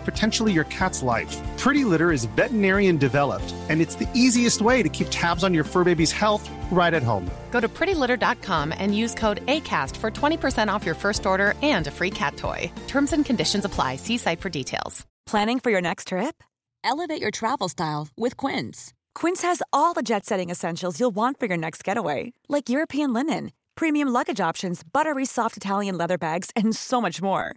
potentially 0.00 0.52
your 0.52 0.64
cat's 0.64 1.02
life. 1.02 1.40
Pretty 1.56 1.84
Litter 1.84 2.10
is 2.10 2.24
veterinarian 2.36 2.96
developed, 2.96 3.54
and 3.68 3.80
it's 3.80 3.94
the 3.94 4.08
easiest 4.14 4.60
way 4.60 4.82
to 4.82 4.88
keep 4.88 5.06
tabs 5.10 5.44
on 5.44 5.54
your 5.54 5.64
fur 5.64 5.84
baby's 5.84 6.12
health 6.12 6.50
right 6.70 6.94
at 6.94 7.02
home. 7.02 7.30
Go 7.50 7.60
to 7.60 7.68
prettylitter.com 7.68 8.74
and 8.76 8.96
use 8.96 9.14
code 9.14 9.46
ACAST 9.46 9.96
for 9.96 10.10
20% 10.10 10.68
off 10.68 10.84
your 10.84 10.96
first 10.96 11.24
order 11.24 11.54
and 11.62 11.86
a 11.86 11.90
free 11.90 12.10
cat 12.10 12.36
toy. 12.36 12.70
Terms 12.88 13.12
and 13.12 13.24
conditions 13.24 13.64
apply. 13.64 13.96
See 13.96 14.18
site 14.18 14.40
for 14.40 14.50
details. 14.50 15.06
Planning 15.26 15.60
for 15.60 15.70
your 15.70 15.80
next 15.80 16.08
trip? 16.08 16.42
Elevate 16.84 17.20
your 17.20 17.30
travel 17.30 17.68
style 17.68 18.08
with 18.16 18.36
Quince. 18.36 18.92
Quince 19.14 19.42
has 19.42 19.62
all 19.72 19.94
the 19.94 20.02
jet 20.02 20.26
setting 20.26 20.50
essentials 20.50 21.00
you'll 21.00 21.14
want 21.14 21.40
for 21.40 21.46
your 21.46 21.56
next 21.56 21.82
getaway, 21.82 22.32
like 22.48 22.68
European 22.68 23.12
linen, 23.12 23.52
premium 23.74 24.08
luggage 24.08 24.40
options, 24.40 24.82
buttery 24.82 25.24
soft 25.24 25.56
Italian 25.56 25.96
leather 25.96 26.18
bags, 26.18 26.50
and 26.54 26.76
so 26.76 27.00
much 27.00 27.22
more. 27.22 27.56